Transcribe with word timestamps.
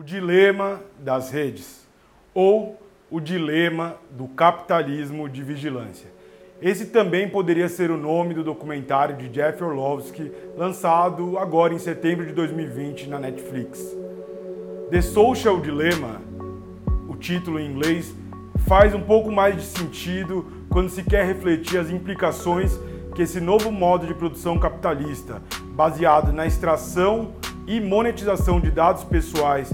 O 0.00 0.02
dilema 0.02 0.80
das 0.98 1.30
redes 1.30 1.86
ou 2.32 2.80
o 3.10 3.20
dilema 3.20 3.96
do 4.10 4.28
capitalismo 4.28 5.28
de 5.28 5.42
vigilância. 5.42 6.10
Esse 6.58 6.86
também 6.86 7.28
poderia 7.28 7.68
ser 7.68 7.90
o 7.90 7.98
nome 7.98 8.32
do 8.32 8.42
documentário 8.42 9.14
de 9.18 9.28
Jeff 9.28 9.62
Orlovsky, 9.62 10.32
lançado 10.56 11.36
agora 11.36 11.74
em 11.74 11.78
setembro 11.78 12.24
de 12.24 12.32
2020 12.32 13.10
na 13.10 13.18
Netflix. 13.18 13.94
The 14.90 15.02
Social 15.02 15.60
Dilemma, 15.60 16.22
o 17.06 17.14
título 17.14 17.60
em 17.60 17.70
inglês, 17.70 18.14
faz 18.66 18.94
um 18.94 19.02
pouco 19.02 19.30
mais 19.30 19.54
de 19.54 19.64
sentido 19.64 20.46
quando 20.70 20.88
se 20.88 21.02
quer 21.02 21.26
refletir 21.26 21.78
as 21.78 21.90
implicações 21.90 22.80
que 23.14 23.20
esse 23.20 23.38
novo 23.38 23.70
modo 23.70 24.06
de 24.06 24.14
produção 24.14 24.58
capitalista, 24.58 25.42
baseado 25.74 26.32
na 26.32 26.46
extração 26.46 27.34
e 27.66 27.78
monetização 27.78 28.58
de 28.58 28.70
dados 28.70 29.04
pessoais 29.04 29.70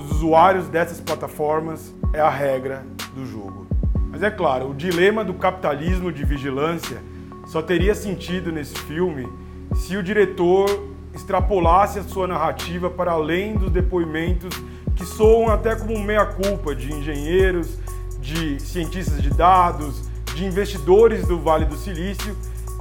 dos 0.00 0.12
usuários 0.12 0.68
dessas 0.68 1.00
plataformas, 1.00 1.94
é 2.12 2.20
a 2.20 2.30
regra 2.30 2.84
do 3.14 3.26
jogo. 3.26 3.66
Mas 4.10 4.22
é 4.22 4.30
claro, 4.30 4.70
o 4.70 4.74
dilema 4.74 5.24
do 5.24 5.34
capitalismo 5.34 6.12
de 6.12 6.24
vigilância 6.24 6.98
só 7.46 7.62
teria 7.62 7.94
sentido 7.94 8.50
nesse 8.50 8.74
filme 8.80 9.28
se 9.74 9.96
o 9.96 10.02
diretor 10.02 10.68
extrapolasse 11.14 11.98
a 11.98 12.02
sua 12.02 12.26
narrativa 12.26 12.90
para 12.90 13.12
além 13.12 13.54
dos 13.54 13.70
depoimentos 13.70 14.50
que 14.96 15.04
soam 15.04 15.48
até 15.48 15.74
como 15.74 15.98
meia-culpa 16.02 16.74
de 16.74 16.92
engenheiros, 16.92 17.78
de 18.20 18.60
cientistas 18.60 19.22
de 19.22 19.30
dados, 19.30 20.08
de 20.34 20.44
investidores 20.44 21.26
do 21.26 21.40
Vale 21.40 21.64
do 21.64 21.76
Silício 21.76 22.36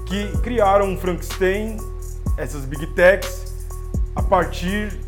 que 0.06 0.28
criaram 0.40 0.88
um 0.88 0.98
Frankenstein, 0.98 1.78
essas 2.36 2.66
big 2.66 2.88
techs, 2.88 3.68
a 4.16 4.24
partir 4.24 5.00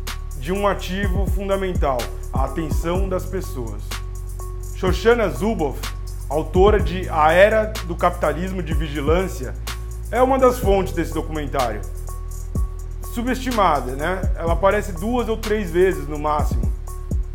de 0.42 0.52
um 0.52 0.66
ativo 0.66 1.24
fundamental, 1.24 1.98
a 2.32 2.46
atenção 2.46 3.08
das 3.08 3.24
pessoas. 3.24 3.80
Shoshana 4.74 5.28
Zuboff, 5.28 5.80
autora 6.28 6.80
de 6.80 7.08
A 7.08 7.30
Era 7.30 7.72
do 7.86 7.94
Capitalismo 7.94 8.60
de 8.60 8.74
Vigilância, 8.74 9.54
é 10.10 10.20
uma 10.20 10.40
das 10.40 10.58
fontes 10.58 10.94
desse 10.94 11.14
documentário. 11.14 11.80
Subestimada, 13.14 13.94
né? 13.94 14.20
Ela 14.34 14.54
aparece 14.54 14.90
duas 14.90 15.28
ou 15.28 15.36
três 15.36 15.70
vezes 15.70 16.08
no 16.08 16.18
máximo, 16.18 16.72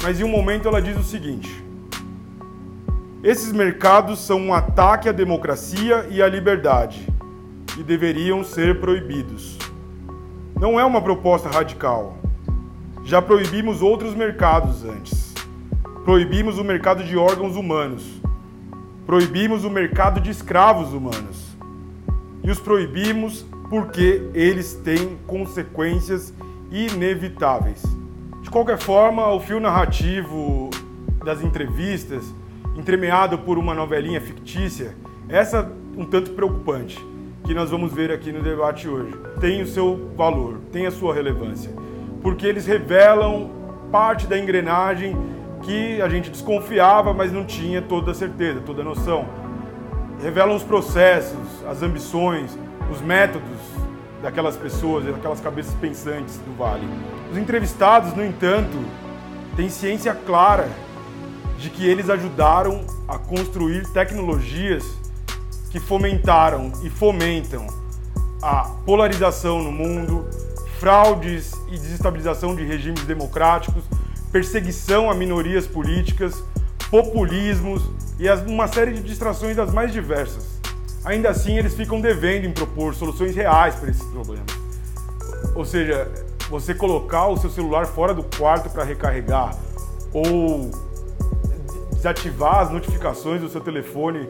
mas 0.04 0.20
em 0.20 0.26
um 0.26 0.30
momento 0.30 0.68
ela 0.68 0.82
diz 0.82 0.98
o 0.98 1.04
seguinte: 1.04 1.64
Esses 3.24 3.54
mercados 3.54 4.20
são 4.20 4.38
um 4.38 4.54
ataque 4.54 5.08
à 5.08 5.14
democracia 5.14 6.06
e 6.10 6.22
à 6.22 6.28
liberdade 6.28 7.08
e 7.78 7.84
deveriam 7.84 8.44
ser 8.44 8.82
proibidos. 8.82 9.58
Não 10.60 10.78
é 10.78 10.84
uma 10.84 11.02
proposta 11.02 11.48
radical. 11.48 12.17
Já 13.08 13.22
proibimos 13.22 13.82
outros 13.82 14.14
mercados 14.14 14.84
antes. 14.84 15.34
Proibimos 16.04 16.58
o 16.58 16.64
mercado 16.64 17.06
de 17.06 17.16
órgãos 17.16 17.56
humanos. 17.56 18.04
Proibimos 19.06 19.64
o 19.64 19.70
mercado 19.70 20.20
de 20.20 20.30
escravos 20.30 20.92
humanos. 20.92 21.56
E 22.44 22.52
os 22.52 22.60
proibimos 22.60 23.46
porque 23.70 24.24
eles 24.34 24.74
têm 24.84 25.18
consequências 25.26 26.34
inevitáveis. 26.70 27.82
De 28.42 28.50
qualquer 28.50 28.78
forma, 28.78 29.32
o 29.32 29.40
fio 29.40 29.62
narrativo 29.62 30.70
das 31.24 31.42
entrevistas, 31.42 32.26
entremeado 32.76 33.38
por 33.38 33.58
uma 33.58 33.74
novelinha 33.74 34.20
fictícia, 34.20 34.98
essa 35.30 35.72
um 35.96 36.04
tanto 36.04 36.32
preocupante 36.32 37.00
que 37.46 37.54
nós 37.54 37.70
vamos 37.70 37.94
ver 37.94 38.12
aqui 38.12 38.34
no 38.34 38.44
debate 38.44 38.90
hoje 38.90 39.14
tem 39.40 39.62
o 39.62 39.66
seu 39.66 40.12
valor, 40.18 40.60
tem 40.74 40.86
a 40.86 40.92
sua 40.92 41.14
relevância, 41.14 41.72
porque 42.22 42.46
eles 42.46 42.66
revelam 42.66 43.50
parte 43.92 44.28
da 44.28 44.38
engrenagem 44.38 45.18
que 45.62 46.02
a 46.02 46.10
gente 46.10 46.30
desconfiava, 46.30 47.14
mas 47.14 47.32
não 47.32 47.46
tinha 47.46 47.82
toda 47.82 48.12
a 48.12 48.14
certeza, 48.14 48.62
toda 48.62 48.82
a 48.82 48.86
noção. 48.86 49.28
Revelam 50.22 50.56
os 50.56 50.64
processos, 50.64 51.66
as 51.68 51.82
ambições, 51.82 52.58
os 52.92 53.02
métodos 53.02 53.60
daquelas 54.22 54.56
pessoas, 54.56 55.06
daquelas 55.06 55.40
cabeças 55.40 55.74
pensantes 55.76 56.38
do 56.38 56.58
Vale. 56.58 56.88
Os 57.32 57.38
entrevistados, 57.38 58.14
no 58.14 58.24
entanto, 58.24 58.78
têm 59.56 59.70
ciência 59.70 60.14
clara 60.14 60.68
de 61.58 61.70
que 61.70 61.88
eles 61.88 62.10
ajudaram 62.10 62.86
a 63.08 63.18
construir 63.18 63.88
tecnologias 63.92 64.84
que 65.72 65.80
fomentaram 65.80 66.72
e 66.84 66.90
fomentam 66.90 67.68
a 68.42 68.70
polarização 68.86 69.62
no 69.64 69.72
mundo, 69.72 70.26
fraudes 70.80 71.52
e 71.68 71.78
desestabilização 71.78 72.56
de 72.56 72.64
regimes 72.64 73.04
democráticos, 73.04 73.84
perseguição 74.32 75.10
a 75.10 75.16
minorias 75.16 75.68
políticas, 75.68 76.44
populismos 76.90 77.84
e 78.20 78.30
uma 78.50 78.68
série 78.68 78.94
de 78.94 79.02
distrações 79.02 79.56
das 79.56 79.74
mais 79.74 79.92
diversas. 79.92 80.58
Ainda 81.06 81.30
assim, 81.30 81.58
eles 81.58 81.74
ficam 81.74 82.02
devendo 82.02 82.46
em 82.46 82.52
propor 82.52 82.94
soluções 82.94 83.36
reais 83.36 83.76
para 83.76 83.90
esses 83.90 84.04
problemas. 84.04 84.48
Ou 85.56 85.66
seja, 85.66 86.10
você 86.50 86.74
colocar 86.74 87.28
o 87.28 87.38
seu 87.38 87.50
celular 87.50 87.86
fora 87.86 88.14
do 88.14 88.24
quarto 88.24 88.70
para 88.70 88.84
recarregar 88.84 89.56
ou 90.14 90.72
desativar 91.94 92.60
as 92.60 92.72
notificações 92.72 93.42
do 93.42 93.50
seu 93.50 93.62
telefone 93.62 94.28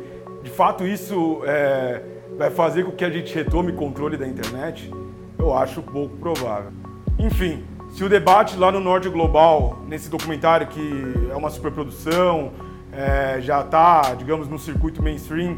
de 0.47 0.53
fato 0.53 0.87
isso 0.87 1.41
é, 1.45 2.01
vai 2.37 2.49
fazer 2.49 2.85
com 2.85 2.91
que 2.91 3.03
a 3.03 3.09
gente 3.09 3.35
retome 3.35 3.73
controle 3.73 4.15
da 4.15 4.25
internet? 4.25 4.89
Eu 5.37 5.55
acho 5.55 5.81
pouco 5.81 6.17
provável. 6.17 6.71
Enfim, 7.19 7.63
se 7.89 8.03
o 8.03 8.09
debate 8.09 8.57
lá 8.57 8.71
no 8.71 8.79
Norte 8.79 9.09
Global, 9.09 9.79
nesse 9.87 10.09
documentário 10.09 10.67
que 10.67 11.29
é 11.31 11.35
uma 11.35 11.49
superprodução, 11.49 12.51
é, 12.91 13.39
já 13.41 13.61
está, 13.61 14.13
digamos, 14.15 14.47
no 14.47 14.59
circuito 14.59 15.01
mainstream, 15.01 15.57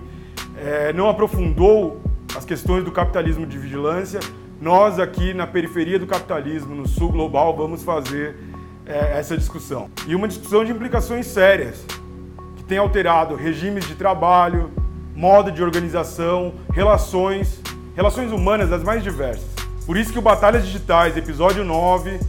é, 0.58 0.94
não 0.94 1.10
aprofundou 1.10 2.02
as 2.36 2.46
questões 2.46 2.84
do 2.84 2.92
capitalismo 2.92 3.46
de 3.46 3.58
vigilância, 3.58 4.20
nós 4.62 5.00
aqui 5.00 5.34
na 5.34 5.48
periferia 5.48 5.98
do 5.98 6.06
capitalismo, 6.06 6.76
no 6.76 6.88
sul 6.88 7.12
global, 7.12 7.56
vamos 7.56 7.82
fazer 7.84 8.36
é, 8.86 9.18
essa 9.18 9.38
discussão. 9.38 9.90
E 10.08 10.14
uma 10.16 10.28
discussão 10.28 10.66
de 10.66 10.72
implicações 10.72 11.28
sérias, 11.28 11.86
que 12.58 12.64
tem 12.64 12.78
alterado 12.78 13.36
regimes 13.36 13.88
de 13.88 13.96
trabalho, 13.96 14.72
modo 15.16 15.52
de 15.52 15.64
organização, 15.64 16.54
relações, 16.74 17.62
relações 17.96 18.32
humanas 18.32 18.70
das 18.70 18.84
mais 18.84 19.04
diversas. 19.04 19.49
Por 19.90 19.98
isso 19.98 20.14
que 20.14 20.20
o 20.20 20.22
Batalhas 20.22 20.68
Digitais, 20.68 21.18
episódio 21.18 21.66
9, 21.66 22.20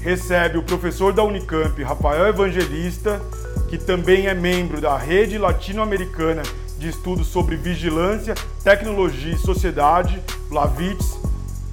recebe 0.00 0.58
o 0.58 0.62
professor 0.62 1.14
da 1.14 1.24
Unicamp, 1.24 1.82
Rafael 1.82 2.26
Evangelista, 2.26 3.22
que 3.70 3.78
também 3.78 4.26
é 4.26 4.34
membro 4.34 4.82
da 4.82 4.98
Rede 4.98 5.38
Latino-Americana 5.38 6.42
de 6.76 6.90
Estudos 6.90 7.28
sobre 7.28 7.56
Vigilância, 7.56 8.34
Tecnologia 8.62 9.32
e 9.32 9.38
Sociedade, 9.38 10.22
LAVITS, 10.50 11.18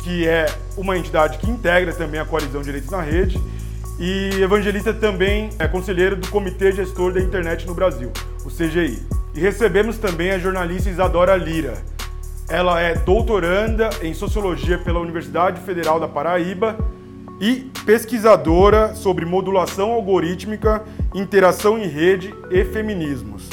que 0.01 0.25
é 0.25 0.45
uma 0.77 0.97
entidade 0.97 1.37
que 1.39 1.51
integra 1.51 1.91
também 1.91 2.21
a 2.21 2.25
Coalizão 2.25 2.61
Direitos 2.61 2.89
na 2.89 3.01
Rede, 3.01 3.37
e 3.99 4.41
Evangelista 4.41 4.93
também 4.93 5.49
é 5.59 5.67
conselheiro 5.67 6.15
do 6.15 6.29
Comitê 6.29 6.71
Gestor 6.71 7.11
da 7.11 7.19
Internet 7.19 7.67
no 7.67 7.73
Brasil, 7.73 8.13
o 8.45 8.49
CGI. 8.49 9.05
E 9.35 9.41
recebemos 9.41 9.97
também 9.97 10.31
a 10.31 10.39
jornalista 10.39 10.89
Isadora 10.89 11.35
Lira. 11.35 11.83
Ela 12.49 12.81
é 12.81 12.93
doutoranda 12.95 13.89
em 14.01 14.13
Sociologia 14.13 14.77
pela 14.77 14.99
Universidade 14.99 15.61
Federal 15.61 15.99
da 15.99 16.07
Paraíba 16.07 16.77
e 17.39 17.71
pesquisadora 17.85 18.93
sobre 18.95 19.25
modulação 19.25 19.91
algorítmica, 19.91 20.83
interação 21.13 21.77
em 21.77 21.87
rede 21.87 22.33
e 22.51 22.63
feminismos. 22.65 23.49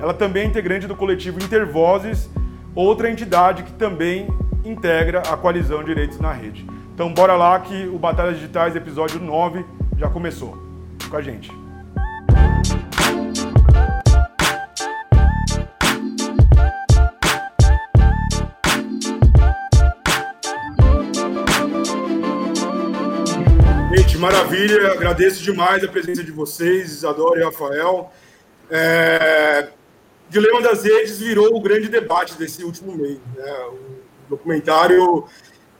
Ela 0.00 0.14
também 0.14 0.44
é 0.44 0.46
integrante 0.46 0.86
do 0.86 0.96
coletivo 0.96 1.38
Intervozes, 1.42 2.28
outra 2.74 3.10
entidade 3.10 3.62
que 3.62 3.72
também 3.72 4.28
integra 4.64 5.20
a 5.20 5.36
coalizão 5.36 5.84
Direitos 5.84 6.18
na 6.18 6.32
Rede. 6.32 6.66
Então 6.94 7.12
bora 7.12 7.34
lá 7.34 7.58
que 7.60 7.86
o 7.88 7.98
Batalhas 7.98 8.36
Digitais 8.36 8.74
episódio 8.74 9.20
9 9.20 9.64
já 9.96 10.08
começou. 10.08 10.58
Com 11.08 11.16
a 11.16 11.22
gente. 11.22 11.59
Maravilha, 24.20 24.92
agradeço 24.92 25.42
demais 25.42 25.82
a 25.82 25.88
presença 25.88 26.22
de 26.22 26.30
vocês, 26.30 26.92
Isadora 26.92 27.40
e 27.40 27.44
Rafael. 27.44 28.12
É... 28.70 29.68
Dilema 30.28 30.60
das 30.62 30.84
Redes 30.84 31.18
virou 31.18 31.56
o 31.56 31.60
grande 31.60 31.88
debate 31.88 32.34
desse 32.34 32.62
último 32.62 32.96
mês. 32.96 33.18
Né? 33.34 33.52
O 33.72 33.78
documentário, 34.28 35.24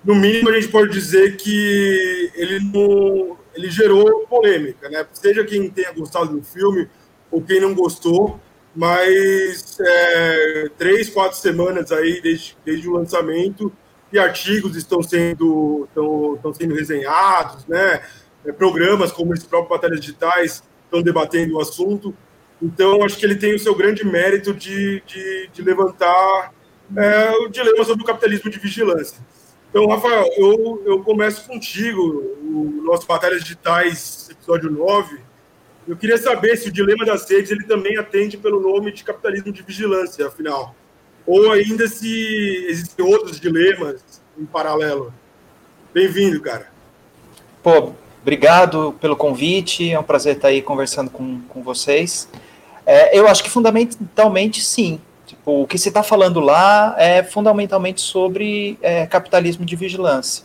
no 0.02 0.14
mínimo, 0.14 0.48
a 0.48 0.54
gente 0.54 0.68
pode 0.68 0.90
dizer 0.90 1.36
que 1.36 2.32
ele, 2.34 2.58
não... 2.60 3.36
ele 3.54 3.70
gerou 3.70 4.26
polêmica, 4.26 4.88
né? 4.88 5.06
seja 5.12 5.44
quem 5.44 5.70
tenha 5.70 5.92
gostado 5.92 6.36
do 6.36 6.42
filme 6.42 6.88
ou 7.30 7.42
quem 7.42 7.60
não 7.60 7.74
gostou, 7.74 8.40
mas 8.74 9.78
é, 9.78 10.70
três, 10.78 11.10
quatro 11.10 11.38
semanas 11.38 11.92
aí 11.92 12.20
desde, 12.20 12.56
desde 12.64 12.88
o 12.88 12.92
lançamento 12.92 13.72
e 14.12 14.18
artigos 14.18 14.76
estão 14.76 15.02
sendo, 15.02 15.84
estão, 15.88 16.34
estão 16.34 16.54
sendo 16.54 16.74
resenhados, 16.74 17.66
né? 17.66 18.02
É, 18.44 18.52
programas 18.52 19.12
como 19.12 19.34
esse 19.34 19.46
próprio 19.46 19.70
Batalhas 19.70 20.00
Digitais 20.00 20.62
estão 20.84 21.02
debatendo 21.02 21.56
o 21.56 21.60
assunto. 21.60 22.14
Então, 22.60 23.02
acho 23.04 23.16
que 23.16 23.24
ele 23.24 23.36
tem 23.36 23.54
o 23.54 23.58
seu 23.58 23.74
grande 23.74 24.04
mérito 24.04 24.52
de, 24.52 25.02
de, 25.06 25.50
de 25.52 25.62
levantar 25.62 26.52
é, 26.96 27.30
o 27.38 27.48
dilema 27.48 27.84
sobre 27.84 28.02
o 28.02 28.06
capitalismo 28.06 28.50
de 28.50 28.58
vigilância. 28.58 29.18
Então, 29.70 29.86
Rafael, 29.86 30.26
eu, 30.36 30.82
eu 30.84 31.02
começo 31.02 31.46
contigo, 31.46 32.02
o 32.42 32.82
nosso 32.84 33.06
Batalhas 33.06 33.42
Digitais, 33.42 34.28
episódio 34.30 34.70
9. 34.70 35.20
Eu 35.86 35.96
queria 35.96 36.18
saber 36.18 36.56
se 36.56 36.68
o 36.68 36.72
dilema 36.72 37.04
das 37.06 37.28
redes 37.30 37.50
ele 37.50 37.64
também 37.64 37.96
atende 37.96 38.36
pelo 38.36 38.60
nome 38.60 38.92
de 38.92 39.04
capitalismo 39.04 39.52
de 39.52 39.62
vigilância, 39.62 40.26
afinal. 40.26 40.74
Ou 41.24 41.52
ainda 41.52 41.86
se 41.86 42.66
existem 42.68 43.04
outros 43.04 43.38
dilemas 43.38 44.02
em 44.36 44.44
paralelo. 44.44 45.14
Bem-vindo, 45.94 46.40
cara. 46.40 46.68
Pô, 47.62 47.92
obrigado 48.22 48.94
pelo 49.00 49.16
convite. 49.16 49.92
É 49.92 49.98
um 49.98 50.02
prazer 50.02 50.36
estar 50.36 50.48
aí 50.48 50.62
conversando 50.62 51.10
com, 51.10 51.40
com 51.48 51.62
vocês. 51.62 52.28
É, 52.86 53.16
eu 53.16 53.28
acho 53.28 53.42
que 53.42 53.50
fundamentalmente 53.50 54.62
sim. 54.62 55.00
Tipo, 55.26 55.62
o 55.62 55.66
que 55.66 55.78
se 55.78 55.88
está 55.88 56.02
falando 56.02 56.40
lá 56.40 56.94
é 56.98 57.22
fundamentalmente 57.22 58.00
sobre 58.00 58.78
é, 58.82 59.06
capitalismo 59.06 59.64
de 59.64 59.76
vigilância. 59.76 60.44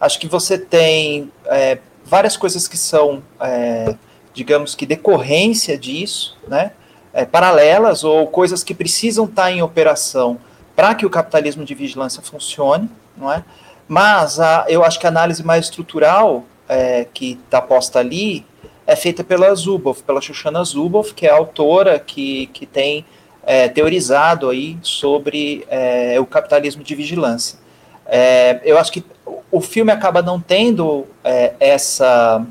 Acho 0.00 0.18
que 0.18 0.26
você 0.26 0.56
tem 0.56 1.30
é, 1.46 1.78
várias 2.04 2.36
coisas 2.36 2.66
que 2.66 2.76
são, 2.76 3.22
é, 3.38 3.94
digamos 4.32 4.74
que, 4.74 4.86
decorrência 4.86 5.76
disso, 5.76 6.36
né? 6.48 6.72
É, 7.12 7.26
paralelas 7.26 8.04
ou 8.04 8.26
coisas 8.26 8.64
que 8.64 8.72
precisam 8.72 9.26
estar 9.26 9.42
tá 9.42 9.52
em 9.52 9.60
operação 9.60 10.38
para 10.74 10.94
que 10.94 11.04
o 11.04 11.10
capitalismo 11.10 11.62
de 11.62 11.74
vigilância 11.74 12.22
funcione, 12.22 12.88
não 13.14 13.30
é? 13.30 13.44
Mas 13.86 14.40
a, 14.40 14.64
eu 14.66 14.82
acho 14.82 14.98
que 14.98 15.04
a 15.04 15.10
análise 15.10 15.44
mais 15.44 15.66
estrutural 15.66 16.44
é, 16.72 17.06
que 17.12 17.38
está 17.44 17.60
posta 17.60 17.98
ali 17.98 18.44
é 18.86 18.96
feita 18.96 19.22
pela 19.22 19.54
Zuboff, 19.54 20.02
pela 20.02 20.20
Shoshana 20.20 20.62
Zuboff, 20.64 21.14
que 21.14 21.26
é 21.26 21.30
a 21.30 21.36
autora 21.36 21.98
que, 21.98 22.46
que 22.48 22.66
tem 22.66 23.04
é, 23.44 23.68
teorizado 23.68 24.50
aí 24.50 24.76
sobre 24.82 25.64
é, 25.68 26.18
o 26.18 26.26
capitalismo 26.26 26.82
de 26.82 26.94
vigilância. 26.94 27.58
É, 28.06 28.60
eu 28.64 28.78
acho 28.78 28.92
que 28.92 29.04
o 29.50 29.60
filme 29.60 29.92
acaba 29.92 30.20
não 30.22 30.40
tendo 30.40 31.06
é, 31.22 31.52
essa, 31.60 32.44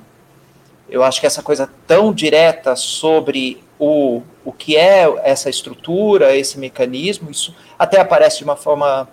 eu 0.89 1.03
acho 1.03 1.19
que 1.19 1.27
essa 1.27 1.43
coisa 1.43 1.69
tão 1.85 2.13
direta 2.13 2.75
sobre 2.75 3.61
o, 3.77 4.21
o 4.45 4.51
que 4.51 4.77
é 4.77 5.05
essa 5.23 5.49
estrutura, 5.49 6.35
esse 6.35 6.57
mecanismo, 6.57 7.29
isso 7.29 7.53
até 7.77 7.99
aparece 7.99 8.37
de 8.37 8.43
uma 8.43 8.55
forma 8.55 9.09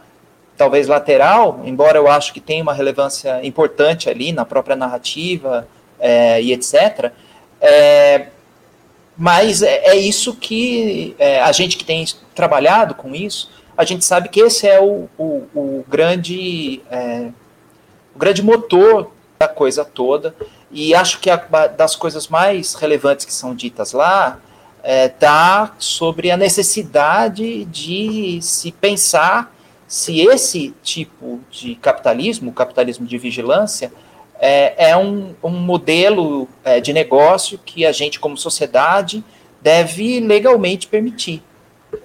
talvez 0.58 0.88
lateral, 0.88 1.62
embora 1.64 1.96
eu 1.96 2.08
acho 2.08 2.34
que 2.34 2.40
tenha 2.40 2.62
uma 2.62 2.74
relevância 2.74 3.40
importante 3.46 4.10
ali 4.10 4.32
na 4.32 4.44
própria 4.44 4.74
narrativa 4.74 5.68
é, 6.00 6.42
e 6.42 6.52
etc. 6.52 7.12
É, 7.60 8.26
mas 9.16 9.62
é, 9.62 9.90
é, 9.90 9.96
isso 9.96 10.34
que 10.34 11.14
é, 11.18 11.40
a 11.40 11.52
gente 11.52 11.76
que 11.76 11.84
tem 11.84 12.04
trabalhado 12.34 12.94
com 12.94 13.14
isso, 13.14 13.50
a 13.76 13.84
gente 13.84 14.04
sabe 14.04 14.28
que 14.28 14.40
esse 14.40 14.66
é 14.66 14.80
o, 14.80 15.08
o, 15.16 15.46
o 15.54 15.84
grande 15.88 16.82
é, 16.90 17.28
o 18.14 18.18
grande 18.18 18.42
motor 18.42 19.12
da 19.38 19.46
coisa 19.46 19.84
toda. 19.84 20.34
E 20.72 20.92
acho 20.92 21.20
que 21.20 21.30
a, 21.30 21.36
das 21.68 21.94
coisas 21.94 22.26
mais 22.26 22.74
relevantes 22.74 23.24
que 23.24 23.32
são 23.32 23.54
ditas 23.54 23.92
lá 23.92 24.40
está 24.84 25.70
é, 25.72 25.76
sobre 25.78 26.32
a 26.32 26.36
necessidade 26.36 27.64
de 27.66 28.40
se 28.42 28.72
pensar 28.72 29.52
se 29.88 30.20
esse 30.20 30.74
tipo 30.82 31.40
de 31.50 31.74
capitalismo, 31.76 32.52
capitalismo 32.52 33.06
de 33.06 33.16
vigilância, 33.16 33.90
é, 34.38 34.90
é 34.90 34.96
um, 34.96 35.34
um, 35.42 35.48
modelo 35.48 36.46
é, 36.62 36.78
de 36.78 36.92
negócio 36.92 37.58
que 37.58 37.86
a 37.86 37.90
gente, 37.90 38.20
como 38.20 38.36
sociedade, 38.36 39.24
deve 39.62 40.20
legalmente 40.20 40.86
permitir. 40.86 41.42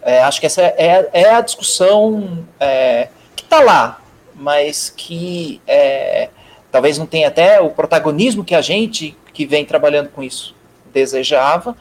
É, 0.02 0.24
acho 0.24 0.40
que 0.40 0.46
essa 0.46 0.62
é, 0.62 1.10
é 1.12 1.30
a 1.32 1.42
discussão 1.42 2.48
é, 2.58 3.10
que 3.36 3.44
está 3.44 3.60
lá, 3.60 4.02
mas 4.34 4.90
que 4.90 5.62
é, 5.68 6.30
talvez 6.72 6.98
não 6.98 7.06
tenha 7.06 7.28
até 7.28 7.60
o 7.60 7.70
protagonismo 7.70 8.46
que 8.46 8.56
a 8.56 8.62
gente 8.62 9.16
que 9.34 9.46
vem 9.46 9.66
trabalhando 9.66 10.08
com 10.10 10.24
isso 10.24 10.56
desejava. 10.94 11.76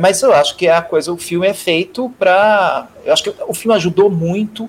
Mas 0.00 0.20
eu 0.20 0.34
acho 0.34 0.54
que 0.56 0.68
a 0.68 0.82
coisa, 0.82 1.10
o 1.10 1.16
filme 1.16 1.46
é 1.46 1.54
feito 1.54 2.12
para. 2.18 2.88
Eu 3.06 3.12
acho 3.14 3.22
que 3.22 3.32
o 3.48 3.54
filme 3.54 3.74
ajudou 3.74 4.10
muito 4.10 4.68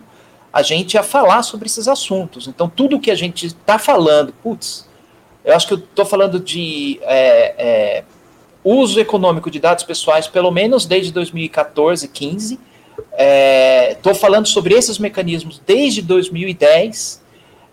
a 0.57 0.63
gente 0.63 0.98
a 0.98 1.04
falar 1.04 1.44
sobre 1.44 1.68
esses 1.68 1.88
assuntos. 1.88 2.48
Então, 2.48 2.68
tudo 2.68 3.00
que 3.00 3.12
a 3.12 3.15
gente 3.15 3.45
está 3.45 3.77
falando, 3.77 4.33
putz, 4.42 4.89
eu 5.45 5.56
acho 5.56 5.68
que 5.68 5.74
eu 5.75 5.77
estou 5.77 6.04
falando 6.04 6.39
de 6.39 7.00
é, 7.04 7.54
é, 7.59 8.04
uso 8.63 9.00
econômico 9.00 9.51
de 9.51 9.59
dados 9.59 9.83
pessoais, 9.83 10.27
pelo 10.27 10.50
menos 10.50 10.88
desde 10.88 11.12
2014, 11.12 12.07
15. 12.07 12.59
Estou 13.92 14.12
é, 14.13 14.15
falando 14.15 14.48
sobre 14.48 14.74
esses 14.74 14.98
mecanismos 14.98 15.62
desde 15.63 16.01
2010. 16.01 17.21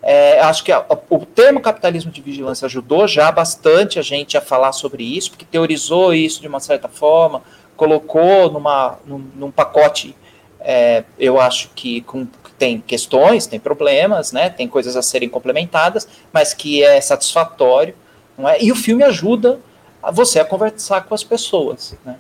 É, 0.03 0.41
acho 0.41 0.63
que 0.63 0.71
a, 0.71 0.85
a, 0.87 0.99
o 1.09 1.25
termo 1.25 1.63
capitalismo 1.63 2.13
de 2.13 2.21
vigilância 2.21 2.67
ajudou 2.67 3.09
já 3.09 3.33
bastante 3.33 3.99
a 3.99 4.03
gente 4.03 4.37
a 4.37 4.43
falar 4.43 4.73
sobre 4.73 5.03
isso, 5.03 5.31
porque 5.31 5.47
teorizou 5.47 6.13
isso 6.13 6.39
de 6.43 6.49
uma 6.49 6.61
certa 6.61 6.89
forma, 6.89 7.43
colocou 7.79 8.51
numa, 8.53 8.99
num, 9.07 9.25
num 9.35 9.51
pacote, 9.51 10.15
é, 10.61 11.05
eu 11.19 11.41
acho 11.41 11.71
que 11.75 12.03
com 12.03 12.27
tem 12.65 12.81
questões, 12.81 13.47
tem 13.47 13.61
problemas, 13.61 14.33
né, 14.33 14.49
tem 14.49 14.67
coisas 14.67 14.97
a 14.97 15.03
serem 15.03 15.29
complementadas, 15.29 16.09
mas 16.33 16.55
que 16.55 16.83
é 16.83 16.99
satisfatório, 16.99 17.95
não 18.39 18.49
é? 18.49 18.57
E 18.59 18.73
o 18.73 18.75
filme 18.75 19.05
ajuda 19.05 19.61
a 20.03 20.11
você 20.11 20.41
a 20.41 20.47
conversar 20.47 21.03
com 21.03 21.15
as 21.15 21.23
pessoas, 21.23 21.95
né? 22.07 22.17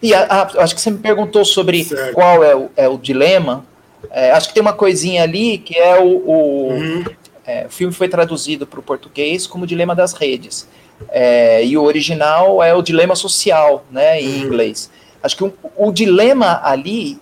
E 0.00 0.14
a, 0.14 0.22
a, 0.22 0.62
acho 0.62 0.74
que 0.76 0.80
você 0.80 0.92
me 0.92 0.98
perguntou 0.98 1.44
sobre 1.44 1.82
certo. 1.82 2.14
qual 2.14 2.44
é 2.44 2.54
o, 2.54 2.70
é 2.76 2.88
o 2.88 2.96
dilema. 2.96 3.66
É, 4.08 4.30
acho 4.30 4.48
que 4.48 4.54
tem 4.54 4.60
uma 4.60 4.72
coisinha 4.72 5.24
ali 5.24 5.58
que 5.58 5.76
é 5.76 6.00
o, 6.00 6.06
o, 6.06 6.68
uhum. 6.68 7.04
é, 7.44 7.66
o 7.66 7.70
filme 7.70 7.92
foi 7.92 8.08
traduzido 8.08 8.68
para 8.68 8.78
o 8.78 8.82
português 8.82 9.48
como 9.48 9.66
Dilema 9.66 9.96
das 9.96 10.12
Redes. 10.12 10.66
É, 11.10 11.64
e 11.64 11.76
o 11.76 11.82
original 11.82 12.62
é 12.62 12.72
o 12.72 12.80
dilema 12.82 13.16
social, 13.16 13.84
né, 13.90 14.22
em 14.22 14.28
uhum. 14.28 14.46
inglês. 14.46 14.90
Acho 15.22 15.36
que 15.36 15.44
o, 15.44 15.52
o 15.76 15.92
dilema 15.92 16.60
ali 16.62 17.20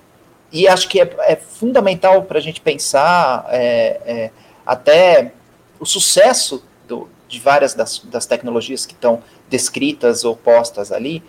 e 0.52 0.66
acho 0.66 0.88
que 0.88 1.00
é, 1.00 1.10
é 1.20 1.36
fundamental 1.36 2.22
para 2.22 2.38
a 2.38 2.40
gente 2.40 2.60
pensar 2.60 3.46
é, 3.50 4.00
é, 4.06 4.30
até 4.64 5.32
o 5.78 5.86
sucesso 5.86 6.64
do, 6.86 7.08
de 7.28 7.38
várias 7.38 7.74
das, 7.74 7.98
das 8.04 8.26
tecnologias 8.26 8.86
que 8.86 8.94
estão 8.94 9.22
descritas 9.48 10.24
ou 10.24 10.34
postas 10.34 10.90
ali, 10.90 11.22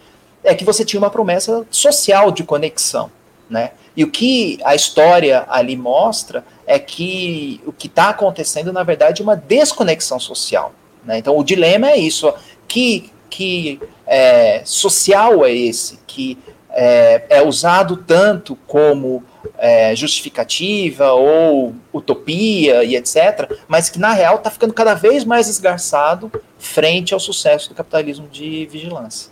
é 0.44 0.56
que 0.56 0.64
você 0.64 0.86
tinha 0.86 1.00
uma 1.00 1.10
promessa 1.10 1.66
social 1.70 2.32
de 2.32 2.44
conexão, 2.44 3.12
né? 3.50 3.72
E 3.96 4.04
o 4.04 4.10
que 4.10 4.60
a 4.64 4.76
história 4.76 5.46
ali 5.50 5.76
mostra 5.76 6.46
é 6.66 6.80
que 6.80 7.60
o 7.66 7.74
que 7.74 7.88
está 7.88 8.10
acontecendo, 8.10 8.72
na 8.72 8.84
verdade, 8.84 9.22
é 9.22 9.24
uma 9.24 9.36
desconexão 9.36 10.20
social. 10.20 10.74
Né? 11.04 11.18
Então, 11.18 11.38
o 11.38 11.44
dilema 11.44 11.90
é 11.90 11.98
isso. 11.98 12.34
Que, 12.68 13.12
que 13.30 13.82
é, 14.08 14.62
social 14.64 15.46
é 15.46 15.52
esse? 15.52 16.00
Que 16.08 16.38
é, 16.72 17.24
é 17.30 17.42
usado 17.42 17.98
tanto 17.98 18.56
como 18.68 19.24
é, 19.58 19.96
justificativa 19.96 21.12
ou 21.12 21.76
utopia 21.92 22.84
e 22.84 22.96
etc., 22.96 23.52
mas 23.68 23.90
que 23.90 24.00
na 24.00 24.14
real 24.14 24.36
está 24.36 24.50
ficando 24.50 24.74
cada 24.74 24.94
vez 24.94 25.24
mais 25.24 25.48
esgarçado 25.48 26.32
frente 26.58 27.14
ao 27.14 27.20
sucesso 27.20 27.70
do 27.70 27.76
capitalismo 27.76 28.28
de 28.28 28.66
vigilância. 28.68 29.32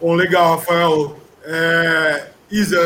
Bom, 0.00 0.14
legal, 0.14 0.56
Rafael. 0.56 1.16
É, 1.44 2.26
Isa, 2.50 2.78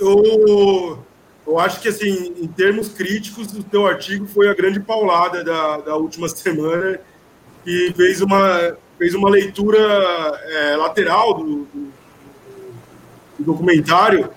eu, 0.00 0.98
eu 1.46 1.58
acho 1.58 1.80
que, 1.80 1.88
assim, 1.88 2.34
em 2.40 2.46
termos 2.46 2.88
críticos, 2.88 3.52
o 3.52 3.62
teu 3.62 3.86
artigo 3.86 4.26
foi 4.26 4.48
a 4.48 4.54
grande 4.54 4.80
paulada 4.80 5.42
da, 5.42 5.78
da 5.78 5.96
última 5.96 6.28
semana 6.30 7.00
e 7.66 7.92
fez 7.96 8.20
uma, 8.20 8.76
fez 8.98 9.14
uma 9.14 9.28
leitura 9.28 9.78
é, 10.44 10.76
lateral 10.76 11.34
do, 11.34 11.64
do 11.64 11.99
um 13.40 13.42
documentário 13.42 14.30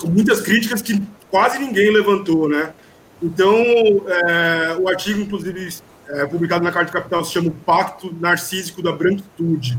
com 0.00 0.08
muitas 0.08 0.40
críticas 0.40 0.80
que 0.80 1.02
quase 1.30 1.58
ninguém 1.58 1.90
levantou, 1.92 2.48
né? 2.48 2.72
Então, 3.22 3.54
é, 3.56 4.76
o 4.78 4.88
artigo, 4.88 5.20
inclusive, 5.20 5.76
é, 6.08 6.26
publicado 6.26 6.62
na 6.62 6.72
Carta 6.72 6.92
Capital, 6.92 7.24
se 7.24 7.32
chama 7.32 7.48
O 7.48 7.52
Pacto 7.52 8.14
Narcísico 8.14 8.82
da 8.82 8.92
Branquitude 8.92 9.78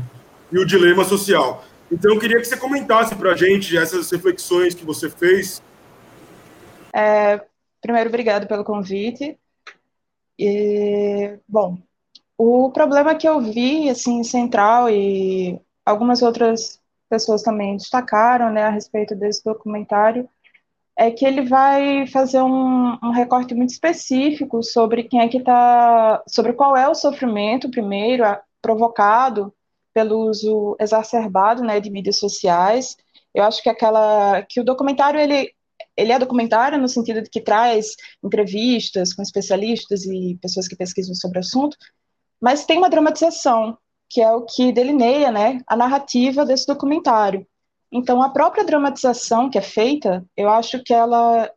e 0.50 0.58
o 0.58 0.66
Dilema 0.66 1.04
Social. 1.04 1.64
Então, 1.90 2.12
eu 2.12 2.18
queria 2.18 2.38
que 2.38 2.44
você 2.44 2.56
comentasse 2.56 3.14
para 3.14 3.32
a 3.32 3.36
gente 3.36 3.76
essas 3.76 4.10
reflexões 4.10 4.74
que 4.74 4.84
você 4.84 5.08
fez. 5.08 5.62
É, 6.92 7.40
primeiro, 7.80 8.08
obrigado 8.08 8.46
pelo 8.46 8.64
convite. 8.64 9.38
E, 10.38 11.38
bom, 11.48 11.78
o 12.36 12.70
problema 12.70 13.14
que 13.14 13.28
eu 13.28 13.40
vi, 13.40 13.88
assim, 13.88 14.22
central 14.24 14.90
e 14.90 15.58
algumas 15.84 16.20
outras 16.20 16.80
pessoas 17.08 17.42
também 17.42 17.76
destacaram 17.76 18.50
né, 18.50 18.64
a 18.64 18.70
respeito 18.70 19.14
desse 19.14 19.44
documentário 19.44 20.28
é 20.98 21.10
que 21.10 21.26
ele 21.26 21.42
vai 21.42 22.06
fazer 22.06 22.40
um, 22.40 22.98
um 23.02 23.10
recorte 23.10 23.54
muito 23.54 23.70
específico 23.70 24.62
sobre 24.62 25.04
quem 25.04 25.20
é 25.20 25.28
que 25.28 25.38
está, 25.38 26.22
sobre 26.26 26.54
qual 26.54 26.74
é 26.74 26.88
o 26.88 26.94
sofrimento, 26.94 27.70
primeiro, 27.70 28.24
provocado 28.62 29.52
pelo 29.92 30.28
uso 30.28 30.76
exacerbado, 30.80 31.62
né, 31.62 31.80
de 31.80 31.90
mídias 31.90 32.18
sociais. 32.18 32.96
Eu 33.34 33.44
acho 33.44 33.62
que 33.62 33.68
aquela, 33.68 34.42
que 34.42 34.60
o 34.60 34.64
documentário 34.64 35.20
ele 35.20 35.54
ele 35.96 36.12
é 36.12 36.18
documentário 36.18 36.78
no 36.78 36.88
sentido 36.88 37.22
de 37.22 37.30
que 37.30 37.40
traz 37.40 37.96
entrevistas 38.22 39.14
com 39.14 39.22
especialistas 39.22 40.04
e 40.04 40.38
pessoas 40.40 40.68
que 40.68 40.76
pesquisam 40.76 41.14
sobre 41.14 41.38
o 41.38 41.40
assunto, 41.40 41.76
mas 42.40 42.66
tem 42.66 42.78
uma 42.78 42.90
dramatização, 42.90 43.76
que 44.08 44.20
é 44.20 44.30
o 44.30 44.42
que 44.42 44.72
delineia 44.72 45.30
né, 45.30 45.60
a 45.66 45.76
narrativa 45.76 46.44
desse 46.44 46.66
documentário. 46.66 47.46
Então, 47.90 48.22
a 48.22 48.30
própria 48.30 48.64
dramatização 48.64 49.48
que 49.48 49.58
é 49.58 49.62
feita, 49.62 50.24
eu 50.36 50.48
acho 50.48 50.82
que 50.82 50.92
ela 50.92 51.50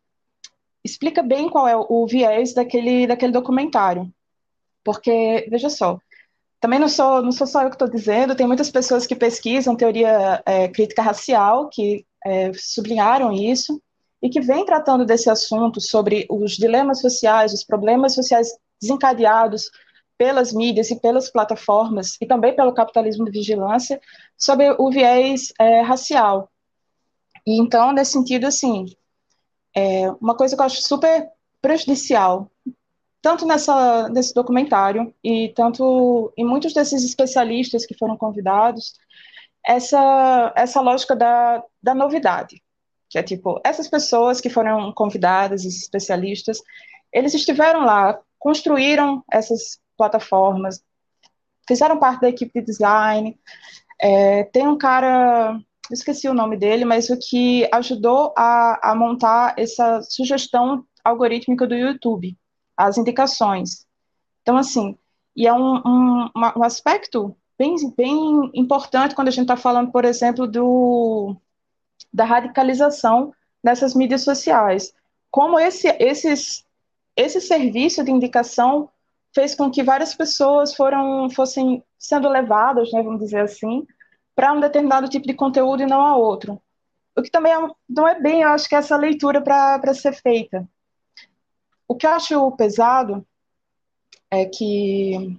explica 0.83 1.21
bem 1.21 1.49
qual 1.49 1.67
é 1.67 1.75
o 1.75 2.07
viés 2.07 2.53
daquele, 2.53 3.07
daquele 3.07 3.31
documentário. 3.31 4.11
Porque, 4.83 5.47
veja 5.49 5.69
só, 5.69 5.99
também 6.59 6.79
não 6.79 6.89
sou, 6.89 7.21
não 7.21 7.31
sou 7.31 7.47
só 7.47 7.63
eu 7.63 7.69
que 7.69 7.75
estou 7.75 7.89
dizendo, 7.89 8.35
tem 8.35 8.47
muitas 8.47 8.69
pessoas 8.69 9.07
que 9.07 9.15
pesquisam 9.15 9.75
teoria 9.75 10.41
é, 10.45 10.67
crítica 10.67 11.01
racial, 11.01 11.69
que 11.69 12.05
é, 12.25 12.51
sublinharam 12.53 13.31
isso, 13.31 13.81
e 14.21 14.29
que 14.29 14.41
vem 14.41 14.65
tratando 14.65 15.05
desse 15.05 15.29
assunto 15.29 15.79
sobre 15.79 16.25
os 16.29 16.53
dilemas 16.53 16.99
sociais, 16.99 17.53
os 17.53 17.63
problemas 17.63 18.13
sociais 18.13 18.49
desencadeados 18.81 19.69
pelas 20.19 20.51
mídias 20.51 20.91
e 20.91 20.99
pelas 20.99 21.31
plataformas, 21.31 22.17
e 22.19 22.25
também 22.25 22.53
pelo 22.53 22.73
capitalismo 22.73 23.23
de 23.23 23.31
vigilância, 23.31 24.01
sobre 24.38 24.69
o 24.77 24.91
viés 24.91 25.53
é, 25.57 25.79
racial. 25.79 26.51
E 27.47 27.57
então, 27.57 27.93
nesse 27.93 28.11
sentido, 28.11 28.45
assim, 28.45 28.85
é 29.73 30.11
uma 30.21 30.35
coisa 30.35 30.57
que 30.57 30.61
eu 30.61 30.65
acho 30.65 30.81
super 30.81 31.29
prejudicial, 31.61 32.51
tanto 33.21 33.45
nessa, 33.45 34.09
nesse 34.09 34.33
documentário 34.33 35.13
e 35.23 35.53
tanto 35.55 36.33
em 36.35 36.45
muitos 36.45 36.73
desses 36.73 37.05
especialistas 37.05 37.85
que 37.85 37.97
foram 37.97 38.17
convidados, 38.17 38.95
essa, 39.65 40.51
essa 40.53 40.81
lógica 40.81 41.15
da, 41.15 41.63
da 41.81 41.95
novidade, 41.95 42.61
que 43.09 43.17
é 43.17 43.23
tipo, 43.23 43.61
essas 43.63 43.88
pessoas 43.88 44.41
que 44.41 44.49
foram 44.49 44.91
convidadas, 44.91 45.63
esses 45.63 45.83
especialistas, 45.83 46.61
eles 47.11 47.33
estiveram 47.33 47.85
lá, 47.85 48.19
construíram 48.38 49.23
essas 49.31 49.79
plataformas, 49.99 50.81
fizeram 51.67 51.99
parte 51.99 52.21
da 52.21 52.29
equipe 52.29 52.59
de 52.59 52.65
design. 52.65 53.37
É, 54.01 54.45
tem 54.45 54.65
um 54.65 54.77
cara, 54.77 55.59
esqueci 55.91 56.29
o 56.29 56.33
nome 56.33 56.57
dele, 56.57 56.85
mas 56.85 57.09
o 57.09 57.19
que 57.19 57.69
ajudou 57.73 58.33
a, 58.37 58.91
a 58.91 58.95
montar 58.95 59.53
essa 59.57 60.01
sugestão 60.01 60.85
algorítmica 61.03 61.67
do 61.67 61.75
YouTube, 61.75 62.37
as 62.77 62.97
indicações. 62.97 63.85
Então, 64.41 64.57
assim, 64.57 64.97
e 65.35 65.45
é 65.45 65.53
um, 65.53 65.75
um, 65.85 66.29
um 66.35 66.63
aspecto 66.63 67.35
bem, 67.57 67.75
bem 67.95 68.49
importante 68.53 69.13
quando 69.13 69.27
a 69.27 69.31
gente 69.31 69.43
está 69.43 69.57
falando, 69.57 69.91
por 69.91 70.05
exemplo, 70.05 70.47
do, 70.47 71.35
da 72.11 72.23
radicalização 72.23 73.33
nessas 73.63 73.93
mídias 73.93 74.23
sociais. 74.23 74.93
Como 75.29 75.59
esse, 75.59 75.87
esses, 75.99 76.65
esse 77.15 77.41
serviço 77.41 78.03
de 78.03 78.11
indicação 78.11 78.89
fez 79.33 79.55
com 79.55 79.69
que 79.69 79.83
várias 79.83 80.13
pessoas 80.15 80.74
foram, 80.74 81.29
fossem 81.29 81.83
sendo 81.98 82.27
levadas, 82.29 82.91
né, 82.91 83.01
vamos 83.03 83.19
dizer 83.19 83.41
assim, 83.41 83.86
para 84.36 84.53
um 84.53 84.59
determinado 84.59 85.09
tipo 85.09 85.27
de 85.27 85.33
conteúdo 85.33 85.83
e 85.83 85.86
não 85.86 86.01
a 86.01 86.15
outro. 86.15 86.62
O 87.15 87.21
que 87.21 87.29
também 87.29 87.53
é, 87.53 87.67
não 87.88 88.07
é 88.07 88.19
bem, 88.19 88.41
eu 88.41 88.50
acho 88.50 88.67
que 88.67 88.75
é 88.75 88.77
essa 88.77 88.95
leitura 88.95 89.41
para 89.41 89.93
ser 89.93 90.13
feita. 90.13 90.67
O 91.88 91.95
que 91.95 92.05
eu 92.05 92.12
acho 92.12 92.51
pesado 92.51 93.25
é 94.31 94.45
que, 94.45 95.38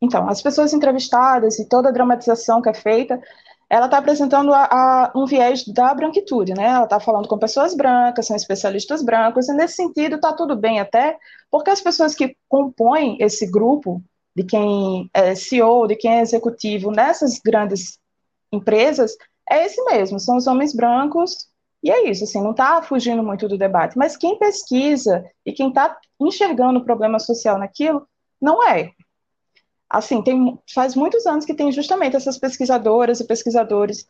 então, 0.00 0.28
as 0.28 0.42
pessoas 0.42 0.72
entrevistadas 0.72 1.58
e 1.58 1.68
toda 1.68 1.88
a 1.88 1.92
dramatização 1.92 2.62
que 2.62 2.68
é 2.68 2.74
feita 2.74 3.20
ela 3.72 3.86
está 3.86 3.96
apresentando 3.96 4.52
a, 4.52 4.64
a, 4.64 5.12
um 5.16 5.24
viés 5.24 5.64
da 5.64 5.94
branquitude, 5.94 6.52
né? 6.52 6.66
Ela 6.66 6.84
está 6.84 7.00
falando 7.00 7.26
com 7.26 7.38
pessoas 7.38 7.74
brancas, 7.74 8.26
são 8.26 8.36
especialistas 8.36 9.02
brancos, 9.02 9.48
e 9.48 9.54
nesse 9.54 9.76
sentido 9.76 10.16
está 10.16 10.30
tudo 10.30 10.54
bem 10.54 10.78
até, 10.78 11.16
porque 11.50 11.70
as 11.70 11.80
pessoas 11.80 12.14
que 12.14 12.36
compõem 12.50 13.16
esse 13.18 13.50
grupo, 13.50 14.02
de 14.36 14.44
quem 14.44 15.08
é 15.14 15.34
CEO, 15.34 15.86
de 15.86 15.96
quem 15.96 16.18
é 16.18 16.20
executivo 16.20 16.90
nessas 16.90 17.38
grandes 17.42 17.98
empresas, 18.52 19.16
é 19.50 19.64
esse 19.64 19.82
mesmo, 19.84 20.20
são 20.20 20.36
os 20.36 20.46
homens 20.46 20.74
brancos, 20.74 21.48
e 21.82 21.90
é 21.90 22.10
isso, 22.10 22.24
assim, 22.24 22.42
não 22.42 22.50
está 22.50 22.82
fugindo 22.82 23.22
muito 23.22 23.48
do 23.48 23.56
debate, 23.56 23.96
mas 23.96 24.18
quem 24.18 24.38
pesquisa 24.38 25.24
e 25.46 25.52
quem 25.52 25.68
está 25.68 25.96
enxergando 26.20 26.78
o 26.78 26.84
problema 26.84 27.18
social 27.18 27.58
naquilo, 27.58 28.06
não 28.38 28.68
é, 28.68 28.90
assim, 29.92 30.22
tem, 30.22 30.58
faz 30.74 30.96
muitos 30.96 31.26
anos 31.26 31.44
que 31.44 31.54
tem 31.54 31.70
justamente 31.70 32.16
essas 32.16 32.38
pesquisadoras 32.38 33.20
e 33.20 33.26
pesquisadores 33.26 34.08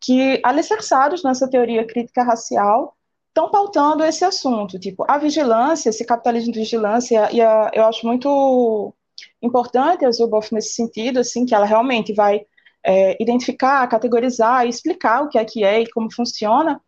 que, 0.00 0.40
alicerçados 0.44 1.22
nessa 1.24 1.50
teoria 1.50 1.86
crítica 1.86 2.22
racial, 2.22 2.96
estão 3.28 3.50
pautando 3.50 4.04
esse 4.04 4.24
assunto, 4.24 4.78
tipo, 4.78 5.04
a 5.08 5.18
vigilância, 5.18 5.90
esse 5.90 6.04
capitalismo 6.04 6.52
de 6.52 6.60
vigilância, 6.60 7.28
e 7.32 7.40
a, 7.40 7.70
eu 7.74 7.84
acho 7.84 8.06
muito 8.06 8.94
importante 9.42 10.04
a 10.04 10.12
Zuboff 10.12 10.54
nesse 10.54 10.74
sentido, 10.74 11.18
assim, 11.20 11.44
que 11.44 11.54
ela 11.54 11.66
realmente 11.66 12.14
vai 12.14 12.46
é, 12.84 13.20
identificar, 13.20 13.86
categorizar 13.88 14.64
e 14.64 14.70
explicar 14.70 15.22
o 15.22 15.28
que 15.28 15.38
é 15.38 15.44
que 15.44 15.64
é 15.64 15.82
e 15.82 15.90
como 15.90 16.12
funciona, 16.12 16.80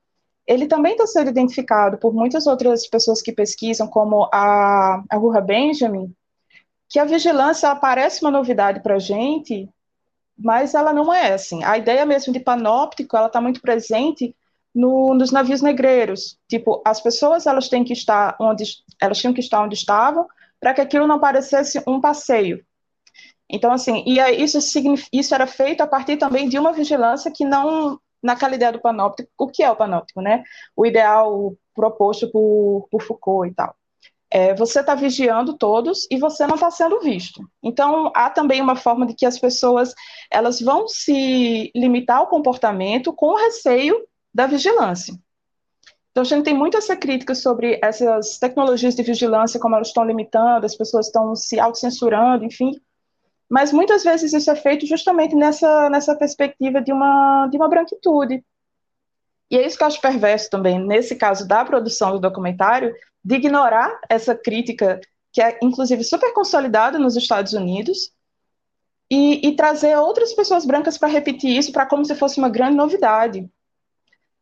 ele 0.47 0.67
também 0.67 0.93
está 0.93 1.07
sendo 1.07 1.29
identificado 1.29 1.99
por 1.99 2.15
muitas 2.15 2.47
outras 2.47 2.87
pessoas 2.87 3.21
que 3.21 3.33
pesquisam, 3.33 3.87
como 3.89 4.29
a, 4.33 5.03
a 5.11 5.17
Ruha 5.17 5.41
Benjamin, 5.41 6.15
que 6.89 6.99
a 6.99 7.05
vigilância 7.05 7.75
parece 7.77 8.23
uma 8.23 8.31
novidade 8.31 8.81
para 8.81 8.97
a 8.97 8.99
gente, 8.99 9.69
mas 10.37 10.75
ela 10.75 10.93
não 10.93 11.13
é 11.13 11.33
assim. 11.33 11.63
A 11.65 11.77
ideia 11.77 12.07
mesmo 12.07 12.33
de 12.33 12.41
panóptico, 12.41 13.17
ela 13.17 13.27
está 13.27 13.41
muito 13.41 13.61
presente 13.61 14.35
no, 14.75 15.15
nos 15.15 15.31
navios 15.31 15.61
negreiros. 15.61 16.39
Tipo, 16.49 16.83
as 16.87 17.01
pessoas 17.01 17.47
elas 17.47 17.69
têm 17.69 17.85
que 17.85 17.93
estar 17.93 18.37
onde 18.41 18.65
elas 19.01 19.19
tinham 19.19 19.35
que 19.35 19.41
estar 19.41 19.63
onde 19.63 19.75
estavam 19.75 20.27
para 20.61 20.73
que 20.73 20.81
aquilo 20.81 21.07
não 21.07 21.21
parecesse 21.21 21.83
um 21.87 22.01
passeio. 22.01 22.65
Então, 23.51 23.73
assim, 23.73 24.05
e 24.07 24.19
isso, 24.43 24.59
isso 25.13 25.35
era 25.35 25.47
feito 25.47 25.81
a 25.83 25.87
partir 25.87 26.17
também 26.17 26.49
de 26.49 26.59
uma 26.59 26.73
vigilância 26.73 27.31
que 27.31 27.45
não, 27.45 27.99
naquela 28.23 28.55
ideia 28.55 28.73
do 28.73 28.81
panóptico, 28.81 29.31
o 29.39 29.47
que 29.47 29.63
é 29.63 29.71
o 29.71 29.77
panóptico, 29.77 30.21
né? 30.21 30.45
O 30.77 30.85
ideal 30.87 31.55
proposto 31.75 32.31
por, 32.31 32.89
por 32.91 33.03
Foucault 33.03 33.51
e 33.51 33.55
tal 33.55 33.75
é, 34.31 34.55
você 34.55 34.81
está 34.81 34.95
vigiando 34.95 35.57
todos 35.57 36.07
e 36.11 36.19
você 36.19 36.47
não 36.47 36.55
está 36.55 36.71
sendo 36.71 37.01
visto. 37.01 37.49
Então, 37.63 38.13
há 38.15 38.29
também 38.29 38.61
uma 38.61 38.77
forma 38.77 39.07
de 39.07 39.15
que 39.15 39.25
as 39.25 39.39
pessoas 39.39 39.95
elas 40.31 40.61
vão 40.61 40.87
se 40.87 41.71
limitar 41.75 42.19
ao 42.19 42.27
comportamento 42.27 43.13
com 43.13 43.35
receio 43.35 44.07
da 44.33 44.47
vigilância. 44.47 45.15
Então, 46.11 46.23
a 46.23 46.25
gente 46.25 46.45
tem 46.45 46.55
muito 46.55 46.77
essa 46.77 46.97
crítica 46.97 47.35
sobre 47.35 47.79
essas 47.83 48.39
tecnologias 48.39 48.95
de 48.95 49.03
vigilância, 49.03 49.61
como 49.61 49.75
elas 49.75 49.89
estão 49.89 50.05
limitando, 50.05 50.67
as 50.67 50.75
pessoas 50.75 51.07
estão 51.07 51.35
se 51.35 51.59
autocensurando, 51.59 52.45
enfim. 52.45 52.73
Mas 53.49 53.73
muitas 53.73 54.05
vezes 54.05 54.33
isso 54.33 54.51
é 54.51 54.57
feito 54.57 54.85
justamente 54.87 55.35
nessa, 55.35 55.89
nessa 55.89 56.15
perspectiva 56.15 56.83
de 56.83 56.93
uma, 56.93 57.47
de 57.47 57.57
uma 57.57 57.69
branquitude. 57.69 58.45
E 59.51 59.57
é 59.57 59.67
isso 59.67 59.79
que 59.79 59.83
eu 59.83 59.87
acho 59.87 60.01
perverso 60.01 60.51
também, 60.51 60.79
nesse 60.79 61.17
caso 61.17 61.49
da 61.49 61.65
produção 61.65 62.13
do 62.13 62.21
documentário, 62.21 62.95
de 63.29 63.35
ignorar 63.35 64.01
essa 64.09 64.35
crítica, 64.35 64.99
que 65.31 65.43
é 65.43 65.59
inclusive 65.63 66.03
super 66.03 66.33
consolidada 66.33 66.99
nos 66.99 67.15
Estados 67.15 67.53
Unidos, 67.53 68.11
e, 69.11 69.47
e 69.47 69.55
trazer 69.55 69.99
outras 69.99 70.33
pessoas 70.33 70.65
brancas 70.65 70.97
para 70.97 71.09
repetir 71.09 71.55
isso 71.55 71.71
para 71.71 71.85
como 71.85 72.07
se 72.07 72.15
fosse 72.15 72.39
uma 72.39 72.49
grande 72.49 72.77
novidade. 72.77 73.47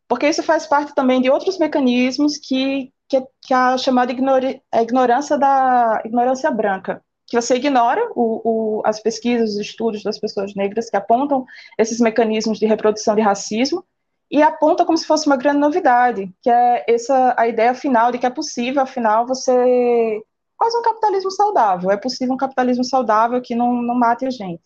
Porque 0.07 0.29
isso 0.29 0.41
faz 0.41 0.65
parte 0.65 0.95
também 0.95 1.21
de 1.21 1.29
outros 1.29 1.57
mecanismos 1.59 2.37
que, 2.37 2.93
que, 3.09 3.21
que 3.41 3.53
a 3.53 3.77
chamada 3.77 4.13
ignori, 4.13 4.61
a 4.71 4.81
ignorância 4.81 5.37
da 5.37 6.01
ignorância 6.05 6.49
branca, 6.49 7.03
que 7.25 7.35
você 7.35 7.55
ignora 7.55 8.09
o, 8.15 8.77
o, 8.77 8.81
as 8.85 9.01
pesquisas, 9.01 9.49
os 9.49 9.59
estudos 9.59 10.01
das 10.01 10.17
pessoas 10.17 10.55
negras 10.55 10.89
que 10.89 10.95
apontam 10.95 11.45
esses 11.77 11.99
mecanismos 11.99 12.57
de 12.57 12.65
reprodução 12.65 13.15
de 13.15 13.21
racismo, 13.21 13.83
e 14.29 14.41
aponta 14.41 14.85
como 14.85 14.97
se 14.97 15.07
fosse 15.07 15.25
uma 15.27 15.37
grande 15.37 15.59
novidade, 15.59 16.33
que 16.41 16.49
é 16.49 16.83
essa 16.87 17.33
a 17.37 17.47
ideia 17.47 17.73
final 17.73 18.11
de 18.11 18.17
que 18.19 18.25
é 18.25 18.29
possível, 18.29 18.81
afinal, 18.81 19.25
você 19.25 20.21
quase 20.57 20.77
um 20.77 20.81
capitalismo 20.81 21.31
saudável. 21.31 21.91
É 21.91 21.97
possível 21.97 22.33
um 22.33 22.37
capitalismo 22.37 22.83
saudável 22.83 23.41
que 23.41 23.55
não, 23.55 23.81
não 23.81 23.95
mate 23.95 24.25
a 24.25 24.29
gente, 24.29 24.63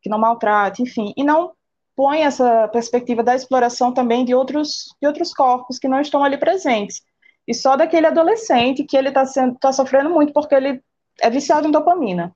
que 0.00 0.08
não 0.08 0.18
maltrate, 0.18 0.82
enfim, 0.82 1.12
e 1.16 1.24
não 1.24 1.52
põe 1.94 2.22
essa 2.22 2.68
perspectiva 2.68 3.22
da 3.22 3.34
exploração 3.34 3.92
também 3.92 4.24
de 4.24 4.34
outros, 4.34 4.94
de 5.00 5.06
outros 5.06 5.32
corpos 5.32 5.78
que 5.78 5.88
não 5.88 6.00
estão 6.00 6.22
ali 6.22 6.38
presentes. 6.38 7.02
E 7.46 7.54
só 7.54 7.76
daquele 7.76 8.06
adolescente 8.06 8.84
que 8.84 8.96
ele 8.96 9.08
está 9.08 9.24
tá 9.60 9.72
sofrendo 9.72 10.10
muito 10.10 10.32
porque 10.32 10.54
ele 10.54 10.82
é 11.20 11.30
viciado 11.30 11.66
em 11.66 11.70
dopamina. 11.70 12.34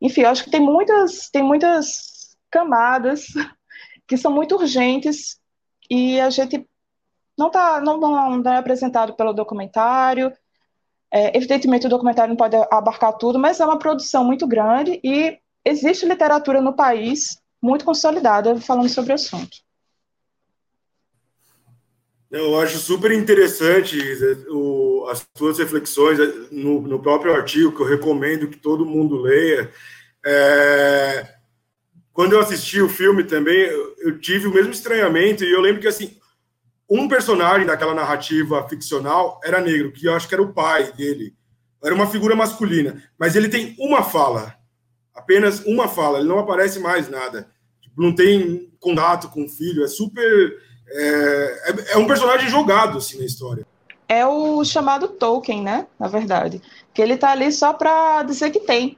Enfim, 0.00 0.22
eu 0.22 0.30
acho 0.30 0.44
que 0.44 0.50
tem 0.50 0.60
muitas, 0.60 1.28
tem 1.30 1.42
muitas 1.42 2.36
camadas 2.50 3.26
que 4.06 4.16
são 4.16 4.32
muito 4.32 4.56
urgentes 4.56 5.38
e 5.90 6.20
a 6.20 6.30
gente 6.30 6.66
não, 7.36 7.50
tá, 7.50 7.80
não, 7.80 7.98
não, 7.98 8.38
não 8.38 8.52
é 8.52 8.58
apresentado 8.58 9.14
pelo 9.14 9.32
documentário. 9.32 10.32
É, 11.12 11.36
evidentemente, 11.36 11.86
o 11.86 11.90
documentário 11.90 12.30
não 12.30 12.36
pode 12.36 12.56
abarcar 12.70 13.12
tudo, 13.12 13.38
mas 13.38 13.60
é 13.60 13.64
uma 13.64 13.78
produção 13.78 14.24
muito 14.24 14.46
grande 14.46 15.00
e 15.04 15.38
existe 15.64 16.06
literatura 16.06 16.60
no 16.60 16.74
país 16.74 17.38
muito 17.62 17.84
consolidada 17.84 18.60
falando 18.60 18.88
sobre 18.88 19.12
o 19.12 19.14
assunto. 19.14 19.64
Eu 22.30 22.58
acho 22.60 22.78
super 22.78 23.12
interessante 23.12 23.96
o, 24.50 25.06
as 25.08 25.24
suas 25.36 25.58
reflexões 25.58 26.18
no, 26.50 26.80
no, 26.80 27.00
próprio 27.00 27.32
artigo, 27.32 27.70
que 27.70 27.80
eu 27.80 27.86
recomendo 27.86 28.48
que 28.48 28.56
todo 28.56 28.84
mundo 28.84 29.16
leia. 29.16 29.70
É, 30.26 31.34
quando 32.14 32.32
eu 32.32 32.40
assisti 32.40 32.80
o 32.80 32.88
filme 32.88 33.24
também, 33.24 33.60
eu, 33.98 34.18
tive 34.20 34.46
o 34.46 34.54
mesmo 34.54 34.70
estranhamento, 34.70 35.42
e 35.42 35.52
eu 35.52 35.60
lembro 35.60 35.82
que, 35.82 35.88
assim, 35.88 36.16
um 36.88 37.08
personagem 37.08 37.66
daquela 37.66 37.92
narrativa 37.92 38.66
ficcional 38.68 39.40
era 39.44 39.60
negro, 39.60 39.92
que 39.92 40.06
eu 40.06 40.14
acho 40.14 40.28
que 40.28 40.34
era 40.34 40.42
o 40.42 40.52
pai 40.52 40.92
dele. 40.92 41.34
Era 41.82 41.92
uma 41.92 42.06
figura 42.06 42.36
masculina, 42.36 43.02
mas 43.18 43.34
ele 43.34 43.48
tem 43.48 43.74
uma 43.80 44.04
fala, 44.04 44.54
apenas 45.12 45.58
uma 45.66 45.88
fala, 45.88 46.20
ele 46.20 46.28
não 46.28 46.38
aparece 46.38 46.78
mais 46.78 47.10
nada. 47.10 47.50
Tipo, 47.82 48.00
não 48.00 48.14
tem 48.14 48.72
contato 48.78 49.28
com 49.28 49.44
o 49.44 49.48
filho, 49.48 49.84
é 49.84 49.88
super. 49.88 50.56
É, 50.86 51.62
é, 51.66 51.92
é 51.94 51.98
um 51.98 52.06
personagem 52.06 52.48
jogado 52.48 52.98
assim 52.98 53.18
na 53.18 53.24
história. 53.24 53.66
É 54.08 54.24
o 54.24 54.64
chamado 54.64 55.08
Tolkien, 55.08 55.62
né? 55.62 55.88
Na 55.98 56.06
verdade. 56.06 56.62
Que 56.92 57.02
ele 57.02 57.16
tá 57.16 57.32
ali 57.32 57.50
só 57.50 57.72
para 57.72 58.22
dizer 58.22 58.50
que 58.50 58.60
tem 58.60 58.96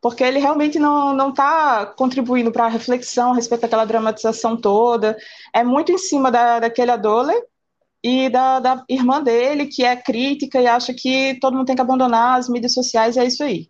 porque 0.00 0.22
ele 0.22 0.38
realmente 0.38 0.78
não 0.78 1.30
está 1.30 1.86
contribuindo 1.86 2.52
para 2.52 2.66
a 2.66 2.68
reflexão 2.68 3.32
a 3.32 3.34
respeito 3.34 3.62
daquela 3.62 3.84
dramatização 3.84 4.56
toda. 4.56 5.16
É 5.52 5.64
muito 5.64 5.90
em 5.90 5.98
cima 5.98 6.30
da, 6.30 6.60
daquele 6.60 6.90
Adole 6.90 7.34
e 8.02 8.28
da, 8.28 8.60
da 8.60 8.84
irmã 8.88 9.22
dele, 9.22 9.66
que 9.66 9.84
é 9.84 9.96
crítica 9.96 10.60
e 10.60 10.66
acha 10.66 10.94
que 10.94 11.38
todo 11.40 11.56
mundo 11.56 11.66
tem 11.66 11.74
que 11.74 11.82
abandonar 11.82 12.38
as 12.38 12.48
mídias 12.48 12.74
sociais, 12.74 13.16
é 13.16 13.24
isso 13.24 13.42
aí. 13.42 13.68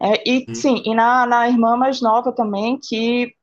É, 0.00 0.28
e 0.28 0.46
hum. 0.48 0.54
sim, 0.54 0.82
e 0.84 0.94
na, 0.94 1.26
na 1.26 1.48
irmã 1.48 1.76
mais 1.76 2.00
nova 2.00 2.32
também, 2.32 2.78
que 2.78 3.34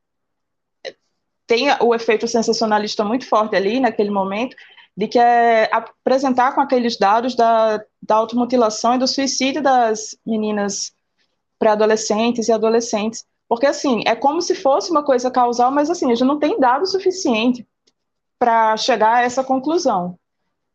tem 1.45 1.67
o 1.81 1.93
efeito 1.93 2.27
sensacionalista 2.27 3.03
muito 3.03 3.27
forte 3.27 3.55
ali 3.55 3.79
naquele 3.79 4.09
momento, 4.09 4.55
de 4.95 5.07
que 5.07 5.19
é 5.19 5.69
apresentar 5.73 6.53
com 6.53 6.61
aqueles 6.61 6.97
dados 6.97 7.35
da, 7.35 7.83
da 8.01 8.15
automutilação 8.15 8.95
e 8.95 8.99
do 8.99 9.07
suicídio 9.07 9.61
das 9.61 10.15
meninas 10.25 10.93
pré-adolescentes 11.61 12.47
e 12.47 12.51
adolescentes. 12.51 13.23
Porque, 13.47 13.67
assim, 13.67 14.01
é 14.07 14.15
como 14.15 14.41
se 14.41 14.55
fosse 14.55 14.89
uma 14.89 15.03
coisa 15.03 15.29
causal, 15.29 15.69
mas, 15.69 15.91
assim, 15.91 16.07
a 16.07 16.15
gente 16.15 16.27
não 16.27 16.39
tem 16.39 16.59
dado 16.59 16.87
suficiente 16.87 17.67
para 18.39 18.75
chegar 18.77 19.17
a 19.17 19.21
essa 19.21 19.43
conclusão. 19.43 20.17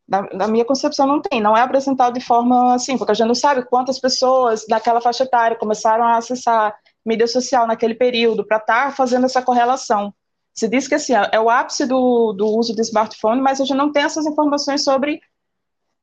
Na, 0.09 0.23
na, 0.33 0.47
minha 0.47 0.65
concepção, 0.65 1.05
não 1.05 1.21
tem. 1.21 1.41
Não 1.41 1.57
é 1.57 1.61
apresentado 1.61 2.15
de 2.15 2.25
forma 2.25 2.75
assim, 2.75 2.97
porque 2.97 3.11
a 3.11 3.15
gente 3.15 3.27
não 3.27 3.35
sabe 3.35 3.65
quantas 3.65 3.99
pessoas 3.99 4.65
daquela 4.69 5.01
faixa 5.01 5.25
etária 5.25 5.59
começaram 5.59 6.05
a 6.05 6.19
acessar 6.19 6.77
mídia 7.05 7.27
social 7.27 7.67
naquele 7.67 7.95
período 7.95 8.47
para 8.47 8.59
estar 8.59 8.87
tá 8.87 8.93
fazendo 8.93 9.27
essa 9.27 9.43
correlação. 9.43 10.15
Se 10.55 10.69
diz 10.69 10.87
que 10.87 10.95
assim, 10.95 11.15
é 11.33 11.41
o 11.41 11.51
ápice 11.51 11.85
do, 11.87 12.33
do 12.33 12.47
uso 12.47 12.73
de 12.73 12.83
smartphone, 12.83 13.41
mas 13.41 13.61
a 13.61 13.65
gente 13.65 13.77
não 13.77 13.91
tem 13.91 14.05
essas 14.05 14.27
informações 14.27 14.85
sobre 14.85 15.21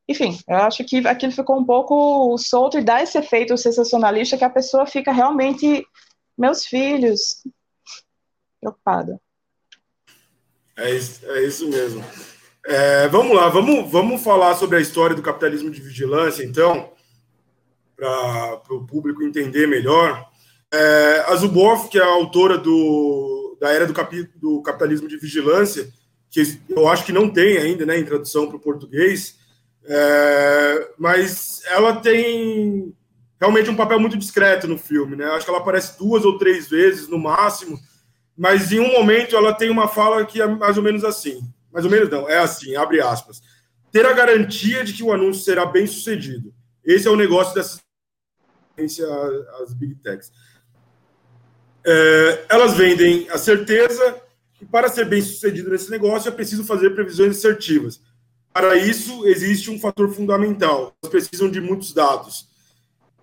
enfim, 0.08 0.38
eu 0.48 0.58
acho 0.58 0.84
que 0.84 1.08
aquilo 1.08 1.32
ficou 1.32 1.58
um 1.58 1.66
pouco 1.66 2.38
solto 2.38 2.78
e 2.78 2.84
dá 2.84 3.02
esse 3.02 3.18
efeito 3.18 3.58
sensacionalista 3.58 4.38
que 4.38 4.44
a 4.44 4.50
pessoa 4.50 4.86
fica 4.86 5.12
realmente, 5.12 5.86
meus 6.38 6.66
filhos, 6.66 7.44
preocupada. 8.60 9.20
É 10.78 10.94
isso, 10.94 11.26
é 11.30 11.44
isso 11.44 11.70
mesmo. 11.70 12.04
É, 12.66 13.08
vamos 13.08 13.36
lá, 13.36 13.50
vamos, 13.50 13.92
vamos 13.92 14.24
falar 14.24 14.56
sobre 14.56 14.78
a 14.78 14.82
história 14.82 15.16
do 15.16 15.22
capitalismo 15.22 15.70
de 15.70 15.82
vigilância, 15.82 16.44
então, 16.44 16.92
para 17.96 18.62
o 18.72 18.86
público 18.86 19.24
entender 19.24 19.68
melhor. 19.68 20.28
É, 20.74 21.26
a 21.28 21.36
Zuboff, 21.36 21.90
que 21.90 22.00
é 22.00 22.04
a 22.04 22.08
autora 22.08 22.58
do, 22.58 23.58
da 23.62 23.70
Era 23.70 23.86
do, 23.86 23.94
Capi, 23.94 24.24
do 24.36 24.62
Capitalismo 24.62 25.08
de 25.08 25.18
Vigilância, 25.18 25.88
que 26.32 26.42
eu 26.70 26.88
acho 26.88 27.06
que 27.06 27.12
não 27.12 27.30
tem 27.30 27.58
ainda 27.58 27.86
né, 27.86 28.00
em 28.00 28.06
tradução 28.06 28.48
para 28.48 28.58
o 28.58 28.62
português, 28.62 29.38
é, 29.86 30.90
mas 30.98 31.62
ela 31.66 31.98
tem 31.98 32.94
realmente 33.40 33.70
um 33.70 33.76
papel 33.76 34.00
muito 34.00 34.18
discreto 34.18 34.68
no 34.68 34.78
filme, 34.78 35.16
né? 35.16 35.26
Acho 35.26 35.46
que 35.46 35.52
ela 35.52 35.60
aparece 35.60 35.98
duas 35.98 36.24
ou 36.24 36.38
três 36.38 36.70
vezes 36.70 37.08
no 37.08 37.20
máximo, 37.20 37.78
mas 38.38 38.72
em 38.72 38.80
um 38.80 38.92
momento 38.94 39.36
ela 39.36 39.54
tem 39.54 39.70
uma 39.70 39.88
fala 39.88 40.26
que 40.26 40.42
é 40.42 40.48
mais 40.48 40.78
ou 40.78 40.84
menos 40.84 41.04
assim. 41.04 41.42
Mais 41.72 41.86
ou 41.86 41.92
menos 41.92 42.10
não, 42.10 42.30
é 42.30 42.38
assim, 42.38 42.76
abre 42.76 43.02
aspas. 43.02 43.42
Ter 43.92 44.06
a 44.06 44.14
garantia 44.14 44.84
de 44.84 44.94
que 44.94 45.04
o 45.04 45.12
anúncio 45.12 45.44
será 45.44 45.66
bem 45.66 45.86
sucedido. 45.86 46.54
Esse 46.84 47.08
é 47.08 47.12
o 47.12 47.16
negócio 47.16 47.54
dessas 47.54 47.82
as 49.62 49.74
big 49.74 49.96
techs. 49.96 50.32
É, 51.86 52.46
elas 52.50 52.76
vendem 52.76 53.30
a 53.30 53.38
certeza 53.38 54.20
que 54.56 54.66
para 54.66 54.88
ser 54.88 55.06
bem 55.06 55.22
sucedido 55.22 55.70
nesse 55.70 55.92
negócio 55.92 56.30
é 56.30 56.32
preciso 56.32 56.64
fazer 56.64 56.92
previsões 56.92 57.38
assertivas 57.38 58.02
para 58.54 58.76
isso, 58.76 59.26
existe 59.26 59.72
um 59.72 59.80
fator 59.80 60.14
fundamental. 60.14 60.96
Elas 61.02 61.12
precisam 61.12 61.50
de 61.50 61.60
muitos 61.60 61.94
dados. 61.94 62.48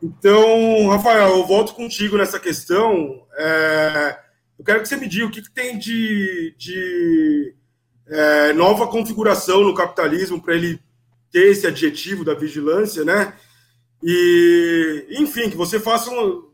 Então, 0.03 0.89
Rafael, 0.89 1.37
eu 1.37 1.47
volto 1.47 1.75
contigo 1.75 2.17
nessa 2.17 2.41
questão. 2.41 3.23
É, 3.37 4.19
eu 4.59 4.65
quero 4.65 4.81
que 4.81 4.89
você 4.89 4.97
me 4.97 5.07
diga 5.07 5.27
o 5.27 5.31
que, 5.31 5.43
que 5.43 5.51
tem 5.51 5.79
de, 5.79 6.55
de 6.59 7.55
é, 8.09 8.53
nova 8.53 8.87
configuração 8.89 9.63
no 9.63 9.75
capitalismo 9.75 10.43
para 10.43 10.55
ele 10.55 10.81
ter 11.31 11.47
esse 11.51 11.67
adjetivo 11.67 12.25
da 12.25 12.35
vigilância, 12.35 13.05
né? 13.05 13.35
E, 14.03 15.07
enfim, 15.11 15.51
que 15.51 15.57
você 15.57 15.79
faça 15.79 16.11
um. 16.11 16.51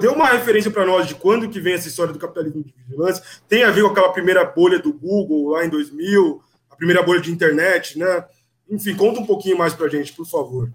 Dê 0.00 0.06
uma 0.06 0.28
referência 0.28 0.70
para 0.70 0.86
nós 0.86 1.08
de 1.08 1.16
quando 1.16 1.48
que 1.48 1.58
vem 1.58 1.74
essa 1.74 1.88
história 1.88 2.12
do 2.12 2.18
capitalismo 2.20 2.62
de 2.62 2.72
vigilância. 2.72 3.22
Tem 3.48 3.64
a 3.64 3.70
ver 3.72 3.82
com 3.82 3.88
aquela 3.88 4.12
primeira 4.12 4.44
bolha 4.44 4.78
do 4.78 4.92
Google 4.92 5.50
lá 5.50 5.66
em 5.66 5.68
2000, 5.68 6.40
primeira 6.76 7.02
bolha 7.02 7.20
de 7.20 7.30
internet, 7.30 7.98
né? 7.98 8.24
Enfim, 8.70 8.96
conta 8.96 9.20
um 9.20 9.26
pouquinho 9.26 9.56
mais 9.56 9.72
para 9.74 9.86
a 9.86 9.88
gente, 9.88 10.12
por 10.12 10.26
favor. 10.26 10.70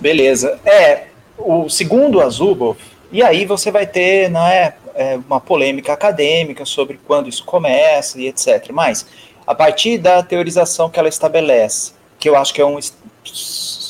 Beleza. 0.00 0.58
É, 0.64 1.08
o 1.38 1.68
segundo 1.68 2.20
Azubov, 2.20 2.78
e 3.12 3.22
aí 3.22 3.44
você 3.44 3.70
vai 3.70 3.86
ter 3.86 4.30
né, 4.30 4.74
é, 4.94 5.16
uma 5.16 5.40
polêmica 5.40 5.92
acadêmica 5.92 6.64
sobre 6.64 6.98
quando 7.06 7.28
isso 7.28 7.44
começa 7.44 8.20
e 8.20 8.28
etc. 8.28 8.70
Mas, 8.72 9.06
a 9.46 9.54
partir 9.54 9.98
da 9.98 10.22
teorização 10.22 10.88
que 10.88 10.98
ela 10.98 11.08
estabelece, 11.08 11.92
que 12.18 12.28
eu 12.28 12.36
acho 12.36 12.52
que 12.54 12.60
é 12.60 12.66
um 12.66 12.78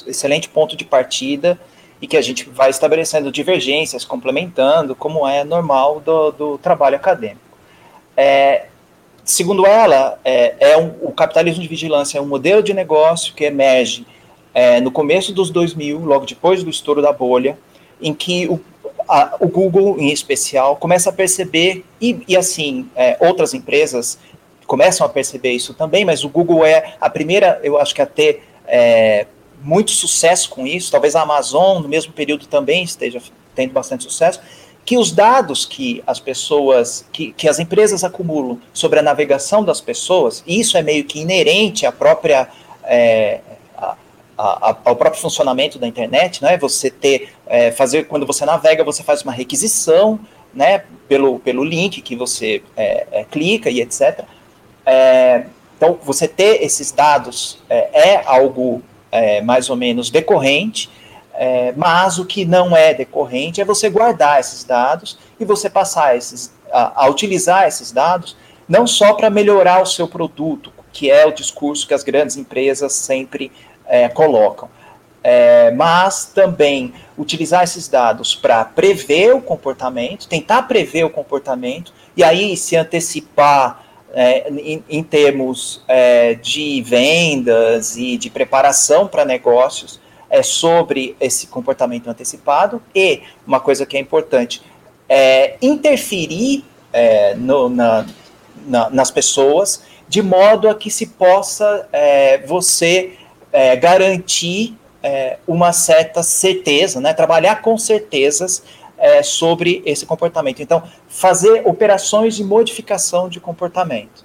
excelente 0.07 0.49
ponto 0.49 0.77
de 0.77 0.85
partida 0.85 1.59
e 2.01 2.07
que 2.07 2.17
a 2.17 2.23
gente 2.23 2.49
vai 2.49 2.71
estabelecendo 2.71 3.31
divergências, 3.31 4.05
complementando, 4.05 4.95
como 4.95 5.27
é 5.27 5.45
normal 5.45 6.01
do, 6.01 6.31
do 6.31 6.59
trabalho 6.59 6.97
acadêmico. 6.97 7.50
É, 8.17 8.67
segundo 9.25 9.67
ela, 9.67 10.19
é, 10.25 10.73
é 10.73 10.79
um, 10.79 10.95
o 11.03 11.13
capitalismo 11.13 11.63
de 11.63 11.69
vigilância 11.69 12.19
é 12.19 12.21
um 12.21 12.27
modelo 12.27 12.63
de 12.63 12.75
negócio 12.75 13.35
que 13.35 13.45
emerge 13.45 14.07
é, 14.53 14.81
no 14.81 14.91
começo 14.91 15.33
dos 15.33 15.51
2000, 15.51 15.99
logo 16.01 16.27
depois 16.27 16.63
do 16.63 16.71
estouro 16.71 17.01
da 17.01 17.13
bolha, 17.13 17.59
em 18.01 18.13
que 18.13 18.49
o, 18.49 18.61
a, 19.09 19.37
o 19.41 19.49
Google, 19.49 19.99
em 19.99 20.11
especial, 20.11 20.77
começa 20.77 21.11
a 21.11 21.13
perceber, 21.13 21.85
e, 22.01 22.23
e 22.27 22.37
assim, 22.37 22.89
é, 22.97 23.17
outras 23.21 23.55
empresas 23.55 24.19
começam 24.67 25.07
a 25.07 25.11
perceber 25.11 25.53
isso 25.53 25.75
também, 25.75 26.05
mas 26.05 26.25
o 26.25 26.29
Google 26.29 26.65
é 26.65 26.95
a 27.01 27.11
primeira, 27.11 27.61
eu 27.63 27.79
acho 27.79 27.95
que 27.95 28.03
a 28.03 28.07
ter 28.07 28.43
é, 28.67 29.27
muito 29.63 29.91
sucesso 29.91 30.49
com 30.51 30.67
isso, 30.67 30.91
talvez 30.91 31.15
a 31.17 31.23
Amazon, 31.23 31.83
no 31.83 31.89
mesmo 31.89 32.13
período, 32.13 32.47
também 32.47 32.83
esteja 32.83 33.21
tendo 33.55 33.73
bastante 33.73 34.05
sucesso, 34.05 34.41
que 34.91 34.99
os 34.99 35.13
dados 35.13 35.65
que 35.65 36.03
as 36.05 36.19
pessoas, 36.19 37.07
que, 37.13 37.31
que 37.35 37.49
as 37.49 37.61
empresas 37.61 38.03
acumulam 38.03 38.61
sobre 38.73 38.99
a 38.99 39.03
navegação 39.03 39.63
das 39.63 39.81
pessoas, 39.81 40.43
e 40.45 40.59
isso 40.59 40.77
é 40.77 40.83
meio 40.83 41.05
que 41.05 41.21
inerente 41.21 41.87
à 41.87 41.93
própria 41.93 42.49
é, 42.83 43.39
a, 43.79 43.95
a, 44.37 44.77
ao 44.85 44.97
próprio 44.97 45.23
funcionamento 45.23 45.79
da 45.79 45.87
internet, 45.87 46.43
né? 46.43 46.59
Você 46.59 46.91
ter, 46.91 47.33
é, 47.47 47.71
fazer 47.71 48.09
quando 48.09 48.27
você 48.27 48.45
navega, 48.45 48.83
você 48.83 49.05
faz 49.05 49.23
uma 49.23 49.31
requisição, 49.31 50.19
né? 50.53 50.83
Pelo, 51.07 51.39
pelo 51.39 51.63
link 51.63 52.03
que 52.03 52.17
você 52.17 52.61
é, 52.77 53.07
é 53.13 53.25
clica 53.31 53.71
e 53.71 53.81
etc. 53.81 54.25
É, 54.85 55.45
então, 55.77 56.01
você 56.03 56.27
ter 56.27 56.65
esses 56.65 56.91
dados 56.91 57.59
é, 57.71 58.17
é 58.17 58.23
algo 58.27 58.83
mais 59.45 59.69
ou 59.69 59.75
menos 59.77 60.09
decorrente 60.09 60.89
é, 61.43 61.73
mas 61.75 62.19
o 62.19 62.27
que 62.27 62.45
não 62.45 62.77
é 62.77 62.93
decorrente 62.93 63.63
é 63.63 63.65
você 63.65 63.89
guardar 63.89 64.39
esses 64.39 64.63
dados 64.63 65.19
e 65.41 65.45
você 65.47 65.71
passar 65.71 66.15
esses, 66.15 66.53
a, 66.71 67.05
a 67.05 67.09
utilizar 67.09 67.67
esses 67.67 67.91
dados 67.91 68.37
não 68.69 68.87
só 68.87 69.15
para 69.15 69.31
melhorar 69.31 69.81
o 69.81 69.87
seu 69.87 70.07
produto, 70.07 70.71
que 70.93 71.11
é 71.11 71.25
o 71.25 71.33
discurso 71.33 71.89
que 71.89 71.95
as 71.95 72.05
grandes 72.05 72.37
empresas 72.37 72.93
sempre 72.93 73.51
é, 73.87 74.07
colocam, 74.11 74.69
é, 75.25 75.71
mas 75.71 76.27
também 76.27 76.93
utilizar 77.17 77.65
esses 77.65 77.89
dados 77.89 78.35
para 78.35 78.63
prever 78.63 79.35
o 79.35 79.41
comportamento, 79.41 80.29
tentar 80.29 80.65
prever 80.65 81.05
o 81.05 81.11
comportamento, 81.11 81.91
e 82.15 82.23
aí 82.23 82.55
se 82.55 82.77
antecipar 82.77 83.83
é, 84.13 84.51
em, 84.51 84.85
em, 84.91 85.03
termos 85.03 85.83
é, 85.89 86.35
de 86.35 86.83
vendas 86.83 87.97
e 87.97 88.19
de 88.19 88.29
preparação 88.29 89.09
para 89.09 89.25
negócios 89.25 89.99
é, 90.31 90.43
sobre 90.43 91.17
esse 91.21 91.49
comportamento 91.49 92.09
antecipado, 92.09 92.81
e 92.95 93.23
uma 93.47 93.61
coisa 93.61 93.85
que 93.85 93.97
é 93.97 94.01
importante, 94.01 94.63
é, 95.09 95.57
interferir 95.61 96.65
é, 96.93 97.35
no, 97.35 97.69
na, 97.69 98.07
na, 98.67 98.91
nas 98.91 99.11
pessoas 99.11 99.83
de 100.09 100.23
modo 100.23 100.69
a 100.69 100.75
que 100.75 100.91
se 100.91 101.07
possa 101.07 101.89
é, 101.93 102.39
você 102.39 103.13
garantir 103.81 104.77
é, 105.03 105.39
uma 105.47 105.73
certa 105.73 106.23
certeza, 106.23 107.01
né? 107.01 107.13
trabalhar 107.13 107.63
com 107.63 107.77
certezas 107.77 108.63
é, 108.99 109.23
sobre 109.23 109.83
esse 109.87 110.05
comportamento. 110.05 110.61
Então, 110.61 110.83
fazer 111.09 111.63
operações 111.67 112.37
de 112.37 112.45
modificação 112.45 113.29
de 113.29 113.41
comportamento. 113.41 114.25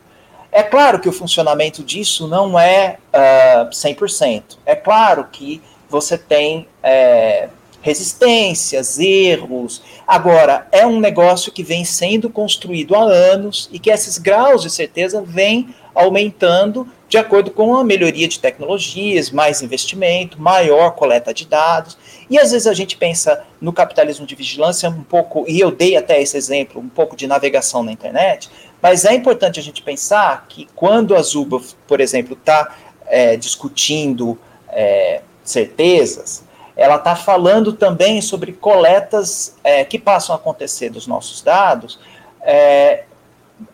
É 0.51 0.63
claro 0.63 0.99
que 0.99 1.09
o 1.09 1.11
funcionamento 1.11 1.83
disso 1.83 2.27
não 2.27 2.57
é 2.57 2.97
uh, 3.13 3.69
100%. 3.69 4.57
É 4.65 4.75
claro 4.75 5.27
que 5.31 5.61
você 5.89 6.17
tem 6.17 6.67
é, 6.83 7.49
resistências, 7.81 8.97
erros. 8.97 9.83
Agora, 10.07 10.67
é 10.71 10.87
um 10.87 10.99
negócio 10.99 11.51
que 11.51 11.63
vem 11.63 11.85
sendo 11.85 12.29
construído 12.29 12.95
há 12.95 13.03
anos 13.03 13.69
e 13.71 13.77
que 13.77 13.91
esses 13.91 14.17
graus 14.17 14.63
de 14.63 14.69
certeza 14.69 15.21
vêm 15.21 15.73
aumentando 15.93 16.87
de 17.07 17.17
acordo 17.17 17.51
com 17.51 17.75
a 17.75 17.83
melhoria 17.83 18.27
de 18.27 18.39
tecnologias, 18.39 19.29
mais 19.29 19.61
investimento, 19.61 20.41
maior 20.41 20.95
coleta 20.95 21.33
de 21.33 21.45
dados. 21.45 21.97
E 22.29 22.39
às 22.39 22.51
vezes 22.51 22.65
a 22.67 22.73
gente 22.73 22.97
pensa 22.97 23.43
no 23.61 23.71
capitalismo 23.71 24.25
de 24.25 24.33
vigilância 24.35 24.89
um 24.89 25.03
pouco, 25.03 25.45
e 25.47 25.59
eu 25.59 25.71
dei 25.71 25.95
até 25.95 26.19
esse 26.21 26.35
exemplo, 26.35 26.81
um 26.81 26.89
pouco 26.89 27.15
de 27.15 27.27
navegação 27.27 27.83
na 27.83 27.91
internet, 27.91 28.49
mas 28.81 29.05
é 29.05 29.13
importante 29.13 29.59
a 29.59 29.63
gente 29.63 29.81
pensar 29.81 30.45
que 30.49 30.67
quando 30.75 31.15
a 31.15 31.21
Zuba, 31.21 31.61
por 31.87 32.01
exemplo, 32.01 32.33
está 32.33 32.75
é, 33.05 33.37
discutindo 33.37 34.37
é, 34.69 35.21
certezas, 35.45 36.43
ela 36.75 36.95
está 36.95 37.15
falando 37.15 37.71
também 37.71 38.21
sobre 38.21 38.51
coletas 38.51 39.55
é, 39.63 39.85
que 39.85 39.97
passam 39.97 40.35
a 40.35 40.37
acontecer 40.37 40.89
dos 40.89 41.07
nossos 41.07 41.41
dados 41.41 41.99
é, 42.41 43.05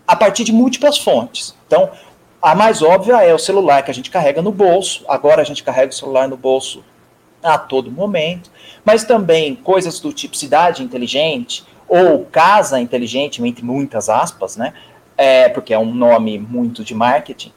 a 0.08 0.16
partir 0.16 0.44
de 0.44 0.54
múltiplas 0.54 1.00
fontes. 1.00 1.56
Então, 1.66 1.90
a 2.42 2.54
mais 2.54 2.82
óbvia 2.82 3.24
é 3.24 3.34
o 3.34 3.40
celular 3.40 3.84
que 3.84 3.92
a 3.92 3.94
gente 3.94 4.12
carrega 4.12 4.42
no 4.42 4.52
bolso. 4.52 5.04
Agora 5.08 5.42
a 5.42 5.46
gente 5.46 5.64
carrega 5.64 5.92
o 5.92 5.96
celular 5.96 6.28
no 6.28 6.38
bolso 6.38 6.84
a 7.44 7.58
todo 7.58 7.92
momento. 7.92 8.52
Mas 8.86 9.04
também 9.04 9.56
coisas 9.56 10.00
do 10.00 10.14
tipo 10.14 10.36
cidade 10.36 10.84
inteligente 10.84 11.64
ou 11.88 12.26
casa 12.26 12.80
inteligente, 12.80 13.44
entre 13.44 13.64
muitas 13.64 14.10
aspas, 14.10 14.56
né? 14.56 14.74
É, 15.18 15.50
porque 15.50 15.74
é 15.74 15.78
um 15.78 15.94
nome 15.94 16.40
muito 16.40 16.84
de 16.84 16.96
marketing. 16.96 17.52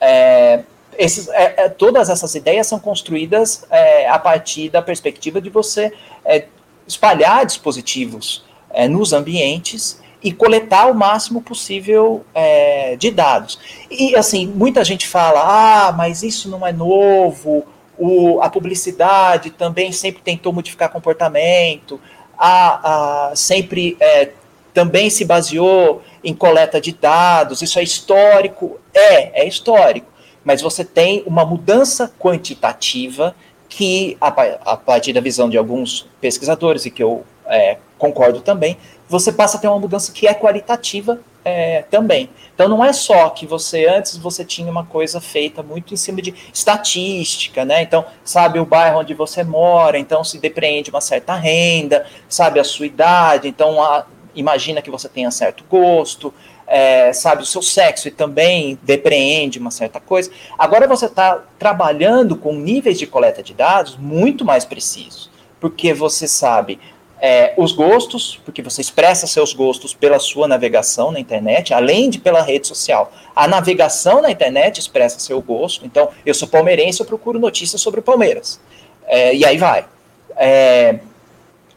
É, 0.00 0.62
esses, 1.02 1.28
é, 1.28 1.54
é 1.56 1.68
todas 1.68 2.10
essas 2.10 2.34
ideias 2.34 2.66
são 2.66 2.78
construídas 2.78 3.64
é, 3.70 4.08
a 4.08 4.18
partir 4.18 4.68
da 4.68 4.82
perspectiva 4.82 5.40
de 5.40 5.50
você 5.50 5.92
é, 6.24 6.44
espalhar 6.86 7.46
dispositivos 7.46 8.44
nos 8.88 9.12
ambientes 9.12 10.00
e 10.22 10.32
coletar 10.32 10.86
o 10.86 10.94
máximo 10.94 11.42
possível 11.42 12.24
é, 12.32 12.94
de 12.96 13.10
dados. 13.10 13.58
E 13.90 14.14
assim, 14.14 14.46
muita 14.46 14.84
gente 14.84 15.08
fala, 15.08 15.40
ah, 15.88 15.92
mas 15.92 16.22
isso 16.22 16.48
não 16.48 16.64
é 16.64 16.72
novo, 16.72 17.66
o, 17.98 18.40
a 18.40 18.48
publicidade 18.48 19.50
também 19.50 19.92
sempre 19.92 20.22
tentou 20.22 20.52
modificar 20.52 20.88
comportamento, 20.88 22.00
a, 22.38 23.30
a 23.30 23.36
sempre 23.36 23.96
é, 24.00 24.30
também 24.72 25.10
se 25.10 25.24
baseou 25.24 26.02
em 26.22 26.34
coleta 26.34 26.80
de 26.80 26.92
dados, 26.92 27.60
isso 27.62 27.78
é 27.78 27.82
histórico. 27.82 28.78
É, 28.94 29.42
é 29.42 29.48
histórico. 29.48 30.06
Mas 30.44 30.62
você 30.62 30.84
tem 30.84 31.22
uma 31.26 31.44
mudança 31.44 32.12
quantitativa 32.18 33.34
que, 33.68 34.16
a, 34.20 34.76
partir 34.76 35.12
da 35.12 35.20
visão 35.20 35.48
de 35.48 35.56
alguns 35.56 36.08
pesquisadores, 36.20 36.86
e 36.86 36.90
que 36.90 37.02
eu 37.02 37.24
é, 37.46 37.78
concordo 37.98 38.40
também, 38.40 38.76
você 39.08 39.32
passa 39.32 39.56
a 39.56 39.60
ter 39.60 39.68
uma 39.68 39.78
mudança 39.78 40.12
que 40.12 40.26
é 40.26 40.34
qualitativa 40.34 41.20
é, 41.44 41.82
também. 41.90 42.30
Então 42.54 42.68
não 42.68 42.84
é 42.84 42.92
só 42.92 43.30
que 43.30 43.46
você 43.46 43.86
antes 43.86 44.16
você 44.16 44.44
tinha 44.44 44.70
uma 44.70 44.84
coisa 44.84 45.20
feita 45.20 45.62
muito 45.62 45.94
em 45.94 45.96
cima 45.96 46.20
de 46.20 46.34
estatística, 46.52 47.64
né? 47.64 47.82
Então 47.82 48.04
sabe 48.24 48.58
o 48.58 48.66
bairro 48.66 49.00
onde 49.00 49.14
você 49.14 49.42
mora, 49.42 49.98
então 49.98 50.22
se 50.22 50.38
depreende 50.38 50.90
uma 50.90 51.00
certa 51.00 51.34
renda, 51.34 52.06
sabe 52.28 52.60
a 52.60 52.64
sua 52.64 52.86
idade, 52.86 53.48
então 53.48 53.82
a, 53.82 54.04
imagina 54.34 54.82
que 54.82 54.90
você 54.90 55.08
tenha 55.08 55.30
certo 55.30 55.64
gosto, 55.68 56.32
é, 56.70 57.12
sabe 57.12 57.42
o 57.42 57.46
seu 57.46 57.60
sexo 57.60 58.06
e 58.06 58.12
também 58.12 58.78
depreende 58.80 59.58
uma 59.58 59.72
certa 59.72 59.98
coisa. 59.98 60.30
Agora 60.56 60.86
você 60.86 61.06
está 61.06 61.42
trabalhando 61.58 62.36
com 62.36 62.54
níveis 62.54 62.96
de 62.96 63.08
coleta 63.08 63.42
de 63.42 63.52
dados 63.52 63.96
muito 63.96 64.44
mais 64.44 64.64
precisos, 64.64 65.28
porque 65.58 65.92
você 65.92 66.28
sabe 66.28 66.78
é, 67.20 67.52
os 67.56 67.72
gostos, 67.72 68.40
porque 68.44 68.62
você 68.62 68.80
expressa 68.80 69.26
seus 69.26 69.52
gostos 69.52 69.92
pela 69.92 70.20
sua 70.20 70.46
navegação 70.46 71.10
na 71.10 71.18
internet, 71.18 71.74
além 71.74 72.08
de 72.08 72.20
pela 72.20 72.40
rede 72.40 72.68
social. 72.68 73.12
A 73.34 73.48
navegação 73.48 74.22
na 74.22 74.30
internet 74.30 74.78
expressa 74.78 75.18
seu 75.18 75.42
gosto. 75.42 75.84
Então, 75.84 76.08
eu 76.24 76.32
sou 76.32 76.46
palmeirense, 76.46 77.00
eu 77.00 77.06
procuro 77.06 77.38
notícias 77.40 77.80
sobre 77.82 77.98
o 77.98 78.02
Palmeiras. 78.02 78.60
É, 79.06 79.34
e 79.34 79.44
aí 79.44 79.58
vai. 79.58 79.84
É, 80.36 81.00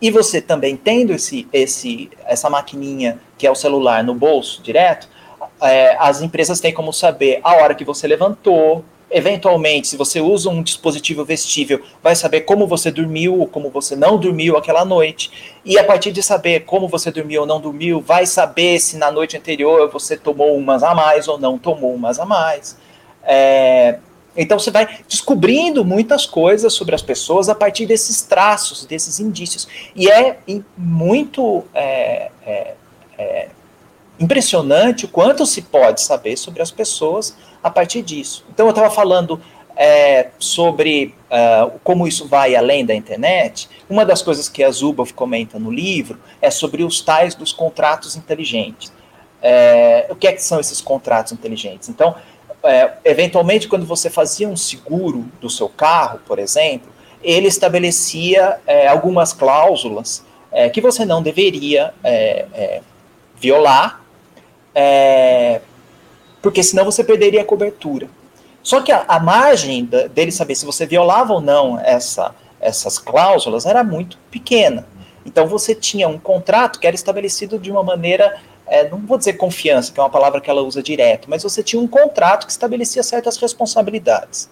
e 0.03 0.11
você 0.11 0.41
também 0.41 0.75
tendo 0.75 1.13
esse, 1.13 1.47
esse, 1.53 2.09
essa 2.25 2.49
maquininha 2.49 3.17
que 3.37 3.47
é 3.47 3.51
o 3.51 3.55
celular 3.55 4.03
no 4.03 4.13
bolso 4.13 4.61
direto, 4.61 5.07
é, 5.61 5.95
as 5.97 6.21
empresas 6.21 6.59
têm 6.59 6.73
como 6.73 6.91
saber 6.91 7.39
a 7.41 7.53
hora 7.53 7.73
que 7.73 7.85
você 7.85 8.05
levantou, 8.05 8.83
eventualmente, 9.09 9.87
se 9.87 9.95
você 9.95 10.19
usa 10.19 10.49
um 10.49 10.61
dispositivo 10.61 11.23
vestível, 11.23 11.81
vai 12.03 12.17
saber 12.17 12.41
como 12.41 12.67
você 12.67 12.91
dormiu 12.91 13.39
ou 13.39 13.47
como 13.47 13.69
você 13.69 13.95
não 13.95 14.17
dormiu 14.17 14.57
aquela 14.57 14.83
noite. 14.83 15.31
E 15.63 15.79
a 15.79 15.85
partir 15.85 16.11
de 16.11 16.21
saber 16.21 16.65
como 16.65 16.89
você 16.89 17.09
dormiu 17.09 17.41
ou 17.41 17.47
não 17.47 17.61
dormiu, 17.61 18.01
vai 18.01 18.25
saber 18.25 18.79
se 18.79 18.97
na 18.97 19.09
noite 19.09 19.37
anterior 19.37 19.89
você 19.89 20.17
tomou 20.17 20.53
umas 20.57 20.83
a 20.83 20.93
mais 20.93 21.29
ou 21.29 21.39
não 21.39 21.57
tomou 21.57 21.93
umas 21.95 22.19
a 22.19 22.25
mais. 22.25 22.77
É, 23.23 23.99
então 24.35 24.57
você 24.57 24.71
vai 24.71 24.99
descobrindo 25.07 25.85
muitas 25.85 26.25
coisas 26.25 26.73
sobre 26.73 26.95
as 26.95 27.01
pessoas 27.01 27.49
a 27.49 27.55
partir 27.55 27.85
desses 27.85 28.21
traços, 28.21 28.85
desses 28.85 29.19
indícios. 29.19 29.67
E 29.95 30.09
é 30.09 30.39
muito 30.77 31.63
é, 31.73 32.31
é, 32.45 32.73
é 33.17 33.49
impressionante 34.19 35.05
o 35.05 35.07
quanto 35.07 35.45
se 35.45 35.61
pode 35.61 36.01
saber 36.01 36.37
sobre 36.37 36.61
as 36.61 36.71
pessoas 36.71 37.35
a 37.61 37.69
partir 37.69 38.01
disso. 38.01 38.45
Então, 38.51 38.65
eu 38.65 38.71
estava 38.71 38.89
falando 38.89 39.41
é, 39.75 40.29
sobre 40.37 41.15
uh, 41.29 41.79
como 41.83 42.07
isso 42.07 42.27
vai 42.27 42.55
além 42.55 42.85
da 42.85 42.93
internet. 42.93 43.69
Uma 43.89 44.05
das 44.05 44.21
coisas 44.21 44.47
que 44.47 44.63
a 44.63 44.71
Zuboff 44.71 45.13
comenta 45.13 45.57
no 45.57 45.71
livro 45.71 46.19
é 46.41 46.51
sobre 46.51 46.83
os 46.83 47.01
tais 47.01 47.35
dos 47.35 47.51
contratos 47.51 48.15
inteligentes. 48.15 48.91
É, 49.41 50.07
o 50.09 50.15
que, 50.15 50.27
é 50.27 50.31
que 50.31 50.41
são 50.41 50.59
esses 50.59 50.79
contratos 50.79 51.33
inteligentes? 51.33 51.89
Então, 51.89 52.15
é, 52.63 52.93
eventualmente, 53.03 53.67
quando 53.67 53.85
você 53.85 54.09
fazia 54.09 54.47
um 54.47 54.55
seguro 54.55 55.25
do 55.41 55.49
seu 55.49 55.67
carro, 55.69 56.19
por 56.25 56.39
exemplo, 56.39 56.91
ele 57.21 57.47
estabelecia 57.47 58.59
é, 58.65 58.87
algumas 58.87 59.33
cláusulas 59.33 60.23
é, 60.51 60.69
que 60.69 60.81
você 60.81 61.05
não 61.05 61.21
deveria 61.21 61.93
é, 62.03 62.81
violar 63.35 64.01
porque 66.43 66.61
senão 66.61 66.83
você 66.83 67.03
perderia 67.03 67.41
a 67.41 67.45
cobertura. 67.45 68.09
Só 68.61 68.81
que 68.81 68.91
a, 68.91 69.05
a 69.07 69.19
margem 69.19 69.85
da, 69.85 70.07
dele 70.07 70.31
saber 70.31 70.55
se 70.55 70.65
você 70.65 70.85
violava 70.85 71.33
ou 71.33 71.41
não 71.41 71.79
essa, 71.79 72.35
essas 72.59 72.99
cláusulas 72.99 73.65
era 73.65 73.81
muito 73.81 74.17
pequena. 74.29 74.85
Então 75.25 75.47
você 75.47 75.73
tinha 75.73 76.07
um 76.07 76.19
contrato 76.19 76.79
que 76.79 76.85
era 76.85 76.95
estabelecido 76.95 77.57
de 77.57 77.71
uma 77.71 77.81
maneira, 77.81 78.41
é, 78.73 78.89
não 78.89 78.97
vou 78.97 79.19
dizer 79.19 79.33
confiança, 79.33 79.91
que 79.93 79.99
é 79.99 80.03
uma 80.03 80.09
palavra 80.09 80.41
que 80.41 80.49
ela 80.49 80.63
usa 80.63 80.81
direto, 80.81 81.29
mas 81.29 81.43
você 81.43 81.61
tinha 81.61 81.79
um 81.79 81.87
contrato 81.87 82.47
que 82.47 82.51
estabelecia 82.51 83.03
certas 83.03 83.37
responsabilidades. 83.37 84.49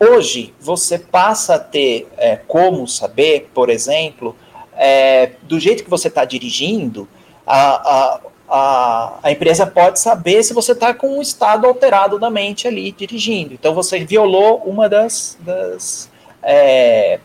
Hoje 0.00 0.52
você 0.60 0.98
passa 0.98 1.54
a 1.54 1.58
ter 1.60 2.08
é, 2.16 2.34
como 2.34 2.88
saber, 2.88 3.48
por 3.54 3.70
exemplo, 3.70 4.34
é, 4.76 5.30
do 5.42 5.60
jeito 5.60 5.84
que 5.84 5.90
você 5.90 6.08
está 6.08 6.24
dirigindo, 6.24 7.08
a, 7.46 7.92
a, 7.94 8.20
a, 8.48 9.18
a 9.22 9.30
empresa 9.30 9.64
pode 9.64 10.00
saber 10.00 10.42
se 10.42 10.52
você 10.52 10.72
está 10.72 10.92
com 10.92 11.16
um 11.18 11.22
estado 11.22 11.64
alterado 11.64 12.18
da 12.18 12.30
mente 12.30 12.66
ali 12.66 12.90
dirigindo. 12.90 13.54
Então 13.54 13.72
você 13.72 14.04
violou 14.04 14.64
uma 14.66 14.88
das, 14.88 15.38
das 15.38 16.10
é, 16.42 17.20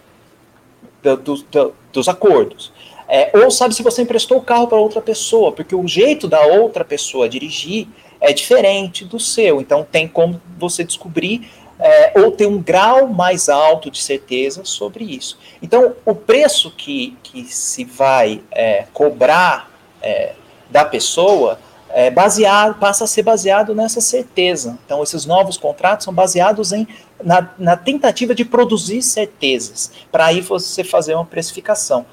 do, 1.01 1.17
do, 1.17 1.73
dos 1.91 2.07
acordos. 2.07 2.71
É, 3.09 3.31
ou 3.35 3.49
sabe 3.49 3.73
se 3.73 3.81
você 3.81 4.03
emprestou 4.03 4.37
o 4.37 4.41
carro 4.41 4.67
para 4.67 4.77
outra 4.77 5.01
pessoa, 5.01 5.51
porque 5.51 5.73
o 5.73 5.87
jeito 5.87 6.27
da 6.27 6.41
outra 6.41 6.85
pessoa 6.85 7.27
dirigir 7.27 7.87
é 8.21 8.31
diferente 8.31 9.03
do 9.03 9.19
seu. 9.19 9.59
Então 9.59 9.83
tem 9.83 10.07
como 10.07 10.39
você 10.59 10.83
descobrir 10.83 11.49
é, 11.79 12.11
ou 12.19 12.31
ter 12.31 12.45
um 12.45 12.61
grau 12.61 13.07
mais 13.07 13.47
alto 13.47 13.89
de 13.89 14.01
certeza 14.01 14.65
sobre 14.65 15.05
isso. 15.05 15.39
Então, 15.61 15.95
o 16.05 16.13
preço 16.13 16.71
que, 16.71 17.17
que 17.23 17.45
se 17.45 17.85
vai 17.85 18.43
é, 18.51 18.85
cobrar 18.93 19.71
é, 20.01 20.33
da 20.69 20.83
pessoa 20.83 21.57
é 21.91 22.11
baseado, 22.11 22.77
passa 22.77 23.05
a 23.05 23.07
ser 23.07 23.23
baseado 23.23 23.73
nessa 23.73 24.01
certeza. 24.01 24.77
Então, 24.85 25.01
esses 25.01 25.25
novos 25.25 25.57
contratos 25.57 26.03
são 26.03 26.13
baseados 26.13 26.71
em, 26.71 26.87
na, 27.23 27.49
na 27.57 27.75
tentativa 27.77 28.35
de 28.35 28.45
produzir 28.45 29.01
certezas, 29.01 29.91
para 30.11 30.25
aí 30.25 30.41
você 30.41 30.83
fazer 30.83 31.15
uma 31.15 31.25
precificação. 31.25 32.05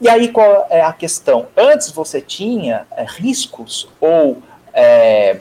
E 0.00 0.08
aí 0.08 0.28
qual 0.28 0.66
é 0.70 0.80
a 0.80 0.92
questão? 0.92 1.48
Antes 1.56 1.90
você 1.90 2.20
tinha 2.20 2.86
é, 2.92 3.04
riscos 3.04 3.86
ou 4.00 4.42
é, 4.72 5.40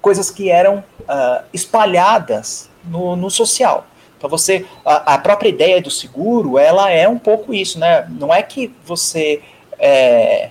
coisas 0.00 0.30
que 0.30 0.50
eram 0.50 0.84
uh, 1.00 1.44
espalhadas 1.52 2.70
no, 2.84 3.14
no, 3.16 3.30
social. 3.30 3.86
Então 4.16 4.28
você, 4.28 4.66
a, 4.84 5.14
a, 5.14 5.18
própria 5.18 5.48
ideia 5.48 5.82
do 5.82 5.90
seguro, 5.90 6.58
ela 6.58 6.90
é 6.90 7.08
um 7.08 7.18
pouco 7.18 7.52
isso, 7.52 7.78
né? 7.78 8.06
Não 8.10 8.32
é 8.32 8.42
que 8.42 8.74
você 8.84 9.42
é, 9.78 10.50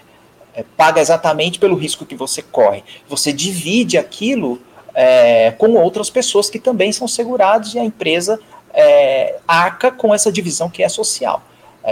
paga 0.77 1.01
exatamente 1.01 1.59
pelo 1.59 1.75
risco 1.75 2.05
que 2.05 2.15
você 2.15 2.41
corre. 2.41 2.83
Você 3.07 3.31
divide 3.31 3.97
aquilo 3.97 4.61
é, 4.93 5.51
com 5.51 5.73
outras 5.73 6.09
pessoas 6.09 6.49
que 6.49 6.59
também 6.59 6.91
são 6.91 7.07
segurados 7.07 7.73
e 7.73 7.79
a 7.79 7.83
empresa 7.83 8.39
é, 8.73 9.37
arca 9.47 9.91
com 9.91 10.13
essa 10.13 10.31
divisão 10.31 10.69
que 10.69 10.83
é 10.83 10.89
social. 10.89 11.43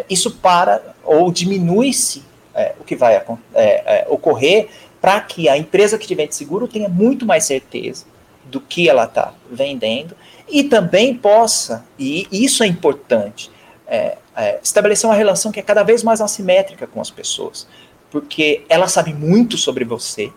Isso 0.09 0.31
para 0.31 0.90
ou 1.03 1.31
diminui-se 1.31 2.23
é, 2.53 2.73
o 2.79 2.83
que 2.83 2.95
vai 2.95 3.15
é, 3.15 3.23
é, 3.55 4.07
ocorrer 4.09 4.67
para 4.99 5.19
que 5.21 5.49
a 5.49 5.57
empresa 5.57 5.97
que 5.97 6.07
tiver 6.07 6.27
de 6.27 6.35
seguro 6.35 6.67
tenha 6.67 6.87
muito 6.87 7.25
mais 7.25 7.45
certeza 7.45 8.05
do 8.45 8.59
que 8.59 8.89
ela 8.89 9.05
está 9.05 9.33
vendendo 9.49 10.15
e 10.47 10.63
também 10.63 11.15
possa, 11.15 11.85
e 11.97 12.27
isso 12.31 12.63
é 12.63 12.67
importante, 12.67 13.49
é, 13.87 14.17
é, 14.35 14.59
estabelecer 14.61 15.09
uma 15.09 15.15
relação 15.15 15.51
que 15.51 15.59
é 15.59 15.63
cada 15.63 15.83
vez 15.83 16.03
mais 16.03 16.21
assimétrica 16.21 16.85
com 16.85 16.99
as 16.99 17.09
pessoas, 17.09 17.67
porque 18.09 18.63
ela 18.67 18.87
sabe 18.87 19.13
muito 19.13 19.57
sobre 19.57 19.85
você 19.85 20.31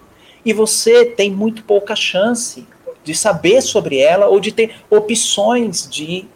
e 0.44 0.52
você 0.52 1.04
tem 1.04 1.30
muito 1.30 1.64
pouca 1.64 1.96
chance 1.96 2.66
de 3.02 3.14
saber 3.14 3.60
sobre 3.60 3.98
ela 3.98 4.28
ou 4.28 4.40
de 4.40 4.52
ter 4.52 4.76
opções 4.88 5.88
de 5.88 6.26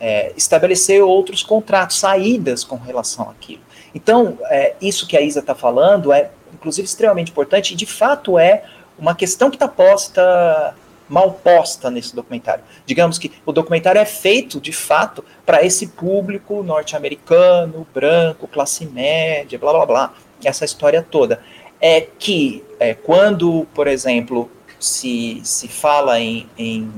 é, 0.00 0.32
estabelecer 0.36 1.02
outros 1.02 1.42
contratos, 1.42 1.98
saídas 1.98 2.64
com 2.64 2.76
relação 2.76 3.28
àquilo. 3.30 3.62
Então, 3.94 4.38
é, 4.44 4.74
isso 4.80 5.06
que 5.06 5.16
a 5.16 5.20
Isa 5.20 5.40
está 5.40 5.54
falando 5.54 6.12
é, 6.12 6.30
inclusive, 6.52 6.86
extremamente 6.86 7.30
importante 7.30 7.72
e, 7.72 7.76
de 7.76 7.86
fato, 7.86 8.38
é 8.38 8.64
uma 8.98 9.14
questão 9.14 9.48
que 9.50 9.56
está 9.56 9.68
posta, 9.68 10.74
mal 11.08 11.32
posta 11.32 11.90
nesse 11.90 12.14
documentário. 12.14 12.64
Digamos 12.84 13.18
que 13.18 13.32
o 13.46 13.52
documentário 13.52 14.00
é 14.00 14.04
feito, 14.04 14.60
de 14.60 14.72
fato, 14.72 15.24
para 15.46 15.64
esse 15.64 15.86
público 15.88 16.62
norte-americano, 16.62 17.86
branco, 17.94 18.48
classe 18.48 18.86
média, 18.86 19.58
blá 19.58 19.72
blá 19.72 19.86
blá, 19.86 20.14
essa 20.44 20.64
história 20.64 21.02
toda. 21.08 21.40
É 21.80 22.00
que, 22.00 22.64
é, 22.80 22.92
quando, 22.94 23.66
por 23.72 23.86
exemplo, 23.86 24.50
se, 24.80 25.40
se 25.44 25.68
fala 25.68 26.18
em, 26.18 26.48
em 26.58 26.92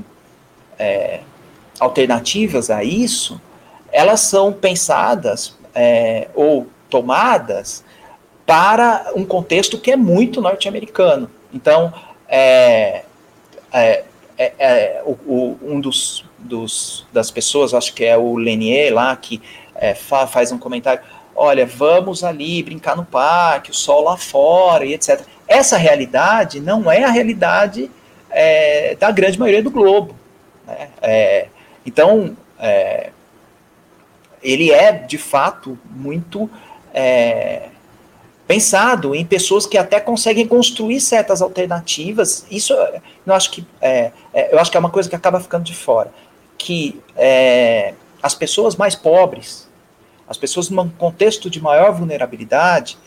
é, 0.77 1.21
alternativas 1.81 2.69
a 2.69 2.83
isso, 2.83 3.41
elas 3.91 4.19
são 4.21 4.53
pensadas 4.53 5.57
é, 5.73 6.27
ou 6.35 6.67
tomadas 6.91 7.83
para 8.45 9.11
um 9.15 9.25
contexto 9.25 9.79
que 9.79 9.91
é 9.91 9.95
muito 9.95 10.39
norte-americano. 10.41 11.29
Então, 11.51 11.91
é, 12.29 13.03
é, 13.73 14.03
é, 14.37 14.53
é 14.59 15.01
o, 15.03 15.11
o, 15.25 15.59
um 15.63 15.81
dos, 15.81 16.23
dos, 16.37 17.07
das 17.11 17.31
pessoas, 17.31 17.73
acho 17.73 17.95
que 17.95 18.05
é 18.05 18.15
o 18.15 18.35
Lenier 18.37 18.93
lá, 18.93 19.15
que 19.15 19.41
é, 19.73 19.95
fa, 19.95 20.27
faz 20.27 20.51
um 20.51 20.59
comentário, 20.59 21.01
olha, 21.35 21.65
vamos 21.65 22.23
ali 22.23 22.61
brincar 22.61 22.95
no 22.95 23.05
parque, 23.05 23.71
o 23.71 23.73
sol 23.73 24.03
lá 24.03 24.17
fora 24.17 24.85
e 24.85 24.93
etc. 24.93 25.21
Essa 25.47 25.77
realidade 25.77 26.59
não 26.59 26.91
é 26.91 27.03
a 27.03 27.09
realidade 27.09 27.89
é, 28.29 28.95
da 28.99 29.09
grande 29.09 29.39
maioria 29.39 29.63
do 29.63 29.71
globo. 29.71 30.15
Né? 30.67 31.49
Então, 31.85 32.35
é, 32.59 33.11
ele 34.41 34.71
é, 34.71 34.91
de 34.91 35.17
fato, 35.17 35.77
muito 35.89 36.49
é, 36.93 37.69
pensado 38.47 39.15
em 39.15 39.25
pessoas 39.25 39.65
que 39.65 39.77
até 39.77 39.99
conseguem 39.99 40.47
construir 40.47 40.99
certas 40.99 41.41
alternativas. 41.41 42.45
Isso, 42.49 42.73
eu 42.73 43.33
acho 43.33 43.51
que 43.51 43.65
é, 43.79 44.11
é 44.33 44.53
eu 44.53 44.59
acho 44.59 44.69
que 44.69 44.77
é 44.77 44.79
uma 44.79 44.89
coisa 44.89 45.09
que 45.09 45.15
acaba 45.15 45.39
ficando 45.39 45.63
de 45.63 45.75
fora. 45.75 46.11
Que 46.57 47.01
é, 47.15 47.93
as 48.21 48.35
pessoas 48.35 48.75
mais 48.75 48.95
pobres, 48.95 49.67
as 50.27 50.37
pessoas 50.37 50.69
num 50.69 50.89
contexto 50.89 51.49
de 51.49 51.59
maior 51.61 51.93
vulnerabilidade, 51.93 52.97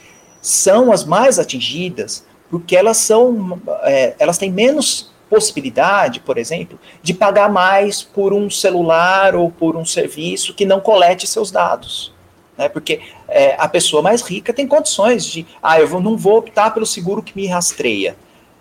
são 0.41 0.93
as 0.93 1.05
mais 1.05 1.39
atingidas 1.39 2.25
porque 2.51 2.77
elas 2.77 2.99
são, 2.99 3.61
é, 3.83 4.15
elas 4.19 4.39
têm 4.39 4.51
menos 4.51 5.11
possibilidade, 5.29 6.21
por 6.21 6.39
exemplo, 6.39 6.79
de 7.03 7.15
pagar 7.15 7.51
mais 7.51 8.03
por 8.03 8.33
um 8.33 8.49
celular 8.51 9.35
ou 9.35 9.51
por 9.51 9.77
um 9.77 9.85
serviço 9.85 10.55
que 10.55 10.65
não 10.65 10.81
colete 10.81 11.27
seus 11.27 11.51
dados. 11.51 12.13
Né? 12.57 12.69
Porque 12.69 13.01
é, 13.29 13.57
a 13.59 13.69
pessoa 13.69 14.03
mais 14.03 14.23
rica 14.23 14.53
tem 14.53 14.67
condições 14.67 15.25
de, 15.25 15.47
ah, 15.63 15.81
eu 15.81 15.89
vou, 15.89 16.01
não 16.01 16.17
vou 16.17 16.39
optar 16.39 16.73
pelo 16.73 16.87
seguro 16.87 17.23
que 17.23 17.37
me 17.37 17.47
rastreia, 17.47 18.17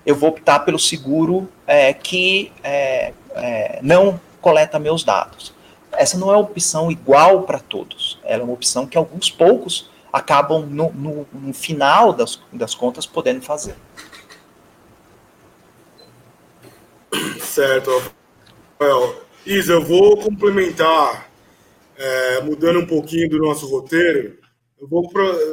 eu 0.06 0.16
vou 0.16 0.30
optar 0.30 0.60
pelo 0.60 0.80
seguro 0.80 1.48
é, 1.66 1.94
que 1.94 2.52
é, 2.64 3.14
é 3.36 3.80
não 3.82 4.20
coleta 4.42 4.80
meus 4.80 5.04
dados. 5.04 5.54
Essa 5.94 6.18
não 6.18 6.32
é 6.32 6.36
uma 6.36 6.42
opção 6.42 6.92
igual 6.92 7.44
para 7.44 7.60
todos, 7.60 8.20
ela 8.24 8.42
é 8.42 8.44
uma 8.44 8.54
opção 8.54 8.88
que 8.88 8.98
alguns 8.98 9.30
poucos 9.30 9.90
acabam 10.12 10.66
no, 10.68 10.92
no, 10.92 11.28
no 11.32 11.54
final 11.54 12.14
das, 12.14 12.40
das 12.52 12.76
contas 12.76 13.06
podendo 13.06 13.42
fazer. 13.42 13.76
Certo, 17.42 17.92
Rafael. 18.80 19.24
Isa, 19.46 19.74
eu 19.74 19.84
vou 19.84 20.18
complementar, 20.18 21.30
é, 21.98 22.42
mudando 22.42 22.80
um 22.80 22.86
pouquinho 22.86 23.30
do 23.30 23.40
nosso 23.40 23.68
roteiro, 23.68 24.38
eu 24.80 24.88
vou 24.88 25.10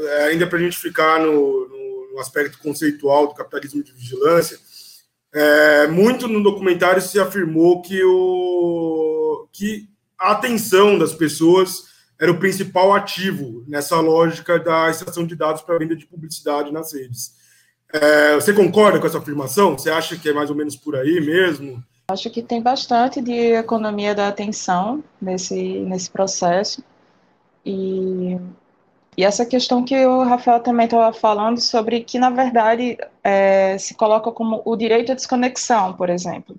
é, 0.09 0.25
ainda 0.25 0.47
para 0.47 0.59
a 0.59 0.63
gente 0.63 0.79
ficar 0.79 1.21
no, 1.21 1.69
no, 1.69 2.13
no, 2.13 2.19
aspecto 2.19 2.59
conceitual 2.59 3.29
do 3.29 3.35
capitalismo 3.35 3.83
de 3.83 3.93
vigilância. 3.93 4.59
É, 5.33 5.87
muito 5.87 6.27
no 6.27 6.43
documentário 6.43 7.01
se 7.01 7.21
afirmou 7.21 7.83
que, 7.83 8.03
o, 8.03 9.49
que 9.53 9.89
a 10.19 10.33
atenção 10.33 10.99
das 10.99 11.15
pessoas 11.15 11.85
era 12.21 12.31
o 12.31 12.39
principal 12.39 12.93
ativo 12.93 13.65
nessa 13.67 13.99
lógica 14.01 14.59
da 14.59 14.91
extração 14.91 15.27
de 15.27 15.35
dados 15.35 15.63
para 15.63 15.79
venda 15.79 15.97
de 15.97 16.07
publicidade 16.07 16.73
nas 16.73 16.93
redes. 16.93 17.40
É, 17.93 18.35
você 18.35 18.53
concorda 18.53 19.01
com 19.01 19.07
essa 19.07 19.19
afirmação? 19.19 19.73
Você 19.77 19.91
acha 19.91 20.17
que 20.17 20.29
é 20.29 20.33
mais 20.33 20.51
ou 20.51 20.57
menos 20.57 20.77
por 20.77 20.97
aí 20.97 21.21
mesmo? 21.21 21.83
Acho 22.09 22.31
que 22.31 22.43
tem 22.43 22.61
bastante 22.61 23.21
de 23.21 23.53
economia 23.53 24.15
da 24.15 24.29
atenção 24.29 25.03
nesse, 25.21 25.81
nesse 25.81 26.11
processo. 26.11 26.83
E, 27.65 28.37
e 29.17 29.25
essa 29.25 29.45
questão 29.45 29.85
que 29.85 29.95
o 30.07 30.23
Rafael 30.23 30.61
também 30.61 30.87
estava 30.87 31.13
falando 31.13 31.61
sobre 31.61 32.03
que, 32.03 32.19
na 32.19 32.31
verdade, 32.31 32.97
é, 33.23 33.77
se 33.79 33.95
coloca 33.95 34.31
como 34.33 34.63
o 34.65 34.77
direito 34.77 35.13
à 35.13 35.15
desconexão, 35.15 35.95
por 35.95 36.11
exemplo. 36.11 36.57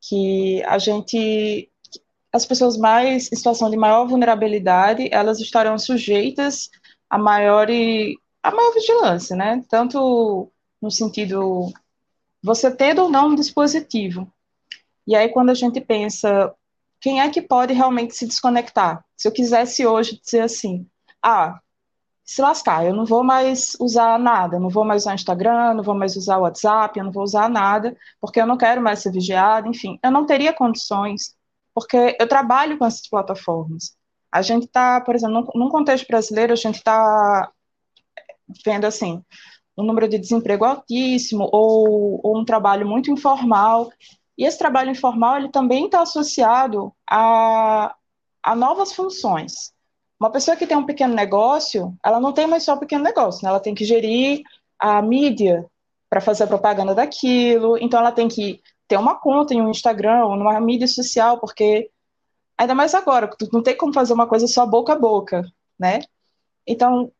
Que 0.00 0.62
a 0.64 0.78
gente, 0.78 1.70
as 2.32 2.46
pessoas 2.46 2.76
mais 2.76 3.32
em 3.32 3.36
situação 3.36 3.70
de 3.70 3.76
maior 3.76 4.06
vulnerabilidade, 4.06 5.08
elas 5.10 5.40
estarão 5.40 5.78
sujeitas 5.78 6.70
a 7.08 7.18
maior, 7.18 7.68
a 8.44 8.50
maior 8.50 8.72
vigilância, 8.74 9.34
né? 9.36 9.64
Tanto 9.68 10.50
no 10.80 10.90
sentido 10.90 11.72
você 12.42 12.70
tendo 12.70 13.02
ou 13.02 13.08
não 13.10 13.28
um 13.28 13.34
dispositivo, 13.34 14.30
e 15.06 15.14
aí, 15.14 15.28
quando 15.28 15.50
a 15.50 15.54
gente 15.54 15.80
pensa, 15.80 16.54
quem 17.00 17.20
é 17.20 17.28
que 17.30 17.42
pode 17.42 17.72
realmente 17.74 18.14
se 18.14 18.26
desconectar? 18.26 19.04
Se 19.16 19.28
eu 19.28 19.32
quisesse 19.32 19.86
hoje 19.86 20.18
dizer 20.22 20.40
assim, 20.40 20.86
ah, 21.22 21.60
se 22.24 22.40
lascar, 22.40 22.86
eu 22.86 22.94
não 22.94 23.04
vou 23.04 23.22
mais 23.22 23.76
usar 23.78 24.18
nada, 24.18 24.58
não 24.58 24.70
vou 24.70 24.84
mais 24.84 25.02
usar 25.02 25.14
Instagram, 25.14 25.74
não 25.74 25.84
vou 25.84 25.94
mais 25.94 26.16
usar 26.16 26.38
WhatsApp, 26.38 26.98
eu 26.98 27.04
não 27.04 27.12
vou 27.12 27.22
usar 27.22 27.50
nada, 27.50 27.96
porque 28.20 28.40
eu 28.40 28.46
não 28.46 28.56
quero 28.56 28.80
mais 28.80 29.00
ser 29.00 29.12
vigiado, 29.12 29.68
enfim, 29.68 29.98
eu 30.02 30.10
não 30.10 30.24
teria 30.24 30.52
condições, 30.52 31.36
porque 31.74 32.16
eu 32.18 32.26
trabalho 32.26 32.78
com 32.78 32.86
essas 32.86 33.06
plataformas. 33.06 33.94
A 34.32 34.40
gente 34.42 34.64
está, 34.64 35.00
por 35.00 35.14
exemplo, 35.14 35.50
num 35.54 35.68
contexto 35.68 36.06
brasileiro, 36.08 36.52
a 36.54 36.56
gente 36.56 36.76
está 36.76 37.50
vendo 38.64 38.84
assim, 38.84 39.22
um 39.76 39.84
número 39.84 40.08
de 40.08 40.18
desemprego 40.18 40.64
altíssimo, 40.64 41.48
ou, 41.52 42.20
ou 42.22 42.38
um 42.38 42.44
trabalho 42.44 42.86
muito 42.86 43.10
informal, 43.10 43.90
e 44.36 44.44
esse 44.44 44.58
trabalho 44.58 44.90
informal 44.90 45.36
ele 45.36 45.48
também 45.50 45.86
está 45.86 46.02
associado 46.02 46.92
a, 47.08 47.94
a 48.42 48.54
novas 48.54 48.92
funções. 48.92 49.72
Uma 50.18 50.30
pessoa 50.30 50.56
que 50.56 50.66
tem 50.66 50.76
um 50.76 50.86
pequeno 50.86 51.14
negócio, 51.14 51.94
ela 52.04 52.20
não 52.20 52.32
tem 52.32 52.46
mais 52.46 52.62
só 52.62 52.74
um 52.74 52.78
pequeno 52.78 53.04
negócio, 53.04 53.44
né? 53.44 53.50
ela 53.50 53.60
tem 53.60 53.74
que 53.74 53.84
gerir 53.84 54.42
a 54.78 55.02
mídia 55.02 55.66
para 56.08 56.20
fazer 56.20 56.44
a 56.44 56.48
propaganda 56.48 56.94
daquilo, 56.94 57.76
então 57.78 57.98
ela 57.98 58.12
tem 58.12 58.28
que 58.28 58.60
ter 58.86 58.96
uma 58.96 59.18
conta 59.18 59.54
em 59.54 59.60
um 59.60 59.70
Instagram 59.70 60.24
ou 60.26 60.36
numa 60.36 60.60
mídia 60.60 60.86
social, 60.86 61.38
porque 61.40 61.90
ainda 62.56 62.74
mais 62.74 62.94
agora, 62.94 63.28
não 63.52 63.62
tem 63.62 63.76
como 63.76 63.92
fazer 63.92 64.12
uma 64.12 64.26
coisa 64.26 64.46
só 64.46 64.64
boca 64.64 64.92
a 64.92 64.98
boca, 64.98 65.42
né? 65.78 66.00
Então, 66.66 67.10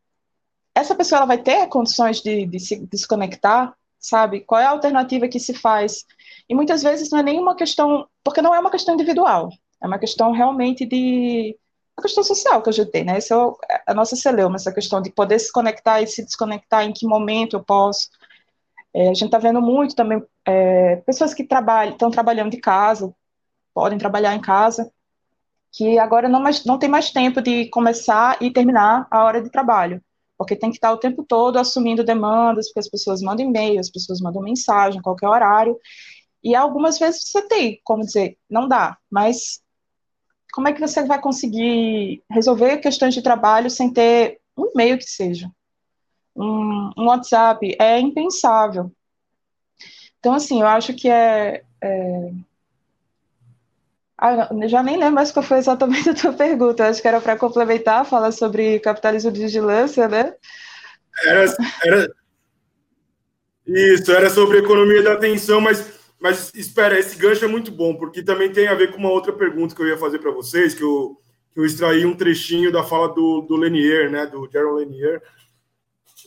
essa 0.75 0.93
pessoa 0.93 1.19
ela 1.19 1.25
vai 1.25 1.37
ter 1.37 1.67
condições 1.67 2.21
de, 2.21 2.45
de 2.45 2.59
se 2.59 2.85
desconectar, 2.87 3.73
sabe? 3.97 4.41
Qual 4.41 4.59
é 4.59 4.65
a 4.65 4.71
alternativa 4.71 5.27
que 5.27 5.39
se 5.39 5.53
faz? 5.53 6.05
E 6.49 6.53
muitas 6.53 6.83
vezes 6.83 7.09
não 7.09 7.19
é 7.19 7.23
nenhuma 7.23 7.55
questão, 7.55 8.07
porque 8.23 8.41
não 8.41 8.53
é 8.53 8.59
uma 8.59 8.69
questão 8.69 8.93
individual, 8.93 9.49
é 9.81 9.87
uma 9.87 9.97
questão 9.97 10.31
realmente 10.31 10.85
de 10.85 11.57
a 11.97 12.01
questão 12.01 12.23
social 12.23 12.61
que 12.61 12.69
eu 12.69 12.73
já 12.73 12.85
tenho, 12.85 13.05
né? 13.05 13.17
Essa 13.17 13.35
é 13.69 13.81
a 13.87 13.93
nossa 13.93 14.15
celeuma, 14.17 14.57
essa 14.57 14.73
questão 14.73 15.01
de 15.01 15.09
poder 15.11 15.39
se 15.39 15.51
conectar 15.51 16.01
e 16.01 16.07
se 16.07 16.23
desconectar, 16.25 16.83
em 16.83 16.91
que 16.91 17.07
momento 17.07 17.55
eu 17.55 17.63
posso. 17.63 18.09
É, 18.93 19.09
a 19.09 19.13
gente 19.13 19.25
está 19.25 19.37
vendo 19.37 19.61
muito 19.61 19.95
também 19.95 20.21
é, 20.45 20.97
pessoas 20.97 21.33
que 21.33 21.43
trabalham, 21.45 21.93
estão 21.93 22.11
trabalhando 22.11 22.51
de 22.51 22.59
casa, 22.59 23.13
podem 23.73 23.97
trabalhar 23.97 24.35
em 24.35 24.41
casa, 24.41 24.91
que 25.71 25.99
agora 25.99 26.29
não, 26.29 26.39
mais, 26.39 26.63
não 26.65 26.77
tem 26.77 26.89
mais 26.89 27.11
tempo 27.11 27.41
de 27.41 27.69
começar 27.69 28.37
e 28.41 28.51
terminar 28.51 29.07
a 29.09 29.23
hora 29.23 29.41
de 29.41 29.49
trabalho, 29.49 30.01
porque 30.37 30.55
tem 30.55 30.69
que 30.69 30.77
estar 30.77 30.91
o 30.91 30.97
tempo 30.97 31.23
todo 31.23 31.57
assumindo 31.57 32.03
demandas, 32.03 32.67
porque 32.67 32.79
as 32.79 32.89
pessoas 32.89 33.21
mandam 33.21 33.45
e-mail, 33.45 33.79
as 33.79 33.89
pessoas 33.89 34.19
mandam 34.19 34.41
mensagem, 34.41 35.01
qualquer 35.01 35.27
horário, 35.27 35.79
e 36.43 36.53
algumas 36.55 36.99
vezes 36.99 37.23
você 37.29 37.41
tem 37.47 37.79
como 37.83 38.03
dizer, 38.03 38.37
não 38.49 38.67
dá, 38.67 38.97
mas 39.09 39.61
como 40.53 40.67
é 40.67 40.73
que 40.73 40.79
você 40.79 41.03
vai 41.03 41.19
conseguir 41.19 42.23
resolver 42.29 42.77
questões 42.77 43.13
de 43.13 43.21
trabalho 43.21 43.69
sem 43.69 43.91
ter 43.91 44.39
um 44.57 44.67
e-mail 44.67 44.97
que 44.97 45.03
seja? 45.03 45.51
Um, 46.35 46.91
um 46.97 47.05
WhatsApp 47.07 47.75
é 47.79 47.99
impensável. 47.99 48.91
Então, 50.19 50.33
assim, 50.33 50.61
eu 50.61 50.67
acho 50.67 50.93
que 50.93 51.09
é, 51.09 51.63
é 51.81 52.31
ah, 54.17 54.49
já 54.67 54.81
nem 54.81 54.97
lembro 54.97 55.15
mais 55.15 55.31
qual 55.31 55.43
foi 55.43 55.57
exatamente 55.57 56.09
a 56.09 56.13
tua 56.13 56.33
pergunta. 56.33 56.87
Acho 56.87 57.01
que 57.01 57.07
era 57.07 57.19
para 57.19 57.37
complementar, 57.37 58.05
falar 58.05 58.31
sobre 58.31 58.79
capitalismo 58.79 59.31
de 59.31 59.41
vigilância, 59.41 60.07
né? 60.07 60.33
Era, 61.25 61.45
era... 61.83 62.15
Isso, 63.65 64.11
era 64.11 64.29
sobre 64.29 64.59
economia 64.59 65.01
da 65.01 65.13
atenção, 65.13 65.59
mas, 65.59 65.91
mas 66.19 66.53
espera, 66.53 66.99
esse 66.99 67.17
gancho 67.17 67.43
é 67.43 67.47
muito 67.47 67.71
bom, 67.71 67.95
porque 67.95 68.21
também 68.21 68.51
tem 68.51 68.67
a 68.67 68.75
ver 68.75 68.91
com 68.91 68.97
uma 68.97 69.09
outra 69.09 69.33
pergunta 69.33 69.75
que 69.75 69.81
eu 69.81 69.87
ia 69.87 69.97
fazer 69.97 70.19
para 70.19 70.31
vocês, 70.31 70.75
que 70.75 70.83
eu, 70.83 71.19
que 71.51 71.59
eu 71.59 71.65
extraí 71.65 72.05
um 72.05 72.15
trechinho 72.15 72.71
da 72.71 72.83
fala 72.83 73.09
do, 73.09 73.41
do 73.41 73.55
Lenier, 73.55 74.11
né, 74.11 74.27
do 74.27 74.47
Jaron 74.51 74.75
Lenier, 74.75 75.21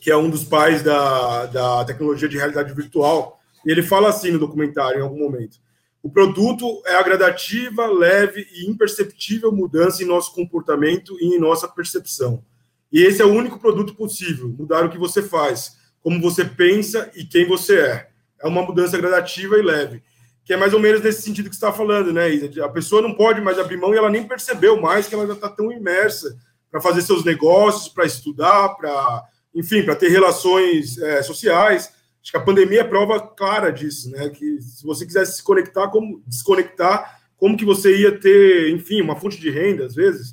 que 0.03 0.11
é 0.11 0.17
um 0.17 0.29
dos 0.29 0.43
pais 0.43 0.83
da, 0.83 1.47
da 1.47 1.85
tecnologia 1.85 2.29
de 2.29 2.37
realidade 2.37 2.75
virtual, 2.75 3.39
e 3.65 3.71
ele 3.71 3.83
fala 3.83 4.09
assim 4.09 4.33
no 4.33 4.39
documentário, 4.39 4.99
em 4.99 5.03
algum 5.03 5.19
momento. 5.19 5.59
O 6.03 6.11
produto 6.11 6.81
é 6.87 6.95
a 6.95 7.03
gradativa, 7.03 7.87
leve 7.87 8.47
e 8.53 8.71
imperceptível 8.71 9.51
mudança 9.51 10.03
em 10.03 10.07
nosso 10.07 10.33
comportamento 10.33 11.17
e 11.21 11.35
em 11.35 11.41
nossa 11.41 11.67
percepção. 11.67 12.43
E 12.91 13.03
esse 13.03 13.21
é 13.21 13.25
o 13.25 13.33
único 13.33 13.59
produto 13.59 13.95
possível, 13.95 14.49
mudar 14.49 14.85
o 14.85 14.91
que 14.91 14.99
você 14.99 15.23
faz, 15.23 15.77
como 16.01 16.21
você 16.21 16.45
pensa 16.45 17.11
e 17.15 17.25
quem 17.25 17.47
você 17.47 17.81
é. 17.81 18.09
É 18.41 18.47
uma 18.47 18.63
mudança 18.63 18.97
gradativa 18.97 19.59
e 19.59 19.63
leve, 19.63 20.03
que 20.45 20.53
é 20.53 20.57
mais 20.57 20.73
ou 20.73 20.81
menos 20.81 21.03
nesse 21.03 21.23
sentido 21.23 21.51
que 21.51 21.57
você 21.57 21.67
está 21.67 21.73
falando, 21.73 22.13
né, 22.13 22.31
Isa? 22.31 22.65
A 22.65 22.69
pessoa 22.69 23.03
não 23.03 23.13
pode 23.13 23.41
mais 23.41 23.59
abrir 23.59 23.77
mão 23.77 23.93
e 23.93 23.99
ela 23.99 24.09
nem 24.09 24.27
percebeu 24.27 24.81
mais 24.81 25.09
que 25.09 25.15
ela 25.15 25.27
já 25.27 25.33
está 25.33 25.49
tão 25.49 25.73
imersa 25.73 26.39
para 26.71 26.81
fazer 26.81 27.03
seus 27.03 27.25
negócios, 27.25 27.89
para 27.93 28.07
estudar, 28.07 28.69
para, 28.77 29.25
enfim, 29.53 29.83
para 29.83 29.97
ter 29.97 30.09
relações 30.09 30.97
é, 30.99 31.23
sociais 31.23 31.93
Acho 32.23 32.33
que 32.33 32.37
a 32.37 32.43
pandemia 32.43 32.81
é 32.81 32.85
prova 32.85 33.21
clara 33.21 33.71
disso, 33.71 34.11
né? 34.11 34.29
Que 34.31 34.61
se 34.61 34.85
você 34.85 35.07
quisesse 35.07 35.37
se 35.37 35.43
conectar, 35.43 35.89
como 35.89 36.23
desconectar, 36.27 37.21
como 37.37 37.57
que 37.57 37.65
você 37.65 37.97
ia 37.97 38.19
ter, 38.19 38.71
enfim, 38.71 39.01
uma 39.01 39.17
fonte 39.17 39.41
de 39.41 39.51
renda, 39.51 39.87
às 39.87 39.95
vezes. 39.95 40.33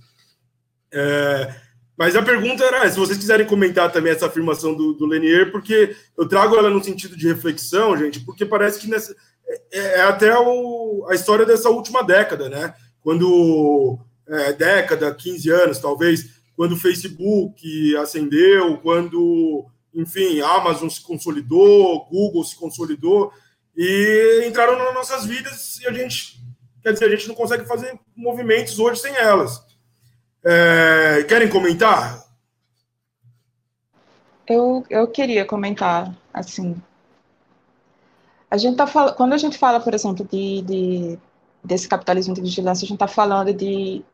É, 0.91 1.56
mas 1.98 2.15
a 2.15 2.21
pergunta 2.21 2.63
era 2.63 2.89
se 2.89 2.98
vocês 2.98 3.17
quiserem 3.17 3.45
comentar 3.45 3.91
também 3.91 4.12
essa 4.12 4.26
afirmação 4.26 4.74
do, 4.74 4.93
do 4.93 5.06
Lenier, 5.06 5.52
porque 5.52 5.95
eu 6.17 6.28
trago 6.28 6.56
ela 6.56 6.69
no 6.69 6.84
sentido 6.84 7.15
de 7.15 7.28
reflexão, 7.28 7.95
gente, 7.95 8.19
porque 8.19 8.45
parece 8.45 8.80
que 8.80 8.89
nessa, 8.89 9.15
é, 9.71 10.00
é 10.00 10.02
até 10.02 10.38
o, 10.38 11.06
a 11.10 11.15
história 11.15 11.45
dessa 11.45 11.69
última 11.69 12.04
década, 12.04 12.50
né? 12.50 12.74
Quando 13.02 14.00
é, 14.28 14.52
década, 14.54 15.13
15 15.13 15.50
anos, 15.52 15.80
talvez, 15.80 16.26
quando 16.56 16.74
o 16.74 16.80
Facebook 16.80 17.95
acendeu, 17.98 18.78
quando 18.78 19.65
enfim, 19.95 20.41
Amazon 20.41 20.89
se 20.89 21.01
consolidou, 21.01 22.05
Google 22.05 22.43
se 22.43 22.55
consolidou 22.55 23.31
e 23.75 24.45
entraram 24.47 24.77
nas 24.77 24.93
nossas 24.93 25.25
vidas 25.25 25.79
e 25.79 25.88
a 25.88 25.91
gente, 25.91 26.39
quer 26.84 26.93
dizer, 26.93 27.05
a 27.05 27.10
gente 27.10 27.27
não 27.27 27.36
consegue 27.36 27.65
fazer 27.65 27.97
movimentos 28.15 28.77
hoje 28.77 29.01
sem 29.01 29.15
elas. 29.15 29.63
É, 30.43 31.25
querem 31.27 31.49
comentar? 31.49 32.23
Eu, 34.47 34.86
eu 34.89 35.08
queria 35.08 35.45
comentar, 35.45 36.15
assim, 36.31 36.79
a 38.49 38.58
gente 38.58 38.77
tá 38.77 38.86
falando, 38.86 39.15
quando 39.15 39.34
a 39.34 39.38
gente 39.38 39.58
fala, 39.58 39.79
por 39.79 39.93
exemplo, 39.93 40.25
de, 40.25 40.62
de 40.62 41.19
desse 41.63 41.88
capitalismo 41.88 42.34
de 42.34 42.41
vigilância, 42.41 42.86
a 42.86 42.88
gente 42.88 42.95
está 42.95 43.08
falando 43.08 43.51
de, 43.51 44.05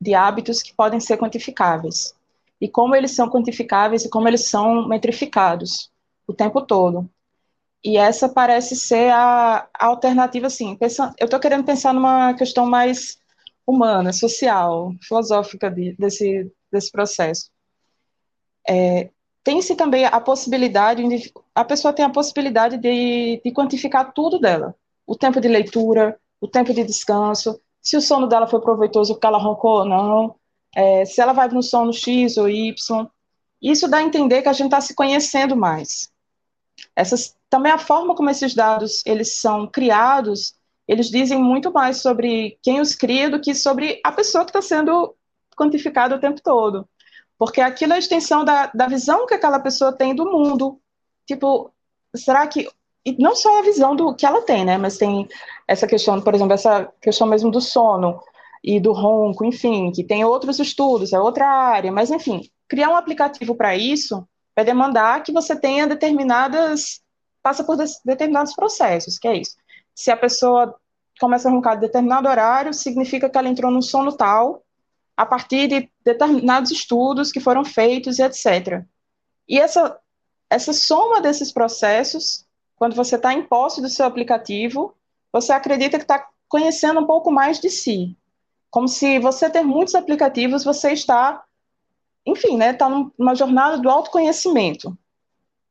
de 0.00 0.14
hábitos 0.14 0.62
que 0.62 0.72
podem 0.72 1.00
ser 1.00 1.18
quantificáveis 1.18 2.15
e 2.60 2.68
como 2.68 2.94
eles 2.94 3.12
são 3.12 3.28
quantificáveis 3.28 4.04
e 4.04 4.10
como 4.10 4.28
eles 4.28 4.48
são 4.48 4.88
metrificados 4.88 5.90
o 6.26 6.32
tempo 6.32 6.60
todo. 6.60 7.08
E 7.84 7.96
essa 7.96 8.28
parece 8.28 8.74
ser 8.74 9.12
a, 9.12 9.68
a 9.72 9.86
alternativa, 9.86 10.48
assim, 10.48 10.74
pensando, 10.74 11.14
eu 11.18 11.26
estou 11.26 11.38
querendo 11.38 11.64
pensar 11.64 11.92
numa 11.92 12.34
questão 12.34 12.66
mais 12.66 13.18
humana, 13.66 14.12
social, 14.12 14.92
filosófica 15.02 15.70
de, 15.70 15.94
desse, 15.96 16.50
desse 16.72 16.90
processo. 16.90 17.50
É, 18.68 19.10
tem-se 19.44 19.76
também 19.76 20.04
a 20.04 20.20
possibilidade, 20.20 21.06
de, 21.06 21.32
a 21.54 21.64
pessoa 21.64 21.92
tem 21.92 22.04
a 22.04 22.10
possibilidade 22.10 22.78
de, 22.78 23.40
de 23.44 23.52
quantificar 23.52 24.12
tudo 24.12 24.40
dela, 24.40 24.74
o 25.06 25.14
tempo 25.14 25.40
de 25.40 25.46
leitura, 25.46 26.18
o 26.40 26.48
tempo 26.48 26.74
de 26.74 26.82
descanso, 26.82 27.60
se 27.80 27.96
o 27.96 28.00
sono 28.00 28.26
dela 28.26 28.48
foi 28.48 28.60
proveitoso 28.60 29.14
porque 29.14 29.26
ela 29.26 29.38
roncou 29.38 29.78
ou 29.78 29.84
não, 29.84 30.34
é, 30.76 31.06
se 31.06 31.22
ela 31.22 31.32
vai 31.32 31.48
no 31.48 31.62
sono 31.62 31.90
X 31.90 32.36
ou 32.36 32.50
Y. 32.50 33.08
Isso 33.62 33.88
dá 33.88 33.96
a 33.96 34.02
entender 34.02 34.42
que 34.42 34.48
a 34.50 34.52
gente 34.52 34.66
está 34.66 34.80
se 34.82 34.94
conhecendo 34.94 35.56
mais. 35.56 36.12
Essas, 36.94 37.34
também 37.48 37.72
a 37.72 37.78
forma 37.78 38.14
como 38.14 38.28
esses 38.28 38.54
dados 38.54 39.02
eles 39.06 39.40
são 39.40 39.66
criados, 39.66 40.54
eles 40.86 41.08
dizem 41.08 41.42
muito 41.42 41.72
mais 41.72 42.02
sobre 42.02 42.58
quem 42.62 42.78
os 42.78 42.94
cria 42.94 43.30
do 43.30 43.40
que 43.40 43.54
sobre 43.54 43.98
a 44.04 44.12
pessoa 44.12 44.44
que 44.44 44.50
está 44.50 44.60
sendo 44.60 45.16
quantificada 45.56 46.14
o 46.14 46.20
tempo 46.20 46.42
todo. 46.42 46.86
Porque 47.38 47.62
aquilo 47.62 47.94
é 47.94 47.96
a 47.96 47.98
extensão 47.98 48.44
da, 48.44 48.66
da 48.66 48.86
visão 48.86 49.26
que 49.26 49.34
aquela 49.34 49.58
pessoa 49.58 49.92
tem 49.92 50.14
do 50.14 50.30
mundo. 50.30 50.78
Tipo, 51.26 51.72
será 52.14 52.46
que. 52.46 52.68
E 53.04 53.16
não 53.22 53.34
só 53.34 53.60
a 53.60 53.62
visão 53.62 53.96
do 53.96 54.14
que 54.14 54.26
ela 54.26 54.42
tem, 54.42 54.64
né? 54.64 54.76
Mas 54.76 54.98
tem 54.98 55.26
essa 55.66 55.86
questão, 55.86 56.20
por 56.20 56.34
exemplo, 56.34 56.52
essa 56.52 56.92
questão 57.00 57.26
mesmo 57.26 57.50
do 57.50 57.60
sono 57.60 58.20
e 58.66 58.80
do 58.80 58.92
ronco, 58.92 59.44
enfim, 59.44 59.92
que 59.92 60.02
tem 60.02 60.24
outros 60.24 60.58
estudos, 60.58 61.12
é 61.12 61.20
outra 61.20 61.46
área, 61.46 61.92
mas 61.92 62.10
enfim, 62.10 62.50
criar 62.68 62.90
um 62.90 62.96
aplicativo 62.96 63.54
para 63.54 63.76
isso 63.76 64.28
vai 64.56 64.64
demandar 64.64 65.22
que 65.22 65.30
você 65.30 65.54
tenha 65.54 65.86
determinadas, 65.86 67.00
passa 67.40 67.62
por 67.62 67.76
determinados 68.04 68.54
processos, 68.54 69.20
que 69.20 69.28
é 69.28 69.36
isso. 69.36 69.54
Se 69.94 70.10
a 70.10 70.16
pessoa 70.16 70.74
começa 71.20 71.48
a 71.48 71.52
roncar 71.52 71.76
em 71.76 71.80
determinado 71.80 72.28
horário, 72.28 72.74
significa 72.74 73.30
que 73.30 73.38
ela 73.38 73.48
entrou 73.48 73.70
num 73.70 73.80
sono 73.80 74.12
tal, 74.12 74.64
a 75.16 75.24
partir 75.24 75.68
de 75.68 75.88
determinados 76.04 76.72
estudos 76.72 77.30
que 77.30 77.38
foram 77.38 77.64
feitos 77.64 78.18
e 78.18 78.22
etc. 78.22 78.84
E 79.48 79.60
essa, 79.60 79.96
essa 80.50 80.72
soma 80.72 81.20
desses 81.20 81.52
processos, 81.52 82.44
quando 82.74 82.96
você 82.96 83.14
está 83.14 83.32
em 83.32 83.44
posse 83.44 83.80
do 83.80 83.88
seu 83.88 84.04
aplicativo, 84.06 84.92
você 85.32 85.52
acredita 85.52 85.98
que 85.98 86.04
está 86.04 86.26
conhecendo 86.48 86.98
um 86.98 87.06
pouco 87.06 87.30
mais 87.30 87.60
de 87.60 87.70
si. 87.70 88.16
Como 88.70 88.88
se 88.88 89.18
você 89.18 89.48
ter 89.48 89.62
muitos 89.62 89.94
aplicativos, 89.94 90.64
você 90.64 90.92
está, 90.92 91.42
enfim, 92.26 92.56
né, 92.56 92.70
está 92.70 92.88
numa 92.88 93.34
jornada 93.34 93.78
do 93.78 93.88
autoconhecimento, 93.88 94.96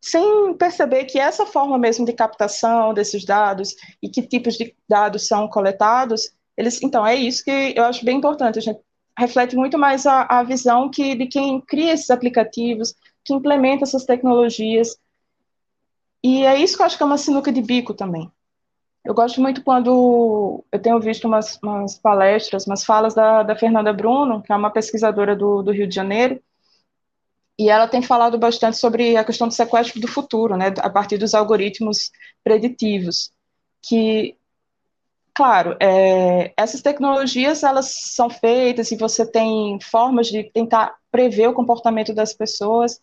sem 0.01 0.53
perceber 0.55 1.05
que 1.05 1.19
essa 1.19 1.45
forma 1.45 1.77
mesmo 1.77 2.05
de 2.05 2.13
captação 2.13 2.93
desses 2.93 3.25
dados 3.25 3.75
e 4.01 4.09
que 4.09 4.21
tipos 4.21 4.55
de 4.55 4.75
dados 4.87 5.27
são 5.27 5.47
coletados, 5.47 6.31
eles, 6.57 6.81
então 6.81 7.05
é 7.05 7.15
isso 7.15 7.43
que 7.43 7.73
eu 7.75 7.83
acho 7.83 8.05
bem 8.05 8.17
importante. 8.17 8.59
A 8.59 8.61
gente 8.61 8.79
reflete 9.17 9.55
muito 9.55 9.77
mais 9.77 10.05
a, 10.05 10.23
a 10.23 10.43
visão 10.43 10.89
que 10.89 11.15
de 11.15 11.27
quem 11.27 11.61
cria 11.61 11.93
esses 11.93 12.09
aplicativos, 12.09 12.93
que 13.23 13.33
implementa 13.33 13.83
essas 13.83 14.05
tecnologias. 14.05 14.97
E 16.23 16.45
é 16.45 16.57
isso 16.57 16.75
que 16.75 16.81
eu 16.81 16.85
acho 16.85 16.97
que 16.97 17.03
é 17.03 17.05
uma 17.05 17.17
sinuca 17.17 17.51
de 17.51 17.61
bico 17.61 17.93
também. 17.93 18.31
Eu 19.05 19.13
gosto 19.13 19.39
muito 19.39 19.63
quando 19.63 20.63
eu 20.71 20.79
tenho 20.79 20.99
visto 20.99 21.25
umas, 21.25 21.59
umas 21.61 21.95
palestras, 21.99 22.65
umas 22.65 22.83
falas 22.83 23.13
da, 23.13 23.43
da, 23.43 23.55
Fernanda 23.55 23.93
Bruno, 23.93 24.41
que 24.41 24.51
é 24.51 24.55
uma 24.55 24.71
pesquisadora 24.71 25.35
do, 25.35 25.61
do, 25.61 25.71
Rio 25.71 25.87
de 25.87 25.93
Janeiro, 25.93 26.41
e 27.57 27.69
ela 27.69 27.87
tem 27.87 28.01
falado 28.01 28.37
bastante 28.39 28.77
sobre 28.77 29.15
a 29.15 29.23
questão 29.23 29.47
do 29.47 29.53
sequestro 29.53 30.01
do 30.01 30.07
futuro, 30.07 30.57
né, 30.57 30.73
a 30.79 30.89
partir 30.89 31.19
dos 31.19 31.35
algoritmos 31.35 32.11
preditivos, 32.43 33.31
que 33.79 34.35
claro, 35.35 35.77
é, 35.79 36.51
essas 36.57 36.81
tecnologias 36.81 37.61
elas 37.61 37.93
são 38.15 38.29
feitas 38.29 38.91
e 38.91 38.97
você 38.97 39.23
tem 39.29 39.77
formas 39.81 40.27
de 40.27 40.45
tentar 40.45 40.95
prever 41.11 41.47
o 41.47 41.53
comportamento 41.53 42.13
das 42.13 42.33
pessoas. 42.33 42.99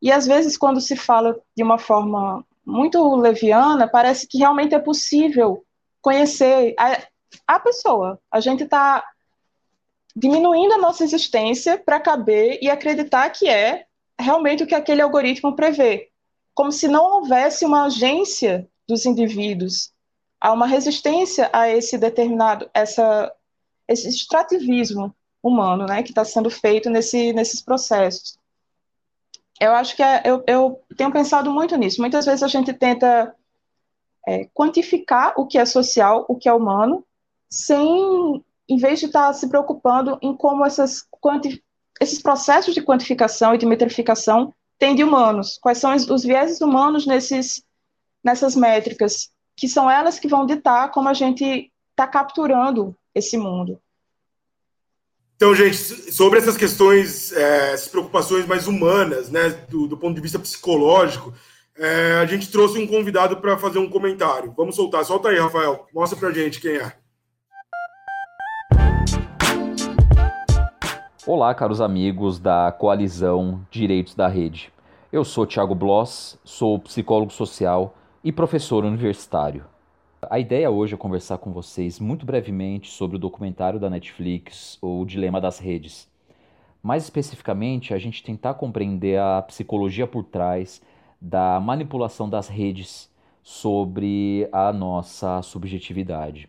E 0.00 0.12
às 0.12 0.26
vezes, 0.26 0.56
quando 0.56 0.80
se 0.80 0.96
fala 0.96 1.36
de 1.56 1.62
uma 1.62 1.78
forma 1.78 2.44
muito 2.64 3.16
leviana, 3.16 3.88
parece 3.88 4.26
que 4.26 4.38
realmente 4.38 4.74
é 4.74 4.78
possível 4.78 5.64
conhecer 6.00 6.74
a, 6.78 6.98
a 7.46 7.60
pessoa. 7.60 8.18
A 8.30 8.40
gente 8.40 8.64
está 8.64 9.04
diminuindo 10.14 10.74
a 10.74 10.78
nossa 10.78 11.04
existência 11.04 11.78
para 11.78 12.00
caber 12.00 12.58
e 12.62 12.68
acreditar 12.68 13.28
que 13.30 13.48
é 13.48 13.86
realmente 14.18 14.62
o 14.62 14.66
que 14.66 14.74
aquele 14.74 15.02
algoritmo 15.02 15.56
prevê, 15.56 16.10
como 16.54 16.70
se 16.70 16.86
não 16.86 17.04
houvesse 17.04 17.64
uma 17.64 17.86
agência 17.86 18.68
dos 18.86 19.06
indivíduos, 19.06 19.92
há 20.40 20.52
uma 20.52 20.66
resistência 20.66 21.48
a 21.52 21.68
esse 21.68 21.96
determinado, 21.96 22.68
essa, 22.74 23.32
esse 23.88 24.08
extrativismo 24.08 25.14
humano, 25.42 25.86
né, 25.86 26.02
que 26.02 26.10
está 26.10 26.24
sendo 26.24 26.50
feito 26.50 26.90
nesse, 26.90 27.32
nesses 27.32 27.62
processos. 27.62 28.38
Eu 29.62 29.74
acho 29.74 29.94
que 29.94 30.02
é, 30.02 30.22
eu, 30.24 30.42
eu 30.44 30.82
tenho 30.96 31.12
pensado 31.12 31.48
muito 31.48 31.76
nisso. 31.76 32.00
Muitas 32.00 32.26
vezes 32.26 32.42
a 32.42 32.48
gente 32.48 32.72
tenta 32.72 33.32
é, 34.26 34.46
quantificar 34.52 35.34
o 35.36 35.46
que 35.46 35.56
é 35.56 35.64
social, 35.64 36.24
o 36.28 36.34
que 36.34 36.48
é 36.48 36.52
humano, 36.52 37.04
sem, 37.48 38.44
em 38.68 38.76
vez 38.76 38.98
de 38.98 39.06
estar 39.06 39.32
se 39.34 39.48
preocupando 39.48 40.18
em 40.20 40.34
como 40.34 40.66
essas 40.66 41.06
quanti, 41.08 41.62
esses 42.00 42.20
processos 42.20 42.74
de 42.74 42.82
quantificação 42.82 43.54
e 43.54 43.58
de 43.58 43.64
metrificação 43.64 44.52
têm 44.80 44.96
de 44.96 45.04
humanos, 45.04 45.58
quais 45.62 45.78
são 45.78 45.94
os, 45.94 46.10
os 46.10 46.24
vieses 46.24 46.60
humanos 46.60 47.06
nesses, 47.06 47.64
nessas 48.24 48.56
métricas, 48.56 49.30
que 49.54 49.68
são 49.68 49.88
elas 49.88 50.18
que 50.18 50.26
vão 50.26 50.44
ditar 50.44 50.90
como 50.90 51.08
a 51.08 51.14
gente 51.14 51.70
está 51.90 52.08
capturando 52.08 52.96
esse 53.14 53.38
mundo. 53.38 53.80
Então, 55.42 55.56
gente, 55.56 55.76
sobre 56.12 56.38
essas 56.38 56.56
questões, 56.56 57.32
é, 57.32 57.72
essas 57.72 57.88
preocupações 57.88 58.46
mais 58.46 58.68
humanas, 58.68 59.28
né, 59.28 59.48
do, 59.68 59.88
do 59.88 59.96
ponto 59.96 60.14
de 60.14 60.20
vista 60.20 60.38
psicológico, 60.38 61.34
é, 61.76 62.20
a 62.22 62.26
gente 62.26 62.48
trouxe 62.48 62.78
um 62.78 62.86
convidado 62.86 63.38
para 63.38 63.58
fazer 63.58 63.80
um 63.80 63.90
comentário. 63.90 64.54
Vamos 64.56 64.76
soltar. 64.76 65.04
Solta 65.04 65.30
aí, 65.30 65.40
Rafael. 65.40 65.84
Mostra 65.92 66.16
para 66.16 66.30
gente 66.30 66.60
quem 66.60 66.76
é. 66.76 66.92
Olá, 71.26 71.52
caros 71.56 71.80
amigos 71.80 72.38
da 72.38 72.70
Coalizão 72.70 73.66
Direitos 73.68 74.14
da 74.14 74.28
Rede. 74.28 74.72
Eu 75.12 75.24
sou 75.24 75.44
Thiago 75.44 75.74
Bloss, 75.74 76.38
sou 76.44 76.78
psicólogo 76.78 77.32
social 77.32 77.96
e 78.22 78.30
professor 78.30 78.84
universitário. 78.84 79.71
A 80.30 80.38
ideia 80.38 80.70
hoje 80.70 80.94
é 80.94 80.96
conversar 80.96 81.38
com 81.38 81.52
vocês 81.52 81.98
muito 81.98 82.24
brevemente 82.24 82.88
sobre 82.88 83.16
o 83.16 83.18
documentário 83.18 83.80
da 83.80 83.90
Netflix, 83.90 84.78
O 84.80 85.04
Dilema 85.04 85.40
das 85.40 85.58
Redes. 85.58 86.08
Mais 86.80 87.02
especificamente, 87.02 87.92
a 87.92 87.98
gente 87.98 88.22
tentar 88.22 88.54
compreender 88.54 89.18
a 89.18 89.42
psicologia 89.42 90.06
por 90.06 90.22
trás 90.22 90.80
da 91.20 91.58
manipulação 91.58 92.30
das 92.30 92.48
redes 92.48 93.10
sobre 93.42 94.48
a 94.52 94.72
nossa 94.72 95.42
subjetividade. 95.42 96.48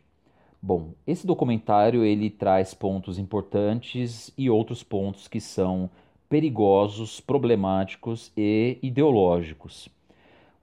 Bom, 0.62 0.94
esse 1.06 1.26
documentário 1.26 2.04
ele 2.04 2.30
traz 2.30 2.76
pontos 2.76 3.18
importantes 3.18 4.32
e 4.38 4.52
outros 4.52 4.84
pontos 4.84 5.28
que 5.28 5.42
são 5.42 5.90
perigosos, 6.30 7.20
problemáticos 7.20 8.32
e 8.38 8.78
ideológicos. 8.84 9.90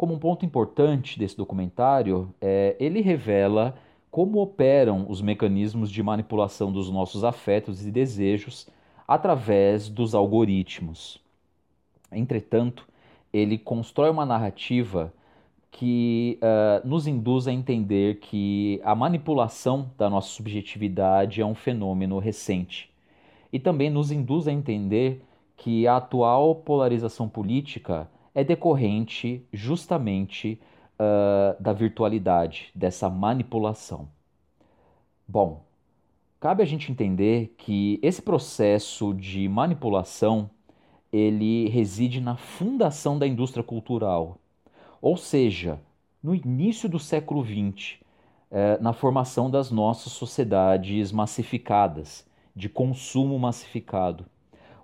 Como 0.01 0.15
um 0.15 0.19
ponto 0.19 0.47
importante 0.47 1.19
desse 1.19 1.37
documentário, 1.37 2.35
é, 2.41 2.75
ele 2.81 3.03
revela 3.03 3.77
como 4.11 4.41
operam 4.41 5.05
os 5.07 5.21
mecanismos 5.21 5.91
de 5.91 6.03
manipulação 6.03 6.73
dos 6.73 6.89
nossos 6.89 7.23
afetos 7.23 7.87
e 7.87 7.91
desejos 7.91 8.67
através 9.07 9.91
dos 9.91 10.15
algoritmos. 10.15 11.21
Entretanto, 12.11 12.89
ele 13.31 13.59
constrói 13.59 14.09
uma 14.09 14.25
narrativa 14.25 15.13
que 15.71 16.39
uh, 16.41 16.89
nos 16.89 17.07
induz 17.07 17.47
a 17.47 17.53
entender 17.53 18.21
que 18.21 18.81
a 18.83 18.95
manipulação 18.95 19.91
da 19.99 20.09
nossa 20.09 20.29
subjetividade 20.29 21.43
é 21.43 21.45
um 21.45 21.55
fenômeno 21.55 22.19
recente. 22.19 22.91
E 23.53 23.59
também 23.59 23.91
nos 23.91 24.11
induz 24.11 24.49
a 24.49 24.53
entender 24.53 25.23
que 25.59 25.87
a 25.87 25.99
atual 25.99 26.55
polarização 26.55 27.29
política 27.29 28.09
é 28.41 28.45
decorrente 28.45 29.47
justamente 29.53 30.59
uh, 30.99 31.63
da 31.63 31.73
virtualidade, 31.73 32.71
dessa 32.75 33.09
manipulação. 33.11 34.09
Bom, 35.29 35.63
cabe 36.41 36.63
a 36.63 36.67
gente 36.67 36.91
entender 36.91 37.55
que 37.59 38.01
esse 38.03 38.23
processo 38.23 39.13
de 39.13 39.47
manipulação 39.47 40.51
ele 41.13 41.69
reside 41.69 42.21
na 42.21 42.37
fundação 42.37 43.19
da 43.19 43.27
indústria 43.27 43.63
cultural, 43.63 44.39
ou 45.03 45.17
seja, 45.17 45.79
no 46.23 46.35
início 46.35 46.89
do 46.89 46.99
século 46.99 47.45
XX, 47.45 47.99
eh, 48.51 48.79
na 48.81 48.93
formação 48.93 49.51
das 49.51 49.71
nossas 49.71 50.13
sociedades 50.13 51.13
massificadas, 51.13 52.27
de 52.55 52.69
consumo 52.69 53.39
massificado. 53.39 54.25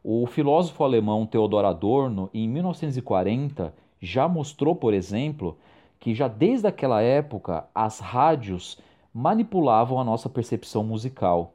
O 0.09 0.25
filósofo 0.25 0.85
alemão 0.85 1.27
Theodor 1.27 1.65
Adorno, 1.65 2.31
em 2.33 2.49
1940, 2.49 3.75
já 4.01 4.29
mostrou, 4.29 4.77
por 4.77 4.95
exemplo, 4.95 5.59
que 5.99 6.15
já 6.15 6.29
desde 6.29 6.69
aquela 6.69 7.03
época 7.03 7.65
as 7.75 7.99
rádios 7.99 8.79
manipulavam 9.13 9.99
a 9.99 10.05
nossa 10.05 10.29
percepção 10.29 10.85
musical. 10.85 11.55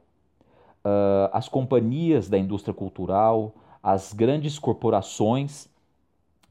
Uh, 0.84 1.32
as 1.32 1.48
companhias 1.48 2.28
da 2.28 2.36
indústria 2.36 2.74
cultural, 2.74 3.54
as 3.82 4.12
grandes 4.12 4.58
corporações 4.58 5.66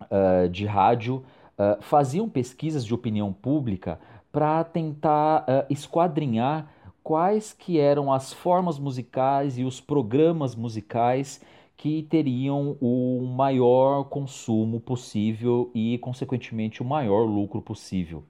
uh, 0.02 0.50
de 0.50 0.66
rádio 0.66 1.18
uh, 1.56 1.80
faziam 1.82 2.28
pesquisas 2.28 2.84
de 2.84 2.96
opinião 2.96 3.32
pública 3.32 4.00
para 4.32 4.64
tentar 4.64 5.46
esquadrinhar 5.70 6.68
quais 7.04 7.54
que 7.54 7.80
eram 7.80 8.12
as 8.12 8.34
formas 8.34 8.80
musicais 8.80 9.60
e 9.60 9.64
os 9.64 9.80
programas 9.80 10.56
musicais 10.56 11.40
que 11.82 12.04
teriam 12.04 12.78
o 12.80 13.24
maior 13.36 14.04
consumo 14.04 14.80
possível 14.80 15.72
e, 15.74 15.98
consequentemente, 15.98 16.80
o 16.80 16.86
maior 16.86 17.24
lucro 17.24 17.60
possível. 17.60 18.24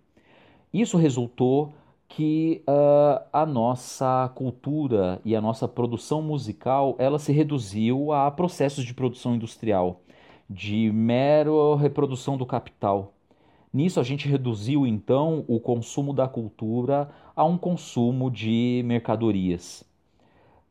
Isso 0.73 0.95
resultou 0.97 1.73
que 2.07 2.63
uh, 2.65 3.21
a 3.33 3.45
nossa 3.45 4.31
cultura 4.35 5.19
e 5.25 5.35
a 5.35 5.41
nossa 5.41 5.67
produção 5.67 6.21
musical 6.21 6.95
ela 6.97 7.19
se 7.19 7.33
reduziu 7.33 8.13
a 8.13 8.31
processos 8.31 8.85
de 8.85 8.93
produção 8.93 9.35
industrial, 9.35 9.99
de 10.49 10.89
mero 10.89 11.75
reprodução 11.75 12.37
do 12.37 12.45
capital. 12.45 13.11
Nisso 13.73 13.99
a 13.99 14.03
gente 14.03 14.29
reduziu 14.29 14.87
então 14.87 15.43
o 15.45 15.59
consumo 15.59 16.13
da 16.13 16.25
cultura 16.25 17.09
a 17.35 17.43
um 17.43 17.57
consumo 17.57 18.31
de 18.31 18.81
mercadorias. 18.85 19.83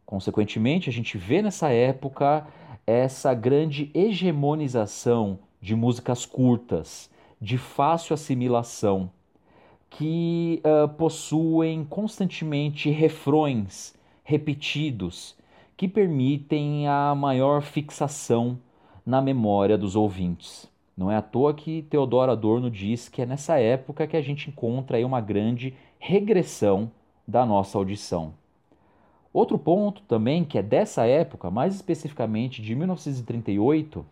Consequentemente, 0.07 0.91
a 0.91 0.93
gente 0.93 1.17
vê 1.17 1.41
nessa 1.41 1.69
época 1.69 2.45
essa 2.91 3.33
grande 3.35 3.91
hegemonização 3.95 5.39
de 5.61 5.75
músicas 5.77 6.27
curtas, 6.27 7.11
de 7.41 7.57
fácil 7.57 8.15
assimilação, 8.15 9.11
que 9.89 10.63
uh, 10.65 10.89
possuem 10.89 11.85
constantemente 11.85 12.91
refrões 12.91 13.95
repetidos 14.23 15.37
que 15.77 15.89
permitem 15.89 16.87
a 16.87 17.15
maior 17.15 17.63
fixação 17.63 18.59
na 19.05 19.21
memória 19.21 19.79
dos 19.79 19.97
ouvintes. 19.97 20.71
Não 20.97 21.11
é 21.11 21.17
à 21.17 21.23
toa 21.23 21.55
que 21.55 21.83
Teodoro 21.83 22.31
Adorno 22.31 22.71
diz 22.71 23.09
que 23.09 23.23
é 23.23 23.27
nessa 23.27 23.59
época 23.59 24.07
que 24.07 24.17
a 24.17 24.21
gente 24.21 24.51
encontra 24.51 25.05
uma 25.07 25.21
grande 25.21 25.75
regressão 25.99 26.91
da 27.27 27.47
nossa 27.47 27.79
audição. 27.79 28.35
Outro 29.33 29.57
ponto 29.57 30.03
também, 30.03 30.45
que 30.45 30.59
é 30.59 30.63
dessa 30.63 31.07
época, 31.07 31.51
mais 31.51 31.75
especificamente 31.75 32.61
de 32.61 32.75
1938 32.75 34.05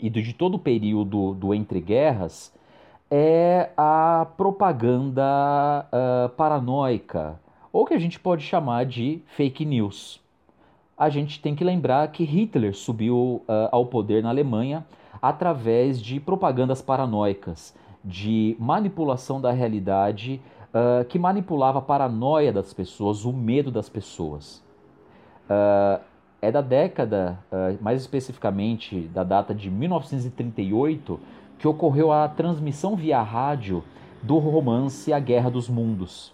e 0.00 0.10
de 0.10 0.32
todo 0.32 0.54
o 0.54 0.58
período 0.58 1.34
do 1.34 1.54
entre 1.54 1.80
guerras, 1.80 2.52
é 3.08 3.70
a 3.76 4.26
propaganda 4.36 5.86
uh, 5.92 6.28
paranoica, 6.30 7.38
ou 7.72 7.84
que 7.84 7.94
a 7.94 7.98
gente 7.98 8.18
pode 8.18 8.42
chamar 8.42 8.86
de 8.86 9.20
fake 9.36 9.64
news. 9.64 10.20
A 10.96 11.08
gente 11.08 11.40
tem 11.40 11.54
que 11.54 11.62
lembrar 11.62 12.10
que 12.10 12.24
Hitler 12.24 12.74
subiu 12.74 13.42
uh, 13.46 13.68
ao 13.70 13.86
poder 13.86 14.22
na 14.22 14.30
Alemanha 14.30 14.84
através 15.20 16.00
de 16.00 16.18
propagandas 16.18 16.82
paranoicas, 16.82 17.74
de 18.04 18.56
manipulação 18.58 19.40
da 19.40 19.52
realidade 19.52 20.40
uh, 20.72 21.04
que 21.04 21.18
manipulava 21.18 21.78
a 21.78 21.82
paranoia 21.82 22.52
das 22.52 22.72
pessoas, 22.72 23.24
o 23.24 23.32
medo 23.32 23.70
das 23.70 23.88
pessoas. 23.88 24.62
Uh, 25.48 26.02
é 26.40 26.50
da 26.50 26.60
década, 26.60 27.38
uh, 27.52 27.82
mais 27.82 28.00
especificamente 28.00 29.02
da 29.08 29.22
data 29.22 29.54
de 29.54 29.70
1938, 29.70 31.20
que 31.58 31.68
ocorreu 31.68 32.10
a 32.10 32.28
transmissão 32.28 32.96
via 32.96 33.22
rádio 33.22 33.84
do 34.22 34.38
romance 34.38 35.12
A 35.12 35.20
Guerra 35.20 35.50
dos 35.50 35.68
Mundos. 35.68 36.32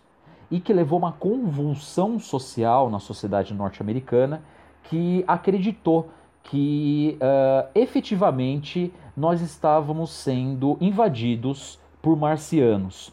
e 0.51 0.59
que 0.61 0.73
levou 0.73 0.99
uma 0.99 1.13
convulsão 1.13 2.19
social 2.19 2.89
na 2.89 2.99
sociedade 2.99 3.53
norte-americana 3.53 4.43
que 4.85 5.23
acreditou 5.29 6.09
que 6.43 7.19
uh, 7.21 7.69
efetivamente 7.75 8.91
nós 9.15 9.43
estávamos 9.43 10.11
sendo 10.11 10.79
invadidos 10.81 11.79
por 12.01 12.17
marcianos. 12.17 13.13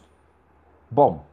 Bom, 0.96 1.24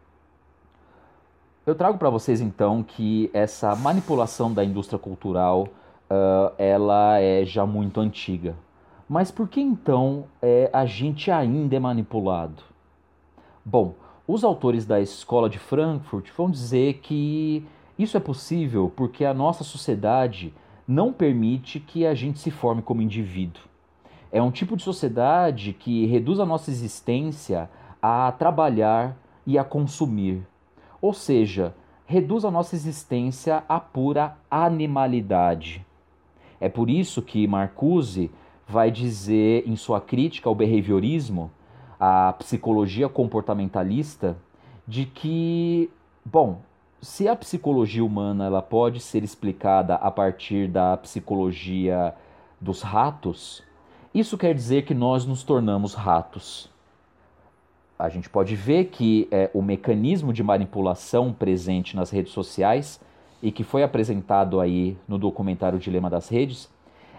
eu 1.66 1.74
trago 1.74 1.98
para 1.98 2.10
vocês 2.10 2.42
então 2.42 2.84
que 2.84 3.32
essa 3.34 3.74
manipulação 3.78 4.54
da 4.54 4.62
indústria 4.62 5.00
cultural 5.00 5.70
uh, 6.12 6.54
ela 6.58 7.18
é 7.22 7.46
já 7.46 7.66
muito 7.66 8.02
antiga. 8.02 8.58
Mas 9.08 9.32
por 9.32 9.48
que 9.48 9.62
então 9.62 10.26
é, 10.42 10.70
a 10.74 10.86
gente 10.86 11.32
ainda 11.32 11.78
é 11.78 11.80
manipulado? 11.80 12.62
Bom, 13.64 13.96
os 14.28 14.44
autores 14.44 14.86
da 14.86 15.00
escola 15.00 15.50
de 15.50 15.60
Frankfurt 15.60 16.30
vão 16.36 16.52
dizer 16.52 16.96
que 16.96 17.66
isso 17.98 18.18
é 18.18 18.20
possível 18.20 18.92
porque 18.94 19.24
a 19.24 19.34
nossa 19.34 19.64
sociedade 19.64 20.54
não 20.86 21.14
permite 21.14 21.80
que 21.80 22.06
a 22.06 22.14
gente 22.14 22.38
se 22.40 22.52
forme 22.52 22.82
como 22.82 23.02
indivíduo. 23.02 23.64
É 24.30 24.42
um 24.42 24.52
tipo 24.52 24.76
de 24.76 24.84
sociedade 24.84 25.72
que 25.72 26.06
reduz 26.06 26.42
a 26.42 26.46
nossa 26.46 26.70
existência 26.70 27.70
a 28.02 28.30
trabalhar 28.34 29.23
e 29.46 29.58
a 29.58 29.64
consumir. 29.64 30.46
Ou 31.02 31.14
seja, 31.14 31.74
reduz 32.06 32.46
a 32.46 32.52
nossa 32.52 32.76
existência 32.76 33.64
à 33.68 33.80
pura 33.80 34.38
animalidade. 34.50 35.86
É 36.60 36.70
por 36.70 36.90
isso 36.90 37.22
que 37.22 37.48
Marcuse 37.48 38.32
vai 38.68 38.90
dizer 38.90 39.68
em 39.68 39.76
sua 39.76 40.00
crítica 40.00 40.48
ao 40.48 40.56
behaviorismo, 40.56 41.52
a 42.00 42.34
psicologia 42.34 43.08
comportamentalista, 43.08 44.38
de 44.88 45.06
que, 45.06 45.90
bom, 46.26 46.62
se 47.02 47.28
a 47.28 47.36
psicologia 47.36 48.04
humana 48.04 48.46
ela 48.46 48.62
pode 48.62 49.00
ser 49.00 49.24
explicada 49.24 49.96
a 49.96 50.10
partir 50.10 50.70
da 50.70 50.96
psicologia 50.98 52.14
dos 52.60 52.82
ratos, 52.82 53.62
isso 54.14 54.38
quer 54.38 54.54
dizer 54.54 54.86
que 54.86 54.94
nós 54.94 55.26
nos 55.26 55.44
tornamos 55.44 55.94
ratos. 55.94 56.73
A 58.04 58.10
gente 58.10 58.30
pode 58.30 58.54
ver 58.54 58.88
que 58.88 59.30
é, 59.32 59.50
o 59.54 59.62
mecanismo 59.62 60.34
de 60.34 60.44
manipulação 60.44 61.32
presente 61.32 61.96
nas 61.96 62.10
redes 62.10 62.34
sociais 62.34 63.00
e 63.42 63.50
que 63.50 63.64
foi 63.64 63.82
apresentado 63.82 64.60
aí 64.60 64.98
no 65.08 65.18
documentário 65.18 65.80
Dilema 65.80 66.10
das 66.10 66.28
Redes 66.28 66.70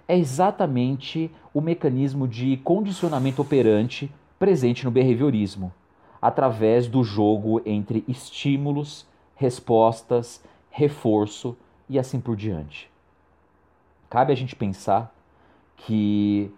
é 0.07 0.15
exatamente 0.15 1.31
o 1.55 1.63
mecanismo 1.63 2.29
de 2.29 2.59
condicionamento 2.59 3.41
operante 3.41 4.13
presente 4.39 4.85
no 4.85 4.91
behaviorismo, 4.91 5.73
através 6.21 6.87
do 6.87 7.03
jogo 7.03 7.63
entre 7.65 8.05
estímulos, 8.07 9.07
respostas, 9.37 10.45
reforço 10.71 11.57
e 11.89 11.99
assim 11.99 12.21
por 12.21 12.37
diante. 12.37 12.91
Cabe 14.11 14.35
a 14.35 14.37
gente 14.37 14.55
pensar 14.55 15.15
que 15.79 16.53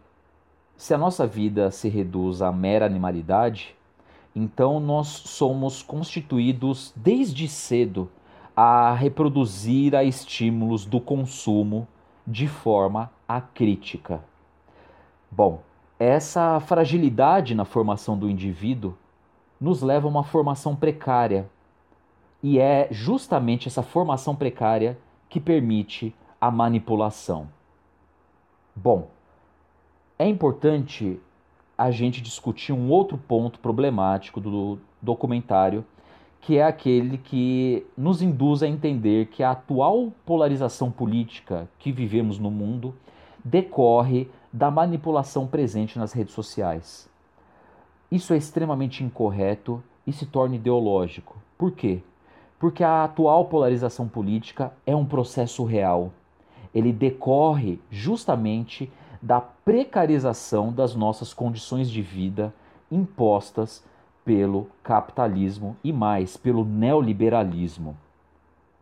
se 0.77 0.93
a 0.93 0.99
nossa 0.99 1.29
vida 1.29 1.71
se 1.71 1.89
reduz 1.89 2.43
à 2.43 2.51
mera 2.51 2.85
animalidade, 2.85 3.77
então 4.39 4.79
nós 4.79 5.09
somos 5.09 5.83
constituídos 5.83 6.93
desde 6.95 7.49
cedo 7.49 8.11
a 8.55 8.93
reproduzir 8.93 9.95
a 9.95 10.05
estímulos 10.05 10.85
do 10.85 11.01
consumo 11.01 11.89
de 12.27 12.47
forma 12.47 13.11
acrítica. 13.27 14.23
Bom, 15.31 15.63
essa 15.99 16.61
fragilidade 16.61 17.55
na 17.55 17.65
formação 17.65 18.19
do 18.19 18.29
indivíduo 18.29 18.95
nos 19.59 19.81
leva 19.81 20.07
a 20.07 20.11
uma 20.11 20.23
formação 20.23 20.77
precária. 20.77 21.49
E 22.43 22.59
é 22.59 22.89
justamente 22.91 23.69
essa 23.69 23.83
formação 23.83 24.37
precária 24.37 24.99
que 25.31 25.41
permite 25.41 26.15
a 26.39 26.51
manipulação. 26.51 27.49
Bom, 28.75 29.09
é 30.19 30.29
importante 30.29 31.19
a 31.77 31.91
gente 31.91 32.21
discutir 32.21 32.73
um 32.73 32.91
outro 32.91 33.19
ponto 33.19 33.59
problemático 33.59 34.41
do 34.41 34.79
documentário, 35.01 35.85
que 36.41 36.59
é 36.59 36.63
aquele 36.63 37.19
que 37.19 37.85
nos 37.97 38.23
induz 38.23 38.63
a 38.63 38.69
entender 38.69 39.27
que 39.27 39.43
a 39.43 39.51
atual 39.51 40.13
polarização 40.25 40.91
política 40.91 41.69
que 41.79 41.93
vivemos 41.93 42.39
no 42.39 42.51
mundo 42.51 42.95
decorre 43.45 44.29
da 44.53 44.71
manipulação 44.71 45.47
presente 45.47 45.99
nas 45.99 46.13
redes 46.13 46.35
sociais. 46.35 47.09
Isso 48.11 48.33
é 48.33 48.37
extremamente 48.37 49.05
incorreto 49.05 49.83
e 50.07 50.13
se 50.13 50.25
torna 50.25 50.57
ideológico. 50.57 51.37
Por 51.59 51.73
quê? 51.73 52.01
Porque 52.59 52.83
a 52.83 53.05
atual 53.05 53.47
polarização 53.47 54.09
política 54.09 54.73
é 54.87 54.95
um 54.95 55.05
processo 55.05 55.65
real. 55.65 56.13
Ele 56.75 56.93
decorre 56.93 57.79
justamente 57.91 58.91
da 59.21 59.41
precarização 59.41 60.73
das 60.73 60.95
nossas 60.95 61.33
condições 61.33 61.91
de 61.91 62.03
vida 62.03 62.53
impostas 62.91 63.85
pelo 64.25 64.69
capitalismo 64.83 65.77
e 65.83 65.93
mais 65.93 66.37
pelo 66.37 66.65
neoliberalismo. 66.65 67.97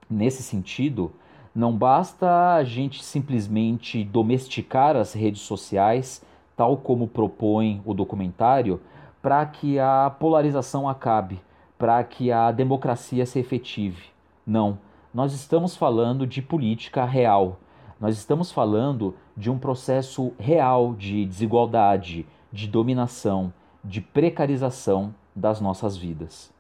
Nesse 0.09 0.43
sentido, 0.43 1.13
não 1.55 1.77
basta 1.77 2.55
a 2.55 2.65
gente 2.65 3.05
simplesmente 3.05 4.03
domesticar 4.05 4.97
as 4.97 5.13
redes 5.13 5.43
sociais, 5.43 6.25
tal 6.57 6.77
como 6.77 7.07
propõe 7.07 7.81
o 7.85 7.95
documentário, 7.95 8.81
para 9.23 9.45
que 9.47 9.79
a 9.79 10.15
polarização 10.19 10.89
acabe, 10.89 11.41
para 11.79 12.03
que 12.05 12.33
a 12.33 12.51
democracia 12.51 13.25
se 13.25 13.39
efetive. 13.39 14.07
Não, 14.47 14.79
nós 15.13 15.33
estamos 15.33 15.77
falando 15.77 16.27
de 16.27 16.43
política 16.43 17.05
real. 17.05 17.59
Nós 18.05 18.19
estamos 18.19 18.53
falando 18.53 19.15
de 19.35 19.51
um 19.51 19.59
processo 19.59 20.35
real 20.39 20.93
de 20.93 21.25
desigualdade, 21.25 22.27
de 22.53 22.69
dominação, 22.69 23.51
de 23.83 24.03
precarização 24.03 25.15
das 25.35 25.59
nossas 25.59 25.97
vidas. 25.97 26.53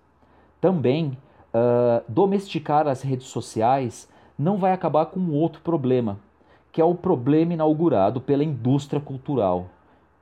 Também, 0.58 1.18
uh, 1.52 2.02
domesticar 2.08 2.88
as 2.88 3.02
redes 3.02 3.26
sociais 3.26 4.08
não 4.38 4.56
vai 4.56 4.72
acabar 4.72 5.04
com 5.04 5.32
outro 5.32 5.60
problema, 5.60 6.18
que 6.72 6.80
é 6.80 6.84
o 6.86 6.94
problema 6.94 7.52
inaugurado 7.52 8.22
pela 8.22 8.42
indústria 8.42 8.98
cultural, 8.98 9.66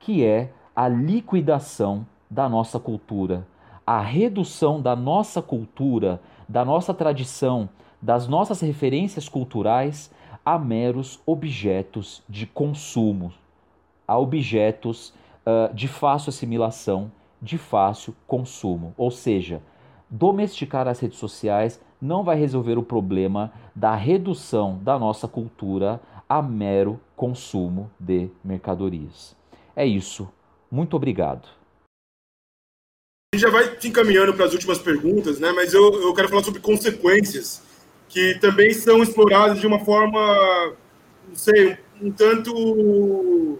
que 0.01 0.25
é 0.25 0.51
a 0.75 0.89
liquidação 0.89 2.05
da 2.29 2.49
nossa 2.49 2.77
cultura, 2.81 3.47
a 3.87 4.01
redução 4.01 4.81
da 4.81 4.93
nossa 4.93 5.41
cultura, 5.41 6.19
da 6.49 6.65
nossa 6.65 6.93
tradição, 6.93 7.69
das 8.01 8.27
nossas 8.27 8.59
referências 8.59 9.29
culturais 9.29 10.11
a 10.45 10.59
meros 10.59 11.19
objetos 11.25 12.23
de 12.27 12.45
consumo, 12.45 13.33
a 14.07 14.17
objetos 14.17 15.13
uh, 15.45 15.73
de 15.73 15.87
fácil 15.87 16.29
assimilação, 16.29 17.11
de 17.41 17.57
fácil 17.57 18.15
consumo. 18.27 18.93
Ou 18.97 19.11
seja, 19.11 19.61
domesticar 20.09 20.87
as 20.87 20.99
redes 20.99 21.17
sociais 21.17 21.79
não 22.01 22.23
vai 22.23 22.35
resolver 22.37 22.77
o 22.77 22.83
problema 22.83 23.51
da 23.73 23.95
redução 23.95 24.77
da 24.81 24.99
nossa 24.99 25.27
cultura 25.27 26.01
a 26.27 26.41
mero 26.41 26.99
consumo 27.15 27.89
de 27.99 28.29
mercadorias. 28.43 29.35
É 29.75 29.85
isso. 29.85 30.29
Muito 30.69 30.95
obrigado. 30.95 31.47
A 33.33 33.35
gente 33.35 33.41
já 33.41 33.49
vai 33.49 33.79
se 33.79 33.87
encaminhando 33.87 34.33
para 34.33 34.45
as 34.45 34.53
últimas 34.53 34.79
perguntas, 34.79 35.39
né? 35.39 35.51
mas 35.51 35.73
eu, 35.73 36.01
eu 36.01 36.13
quero 36.13 36.29
falar 36.29 36.43
sobre 36.43 36.59
consequências 36.59 37.63
que 38.13 38.35
também 38.35 38.71
são 38.71 39.01
exploradas 39.01 39.59
de 39.59 39.65
uma 39.65 39.79
forma, 39.79 40.75
não 41.27 41.35
sei, 41.35 41.75
um 41.99 42.11
tanto. 42.11 43.59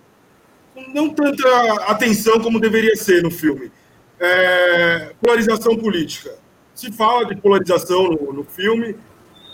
não 0.94 1.10
tanta 1.10 1.74
atenção 1.88 2.40
como 2.40 2.60
deveria 2.60 2.96
ser 2.96 3.24
no 3.24 3.32
filme. 3.32 3.72
É, 4.20 5.12
polarização 5.20 5.76
política 5.76 6.36
se 6.76 6.92
fala 6.92 7.26
de 7.26 7.36
polarização 7.36 8.04
no, 8.04 8.32
no 8.32 8.44
filme, 8.44 8.96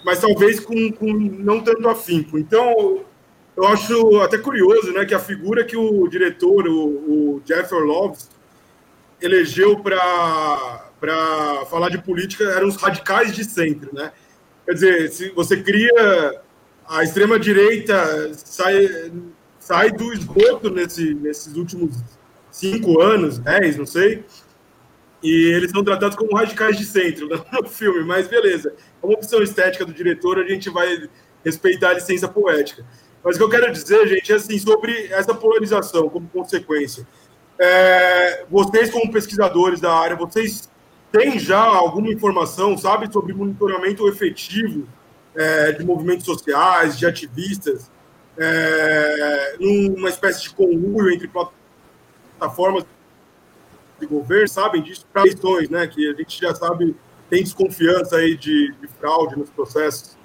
mas 0.04 0.20
talvez 0.20 0.60
com, 0.60 0.92
com, 0.92 1.14
não 1.14 1.62
tanto 1.62 1.88
afinco. 1.88 2.38
Então, 2.38 3.02
eu 3.56 3.68
acho 3.68 4.20
até 4.20 4.38
curioso 4.38 4.92
né, 4.92 5.06
que 5.06 5.16
a 5.16 5.20
figura 5.20 5.64
que 5.64 5.78
o 5.78 6.10
diretor, 6.10 6.68
o, 6.68 7.36
o 7.38 7.42
Jeff 7.46 7.74
Orloves, 7.74 8.30
elegeu 9.22 9.80
para 9.80 11.66
falar 11.70 11.88
de 11.90 12.00
política 12.00 12.44
eram 12.44 12.68
os 12.68 12.76
radicais 12.76 13.34
de 13.34 13.46
centro. 13.46 13.94
Né? 13.94 14.12
Quer 14.70 14.74
dizer, 14.76 15.12
se 15.12 15.30
você 15.30 15.64
cria 15.64 16.44
a 16.88 17.04
extrema-direita 17.04 18.32
sai, 18.36 19.12
sai 19.58 19.92
do 19.92 20.14
esgoto 20.14 20.70
nesse, 20.70 21.16
nesses 21.16 21.56
últimos 21.56 21.96
cinco 22.52 23.02
anos, 23.02 23.40
dez, 23.40 23.78
não 23.78 23.88
sei, 23.88 24.24
e 25.24 25.52
eles 25.56 25.72
são 25.72 25.84
tratados 25.84 26.16
como 26.16 26.36
radicais 26.36 26.78
de 26.78 26.86
centro 26.86 27.28
né, 27.28 27.44
no 27.52 27.68
filme, 27.68 28.04
mas 28.04 28.28
beleza. 28.28 28.72
Como 29.02 29.16
opção 29.16 29.42
estética 29.42 29.84
do 29.84 29.92
diretor, 29.92 30.38
a 30.38 30.48
gente 30.48 30.70
vai 30.70 31.10
respeitar 31.44 31.90
a 31.90 31.94
licença 31.94 32.28
poética. 32.28 32.86
Mas 33.24 33.38
o 33.38 33.40
que 33.40 33.46
eu 33.46 33.50
quero 33.50 33.72
dizer, 33.74 34.08
gente, 34.08 34.32
é 34.32 34.36
assim, 34.36 34.60
sobre 34.60 35.08
essa 35.08 35.34
polarização 35.34 36.08
como 36.10 36.30
consequência. 36.30 37.08
É, 37.58 38.46
vocês, 38.48 38.92
como 38.92 39.12
pesquisadores 39.12 39.82
da 39.82 39.92
área, 39.92 40.16
vocês 40.16 40.70
tem 41.12 41.40
já 41.40 41.64
alguma 41.64 42.12
informação, 42.12 42.78
sabe, 42.78 43.12
sobre 43.12 43.34
monitoramento 43.34 44.08
efetivo 44.08 44.88
é, 45.36 45.72
de 45.72 45.84
movimentos 45.84 46.26
sociais, 46.26 46.98
de 46.98 47.06
ativistas, 47.06 47.90
é, 48.38 49.58
numa 49.60 50.10
espécie 50.10 50.44
de 50.44 50.50
conluio 50.52 51.12
entre 51.12 51.28
plataformas 51.28 52.86
de 54.00 54.06
governo, 54.06 54.48
sabem 54.48 54.82
disso 54.82 55.06
para 55.12 55.24
eleições, 55.24 55.70
né? 55.70 55.86
Que 55.88 56.10
a 56.10 56.14
gente 56.14 56.40
já 56.40 56.56
sabe 56.56 56.96
tem 57.30 57.44
desconfiança 57.44 58.16
aí 58.16 58.36
de, 58.36 58.74
de 58.74 58.88
fraude 58.88 59.38
nos 59.38 59.50
processos. 59.52 60.18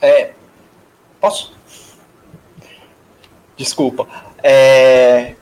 É, 0.00 0.34
posso? 1.20 1.56
Desculpa. 3.56 4.06
É, 4.42 5.36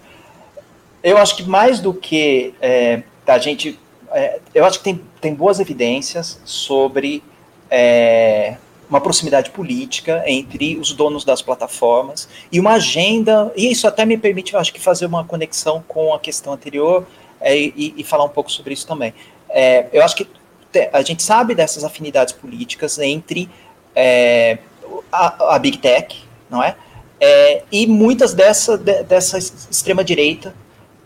eu 1.02 1.18
acho 1.18 1.36
que 1.36 1.42
mais 1.42 1.80
do 1.80 1.94
que 1.94 2.54
é, 2.60 3.02
a 3.26 3.38
gente. 3.38 3.78
É, 4.12 4.40
eu 4.54 4.64
acho 4.64 4.78
que 4.78 4.84
tem, 4.84 5.00
tem 5.20 5.34
boas 5.34 5.60
evidências 5.60 6.40
sobre 6.44 7.22
é, 7.70 8.56
uma 8.88 9.00
proximidade 9.00 9.50
política 9.50 10.24
entre 10.26 10.76
os 10.76 10.92
donos 10.92 11.24
das 11.24 11.40
plataformas 11.40 12.28
e 12.50 12.58
uma 12.58 12.72
agenda, 12.72 13.52
e 13.56 13.70
isso 13.70 13.86
até 13.86 14.04
me 14.04 14.18
permite, 14.18 14.52
eu 14.52 14.58
acho 14.58 14.72
que, 14.72 14.80
fazer 14.80 15.06
uma 15.06 15.24
conexão 15.24 15.82
com 15.86 16.12
a 16.12 16.18
questão 16.18 16.52
anterior 16.52 17.06
é, 17.40 17.56
e, 17.56 17.94
e, 17.96 18.02
falar 18.02 18.24
um 18.24 18.28
pouco 18.28 18.50
sobre 18.50 18.74
isso 18.74 18.86
também. 18.86 19.14
É, 19.48 19.86
eu 19.92 20.02
acho 20.02 20.16
que 20.16 20.26
a 20.92 21.02
gente 21.02 21.22
sabe 21.22 21.54
dessas 21.54 21.84
afinidades 21.84 22.34
políticas 22.34 22.98
entre 22.98 23.48
é, 23.94 24.58
a, 25.10 25.54
a, 25.54 25.58
Big 25.58 25.78
Tech, 25.78 26.16
não 26.50 26.62
é? 26.62 26.76
é 27.20 27.62
e 27.70 27.86
muitas 27.86 28.34
dessa, 28.34 28.76
de, 28.76 29.04
dessa 29.04 29.38
extrema-direita 29.38 30.54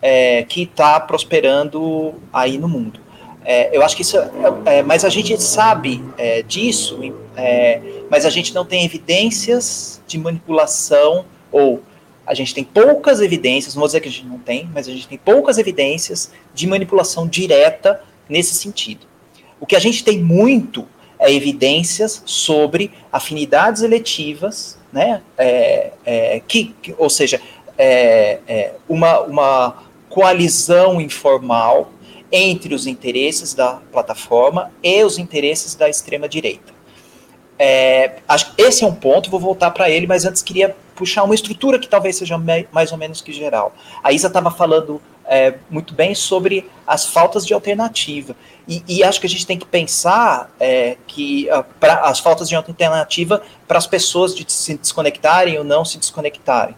é, 0.06 0.42
que 0.42 0.64
está 0.64 1.00
prosperando 1.00 2.12
aí 2.30 2.58
no 2.58 2.68
mundo. 2.68 3.00
É, 3.42 3.74
eu 3.74 3.82
acho 3.82 3.96
que 3.96 4.02
isso. 4.02 4.18
É, 4.18 4.28
é 4.66 4.82
mas 4.82 5.02
a 5.02 5.08
gente 5.08 5.42
sabe 5.42 6.04
é, 6.18 6.42
disso, 6.42 7.00
é, 7.34 7.80
mas 8.10 8.26
a 8.26 8.30
gente 8.30 8.54
não 8.54 8.66
tem 8.66 8.84
evidências 8.84 10.02
de 10.06 10.18
manipulação, 10.18 11.24
ou 11.50 11.82
a 12.26 12.34
gente 12.34 12.54
tem 12.54 12.64
poucas 12.64 13.22
evidências, 13.22 13.74
não 13.74 13.80
vou 13.80 13.88
dizer 13.88 14.00
que 14.00 14.08
a 14.08 14.12
gente 14.12 14.26
não 14.26 14.38
tem, 14.38 14.68
mas 14.74 14.86
a 14.88 14.90
gente 14.90 15.08
tem 15.08 15.16
poucas 15.16 15.56
evidências 15.56 16.30
de 16.52 16.66
manipulação 16.66 17.26
direta 17.26 18.02
nesse 18.28 18.54
sentido. 18.54 19.06
O 19.58 19.64
que 19.64 19.74
a 19.74 19.80
gente 19.80 20.04
tem 20.04 20.18
muito 20.22 20.86
é 21.18 21.32
evidências 21.32 22.22
sobre 22.26 22.90
afinidades 23.10 23.80
eletivas, 23.80 24.78
né? 24.92 25.22
É, 25.38 25.92
é, 26.04 26.42
que, 26.46 26.74
que, 26.82 26.94
ou 26.98 27.08
seja, 27.08 27.40
uma, 28.88 29.20
uma 29.20 29.84
coalizão 30.14 31.00
informal 31.00 31.90
entre 32.30 32.72
os 32.72 32.86
interesses 32.86 33.52
da 33.52 33.80
plataforma 33.90 34.70
e 34.80 35.02
os 35.02 35.18
interesses 35.18 35.74
da 35.74 35.88
extrema-direita. 35.88 36.72
É, 37.58 38.18
esse 38.56 38.84
é 38.84 38.86
um 38.86 38.94
ponto, 38.94 39.28
vou 39.28 39.40
voltar 39.40 39.72
para 39.72 39.90
ele, 39.90 40.06
mas 40.06 40.24
antes 40.24 40.40
queria 40.40 40.76
puxar 40.94 41.24
uma 41.24 41.34
estrutura 41.34 41.80
que 41.80 41.88
talvez 41.88 42.14
seja 42.14 42.40
mais 42.70 42.92
ou 42.92 42.98
menos 42.98 43.20
que 43.20 43.32
geral. 43.32 43.74
A 44.04 44.12
Isa 44.12 44.28
estava 44.28 44.52
falando 44.52 45.02
é, 45.24 45.54
muito 45.68 45.92
bem 45.94 46.14
sobre 46.14 46.70
as 46.86 47.06
faltas 47.06 47.44
de 47.44 47.52
alternativa. 47.52 48.36
E, 48.68 48.84
e, 48.86 49.02
acho 49.02 49.20
que 49.20 49.26
a 49.26 49.30
gente 49.30 49.44
tem 49.44 49.58
que 49.58 49.66
pensar 49.66 50.48
é, 50.60 50.96
que 51.08 51.48
uh, 51.50 51.64
pra, 51.80 52.02
as 52.02 52.20
faltas 52.20 52.48
de 52.48 52.54
alternativa 52.54 53.42
para 53.66 53.78
as 53.78 53.86
pessoas 53.86 54.32
de 54.32 54.50
se 54.50 54.76
desconectarem 54.76 55.58
ou 55.58 55.64
não 55.64 55.84
se 55.84 55.98
desconectarem. 55.98 56.76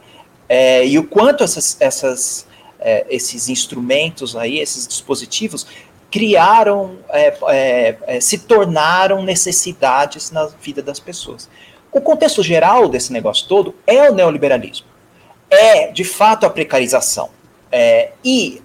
É, 0.49 0.87
e 0.87 0.99
o 0.99 1.07
quanto 1.07 1.45
essas, 1.45 1.77
essas 1.81 2.47
é, 2.81 3.07
esses 3.09 3.49
instrumentos 3.49 4.37
aí, 4.37 4.59
esses 4.59 4.87
dispositivos, 4.87 5.67
criaram, 6.11 6.99
é, 7.11 7.37
é, 7.49 7.97
é, 8.07 8.21
se 8.21 8.39
tornaram 8.39 9.23
necessidades 9.23 10.31
na 10.31 10.47
vida 10.47 10.83
das 10.83 11.01
pessoas. 11.01 11.49
O 11.93 12.01
contexto 12.01 12.43
geral 12.43 12.89
desse 12.89 13.13
negócio 13.13 13.47
todo 13.49 13.75
é 13.87 14.11
o 14.11 14.15
neoliberalismo. 14.15 14.87
É, 15.51 15.91
de 15.93 16.05
fato, 16.05 16.47
a 16.47 16.51
precarização. 16.51 17.31
É, 17.71 18.13
e 18.25 18.63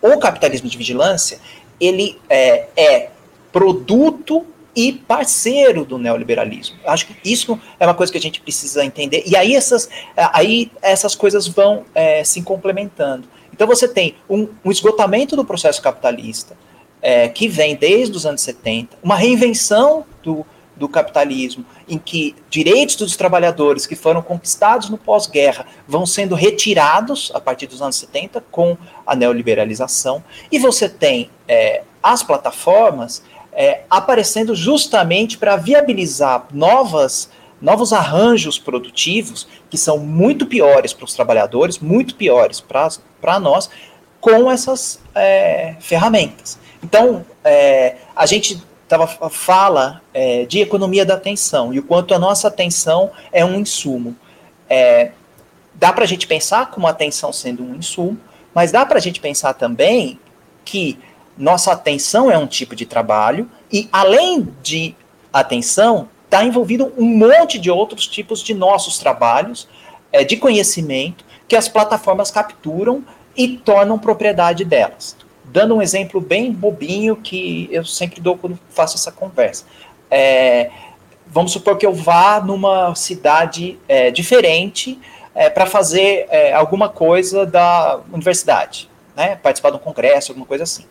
o 0.00 0.18
capitalismo 0.18 0.68
de 0.68 0.76
vigilância, 0.76 1.38
ele 1.78 2.18
é, 2.28 2.66
é 2.76 3.10
produto 3.52 4.46
e 4.74 4.92
parceiro 4.92 5.84
do 5.84 5.98
neoliberalismo. 5.98 6.76
Acho 6.84 7.06
que 7.06 7.16
isso 7.24 7.58
é 7.78 7.86
uma 7.86 7.94
coisa 7.94 8.12
que 8.12 8.18
a 8.18 8.20
gente 8.20 8.40
precisa 8.40 8.84
entender. 8.84 9.22
E 9.26 9.36
aí 9.36 9.54
essas, 9.54 9.88
aí 10.16 10.70
essas 10.80 11.14
coisas 11.14 11.46
vão 11.46 11.84
é, 11.94 12.22
se 12.24 12.42
complementando. 12.42 13.28
Então 13.60 13.68
você 13.68 13.86
tem 13.86 14.14
um, 14.26 14.48
um 14.64 14.70
esgotamento 14.70 15.36
do 15.36 15.44
processo 15.44 15.82
capitalista, 15.82 16.56
é, 17.02 17.28
que 17.28 17.46
vem 17.46 17.76
desde 17.76 18.16
os 18.16 18.24
anos 18.24 18.40
70, 18.40 18.96
uma 19.02 19.16
reinvenção 19.16 20.06
do, 20.22 20.46
do 20.74 20.88
capitalismo, 20.88 21.62
em 21.86 21.98
que 21.98 22.34
direitos 22.48 22.96
dos 22.96 23.18
trabalhadores 23.18 23.86
que 23.86 23.94
foram 23.94 24.22
conquistados 24.22 24.88
no 24.88 24.96
pós-guerra 24.96 25.66
vão 25.86 26.06
sendo 26.06 26.34
retirados 26.34 27.30
a 27.34 27.38
partir 27.38 27.66
dos 27.66 27.82
anos 27.82 27.96
70 27.96 28.42
com 28.50 28.78
a 29.06 29.14
neoliberalização, 29.14 30.24
e 30.50 30.58
você 30.58 30.88
tem 30.88 31.30
é, 31.46 31.82
as 32.02 32.22
plataformas 32.22 33.22
é, 33.52 33.82
aparecendo 33.90 34.54
justamente 34.54 35.36
para 35.36 35.56
viabilizar 35.56 36.46
novas 36.50 37.28
novos 37.60 37.92
arranjos 37.92 38.58
produtivos 38.58 39.46
que 39.68 39.76
são 39.76 39.98
muito 39.98 40.46
piores 40.46 40.92
para 40.92 41.04
os 41.04 41.14
trabalhadores, 41.14 41.78
muito 41.78 42.14
piores 42.14 42.60
para 42.60 43.38
nós, 43.38 43.70
com 44.20 44.50
essas 44.50 45.00
é, 45.14 45.76
ferramentas. 45.80 46.58
Então, 46.82 47.24
é, 47.44 47.96
a 48.14 48.26
gente 48.26 48.62
tava, 48.88 49.06
fala 49.06 50.02
é, 50.12 50.44
de 50.46 50.60
economia 50.60 51.04
da 51.04 51.14
atenção 51.14 51.72
e 51.72 51.78
o 51.78 51.82
quanto 51.82 52.14
a 52.14 52.18
nossa 52.18 52.48
atenção 52.48 53.10
é 53.32 53.44
um 53.44 53.56
insumo. 53.56 54.16
É, 54.68 55.12
dá 55.74 55.92
para 55.92 56.04
a 56.04 56.06
gente 56.06 56.26
pensar 56.26 56.70
como 56.70 56.86
a 56.86 56.90
atenção 56.90 57.32
sendo 57.32 57.62
um 57.62 57.76
insumo, 57.76 58.18
mas 58.54 58.72
dá 58.72 58.84
para 58.84 58.98
a 58.98 59.00
gente 59.00 59.20
pensar 59.20 59.54
também 59.54 60.18
que 60.64 60.98
nossa 61.36 61.72
atenção 61.72 62.30
é 62.30 62.36
um 62.36 62.46
tipo 62.46 62.74
de 62.76 62.84
trabalho 62.84 63.48
e, 63.72 63.88
além 63.92 64.48
de 64.62 64.94
atenção, 65.32 66.08
está 66.30 66.44
envolvido 66.44 66.92
um 66.96 67.04
monte 67.04 67.58
de 67.58 67.72
outros 67.72 68.06
tipos 68.06 68.40
de 68.40 68.54
nossos 68.54 68.98
trabalhos, 68.98 69.68
é, 70.12 70.22
de 70.22 70.36
conhecimento, 70.36 71.24
que 71.48 71.56
as 71.56 71.68
plataformas 71.68 72.30
capturam 72.30 73.04
e 73.36 73.58
tornam 73.58 73.98
propriedade 73.98 74.64
delas. 74.64 75.16
Dando 75.44 75.74
um 75.74 75.82
exemplo 75.82 76.20
bem 76.20 76.52
bobinho 76.52 77.16
que 77.16 77.68
eu 77.72 77.84
sempre 77.84 78.20
dou 78.20 78.38
quando 78.38 78.56
faço 78.70 78.96
essa 78.96 79.10
conversa. 79.10 79.64
É, 80.08 80.70
vamos 81.26 81.50
supor 81.50 81.76
que 81.76 81.84
eu 81.84 81.92
vá 81.92 82.40
numa 82.40 82.94
cidade 82.94 83.76
é, 83.88 84.12
diferente 84.12 85.00
é, 85.34 85.50
para 85.50 85.66
fazer 85.66 86.26
é, 86.30 86.52
alguma 86.52 86.88
coisa 86.88 87.44
da 87.44 87.98
universidade, 88.12 88.88
né, 89.16 89.34
participar 89.34 89.70
de 89.70 89.76
um 89.76 89.80
congresso, 89.80 90.30
alguma 90.30 90.46
coisa 90.46 90.62
assim. 90.62 90.84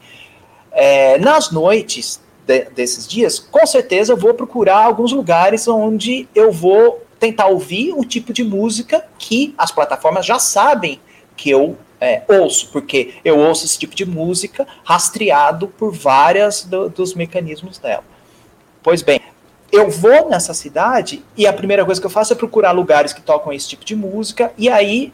É, 0.71 1.17
nas 1.17 1.49
noites 1.49 2.21
de, 2.49 2.65
desses 2.71 3.07
dias, 3.07 3.37
com 3.37 3.63
certeza 3.67 4.11
eu 4.11 4.17
vou 4.17 4.33
procurar 4.33 4.83
alguns 4.83 5.11
lugares 5.11 5.67
onde 5.67 6.27
eu 6.33 6.51
vou 6.51 7.05
tentar 7.19 7.45
ouvir 7.45 7.93
o 7.93 8.03
tipo 8.03 8.33
de 8.33 8.43
música 8.43 9.05
que 9.19 9.53
as 9.55 9.71
plataformas 9.71 10.25
já 10.25 10.39
sabem 10.39 10.99
que 11.37 11.51
eu 11.51 11.77
é, 12.01 12.23
ouço, 12.27 12.69
porque 12.71 13.13
eu 13.23 13.37
ouço 13.37 13.65
esse 13.65 13.77
tipo 13.77 13.93
de 13.93 14.03
música 14.03 14.65
rastreado 14.83 15.67
por 15.67 15.93
várias 15.93 16.63
do, 16.63 16.89
dos 16.89 17.13
mecanismos 17.13 17.77
dela. 17.77 18.03
Pois 18.81 19.03
bem, 19.03 19.21
eu 19.71 19.91
vou 19.91 20.27
nessa 20.27 20.53
cidade 20.53 21.23
e 21.37 21.45
a 21.45 21.53
primeira 21.53 21.85
coisa 21.85 22.01
que 22.01 22.07
eu 22.07 22.11
faço 22.11 22.33
é 22.33 22.35
procurar 22.35 22.71
lugares 22.71 23.13
que 23.13 23.21
tocam 23.21 23.53
esse 23.53 23.67
tipo 23.67 23.85
de 23.85 23.95
música 23.95 24.51
e 24.57 24.69
aí 24.69 25.13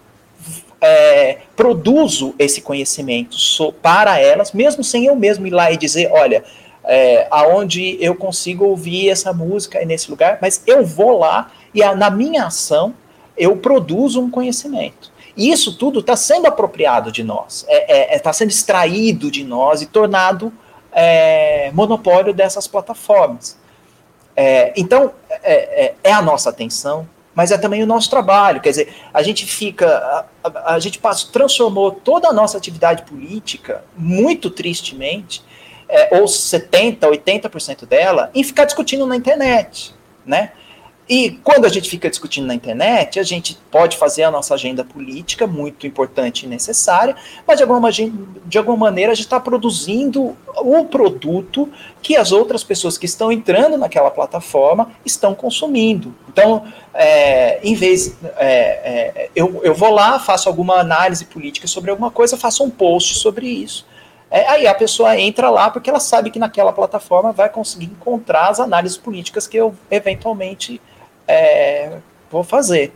é, 0.79 1.39
produzo 1.55 2.33
esse 2.39 2.61
conhecimento 2.61 3.36
para 3.81 4.19
elas, 4.19 4.53
mesmo 4.53 4.83
sem 4.83 5.05
eu 5.05 5.15
mesmo 5.15 5.47
ir 5.47 5.51
lá 5.51 5.71
e 5.71 5.77
dizer, 5.77 6.09
olha, 6.11 6.45
é, 6.88 7.27
aonde 7.31 7.97
eu 7.99 8.15
consigo 8.15 8.65
ouvir 8.65 9.09
essa 9.09 9.33
música 9.33 9.83
nesse 9.86 10.09
lugar, 10.09 10.38
mas 10.41 10.61
eu 10.65 10.86
vou 10.86 11.17
lá 11.17 11.51
e 11.73 11.81
a, 11.81 11.95
na 11.95 12.09
minha 12.09 12.45
ação 12.45 12.93
eu 13.38 13.57
produzo 13.57 14.21
um 14.21 14.29
conhecimento. 14.29 15.11
E 15.36 15.51
isso 15.51 15.77
tudo 15.77 15.99
está 15.99 16.15
sendo 16.15 16.47
apropriado 16.47 17.11
de 17.11 17.23
nós, 17.23 17.65
está 17.67 17.73
é, 17.73 18.13
é, 18.13 18.15
é 18.15 18.19
tá 18.19 18.31
sendo 18.31 18.49
extraído 18.49 19.29
de 19.29 19.43
nós 19.43 19.81
e 19.81 19.86
tornado 19.86 20.53
é, 20.91 21.71
monopólio 21.73 22.33
dessas 22.33 22.67
plataformas. 22.67 23.57
É, 24.36 24.73
então, 24.77 25.11
é, 25.43 25.93
a 26.05 26.21
nossa 26.21 26.49
atenção, 26.49 27.07
mas 27.36 27.51
é 27.51 27.57
também 27.57 27.83
o 27.83 27.86
nosso 27.86 28.09
trabalho. 28.09 28.61
Quer 28.61 28.69
dizer, 28.69 28.95
a 29.13 29.21
gente 29.21 29.45
fica, 29.45 29.88
a, 29.88 30.25
a, 30.43 30.75
a 30.75 30.79
gente 30.79 30.97
passou, 30.99 31.31
transformou 31.31 31.91
toda 31.91 32.29
a 32.29 32.33
nossa 32.33 32.57
atividade 32.57 33.03
política, 33.03 33.83
muito 33.97 34.49
tristemente, 34.49 35.43
é, 35.88 36.17
ou 36.17 36.25
70%, 36.25 36.99
80% 36.99 37.86
dela, 37.86 38.29
em 38.33 38.43
ficar 38.43 38.65
discutindo 38.65 39.05
na 39.05 39.15
internet, 39.15 39.93
né? 40.25 40.51
e 41.07 41.39
quando 41.43 41.65
a 41.65 41.69
gente 41.69 41.88
fica 41.88 42.09
discutindo 42.09 42.47
na 42.47 42.55
internet, 42.55 43.19
a 43.19 43.23
gente 43.23 43.55
pode 43.69 43.95
fazer 43.95 44.23
a 44.23 44.31
nossa 44.31 44.55
agenda 44.55 44.83
política, 44.83 45.45
muito 45.45 45.86
importante 45.86 46.45
e 46.45 46.49
necessária, 46.49 47.15
mas 47.45 47.57
de 47.57 47.63
alguma, 47.63 47.91
de 47.91 48.57
alguma 48.57 48.77
maneira 48.77 49.11
a 49.11 49.15
gente 49.15 49.25
está 49.25 49.39
produzindo 49.39 50.36
o 50.57 50.86
produto 50.86 51.69
que 52.01 52.15
as 52.17 52.31
outras 52.31 52.63
pessoas 52.63 52.97
que 52.97 53.05
estão 53.05 53.31
entrando 53.31 53.77
naquela 53.77 54.09
plataforma 54.09 54.91
estão 55.05 55.36
consumindo. 55.36 56.13
Então, 56.27 56.65
é, 56.93 57.59
em 57.63 57.75
vez. 57.75 58.15
É, 58.38 58.47
é, 58.47 59.29
eu, 59.36 59.61
eu 59.63 59.75
vou 59.75 59.91
lá, 59.91 60.17
faço 60.17 60.49
alguma 60.49 60.79
análise 60.79 61.25
política 61.25 61.67
sobre 61.67 61.91
alguma 61.91 62.09
coisa, 62.09 62.36
faço 62.36 62.63
um 62.63 62.69
post 62.69 63.15
sobre 63.15 63.47
isso. 63.47 63.86
É, 64.36 64.49
aí 64.49 64.67
a 64.67 64.73
pessoa 64.73 65.17
entra 65.17 65.49
lá 65.49 65.69
porque 65.69 65.89
ela 65.89 66.01
sabe 66.01 66.29
que 66.29 66.38
naquela 66.38 66.73
plataforma 66.73 67.31
vai 67.31 67.47
conseguir 67.47 67.86
encontrar 67.86 68.49
as 68.49 68.59
análises 68.59 68.97
políticas 68.97 69.47
que 69.47 69.55
eu 69.55 69.73
eventualmente 69.89 70.81
é, 71.25 71.99
vou 72.29 72.43
fazer. 72.43 72.91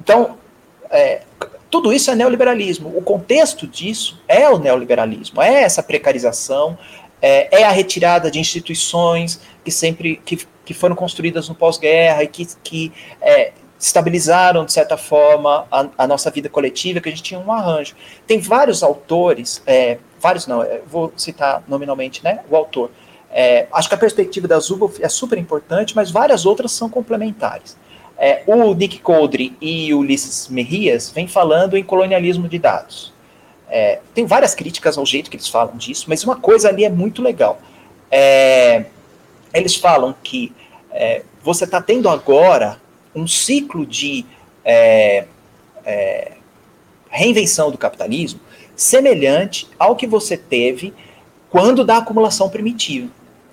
Então, 0.00 0.36
é, 0.90 1.22
tudo 1.70 1.92
isso 1.92 2.10
é 2.10 2.16
neoliberalismo. 2.16 2.92
O 2.98 3.00
contexto 3.00 3.64
disso 3.64 4.20
é 4.26 4.48
o 4.48 4.58
neoliberalismo, 4.58 5.40
é 5.40 5.62
essa 5.62 5.84
precarização, 5.84 6.76
é, 7.20 7.60
é 7.60 7.64
a 7.64 7.70
retirada 7.70 8.28
de 8.28 8.40
instituições 8.40 9.40
que 9.64 9.70
sempre 9.70 10.20
que, 10.24 10.44
que 10.64 10.74
foram 10.74 10.96
construídas 10.96 11.48
no 11.48 11.54
pós-guerra 11.54 12.24
e 12.24 12.26
que, 12.26 12.48
que 12.60 12.92
é, 13.20 13.52
estabilizaram, 13.78 14.64
de 14.64 14.72
certa 14.72 14.96
forma, 14.96 15.64
a, 15.70 15.86
a, 15.96 16.06
nossa 16.08 16.28
vida 16.28 16.48
coletiva, 16.48 17.00
que 17.00 17.08
a 17.08 17.12
gente 17.12 17.22
tinha 17.22 17.38
um 17.38 17.52
arranjo. 17.52 17.94
Tem 18.26 18.40
vários 18.40 18.82
autores, 18.82 19.62
é, 19.64 19.98
vários 20.22 20.46
não, 20.46 20.62
é, 20.62 20.80
vou 20.86 21.12
citar 21.16 21.64
nominalmente 21.66 22.22
né, 22.22 22.40
o 22.48 22.56
autor, 22.56 22.90
é, 23.30 23.66
acho 23.72 23.88
que 23.88 23.94
a 23.94 23.98
perspectiva 23.98 24.46
da 24.46 24.58
Zuboff 24.60 25.02
é 25.02 25.08
super 25.08 25.38
importante, 25.38 25.96
mas 25.96 26.10
várias 26.10 26.46
outras 26.46 26.70
são 26.70 26.88
complementares. 26.88 27.76
É, 28.16 28.42
o 28.46 28.72
Nick 28.74 29.00
Coldre 29.00 29.56
e 29.60 29.92
o 29.92 29.98
Ulisses 30.00 30.48
Merrias 30.48 31.10
vêm 31.10 31.26
falando 31.26 31.76
em 31.76 31.82
colonialismo 31.82 32.48
de 32.48 32.58
dados. 32.58 33.12
É, 33.68 34.00
tem 34.14 34.26
várias 34.26 34.54
críticas 34.54 34.98
ao 34.98 35.06
jeito 35.06 35.30
que 35.30 35.36
eles 35.36 35.48
falam 35.48 35.76
disso, 35.76 36.04
mas 36.06 36.22
uma 36.22 36.36
coisa 36.36 36.68
ali 36.68 36.84
é 36.84 36.90
muito 36.90 37.22
legal. 37.22 37.58
É, 38.10 38.84
eles 39.52 39.74
falam 39.74 40.14
que 40.22 40.52
é, 40.90 41.22
você 41.42 41.64
está 41.64 41.80
tendo 41.80 42.08
agora 42.08 42.76
um 43.14 43.26
ciclo 43.26 43.86
de 43.86 44.26
é, 44.62 45.24
reinvenção 47.12 47.70
do 47.70 47.78
capitalismo 47.78 48.40
semelhante 48.74 49.68
ao 49.78 49.94
que 49.94 50.06
você 50.06 50.36
teve 50.36 50.92
quando 51.50 51.84
da 51.84 51.98
acumulação 51.98 52.48
primitiva 52.48 53.10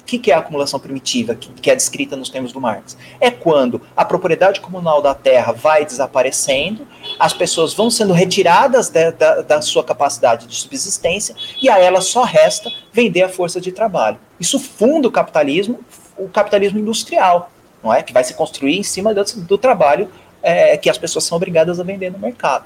que, 0.10 0.18
que 0.18 0.32
é 0.32 0.34
a 0.34 0.40
acumulação 0.40 0.80
primitiva, 0.80 1.36
que, 1.36 1.50
que, 1.54 1.70
é 1.70 1.76
descrita 1.76 2.16
nos 2.16 2.30
termos 2.30 2.52
do 2.52 2.60
Marx? 2.60 2.98
É 3.20 3.30
quando 3.30 3.80
a 3.96 4.04
propriedade 4.04 4.60
comunal 4.60 5.02
da 5.02 5.14
terra 5.14 5.52
vai 5.52 5.86
desaparecendo, 5.86 6.88
as 7.20 7.32
pessoas 7.32 7.76
vão 7.76 7.92
sendo 7.92 8.12
retiradas 8.12 8.90
da, 8.90 9.12
da 9.42 9.62
sua 9.62 9.84
capacidade 9.84 10.48
de 10.48 10.56
subsistência 10.56 11.36
e 11.62 11.70
a 11.70 11.78
elas 11.78 12.06
só 12.06 12.24
resta 12.24 12.72
vender 12.92 13.22
a 13.22 13.30
força 13.30 13.62
de 13.62 13.72
trabalho. 13.72 14.18
Isso 14.40 14.60
funda 14.60 15.08
o 15.08 15.12
capitalismo, 15.12 15.80
o 16.18 16.28
capitalismo 16.28 16.80
industrial, 16.80 17.52
não 17.84 17.94
é? 17.94 18.02
Que 18.02 18.12
vai 18.12 18.24
se 18.24 18.34
construir 18.34 18.78
em 18.78 18.84
cima 18.84 19.14
do, 19.14 19.24
do 19.24 19.58
trabalho 19.60 20.10
é, 20.42 20.76
que 20.76 20.90
as 20.90 20.98
pessoas 20.98 21.26
são 21.26 21.36
obrigadas 21.36 21.80
a 21.80 21.84
vender 21.84 22.12
no 22.12 22.18
mercado. 22.18 22.66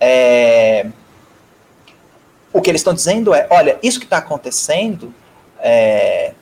É, 0.00 0.86
o 2.52 2.60
que 2.60 2.70
eles 2.70 2.80
estão 2.80 2.94
dizendo 2.94 3.34
é, 3.34 3.46
olha, 3.50 3.78
isso 3.82 3.98
que 3.98 4.06
está 4.06 4.18
acontecendo 4.18 5.12
é, 5.58 6.32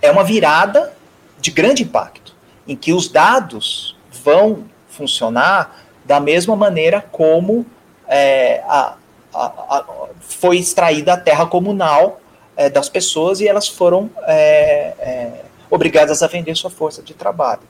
é 0.00 0.10
uma 0.10 0.24
virada 0.24 0.92
de 1.40 1.50
grande 1.50 1.82
impacto, 1.82 2.34
em 2.66 2.76
que 2.76 2.92
os 2.92 3.08
dados 3.08 3.96
vão 4.22 4.64
funcionar 4.88 5.84
da 6.04 6.20
mesma 6.20 6.54
maneira 6.54 7.04
como 7.12 7.66
é, 8.06 8.62
a, 8.66 8.96
a, 9.34 9.44
a, 9.44 9.84
foi 10.20 10.58
extraída 10.58 11.14
a 11.14 11.16
terra 11.16 11.46
comunal 11.46 12.20
é, 12.56 12.70
das 12.70 12.88
pessoas 12.88 13.40
e 13.40 13.48
elas 13.48 13.68
foram 13.68 14.10
é, 14.26 14.94
é 14.98 15.44
obrigadas 15.70 16.22
a 16.22 16.26
vender 16.26 16.54
sua 16.54 16.70
força 16.70 17.02
de 17.02 17.14
trabalho. 17.14 17.62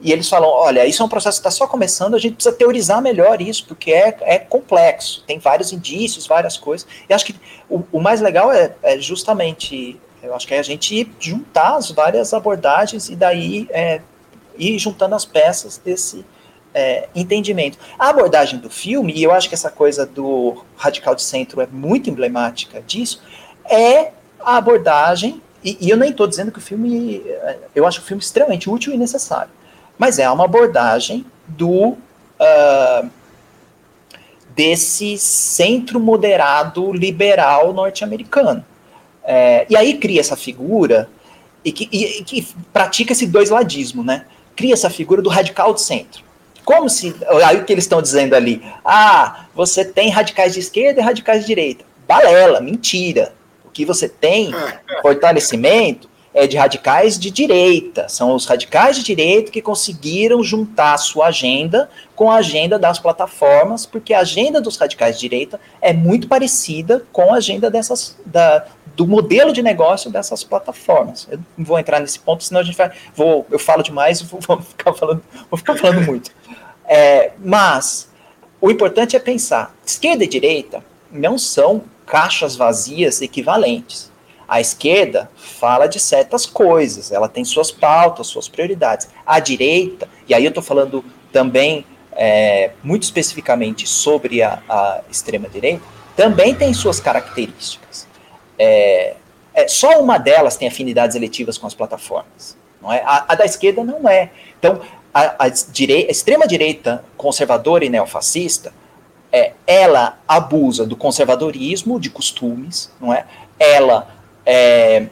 E 0.00 0.12
eles 0.12 0.28
falam: 0.28 0.48
olha, 0.48 0.86
isso 0.86 1.02
é 1.02 1.06
um 1.06 1.08
processo 1.08 1.40
que 1.40 1.48
está 1.48 1.50
só 1.50 1.66
começando, 1.66 2.14
a 2.14 2.18
gente 2.18 2.34
precisa 2.34 2.54
teorizar 2.54 3.02
melhor 3.02 3.40
isso, 3.42 3.66
porque 3.66 3.92
é, 3.92 4.16
é 4.20 4.38
complexo, 4.38 5.24
tem 5.26 5.38
vários 5.38 5.72
indícios, 5.72 6.26
várias 6.26 6.56
coisas. 6.56 6.86
E 7.08 7.12
acho 7.12 7.24
que 7.24 7.34
o, 7.68 7.82
o 7.92 8.00
mais 8.00 8.20
legal 8.20 8.52
é, 8.52 8.74
é 8.82 8.98
justamente 8.98 10.00
eu 10.22 10.34
acho 10.34 10.46
que 10.46 10.54
é 10.54 10.58
a 10.58 10.62
gente 10.62 11.10
juntar 11.20 11.76
as 11.76 11.90
várias 11.90 12.34
abordagens 12.34 13.08
e 13.08 13.16
daí 13.16 13.68
é, 13.70 14.00
ir 14.58 14.78
juntando 14.78 15.14
as 15.14 15.24
peças 15.24 15.78
desse 15.78 16.24
é, 16.74 17.08
entendimento. 17.14 17.78
A 17.98 18.08
abordagem 18.08 18.58
do 18.58 18.68
filme, 18.68 19.12
e 19.12 19.22
eu 19.22 19.32
acho 19.32 19.48
que 19.48 19.54
essa 19.54 19.70
coisa 19.70 20.04
do 20.04 20.64
radical 20.76 21.14
de 21.14 21.22
centro 21.22 21.60
é 21.60 21.66
muito 21.66 22.10
emblemática 22.10 22.80
disso, 22.82 23.22
é 23.64 24.12
a 24.40 24.56
abordagem, 24.56 25.42
e, 25.62 25.76
e 25.80 25.90
eu 25.90 25.96
nem 25.96 26.10
estou 26.10 26.26
dizendo 26.26 26.52
que 26.52 26.58
o 26.58 26.62
filme, 26.62 27.22
eu 27.74 27.86
acho 27.86 28.00
o 28.00 28.04
filme 28.04 28.22
extremamente 28.22 28.68
útil 28.68 28.92
e 28.92 28.98
necessário, 28.98 29.50
mas 29.98 30.18
é 30.18 30.30
uma 30.30 30.44
abordagem 30.44 31.26
do 31.46 31.96
uh, 32.38 33.10
desse 34.54 35.18
centro 35.18 36.00
moderado 36.00 36.92
liberal 36.92 37.72
norte-americano. 37.72 38.64
É, 39.24 39.66
e 39.68 39.76
aí 39.76 39.98
cria 39.98 40.20
essa 40.20 40.36
figura 40.36 41.08
e 41.64 41.70
que, 41.70 41.88
e, 41.92 42.24
que 42.24 42.48
pratica 42.72 43.12
esse 43.12 43.26
dois 43.26 43.50
ladismo, 43.50 44.02
né? 44.02 44.24
Cria 44.56 44.72
essa 44.72 44.88
figura 44.88 45.20
do 45.20 45.28
radical 45.28 45.74
de 45.74 45.82
centro. 45.82 46.24
Como 46.64 46.88
se. 46.88 47.14
Aí 47.44 47.58
o 47.58 47.64
que 47.64 47.72
eles 47.72 47.84
estão 47.84 48.02
dizendo 48.02 48.34
ali? 48.34 48.62
Ah, 48.84 49.46
você 49.54 49.84
tem 49.84 50.10
radicais 50.10 50.54
de 50.54 50.60
esquerda 50.60 51.00
e 51.00 51.04
radicais 51.04 51.42
de 51.42 51.46
direita. 51.46 51.84
Balela, 52.06 52.60
mentira. 52.60 53.32
O 53.64 53.70
que 53.70 53.84
você 53.84 54.08
tem, 54.08 54.50
fortalecimento, 55.02 56.08
é 56.38 56.46
de 56.46 56.56
radicais 56.56 57.18
de 57.18 57.30
direita. 57.30 58.08
São 58.08 58.34
os 58.34 58.46
radicais 58.46 58.96
de 58.96 59.02
direita 59.02 59.50
que 59.50 59.60
conseguiram 59.60 60.42
juntar 60.42 60.94
a 60.94 60.98
sua 60.98 61.26
agenda 61.26 61.90
com 62.14 62.30
a 62.30 62.36
agenda 62.36 62.78
das 62.78 62.98
plataformas, 62.98 63.84
porque 63.84 64.14
a 64.14 64.20
agenda 64.20 64.60
dos 64.60 64.76
radicais 64.76 65.16
de 65.16 65.22
direita 65.22 65.60
é 65.80 65.92
muito 65.92 66.28
parecida 66.28 67.04
com 67.12 67.34
a 67.34 67.38
agenda 67.38 67.68
dessas, 67.68 68.16
da, 68.24 68.64
do 68.94 69.04
modelo 69.04 69.52
de 69.52 69.62
negócio 69.62 70.10
dessas 70.10 70.44
plataformas. 70.44 71.26
Eu 71.28 71.40
não 71.56 71.64
vou 71.64 71.78
entrar 71.78 71.98
nesse 71.98 72.20
ponto, 72.20 72.44
senão 72.44 72.60
a 72.60 72.64
gente 72.64 72.76
vai. 72.76 72.92
Vou, 73.14 73.44
eu 73.50 73.58
falo 73.58 73.82
demais, 73.82 74.22
vou, 74.22 74.40
vou 74.40 74.60
ficar 74.62 74.94
falando, 74.94 75.22
vou 75.50 75.58
ficar 75.58 75.76
falando 75.76 76.06
muito. 76.06 76.30
É, 76.84 77.32
mas 77.44 78.08
o 78.60 78.70
importante 78.70 79.16
é 79.16 79.18
pensar: 79.18 79.74
esquerda 79.84 80.24
e 80.24 80.28
direita 80.28 80.84
não 81.10 81.36
são 81.36 81.82
caixas 82.06 82.56
vazias 82.56 83.20
equivalentes. 83.20 84.10
A 84.48 84.62
esquerda 84.62 85.30
fala 85.36 85.86
de 85.86 86.00
certas 86.00 86.46
coisas, 86.46 87.12
ela 87.12 87.28
tem 87.28 87.44
suas 87.44 87.70
pautas, 87.70 88.28
suas 88.28 88.48
prioridades. 88.48 89.06
A 89.26 89.38
direita, 89.38 90.08
e 90.26 90.32
aí 90.32 90.42
eu 90.42 90.48
estou 90.48 90.62
falando 90.62 91.04
também 91.30 91.84
é, 92.12 92.70
muito 92.82 93.02
especificamente 93.02 93.86
sobre 93.86 94.42
a, 94.42 94.62
a 94.66 95.00
extrema-direita, 95.10 95.82
também 96.16 96.54
tem 96.54 96.72
suas 96.72 96.98
características. 96.98 98.08
É, 98.58 99.14
é, 99.52 99.68
só 99.68 100.00
uma 100.00 100.18
delas 100.18 100.56
tem 100.56 100.66
afinidades 100.66 101.14
eletivas 101.14 101.58
com 101.58 101.66
as 101.66 101.74
plataformas. 101.74 102.56
Não 102.80 102.92
é? 102.92 103.02
A, 103.04 103.26
a 103.28 103.34
da 103.34 103.44
esquerda 103.44 103.84
não 103.84 104.08
é. 104.08 104.30
Então, 104.58 104.80
a, 105.12 105.44
a, 105.44 105.44
a 105.44 105.48
extrema-direita 106.08 107.04
conservadora 107.16 107.84
e 107.84 107.88
neofascista, 107.88 108.72
é, 109.30 109.52
ela 109.66 110.18
abusa 110.26 110.86
do 110.86 110.96
conservadorismo, 110.96 112.00
de 112.00 112.08
costumes, 112.08 112.90
não 113.00 113.12
é? 113.12 113.26
Ela 113.58 114.17
é, 114.50 115.06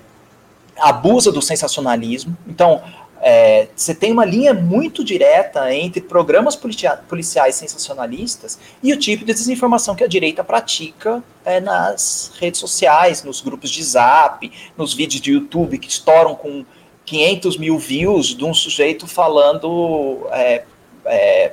abusa 0.79 1.31
do 1.31 1.43
sensacionalismo. 1.43 2.35
Então, 2.49 2.83
é, 3.21 3.69
você 3.77 3.95
tem 3.95 4.13
uma 4.13 4.25
linha 4.25 4.55
muito 4.55 5.05
direta 5.05 5.75
entre 5.75 6.01
programas 6.01 6.57
policiais 6.57 7.55
sensacionalistas 7.55 8.59
e 8.83 8.93
o 8.93 8.99
tipo 8.99 9.25
de 9.25 9.35
desinformação 9.35 9.95
que 9.95 10.03
a 10.03 10.07
direita 10.07 10.43
pratica 10.43 11.23
é, 11.45 11.61
nas 11.61 12.33
redes 12.39 12.59
sociais, 12.59 13.23
nos 13.23 13.43
grupos 13.43 13.71
de 13.71 13.83
zap, 13.83 14.51
nos 14.77 14.95
vídeos 14.95 15.21
de 15.21 15.33
YouTube 15.33 15.79
que 15.79 15.89
estouram 15.89 16.35
com 16.35 16.65
500 17.05 17.59
mil 17.59 17.79
views 17.79 18.29
de 18.29 18.45
um 18.45 18.55
sujeito 18.55 19.07
falando 19.07 20.27
é, 20.33 20.65
é, 21.05 21.53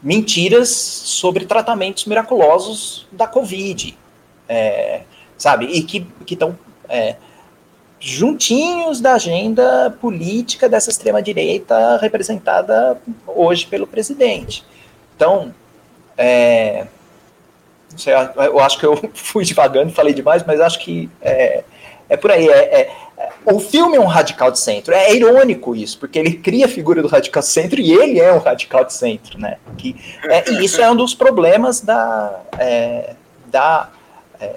mentiras 0.00 0.68
sobre 0.68 1.46
tratamentos 1.46 2.04
miraculosos 2.04 3.08
da 3.10 3.26
Covid, 3.26 3.96
é, 4.48 5.02
sabe? 5.36 5.66
E 5.66 5.82
que 5.82 6.06
estão 6.28 6.56
é, 6.88 7.16
juntinhos 8.00 9.00
da 9.00 9.14
agenda 9.14 9.96
política 10.00 10.68
dessa 10.68 10.90
extrema-direita 10.90 11.96
representada 11.98 13.00
hoje 13.26 13.66
pelo 13.66 13.86
presidente. 13.86 14.64
Então, 15.16 15.52
é, 16.16 16.86
sei, 17.96 18.14
eu 18.36 18.60
acho 18.60 18.78
que 18.78 18.86
eu 18.86 18.96
fui 19.14 19.44
devagando, 19.44 19.92
falei 19.92 20.14
demais, 20.14 20.44
mas 20.46 20.60
acho 20.60 20.78
que 20.78 21.10
é, 21.20 21.64
É 22.08 22.16
por 22.16 22.30
aí. 22.30 22.48
É, 22.48 22.80
é, 22.80 22.92
é, 23.18 23.30
o 23.44 23.58
filme 23.60 23.96
é 23.96 24.00
um 24.00 24.06
radical 24.06 24.50
de 24.50 24.58
centro. 24.58 24.94
É 24.94 25.14
irônico 25.14 25.74
isso, 25.74 25.98
porque 25.98 26.18
ele 26.18 26.34
cria 26.34 26.66
a 26.66 26.68
figura 26.68 27.02
do 27.02 27.08
radical 27.08 27.42
de 27.42 27.48
centro 27.48 27.80
e 27.80 27.92
ele 27.92 28.20
é 28.20 28.32
um 28.32 28.38
radical 28.38 28.84
de 28.84 28.94
centro, 28.94 29.38
né? 29.38 29.58
Que, 29.76 29.96
é, 30.24 30.50
e 30.50 30.64
isso 30.64 30.80
é 30.80 30.90
um 30.90 30.96
dos 30.96 31.14
problemas 31.14 31.80
da, 31.80 32.40
é, 32.58 33.14
da, 33.46 33.90
é, 34.40 34.52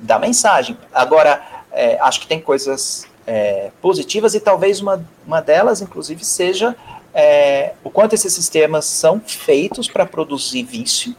da 0.00 0.18
mensagem. 0.18 0.76
Agora, 0.92 1.42
é, 1.76 1.98
acho 2.00 2.20
que 2.20 2.26
tem 2.26 2.40
coisas 2.40 3.06
positivas 3.82 4.36
e 4.36 4.40
talvez 4.40 4.80
uma, 4.80 5.04
uma 5.26 5.40
delas, 5.40 5.80
inclusive, 5.82 6.24
seja 6.24 6.76
o 7.82 7.90
quanto 7.90 8.12
esses 8.12 8.32
sistemas 8.32 8.84
são 8.84 9.20
feitos 9.20 9.88
para 9.88 10.06
produzir 10.06 10.62
vício, 10.62 11.12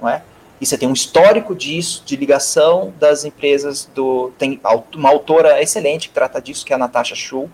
não 0.00 0.08
é? 0.08 0.22
e 0.60 0.66
você 0.66 0.78
tem 0.78 0.88
um 0.88 0.92
histórico 0.92 1.54
disso, 1.54 2.02
de 2.06 2.16
ligação 2.16 2.92
das 2.98 3.24
empresas 3.24 3.88
do. 3.94 4.32
Tem 4.38 4.60
uma 4.94 5.10
autora 5.10 5.62
excelente 5.62 6.08
que 6.08 6.14
trata 6.14 6.40
disso, 6.40 6.64
que 6.64 6.72
é 6.72 6.76
a 6.76 6.78
Natasha 6.78 7.14
Schuh, 7.14 7.48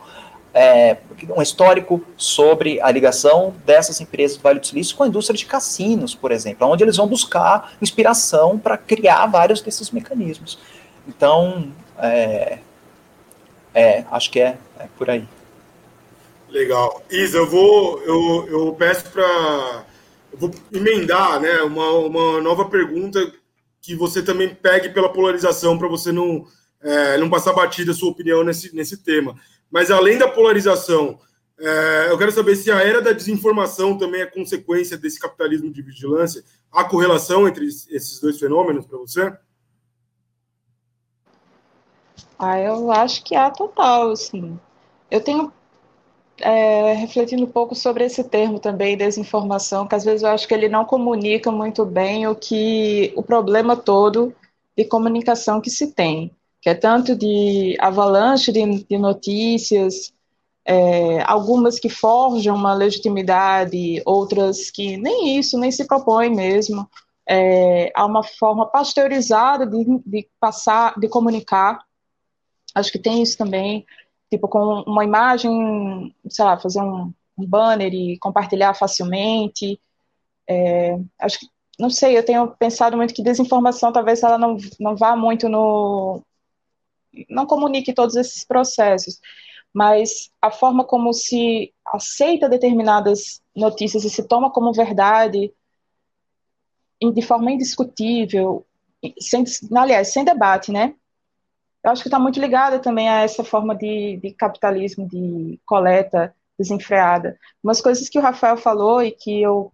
é, 0.55 0.99
um 1.37 1.43
histórico 1.43 2.05
sobre 2.17 2.81
a 2.81 2.91
ligação 2.91 3.55
dessas 3.67 4.01
empresas 4.01 4.37
do 4.37 4.43
Vale 4.43 4.61
do 4.61 4.67
Silício 4.67 4.97
com 4.97 5.03
a 5.03 5.09
indústria 5.09 5.37
de 5.37 5.47
cassinos, 5.47 6.15
por 6.15 6.31
exemplo, 6.31 6.69
onde 6.69 6.85
eles 6.85 6.97
vão 6.97 7.09
buscar 7.09 7.73
inspiração 7.83 8.59
para 8.59 8.77
criar 8.77 9.27
vários 9.27 9.61
desses 9.61 9.91
mecanismos. 9.91 10.59
Então, 11.09 11.73
é, 12.03 12.59
é 13.75 14.05
acho 14.11 14.31
que 14.31 14.41
é, 14.41 14.59
é, 14.79 14.87
por 14.99 15.09
aí. 15.09 15.27
Legal. 16.49 17.03
Isa, 17.11 17.39
eu 17.39 17.49
vou, 17.49 18.03
eu, 18.03 18.49
eu 18.49 18.75
peço 18.75 19.11
para 19.11 19.85
eu 20.33 20.39
vou 20.39 20.51
emendar 20.73 21.41
né, 21.41 21.61
uma, 21.63 21.91
uma 21.93 22.41
nova 22.41 22.65
pergunta 22.65 23.21
que 23.81 23.95
você 23.95 24.23
também 24.23 24.55
pegue 24.55 24.89
pela 24.89 25.13
polarização 25.13 25.77
para 25.77 25.89
você 25.89 26.11
não, 26.11 26.47
é, 26.81 27.19
não 27.19 27.29
passar 27.29 27.53
batida 27.53 27.93
a 27.93 27.95
sua 27.95 28.11
opinião 28.11 28.43
nesse, 28.43 28.75
nesse 28.75 29.03
tema. 29.03 29.37
Mas 29.71 29.91
além 29.91 30.19
da 30.19 30.29
polarização, 30.29 31.19
é, 31.59 32.07
eu 32.11 32.17
quero 32.17 32.33
saber 32.33 32.57
se 32.57 32.71
a 32.71 32.81
era 32.83 33.03
da 33.03 33.13
desinformação 33.13 33.99
também 33.99 34.23
é 34.23 34.27
consequência 34.27 34.97
desse 34.97 35.19
capitalismo 35.19 35.71
de 35.73 35.83
vigilância. 35.83 36.43
Há 36.71 36.85
correlação 36.85 37.47
entre 37.47 37.67
esses 37.67 38.21
dois 38.21 38.39
fenômenos 38.39 38.87
para 38.87 38.99
você? 38.99 39.33
Ah, 42.43 42.59
eu 42.59 42.91
acho 42.91 43.23
que 43.25 43.35
há 43.37 43.51
total, 43.51 44.15
sim. 44.17 44.59
Eu 45.11 45.23
tenho 45.23 45.53
é, 46.41 46.95
refletindo 46.95 47.45
um 47.45 47.51
pouco 47.51 47.75
sobre 47.75 48.05
esse 48.05 48.25
termo 48.25 48.59
também, 48.61 48.97
desinformação, 48.97 49.87
que 49.87 49.95
às 49.95 50.05
vezes 50.05 50.23
eu 50.23 50.31
acho 50.31 50.49
que 50.49 50.55
ele 50.55 50.69
não 50.69 50.85
comunica 50.85 51.51
muito 51.53 51.85
bem 51.87 52.27
o 52.27 52.35
que 52.37 53.13
o 53.17 53.23
problema 53.23 53.77
todo 53.77 54.35
de 54.77 54.85
comunicação 54.85 55.61
que 55.61 55.71
se 55.71 55.93
tem, 55.93 56.33
que 56.61 56.71
é 56.71 56.75
tanto 56.75 57.17
de 57.17 57.77
avalanche 57.81 58.53
de, 58.53 58.85
de 58.85 58.99
notícias, 58.99 60.13
é, 60.67 61.23
algumas 61.25 61.79
que 61.79 61.89
forjam 61.89 62.57
uma 62.57 62.75
legitimidade, 62.75 64.03
outras 64.07 64.71
que 64.71 64.97
nem 64.97 65.39
isso, 65.39 65.59
nem 65.59 65.71
se 65.73 65.87
propõem 65.87 66.35
mesmo. 66.35 66.89
É, 67.29 67.93
há 67.95 68.05
uma 68.07 68.23
forma 68.25 68.67
pasteurizada 68.67 69.67
de, 69.67 69.85
de 70.07 70.29
passar, 70.41 70.99
de 70.99 71.09
comunicar. 71.09 71.81
Acho 72.75 72.93
que 72.93 72.99
tem 72.99 73.23
isso 73.23 73.37
também 73.37 73.87
tipo 74.33 74.49
com 74.49 74.83
uma 74.87 75.05
imagem, 75.05 76.15
sei 76.29 76.45
lá, 76.45 76.59
fazer 76.59 76.81
um, 76.81 77.13
um 77.37 77.47
banner 77.47 77.93
e 77.93 78.19
compartilhar 78.19 78.73
facilmente. 78.75 79.79
É, 80.49 80.99
acho 81.21 81.41
que, 81.41 81.47
não 81.79 81.91
sei, 81.91 82.17
eu 82.17 82.25
tenho 82.25 82.49
pensado 82.57 82.97
muito 82.97 83.13
que 83.15 83.23
desinformação 83.23 83.93
talvez 83.93 84.23
ela 84.23 84.39
não, 84.39 84.57
não 84.81 84.97
vá 84.97 85.15
muito 85.15 85.49
no. 85.51 86.23
não 87.29 87.47
comunique 87.47 87.93
todos 87.93 88.17
esses 88.17 88.45
processos, 88.45 89.21
mas 89.73 90.31
a 90.41 90.51
forma 90.51 90.85
como 90.85 91.13
se 91.13 91.73
aceita 91.87 92.49
determinadas 92.49 93.43
notícias 93.55 94.05
e 94.05 94.11
se 94.11 94.27
toma 94.27 94.51
como 94.51 94.73
verdade 94.73 95.53
de 97.15 97.23
forma 97.23 97.51
indiscutível, 97.51 98.65
sem, 99.19 99.45
aliás, 99.75 100.13
sem 100.13 100.25
debate, 100.25 100.71
né? 100.71 100.95
Eu 101.83 101.91
acho 101.91 102.03
que 102.03 102.09
está 102.09 102.19
muito 102.19 102.41
ligada 102.41 102.79
também 102.79 103.09
a 103.09 103.23
essa 103.23 103.43
forma 103.43 103.75
de, 103.75 104.19
de, 104.23 104.33
capitalismo, 104.33 105.09
de 105.09 105.61
coleta 105.67 106.35
desenfreada. 106.59 107.39
Umas 107.63 107.81
coisas 107.81 108.09
que 108.09 108.19
o 108.19 108.23
Rafael 108.23 108.57
falou 108.57 109.03
e 109.03 109.11
que 109.11 109.43
eu 109.43 109.73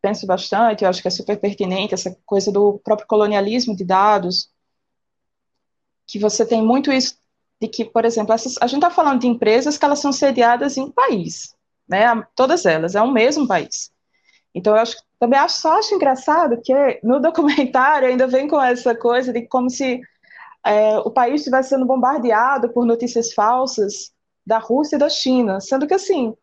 penso 0.00 0.26
bastante, 0.26 0.82
eu 0.82 0.88
acho 0.90 1.02
que 1.02 1.08
é 1.08 1.10
super 1.10 1.38
pertinente, 1.38 1.92
essa 1.92 2.16
coisa 2.24 2.50
do 2.50 2.80
próprio 2.82 3.06
colonialismo 3.06 3.76
de 3.76 3.84
dados, 3.84 4.50
que 6.06 6.18
você 6.18 6.46
tem 6.46 6.62
muito 6.62 6.90
isso 6.90 7.18
de 7.60 7.68
que, 7.68 7.84
por 7.84 8.06
exemplo, 8.06 8.32
essas, 8.32 8.56
a 8.60 8.66
gente 8.66 8.82
está 8.82 8.90
falando 8.90 9.20
de 9.20 9.26
empresas 9.26 9.76
que 9.76 9.84
elas 9.84 9.98
são 9.98 10.12
sediadas 10.12 10.78
em 10.78 10.90
país, 10.90 11.54
né? 11.86 12.06
Todas 12.34 12.64
elas, 12.64 12.94
é 12.94 13.02
um 13.02 13.12
mesmo 13.12 13.46
país. 13.46 13.92
Então, 14.54 14.74
eu 14.74 14.80
acho, 14.80 14.96
também 15.18 15.38
acho, 15.38 15.60
só 15.60 15.78
acho 15.78 15.94
engraçado 15.94 16.60
que 16.62 16.72
no 17.02 17.20
documentário 17.20 18.08
ainda 18.08 18.26
vem 18.26 18.48
com 18.48 18.60
essa 18.60 18.94
coisa 18.94 19.32
de 19.32 19.42
como 19.42 19.68
se 19.68 20.00
é, 20.64 20.98
o 20.98 21.10
país 21.10 21.40
estivesse 21.40 21.70
sendo 21.70 21.86
bombardeado 21.86 22.72
por 22.72 22.84
notícias 22.84 23.32
falsas 23.32 24.12
da 24.46 24.58
Rússia 24.58 24.96
e 24.96 24.98
da 24.98 25.08
China, 25.08 25.60
sendo 25.60 25.86
que 25.86 25.94
assim 25.94 26.34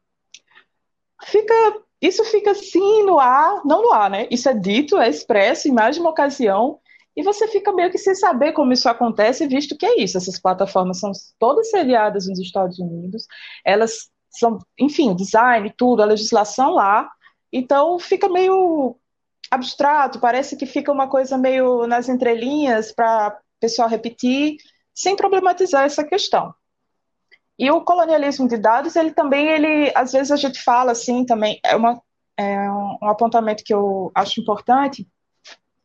fica 1.24 1.54
isso 2.02 2.24
fica 2.26 2.52
assim 2.52 3.04
no 3.04 3.20
ar, 3.20 3.62
não 3.66 3.82
no 3.82 3.92
ar, 3.92 4.10
né? 4.10 4.28
Isso 4.30 4.48
é 4.48 4.54
dito, 4.54 4.98
é 4.98 5.10
expresso 5.10 5.68
em 5.68 5.72
mais 5.72 5.96
de 5.96 6.02
uma 6.02 6.12
ocasião, 6.12 6.80
e 7.16 7.24
você 7.24 7.48
fica 7.48 7.72
meio 7.72 7.90
que 7.90 7.98
sem 7.98 8.14
saber 8.14 8.52
como 8.54 8.72
isso 8.72 8.88
acontece, 8.88 9.48
visto 9.48 9.76
que 9.76 9.86
é 9.86 10.00
isso. 10.00 10.18
Essas 10.18 10.40
plataformas 10.40 11.00
são 11.00 11.12
todas 11.40 11.72
seriadas 11.72 12.28
nos 12.28 12.40
Estados 12.40 12.78
Unidos, 12.78 13.26
elas 13.66 14.12
são, 14.30 14.60
enfim, 14.80 15.16
design, 15.16 15.74
tudo, 15.76 16.04
a 16.04 16.06
legislação 16.06 16.72
lá, 16.72 17.10
então 17.52 17.98
fica 17.98 18.30
meio 18.30 18.96
abstrato, 19.50 20.20
parece 20.20 20.56
que 20.56 20.66
fica 20.66 20.92
uma 20.92 21.08
coisa 21.08 21.38
meio 21.38 21.88
nas 21.88 22.10
entrelinhas 22.10 22.92
para 22.92 23.40
pessoal 23.60 23.90
repetir, 23.90 24.58
sem 24.94 25.16
problematizar 25.16 25.84
essa 25.84 26.04
questão. 26.04 26.54
E 27.58 27.70
o 27.72 27.82
colonialismo 27.82 28.48
de 28.48 28.58
dados, 28.58 28.96
ele 28.96 29.12
também, 29.12 29.48
ele, 29.48 29.92
às 29.96 30.12
vezes 30.12 30.32
a 30.32 30.36
gente 30.36 30.62
fala 30.62 30.92
assim 30.92 31.26
também, 31.26 31.60
é, 31.64 31.76
uma, 31.76 32.02
é 32.38 32.70
um, 32.72 33.10
apontamento 33.10 33.64
que 33.64 33.74
eu 33.74 34.12
acho 34.14 34.40
importante, 34.40 35.08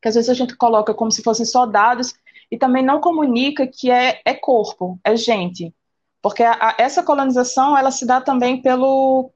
que 0.00 0.08
às 0.08 0.14
vezes 0.14 0.28
a 0.28 0.34
gente 0.34 0.54
coloca 0.56 0.92
como 0.92 1.10
se 1.10 1.22
fossem 1.22 1.46
só 1.46 1.64
dados 1.64 2.14
e 2.50 2.58
também 2.58 2.84
não 2.84 3.00
comunica 3.00 3.66
que 3.66 3.90
é, 3.90 4.20
é 4.24 4.34
corpo, 4.34 5.00
é 5.02 5.16
gente. 5.16 5.74
Porque 6.20 6.42
a, 6.42 6.52
a, 6.52 6.74
essa 6.78 7.02
colonização, 7.02 7.76
ela 7.76 7.90
se 7.90 8.04
dá 8.04 8.20
também 8.20 8.60
pelo, 8.60 9.32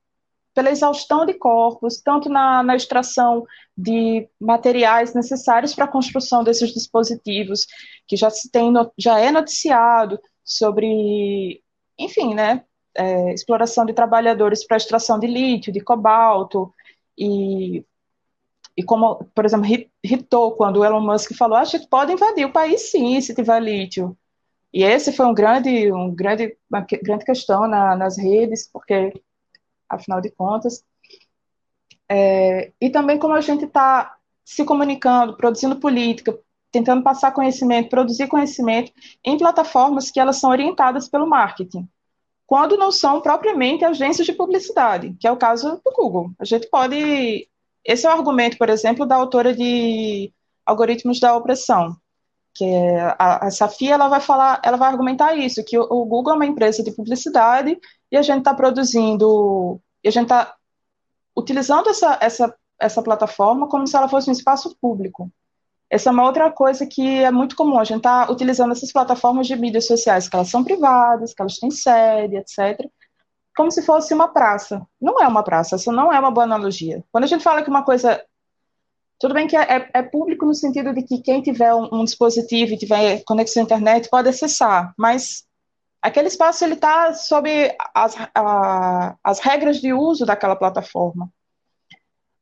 pela 0.57 0.71
exaustão 0.71 1.27
de 1.27 1.35
corpos, 1.35 2.01
tanto 2.01 2.31
na, 2.31 2.63
na 2.63 2.75
extração 2.75 3.45
de 3.77 4.27
materiais 4.41 5.13
necessários 5.13 5.75
para 5.75 5.85
a 5.85 5.89
construção 5.89 6.43
desses 6.43 6.73
dispositivos, 6.73 7.67
que 8.09 8.17
já 8.17 8.31
se 8.31 8.51
tem, 8.51 8.73
já 8.97 9.21
é 9.21 9.31
noticiado 9.31 10.19
sobre, 10.43 11.63
enfim, 11.99 12.35
né, 12.35 12.65
é, 12.95 13.35
exploração 13.35 13.85
de 13.85 13.93
trabalhadores 13.93 14.67
para 14.67 14.79
extração 14.79 15.19
de 15.19 15.27
lítio, 15.27 15.71
de 15.71 15.81
cobalto, 15.81 16.73
e, 17.19 17.85
e 18.75 18.83
como, 18.83 19.27
por 19.35 19.45
exemplo, 19.45 19.67
irritou 20.03 20.53
quando 20.53 20.79
o 20.79 20.85
Elon 20.87 21.03
Musk 21.03 21.35
falou, 21.35 21.59
ah, 21.59 21.61
a 21.61 21.65
gente 21.65 21.87
pode 21.87 22.15
invadir 22.15 22.47
o 22.47 22.53
país 22.53 22.91
sim, 22.91 23.21
se 23.21 23.35
tiver 23.35 23.61
lítio. 23.61 24.17
E 24.73 24.83
esse 24.83 25.13
foi 25.13 25.27
um 25.27 25.35
grande, 25.35 25.93
um 25.93 26.15
grande, 26.15 26.57
uma 26.71 26.81
grande 26.81 27.27
questão 27.27 27.69
na, 27.69 27.95
nas 27.95 28.17
redes, 28.17 28.71
porque 28.73 29.13
afinal 29.89 30.21
de 30.21 30.31
contas. 30.31 30.85
É, 32.09 32.73
e 32.81 32.91
também 32.91 33.19
como 33.19 33.35
a 33.35 33.41
gente 33.41 33.65
está 33.65 34.17
se 34.45 34.65
comunicando, 34.65 35.37
produzindo 35.37 35.77
política, 35.77 36.39
tentando 36.71 37.03
passar 37.03 37.33
conhecimento, 37.33 37.89
produzir 37.89 38.29
conhecimento 38.29 38.93
em 39.25 39.37
plataformas 39.37 40.11
que 40.11 40.21
elas 40.21 40.37
são 40.37 40.51
orientadas 40.51 41.09
pelo 41.09 41.27
marketing, 41.27 41.89
quando 42.47 42.77
não 42.77 42.93
são 42.93 43.21
propriamente 43.21 43.85
agências 43.85 44.27
de 44.27 44.33
publicidade, 44.33 45.17
que 45.19 45.27
é 45.27 45.33
o 45.33 45.37
caso 45.37 45.81
do 45.85 45.93
Google. 45.93 46.31
A 46.39 46.45
gente 46.45 46.69
pode. 46.69 47.49
Esse 47.85 48.07
é 48.07 48.09
o 48.09 48.13
argumento, 48.13 48.57
por 48.57 48.69
exemplo, 48.69 49.07
da 49.07 49.17
autora 49.17 49.55
de 49.55 50.33
Algoritmos 50.65 51.19
da 51.19 51.37
Opressão, 51.37 51.97
que 52.55 52.65
é 52.65 53.01
a, 53.19 53.47
a 53.47 53.51
Safia, 53.51 53.95
ela 53.95 54.09
vai 54.09 54.21
falar, 54.21 54.61
ela 54.65 54.77
vai 54.77 54.89
argumentar 54.89 55.35
isso, 55.35 55.65
que 55.65 55.79
o, 55.79 55.83
o 55.83 56.05
Google 56.05 56.33
é 56.35 56.37
uma 56.37 56.47
empresa 56.47 56.83
de 56.83 56.91
publicidade 56.93 57.79
e 58.11 58.17
a 58.17 58.23
gente 58.23 58.39
está 58.39 58.55
produzindo, 58.55 59.81
e 60.03 60.09
a 60.09 60.11
gente 60.11 60.25
está 60.25 60.55
utilizando 61.37 61.89
essa, 61.89 62.19
essa, 62.21 62.55
essa 62.81 63.03
plataforma 63.03 63.69
como 63.69 63.87
se 63.87 63.97
ela 63.97 64.09
fosse 64.09 64.29
um 64.31 64.33
espaço 64.33 64.77
público. 64.81 65.31
Essa 65.89 66.11
é 66.11 66.13
uma 66.13 66.25
outra 66.25 66.51
coisa 66.51 66.85
que 66.87 67.23
é 67.23 67.31
muito 67.31 67.55
comum, 67.55 67.79
a 67.79 67.85
gente 67.85 67.99
está 67.99 68.31
utilizando 68.31 68.73
essas 68.73 68.93
plataformas 68.93 69.47
de 69.47 69.55
mídias 69.55 69.87
sociais, 69.87 70.29
que 70.29 70.35
elas 70.35 70.49
são 70.49 70.65
privadas, 70.65 71.33
que 71.33 71.41
elas 71.41 71.59
têm 71.59 71.71
sede, 71.71 72.37
etc., 72.37 72.89
como 73.57 73.71
se 73.71 73.83
fosse 73.83 74.13
uma 74.13 74.29
praça. 74.29 74.87
Não 75.01 75.19
é 75.19 75.27
uma 75.27 75.43
praça, 75.43 75.77
isso 75.77 75.91
não 75.91 76.13
é 76.13 76.21
uma 76.21 76.31
boa 76.31 76.45
analogia. 76.45 77.03
Quando 77.11 77.25
a 77.25 77.27
gente 77.27 77.43
fala 77.43 77.63
que 77.63 77.71
uma 77.71 77.83
coisa. 77.83 78.23
Tudo 79.19 79.33
bem 79.33 79.47
que 79.47 79.57
é, 79.57 79.63
é, 79.63 79.91
é 79.95 80.03
público 80.03 80.45
no 80.45 80.55
sentido 80.55 80.93
de 80.93 81.03
que 81.03 81.23
quem 81.23 81.41
tiver 81.41 81.75
um, 81.75 81.89
um 81.91 82.05
dispositivo 82.05 82.75
e 82.75 82.77
tiver 82.77 83.23
conexão 83.25 83.63
à 83.63 83.65
internet 83.65 84.11
pode 84.11 84.29
acessar, 84.29 84.93
mas 84.95 85.47
aquele 86.07 86.29
espaço 86.29 86.65
ele 86.65 86.75
está 86.75 87.13
sob 87.15 87.51
as, 87.93 88.17
a, 88.33 89.17
as 89.25 89.41
regras 89.41 89.81
de 89.81 89.93
uso 89.93 90.25
daquela 90.25 90.55
plataforma. 90.55 91.29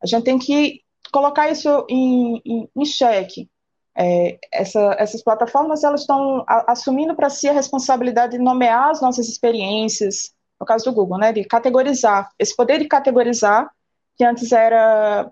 A 0.02 0.06
gente 0.06 0.24
tem 0.24 0.38
que 0.38 0.82
colocar 1.10 1.48
isso 1.48 1.86
em, 1.88 2.42
em, 2.44 2.68
em 2.76 2.84
xeque. 2.84 3.48
É, 3.96 4.38
essa, 4.52 4.96
essas 4.98 5.22
plataformas 5.22 5.82
elas 5.82 6.02
estão 6.02 6.44
assumindo 6.46 7.14
para 7.14 7.30
si 7.30 7.48
a 7.48 7.52
responsabilidade 7.52 8.36
de 8.36 8.42
nomear 8.42 8.90
as 8.90 9.00
nossas 9.00 9.28
experiências, 9.28 10.34
no 10.60 10.66
caso 10.66 10.84
do 10.84 10.92
Google, 10.92 11.18
né, 11.18 11.32
de 11.32 11.44
categorizar, 11.44 12.28
esse 12.38 12.54
poder 12.54 12.80
de 12.80 12.86
categorizar, 12.86 13.70
que 14.16 14.24
antes 14.24 14.52
era 14.52 15.30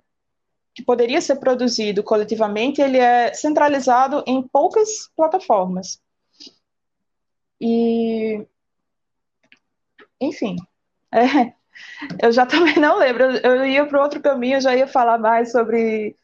que 0.74 0.82
poderia 0.82 1.20
ser 1.20 1.36
produzido 1.36 2.02
coletivamente, 2.02 2.80
ele 2.80 2.96
é 2.96 3.34
centralizado 3.34 4.24
em 4.26 4.40
poucas 4.40 5.10
plataformas. 5.14 6.00
E, 7.62 8.44
enfim, 10.20 10.56
é, 11.14 11.54
eu 12.20 12.32
já 12.32 12.44
também 12.44 12.76
não 12.76 12.98
lembro. 12.98 13.22
Eu 13.22 13.64
ia 13.64 13.86
para 13.86 14.02
outro 14.02 14.20
caminho, 14.20 14.56
eu 14.56 14.60
já 14.60 14.74
ia 14.74 14.88
falar 14.88 15.16
mais 15.16 15.52
sobre 15.52 16.16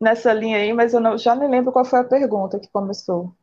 nessa 0.00 0.32
linha 0.32 0.58
aí, 0.58 0.72
mas 0.72 0.94
eu 0.94 1.00
não, 1.00 1.18
já 1.18 1.34
nem 1.34 1.50
lembro 1.50 1.72
qual 1.72 1.84
foi 1.84 1.98
a 1.98 2.04
pergunta 2.04 2.60
que 2.60 2.68
começou. 2.70 3.34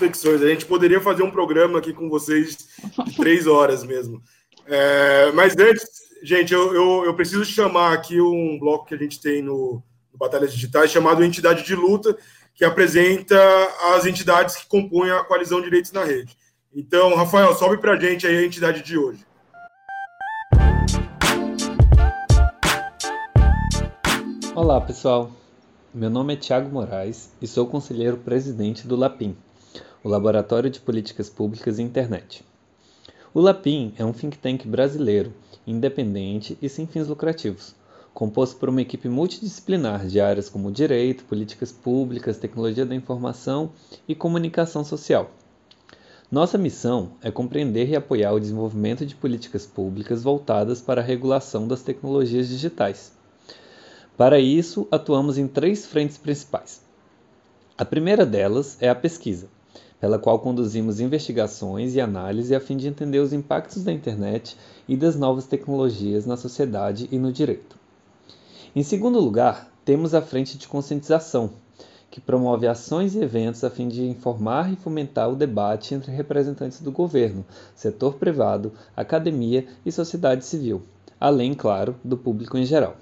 Reflexões. 0.00 0.42
A 0.42 0.48
gente 0.48 0.64
poderia 0.64 1.00
fazer 1.00 1.22
um 1.22 1.30
programa 1.30 1.78
aqui 1.78 1.92
com 1.92 2.08
vocês 2.08 2.56
de 3.04 3.14
três 3.14 3.46
horas 3.46 3.84
mesmo. 3.84 4.22
É, 4.66 5.30
mas 5.32 5.54
antes, 5.58 5.84
gente, 6.22 6.54
eu, 6.54 6.74
eu, 6.74 7.04
eu, 7.04 7.14
preciso 7.14 7.44
chamar 7.44 7.92
aqui 7.92 8.18
um 8.18 8.58
bloco 8.58 8.86
que 8.86 8.94
a 8.94 8.98
gente 8.98 9.20
tem 9.20 9.42
no, 9.42 9.82
no 10.10 10.18
Batalhas 10.18 10.52
Digitais 10.52 10.90
chamado 10.90 11.22
Entidade 11.22 11.62
de 11.62 11.74
Luta, 11.74 12.16
que 12.56 12.64
apresenta 12.64 13.38
as 13.94 14.06
entidades 14.06 14.56
que 14.56 14.66
compõem 14.66 15.10
a 15.10 15.22
coalizão 15.22 15.60
Direitos 15.60 15.92
na 15.92 16.02
Rede. 16.02 16.34
Então, 16.74 17.14
Rafael, 17.14 17.54
sobe 17.54 17.76
para 17.76 17.92
a 17.92 18.00
gente 18.00 18.26
aí 18.26 18.38
a 18.38 18.46
entidade 18.46 18.82
de 18.82 18.96
hoje. 18.96 19.26
Olá, 24.54 24.80
pessoal. 24.80 25.30
Meu 25.92 26.08
nome 26.08 26.32
é 26.32 26.36
Tiago 26.36 26.70
Moraes 26.70 27.30
e 27.42 27.46
sou 27.46 27.66
conselheiro 27.66 28.16
presidente 28.16 28.86
do 28.86 28.96
LAPIM, 28.96 29.36
o 30.02 30.08
Laboratório 30.08 30.70
de 30.70 30.80
Políticas 30.80 31.28
Públicas 31.28 31.78
e 31.78 31.82
Internet. 31.82 32.42
O 33.34 33.40
LAPIM 33.40 33.92
é 33.98 34.04
um 34.04 34.14
think 34.14 34.38
tank 34.38 34.66
brasileiro, 34.66 35.30
independente 35.66 36.56
e 36.62 36.70
sem 36.70 36.86
fins 36.86 37.06
lucrativos, 37.06 37.74
composto 38.16 38.56
por 38.56 38.70
uma 38.70 38.80
equipe 38.80 39.10
multidisciplinar 39.10 40.06
de 40.06 40.18
áreas 40.18 40.48
como 40.48 40.72
direito, 40.72 41.26
políticas 41.26 41.70
públicas, 41.70 42.38
tecnologia 42.38 42.86
da 42.86 42.94
informação 42.94 43.72
e 44.08 44.14
comunicação 44.14 44.82
social. 44.82 45.30
Nossa 46.32 46.56
missão 46.56 47.10
é 47.20 47.30
compreender 47.30 47.90
e 47.90 47.94
apoiar 47.94 48.32
o 48.32 48.40
desenvolvimento 48.40 49.04
de 49.04 49.14
políticas 49.14 49.66
públicas 49.66 50.22
voltadas 50.22 50.80
para 50.80 51.02
a 51.02 51.04
regulação 51.04 51.68
das 51.68 51.82
tecnologias 51.82 52.48
digitais. 52.48 53.12
Para 54.16 54.40
isso, 54.40 54.88
atuamos 54.90 55.36
em 55.36 55.46
três 55.46 55.84
frentes 55.84 56.16
principais. 56.16 56.80
A 57.76 57.84
primeira 57.84 58.24
delas 58.24 58.78
é 58.80 58.88
a 58.88 58.94
pesquisa, 58.94 59.46
pela 60.00 60.18
qual 60.18 60.38
conduzimos 60.38 61.00
investigações 61.00 61.94
e 61.94 62.00
análise 62.00 62.54
a 62.54 62.60
fim 62.60 62.78
de 62.78 62.88
entender 62.88 63.18
os 63.18 63.34
impactos 63.34 63.84
da 63.84 63.92
internet 63.92 64.56
e 64.88 64.96
das 64.96 65.16
novas 65.16 65.44
tecnologias 65.46 66.24
na 66.24 66.38
sociedade 66.38 67.10
e 67.12 67.18
no 67.18 67.30
direito. 67.30 67.76
Em 68.76 68.82
segundo 68.82 69.18
lugar, 69.18 69.72
temos 69.86 70.14
a 70.14 70.20
frente 70.20 70.58
de 70.58 70.68
conscientização, 70.68 71.48
que 72.10 72.20
promove 72.20 72.66
ações 72.66 73.14
e 73.14 73.22
eventos 73.22 73.64
a 73.64 73.70
fim 73.70 73.88
de 73.88 74.04
informar 74.04 74.70
e 74.70 74.76
fomentar 74.76 75.30
o 75.30 75.34
debate 75.34 75.94
entre 75.94 76.12
representantes 76.12 76.82
do 76.82 76.92
governo, 76.92 77.42
setor 77.74 78.16
privado, 78.16 78.70
academia 78.94 79.66
e 79.86 79.90
sociedade 79.90 80.44
civil, 80.44 80.82
além, 81.18 81.54
claro, 81.54 81.96
do 82.04 82.18
público 82.18 82.58
em 82.58 82.66
geral. 82.66 82.98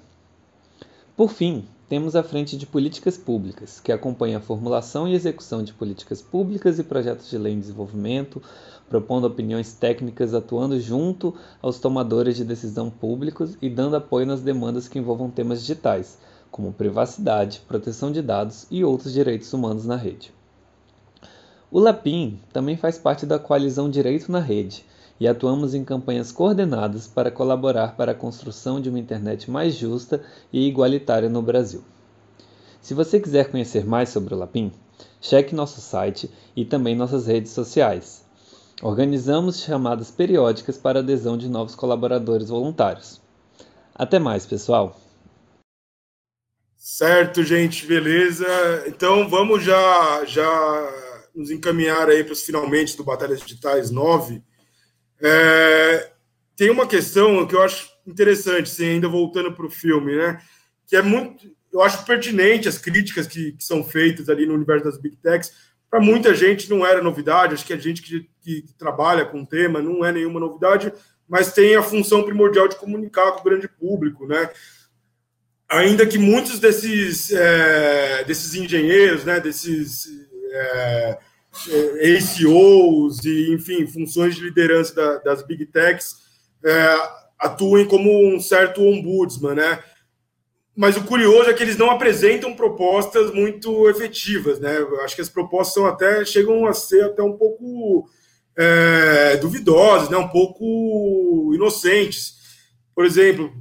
Por 1.15 1.29
fim, 1.29 1.63
temos 1.87 2.13
a 2.13 2.21
frente 2.21 2.57
de 2.57 2.65
políticas 2.65 3.17
públicas, 3.17 3.79
que 3.79 3.93
acompanha 3.93 4.37
a 4.37 4.41
formulação 4.41 5.07
e 5.07 5.13
execução 5.13 5.63
de 5.63 5.71
políticas 5.71 6.21
públicas 6.21 6.77
e 6.77 6.83
projetos 6.83 7.29
de 7.29 7.37
lei 7.37 7.53
em 7.53 7.59
desenvolvimento, 7.59 8.41
propondo 8.89 9.23
opiniões 9.23 9.71
técnicas, 9.71 10.33
atuando 10.33 10.77
junto 10.77 11.33
aos 11.61 11.79
tomadores 11.79 12.35
de 12.35 12.43
decisão 12.43 12.89
públicos 12.89 13.57
e 13.61 13.69
dando 13.69 13.95
apoio 13.95 14.25
nas 14.25 14.41
demandas 14.41 14.89
que 14.89 14.99
envolvam 14.99 15.31
temas 15.31 15.61
digitais, 15.61 16.17
como 16.51 16.73
privacidade, 16.73 17.61
proteção 17.65 18.11
de 18.11 18.21
dados 18.21 18.67
e 18.69 18.83
outros 18.83 19.13
direitos 19.13 19.53
humanos 19.53 19.85
na 19.85 19.95
rede. 19.95 20.33
O 21.71 21.79
LAPIM 21.79 22.41
também 22.51 22.75
faz 22.75 22.97
parte 22.97 23.25
da 23.25 23.39
coalizão 23.39 23.89
Direito 23.89 24.29
na 24.29 24.39
Rede 24.39 24.83
e 25.19 25.27
atuamos 25.27 25.73
em 25.73 25.83
campanhas 25.83 26.31
coordenadas 26.31 27.07
para 27.07 27.31
colaborar 27.31 27.95
para 27.95 28.11
a 28.11 28.15
construção 28.15 28.81
de 28.81 28.89
uma 28.89 28.99
internet 28.99 29.49
mais 29.49 29.75
justa 29.75 30.21
e 30.51 30.67
igualitária 30.67 31.29
no 31.29 31.41
Brasil. 31.41 31.83
Se 32.81 32.93
você 32.93 33.19
quiser 33.19 33.49
conhecer 33.49 33.85
mais 33.85 34.09
sobre 34.09 34.33
o 34.33 34.37
LAPIM, 34.37 34.71
cheque 35.21 35.55
nosso 35.55 35.81
site 35.81 36.29
e 36.55 36.63
também 36.63 36.95
nossas 36.95 37.27
redes 37.27 37.51
sociais. 37.51 38.23
Organizamos 38.81 39.61
chamadas 39.61 40.11
periódicas 40.11 40.77
para 40.77 40.99
adesão 40.99 41.37
de 41.37 41.47
novos 41.47 41.75
colaboradores 41.75 42.49
voluntários. 42.49 43.21
Até 43.93 44.19
mais, 44.19 44.45
pessoal! 44.45 44.99
Certo, 46.75 47.41
gente, 47.41 47.87
beleza. 47.87 48.45
Então 48.85 49.27
vamos 49.27 49.63
já, 49.63 50.23
já 50.25 50.93
nos 51.33 51.49
encaminhar 51.49 52.07
aí 52.09 52.23
para 52.23 52.33
os 52.33 52.43
finalmente 52.43 52.95
do 52.95 53.03
Batalhas 53.03 53.39
Digitais 53.41 53.89
9. 53.89 54.43
É, 55.21 56.11
tem 56.55 56.69
uma 56.69 56.87
questão 56.87 57.45
que 57.45 57.55
eu 57.55 57.61
acho 57.61 57.89
interessante, 58.05 58.71
assim, 58.71 58.85
ainda 58.85 59.07
voltando 59.07 59.51
para 59.53 59.65
o 59.65 59.69
filme, 59.69 60.15
né? 60.15 60.41
Que 60.87 60.95
é 60.95 61.01
muito. 61.01 61.53
Eu 61.71 61.81
acho 61.81 62.05
pertinente 62.05 62.69
as 62.69 62.77
críticas 62.77 63.27
que, 63.27 63.51
que 63.53 63.63
são 63.63 63.83
feitas 63.83 64.29
ali 64.29 64.45
no 64.45 64.53
universo 64.53 64.85
das 64.85 64.97
Big 64.97 65.17
Techs, 65.17 65.51
para 65.89 65.99
muita 65.99 66.33
gente 66.33 66.69
não 66.69 66.85
era 66.85 67.01
novidade, 67.01 67.53
acho 67.53 67.65
que 67.65 67.73
a 67.73 67.77
gente 67.77 68.01
que, 68.01 68.29
que, 68.41 68.65
trabalha 68.77 69.25
com 69.25 69.41
o 69.41 69.45
tema 69.45 69.81
não 69.81 70.05
é 70.05 70.11
nenhuma 70.11 70.39
novidade, 70.39 70.93
mas 71.27 71.53
tem 71.53 71.75
a 71.75 71.83
função 71.83 72.23
primordial 72.23 72.67
de 72.67 72.77
comunicar 72.77 73.31
com 73.33 73.41
o 73.41 73.43
grande 73.43 73.67
público, 73.67 74.25
né? 74.25 74.49
Ainda 75.67 76.05
que 76.05 76.17
muitos 76.17 76.59
desses, 76.59 77.31
é, 77.31 78.23
desses 78.23 78.53
engenheiros, 78.53 79.25
né, 79.25 79.39
desses 79.39 80.07
é 80.51 81.17
ACOs 82.01 83.23
e, 83.23 83.53
enfim, 83.53 83.87
funções 83.87 84.35
de 84.35 84.43
liderança 84.43 84.93
da, 84.93 85.17
das 85.19 85.45
Big 85.45 85.65
Techs 85.67 86.15
é, 86.63 86.95
atuem 87.39 87.85
como 87.85 88.27
um 88.27 88.39
certo 88.39 88.81
ombudsman, 88.81 89.55
né? 89.55 89.83
mas 90.75 90.97
o 90.97 91.05
curioso 91.05 91.49
é 91.49 91.53
que 91.53 91.63
eles 91.63 91.77
não 91.77 91.89
apresentam 91.89 92.53
propostas 92.53 93.31
muito 93.31 93.89
efetivas, 93.89 94.59
né? 94.59 94.75
Acho 95.03 95.15
que 95.15 95.21
as 95.21 95.29
propostas 95.29 95.73
são 95.73 95.85
até 95.85 96.25
chegam 96.25 96.65
a 96.65 96.73
ser 96.73 97.05
até 97.05 97.23
um 97.23 97.37
pouco 97.37 98.09
é, 98.57 99.37
duvidosas, 99.37 100.09
né? 100.09 100.17
Um 100.17 100.27
pouco 100.27 101.53
inocentes. 101.55 102.35
Por 102.93 103.05
exemplo, 103.05 103.53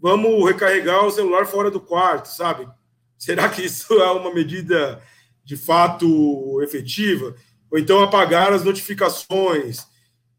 vamos 0.00 0.44
recarregar 0.44 1.06
o 1.06 1.12
celular 1.12 1.46
fora 1.46 1.70
do 1.70 1.80
quarto, 1.80 2.26
sabe? 2.26 2.68
Será 3.16 3.48
que 3.48 3.62
isso 3.62 3.94
é 3.94 4.10
uma 4.10 4.34
medida 4.34 5.00
de 5.44 5.56
fato 5.56 6.60
efetiva? 6.62 7.34
Ou 7.70 7.78
então 7.78 8.02
apagar 8.02 8.52
as 8.52 8.64
notificações? 8.64 9.86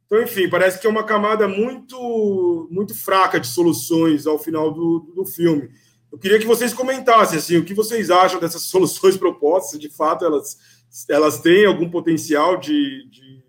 Então, 0.06 0.22
enfim, 0.22 0.50
parece 0.50 0.80
que 0.80 0.86
é 0.86 0.90
uma 0.90 1.04
camada 1.04 1.48
muito 1.48 2.68
muito 2.70 2.94
fraca 2.96 3.40
de 3.40 3.48
soluções 3.48 4.28
ao 4.28 4.38
final 4.38 4.72
do, 4.72 5.12
do 5.16 5.26
filme. 5.26 5.70
Eu 6.12 6.20
queria 6.20 6.38
que 6.38 6.46
vocês 6.46 6.72
comentassem 6.72 7.40
assim, 7.40 7.58
o 7.58 7.66
que 7.66 7.74
vocês 7.74 8.12
acham 8.12 8.40
dessas 8.40 8.62
soluções 8.70 9.18
propostas. 9.18 9.80
De 9.80 9.90
fato, 9.90 10.24
elas, 10.24 10.58
elas 11.10 11.40
têm 11.42 11.66
algum 11.66 11.90
potencial 11.90 12.58
de, 12.58 13.10
de, 13.10 13.44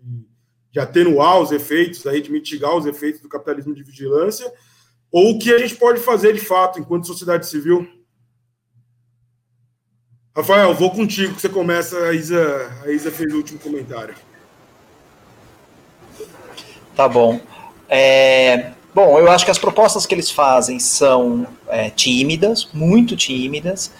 de 0.71 0.79
atenuar 0.79 1.39
os 1.39 1.51
efeitos, 1.51 2.07
aí, 2.07 2.19
de 2.19 2.31
mitigar 2.31 2.75
os 2.75 2.87
efeitos 2.87 3.21
do 3.21 3.29
capitalismo 3.29 3.75
de 3.75 3.83
vigilância, 3.83 4.51
ou 5.11 5.35
o 5.35 5.39
que 5.39 5.53
a 5.53 5.59
gente 5.59 5.75
pode 5.75 5.99
fazer 5.99 6.33
de 6.33 6.39
fato 6.39 6.79
enquanto 6.79 7.05
sociedade 7.05 7.47
civil? 7.47 7.87
Rafael, 10.35 10.73
vou 10.73 10.91
contigo 10.91 11.33
que 11.35 11.41
você 11.41 11.49
começa. 11.49 11.97
A 11.97 12.13
Isa, 12.13 12.71
a 12.83 12.91
Isa 12.91 13.11
fez 13.11 13.33
o 13.33 13.37
último 13.37 13.59
comentário. 13.59 14.15
Tá 16.95 17.07
bom. 17.07 17.39
É, 17.87 18.71
Bom, 18.95 19.19
eu 19.19 19.29
acho 19.29 19.43
que 19.43 19.51
as 19.51 19.59
propostas 19.59 20.05
que 20.05 20.15
eles 20.15 20.31
fazem 20.31 20.79
são 20.79 21.45
é, 21.67 21.89
tímidas, 21.89 22.69
muito 22.71 23.13
tímidas 23.17 23.91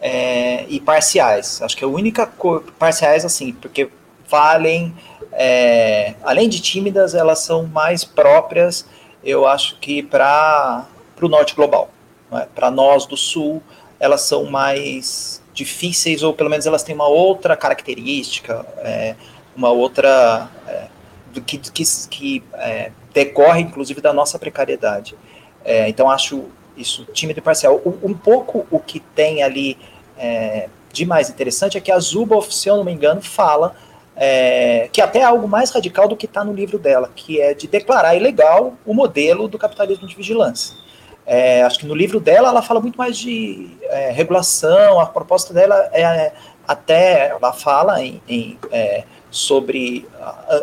é, 0.00 0.64
e 0.70 0.80
parciais. 0.80 1.60
Acho 1.60 1.76
que 1.76 1.84
a 1.84 1.86
única 1.86 2.26
coisa. 2.26 2.64
Parciais, 2.78 3.26
assim, 3.26 3.52
porque 3.52 3.90
valem. 4.26 4.96
É, 5.32 6.14
além 6.22 6.48
de 6.48 6.62
tímidas, 6.62 7.14
elas 7.14 7.40
são 7.40 7.66
mais 7.66 8.04
próprias, 8.04 8.86
eu 9.22 9.46
acho 9.46 9.78
que 9.80 10.02
para 10.02 10.86
o 11.20 11.28
norte 11.28 11.54
global. 11.54 11.90
É? 12.32 12.46
Para 12.54 12.70
nós 12.70 13.04
do 13.04 13.18
sul, 13.18 13.62
elas 14.00 14.22
são 14.22 14.46
mais 14.46 15.42
difíceis, 15.58 16.22
ou 16.22 16.32
pelo 16.32 16.48
menos 16.48 16.66
elas 16.66 16.82
têm 16.82 16.94
uma 16.94 17.08
outra 17.08 17.56
característica, 17.56 18.64
é, 18.78 19.14
uma 19.56 19.70
outra 19.70 20.48
é, 20.66 20.86
que, 21.44 21.58
que, 21.58 21.84
que 22.08 22.44
é, 22.54 22.92
decorre, 23.12 23.60
inclusive, 23.60 24.00
da 24.00 24.12
nossa 24.12 24.38
precariedade. 24.38 25.14
É, 25.64 25.88
então, 25.88 26.08
acho 26.08 26.44
isso 26.76 27.04
tímido 27.12 27.40
e 27.40 27.42
parcial. 27.42 27.82
Um, 27.84 28.10
um 28.10 28.14
pouco 28.14 28.66
o 28.70 28.78
que 28.78 29.00
tem 29.00 29.42
ali 29.42 29.76
é, 30.16 30.68
de 30.92 31.04
mais 31.04 31.28
interessante 31.28 31.76
é 31.76 31.80
que 31.80 31.90
a 31.90 31.98
Zuboff, 31.98 32.54
se 32.54 32.68
eu 32.68 32.76
não 32.76 32.84
me 32.84 32.92
engano, 32.92 33.20
fala 33.20 33.74
é, 34.16 34.88
que 34.92 35.00
até 35.00 35.20
é 35.20 35.24
algo 35.24 35.46
mais 35.48 35.70
radical 35.70 36.08
do 36.08 36.16
que 36.16 36.26
está 36.26 36.44
no 36.44 36.52
livro 36.52 36.78
dela, 36.78 37.10
que 37.14 37.40
é 37.40 37.54
de 37.54 37.66
declarar 37.66 38.16
ilegal 38.16 38.74
o 38.86 38.94
modelo 38.94 39.48
do 39.48 39.58
capitalismo 39.58 40.06
de 40.06 40.14
vigilância. 40.14 40.76
É, 41.30 41.62
acho 41.62 41.80
que 41.80 41.86
no 41.86 41.94
livro 41.94 42.18
dela 42.18 42.48
ela 42.48 42.62
fala 42.62 42.80
muito 42.80 42.96
mais 42.96 43.18
de 43.18 43.68
é, 43.82 44.10
regulação, 44.10 44.98
a 44.98 45.04
proposta 45.04 45.52
dela 45.52 45.76
é 45.92 46.32
até, 46.66 47.28
ela 47.28 47.52
fala 47.52 48.02
em, 48.02 48.22
em 48.26 48.58
é, 48.72 49.04
sobre 49.30 50.08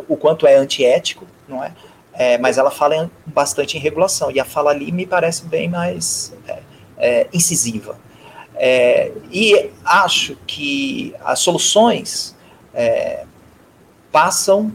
o 0.08 0.18
quanto 0.18 0.48
é 0.48 0.56
antiético, 0.56 1.28
não 1.48 1.64
é? 1.64 1.72
é 2.14 2.40
mas 2.40 2.58
ela 2.58 2.72
fala 2.72 3.12
bastante 3.28 3.78
em 3.78 3.80
regulação, 3.80 4.32
e 4.32 4.40
a 4.40 4.46
fala 4.46 4.72
ali 4.72 4.92
me 4.92 5.06
parece 5.06 5.46
bem 5.46 5.70
mais 5.70 6.34
é, 6.48 6.60
é, 6.98 7.28
incisiva. 7.32 8.00
É, 8.56 9.12
e 9.32 9.70
acho 9.84 10.36
que 10.48 11.14
as 11.24 11.38
soluções 11.40 12.36
é, 12.74 13.24
passam 14.12 14.74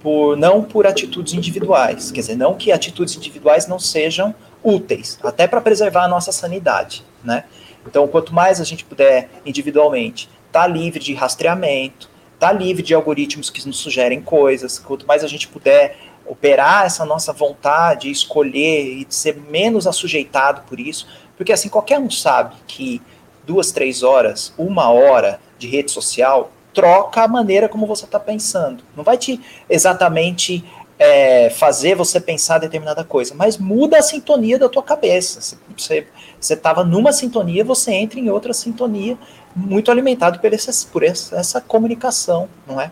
por 0.00 0.36
não 0.36 0.64
por 0.64 0.84
atitudes 0.84 1.32
individuais, 1.32 2.10
quer 2.10 2.22
dizer, 2.22 2.36
não 2.36 2.56
que 2.56 2.72
atitudes 2.72 3.16
individuais 3.16 3.68
não 3.68 3.78
sejam 3.78 4.34
úteis, 4.62 5.18
até 5.22 5.46
para 5.46 5.60
preservar 5.60 6.04
a 6.04 6.08
nossa 6.08 6.32
sanidade, 6.32 7.04
né? 7.22 7.44
Então, 7.86 8.06
quanto 8.08 8.34
mais 8.34 8.60
a 8.60 8.64
gente 8.64 8.84
puder 8.84 9.28
individualmente 9.46 10.28
estar 10.46 10.62
tá 10.62 10.66
livre 10.66 10.98
de 10.98 11.14
rastreamento, 11.14 12.10
estar 12.34 12.48
tá 12.48 12.52
livre 12.52 12.82
de 12.82 12.94
algoritmos 12.94 13.50
que 13.50 13.64
nos 13.66 13.78
sugerem 13.78 14.20
coisas, 14.20 14.78
quanto 14.78 15.06
mais 15.06 15.24
a 15.24 15.28
gente 15.28 15.48
puder 15.48 15.96
operar 16.26 16.84
essa 16.84 17.04
nossa 17.04 17.32
vontade, 17.32 18.10
escolher 18.10 18.82
e 18.84 19.06
ser 19.08 19.36
menos 19.48 19.86
assujeitado 19.86 20.62
por 20.68 20.78
isso, 20.78 21.06
porque 21.36 21.52
assim, 21.52 21.68
qualquer 21.68 21.98
um 21.98 22.10
sabe 22.10 22.54
que 22.66 23.00
duas, 23.46 23.72
três 23.72 24.02
horas, 24.02 24.52
uma 24.58 24.90
hora 24.90 25.40
de 25.58 25.66
rede 25.66 25.90
social 25.90 26.50
troca 26.74 27.22
a 27.22 27.28
maneira 27.28 27.68
como 27.68 27.86
você 27.86 28.04
está 28.04 28.20
pensando. 28.20 28.84
Não 28.96 29.02
vai 29.02 29.16
te 29.16 29.40
exatamente 29.68 30.64
é, 30.98 31.50
fazer 31.50 31.94
você 31.94 32.20
pensar 32.20 32.58
determinada 32.58 33.04
coisa, 33.04 33.34
mas 33.34 33.56
muda 33.56 33.98
a 33.98 34.02
sintonia 34.02 34.58
da 34.58 34.68
tua 34.68 34.82
cabeça. 34.82 35.56
Você 35.76 36.04
estava 36.40 36.82
numa 36.82 37.12
sintonia, 37.12 37.64
você 37.64 37.92
entra 37.92 38.18
em 38.18 38.30
outra 38.30 38.52
sintonia, 38.52 39.16
muito 39.54 39.90
alimentado 39.90 40.40
por, 40.40 40.52
esse, 40.52 40.86
por 40.86 41.02
essa, 41.02 41.36
essa 41.36 41.60
comunicação, 41.60 42.48
não 42.66 42.80
é? 42.80 42.90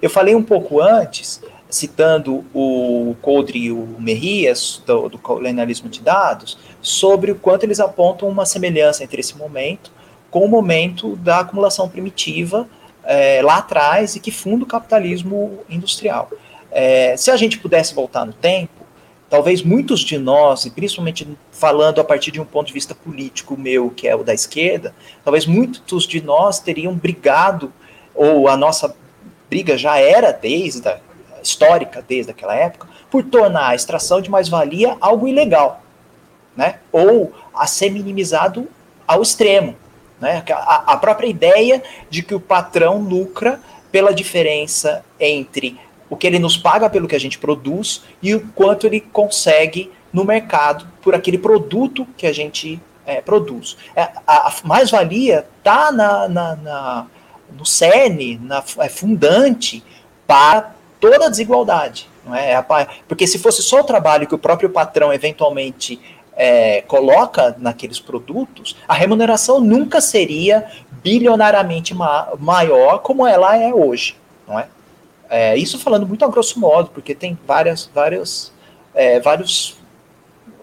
Eu 0.00 0.08
falei 0.08 0.34
um 0.34 0.42
pouco 0.42 0.80
antes, 0.80 1.42
citando 1.68 2.44
o 2.54 3.14
Coldre 3.20 3.58
e 3.58 3.72
o 3.72 3.96
Merrias, 3.98 4.82
do, 4.86 5.08
do 5.08 5.18
colonialismo 5.18 5.88
de 5.88 6.00
dados, 6.00 6.58
sobre 6.80 7.32
o 7.32 7.34
quanto 7.34 7.64
eles 7.64 7.80
apontam 7.80 8.28
uma 8.28 8.46
semelhança 8.46 9.04
entre 9.04 9.20
esse 9.20 9.36
momento 9.36 9.92
com 10.30 10.44
o 10.44 10.48
momento 10.48 11.16
da 11.16 11.40
acumulação 11.40 11.88
primitiva 11.88 12.68
é, 13.04 13.42
lá 13.42 13.58
atrás 13.58 14.14
e 14.14 14.20
que 14.20 14.30
funda 14.30 14.64
o 14.64 14.66
capitalismo 14.66 15.58
industrial. 15.68 16.30
É, 16.70 17.16
se 17.16 17.30
a 17.30 17.36
gente 17.36 17.58
pudesse 17.58 17.94
voltar 17.94 18.24
no 18.24 18.32
tempo, 18.32 18.80
talvez 19.28 19.62
muitos 19.62 20.00
de 20.00 20.18
nós, 20.18 20.64
e 20.64 20.70
principalmente 20.70 21.26
falando 21.52 22.00
a 22.00 22.04
partir 22.04 22.30
de 22.30 22.40
um 22.40 22.44
ponto 22.44 22.66
de 22.66 22.72
vista 22.72 22.94
político 22.94 23.56
meu, 23.56 23.90
que 23.90 24.08
é 24.08 24.14
o 24.14 24.24
da 24.24 24.34
esquerda, 24.34 24.94
talvez 25.24 25.46
muitos 25.46 26.06
de 26.06 26.20
nós 26.20 26.58
teriam 26.58 26.94
brigado, 26.94 27.72
ou 28.14 28.48
a 28.48 28.56
nossa 28.56 28.94
briga 29.48 29.78
já 29.78 29.98
era 29.98 30.32
desde 30.32 30.88
a, 30.88 30.98
histórica, 31.42 32.04
desde 32.06 32.30
aquela 32.30 32.54
época, 32.54 32.88
por 33.10 33.24
tornar 33.24 33.68
a 33.68 33.74
extração 33.74 34.20
de 34.20 34.30
mais-valia 34.30 34.96
algo 35.00 35.26
ilegal, 35.26 35.82
né? 36.56 36.80
ou 36.92 37.32
a 37.54 37.66
ser 37.66 37.90
minimizado 37.90 38.68
ao 39.06 39.22
extremo. 39.22 39.76
Né? 40.20 40.44
A, 40.50 40.92
a 40.92 40.96
própria 40.96 41.26
ideia 41.26 41.82
de 42.08 42.22
que 42.22 42.34
o 42.34 42.40
patrão 42.40 43.00
lucra 43.00 43.60
pela 43.90 44.14
diferença 44.14 45.04
entre 45.18 45.78
o 46.10 46.16
que 46.16 46.26
ele 46.26 46.40
nos 46.40 46.56
paga 46.56 46.90
pelo 46.90 47.06
que 47.06 47.14
a 47.14 47.20
gente 47.20 47.38
produz 47.38 48.02
e 48.20 48.34
o 48.34 48.46
quanto 48.48 48.86
ele 48.86 49.00
consegue 49.00 49.90
no 50.12 50.24
mercado 50.24 50.86
por 51.00 51.14
aquele 51.14 51.38
produto 51.38 52.06
que 52.16 52.26
a 52.26 52.32
gente 52.32 52.80
é, 53.06 53.20
produz. 53.20 53.76
É, 53.94 54.08
a, 54.26 54.52
mais-valia 54.64 55.46
está 55.58 55.92
na, 55.92 56.28
na, 56.28 56.56
na, 56.56 57.06
no 57.56 57.64
cerne, 57.64 58.38
na 58.42 58.62
é 58.78 58.88
fundante 58.88 59.82
para 60.26 60.72
toda 61.00 61.26
a 61.26 61.30
desigualdade. 61.30 62.08
Não 62.26 62.34
é? 62.34 62.52
é 62.52 62.64
porque 63.08 63.26
se 63.26 63.38
fosse 63.38 63.62
só 63.62 63.80
o 63.80 63.84
trabalho 63.84 64.26
que 64.26 64.34
o 64.34 64.38
próprio 64.38 64.68
patrão 64.68 65.12
eventualmente 65.12 66.00
é, 66.36 66.82
coloca 66.82 67.54
naqueles 67.58 68.00
produtos, 68.00 68.76
a 68.86 68.94
remuneração 68.94 69.60
nunca 69.60 70.00
seria 70.00 70.66
bilionariamente 71.02 71.94
ma 71.94 72.28
maior 72.38 72.98
como 72.98 73.26
ela 73.26 73.56
é 73.56 73.72
hoje, 73.72 74.16
não 74.46 74.58
é? 74.58 74.66
É, 75.30 75.56
isso 75.56 75.78
falando 75.78 76.06
muito 76.06 76.24
a 76.24 76.28
grosso 76.28 76.58
modo, 76.58 76.90
porque 76.90 77.14
tem 77.14 77.38
várias, 77.46 77.88
várias, 77.94 78.52
é, 78.92 79.20
vários 79.20 79.78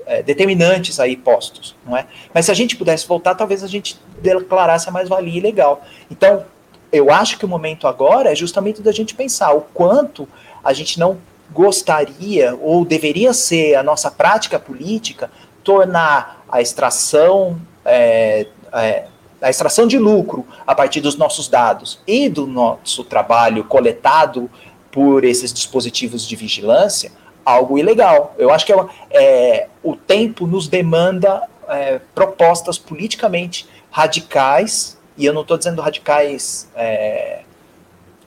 é, 0.06 0.22
determinantes 0.22 1.00
aí 1.00 1.16
postos, 1.16 1.74
não 1.86 1.96
é? 1.96 2.06
Mas 2.34 2.46
se 2.46 2.52
a 2.52 2.54
gente 2.54 2.76
pudesse 2.76 3.08
voltar, 3.08 3.34
talvez 3.34 3.64
a 3.64 3.68
gente 3.68 3.98
declarasse 4.22 4.90
a 4.90 4.92
mais-valia 4.92 5.42
legal. 5.42 5.82
Então, 6.12 6.46
eu 6.92 7.12
acho 7.12 7.38
que 7.38 7.46
o 7.46 7.48
momento 7.48 7.88
agora 7.88 8.32
é 8.32 8.36
justamente 8.36 8.82
da 8.82 8.92
gente 8.92 9.16
pensar 9.16 9.54
o 9.54 9.62
quanto 9.62 10.28
a 10.64 10.74
gente 10.74 11.00
não 11.00 11.18
gostaria 11.52 12.56
ou 12.62 12.84
deveria 12.84 13.34
ser 13.34 13.76
a 13.76 13.84
nossa 13.84 14.12
prática 14.12 14.60
política 14.60 15.32
tornar 15.64 16.44
a 16.50 16.62
extração 16.62 17.60
é, 17.86 18.48
é, 18.74 19.06
a 19.42 19.50
extração 19.50 19.88
de 19.88 19.98
lucro 19.98 20.46
a 20.66 20.74
partir 20.74 21.02
dos 21.02 21.16
nossos 21.16 21.48
dados 21.48 22.00
e 22.08 22.28
do 22.28 22.48
nosso 22.48 23.04
trabalho 23.04 23.64
coletado 23.64 24.50
por 24.92 25.24
esses 25.24 25.54
dispositivos 25.54 26.28
de 26.28 26.36
vigilância, 26.36 27.12
algo 27.46 27.78
ilegal. 27.78 28.34
Eu 28.38 28.52
acho 28.52 28.66
que 28.66 28.74
é, 28.74 28.78
é 29.12 29.68
o 29.84 29.96
tempo 29.96 30.48
nos 30.48 30.68
demanda 30.68 31.44
é, 31.68 32.00
propostas 32.16 32.78
politicamente 32.78 33.68
radicais, 33.92 34.98
e 35.16 35.26
eu 35.26 35.34
não 35.34 35.42
estou 35.42 35.58
dizendo 35.58 35.82
radicais 35.82 36.68
é, 36.76 37.42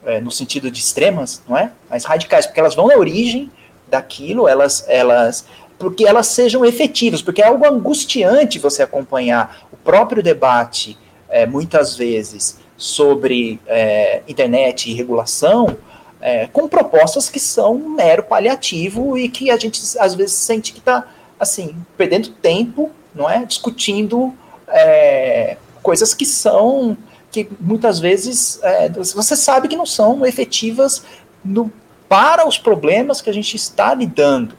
é, 0.05 0.19
no 0.19 0.31
sentido 0.31 0.71
de 0.71 0.79
extremas, 0.79 1.41
não 1.47 1.57
é? 1.57 1.71
Mas 1.89 2.05
radicais, 2.05 2.45
porque 2.45 2.59
elas 2.59 2.75
vão 2.75 2.87
na 2.87 2.95
origem 2.95 3.51
daquilo, 3.87 4.47
elas, 4.47 4.85
elas 4.87 5.45
porque 5.81 6.05
elas 6.05 6.27
sejam 6.27 6.63
efetivas, 6.63 7.21
porque 7.21 7.41
é 7.41 7.47
algo 7.47 7.65
angustiante 7.65 8.59
você 8.59 8.83
acompanhar 8.83 9.67
o 9.71 9.77
próprio 9.77 10.21
debate, 10.21 10.97
é, 11.27 11.45
muitas 11.45 11.95
vezes, 11.95 12.59
sobre 12.77 13.59
é, 13.65 14.21
internet 14.27 14.89
e 14.89 14.93
regulação, 14.93 15.75
é, 16.21 16.47
com 16.47 16.67
propostas 16.67 17.29
que 17.29 17.39
são 17.39 17.73
um 17.73 17.89
mero 17.89 18.23
paliativo 18.23 19.17
e 19.17 19.27
que 19.27 19.49
a 19.49 19.57
gente 19.57 19.81
às 19.97 20.13
vezes 20.13 20.33
sente 20.33 20.71
que 20.71 20.79
está 20.79 21.07
assim 21.39 21.75
perdendo 21.97 22.29
tempo, 22.29 22.91
não 23.13 23.27
é, 23.27 23.43
discutindo 23.43 24.33
é, 24.67 25.57
coisas 25.81 26.13
que 26.13 26.25
são 26.25 26.95
que 27.31 27.47
muitas 27.59 27.97
vezes 27.97 28.59
é, 28.61 28.89
você 28.89 29.37
sabe 29.37 29.69
que 29.69 29.77
não 29.77 29.85
são 29.85 30.25
efetivas 30.25 31.03
no, 31.43 31.71
para 32.09 32.45
os 32.45 32.57
problemas 32.57 33.21
que 33.21 33.29
a 33.29 33.33
gente 33.33 33.55
está 33.55 33.93
lidando, 33.93 34.53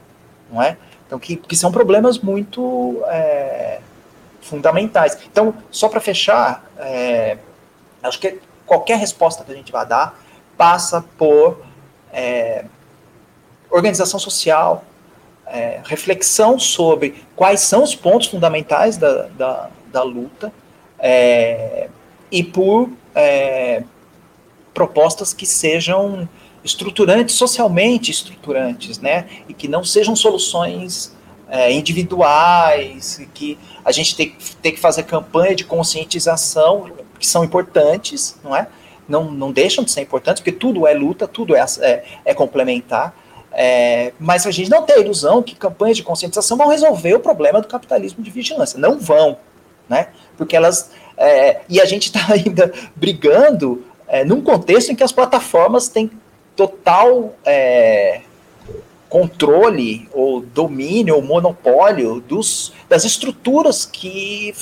não 0.50 0.62
é? 0.62 0.78
Então, 1.12 1.20
que, 1.20 1.36
que 1.36 1.54
são 1.54 1.70
problemas 1.70 2.18
muito 2.18 3.02
é, 3.08 3.80
fundamentais. 4.40 5.18
Então, 5.30 5.54
só 5.70 5.86
para 5.86 6.00
fechar, 6.00 6.64
é, 6.78 7.36
acho 8.02 8.18
que 8.18 8.40
qualquer 8.64 8.96
resposta 8.96 9.44
que 9.44 9.52
a 9.52 9.54
gente 9.54 9.70
vai 9.70 9.84
dar 9.84 10.18
passa 10.56 11.04
por 11.18 11.62
é, 12.10 12.64
organização 13.70 14.18
social, 14.18 14.84
é, 15.46 15.82
reflexão 15.84 16.58
sobre 16.58 17.22
quais 17.36 17.60
são 17.60 17.82
os 17.82 17.94
pontos 17.94 18.28
fundamentais 18.28 18.96
da, 18.96 19.24
da, 19.36 19.70
da 19.88 20.02
luta 20.02 20.50
é, 20.98 21.90
e 22.30 22.42
por 22.42 22.88
é, 23.14 23.82
propostas 24.72 25.34
que 25.34 25.44
sejam 25.44 26.26
estruturantes, 26.64 27.34
socialmente 27.34 28.10
estruturantes, 28.10 28.98
né? 28.98 29.26
E 29.48 29.54
que 29.54 29.68
não 29.68 29.84
sejam 29.84 30.14
soluções 30.14 31.14
é, 31.48 31.72
individuais, 31.72 33.20
que 33.34 33.58
a 33.84 33.92
gente 33.92 34.16
tem, 34.16 34.34
tem 34.60 34.72
que 34.72 34.80
fazer 34.80 35.02
campanha 35.02 35.54
de 35.54 35.64
conscientização, 35.64 36.90
que 37.18 37.26
são 37.26 37.44
importantes, 37.44 38.36
não 38.42 38.56
é? 38.56 38.68
Não, 39.08 39.30
não 39.30 39.52
deixam 39.52 39.84
de 39.84 39.90
ser 39.90 40.00
importantes, 40.00 40.40
porque 40.40 40.52
tudo 40.52 40.86
é 40.86 40.94
luta, 40.94 41.26
tudo 41.26 41.54
é, 41.54 41.64
é, 41.80 42.04
é 42.24 42.34
complementar. 42.34 43.14
É, 43.52 44.14
mas 44.18 44.46
a 44.46 44.50
gente 44.50 44.70
não 44.70 44.82
tem 44.84 44.96
a 44.96 45.00
ilusão 45.00 45.42
que 45.42 45.54
campanhas 45.54 45.98
de 45.98 46.02
conscientização 46.02 46.56
vão 46.56 46.68
resolver 46.68 47.14
o 47.14 47.20
problema 47.20 47.60
do 47.60 47.68
capitalismo 47.68 48.24
de 48.24 48.30
vigilância. 48.30 48.78
Não 48.78 48.98
vão, 48.98 49.36
né? 49.88 50.08
Porque 50.38 50.56
elas. 50.56 50.90
É, 51.18 51.60
e 51.68 51.80
a 51.80 51.84
gente 51.84 52.04
está 52.06 52.20
ainda 52.32 52.72
brigando 52.96 53.84
é, 54.08 54.24
num 54.24 54.40
contexto 54.40 54.90
em 54.90 54.94
que 54.94 55.02
as 55.02 55.12
plataformas 55.12 55.88
têm 55.88 56.10
total 56.56 57.34
é, 57.44 58.22
controle 59.08 60.08
ou 60.12 60.40
domínio 60.40 61.16
ou 61.16 61.22
monopólio 61.22 62.20
dos, 62.20 62.72
das 62.88 63.04
estruturas 63.04 63.84
que, 63.84 64.54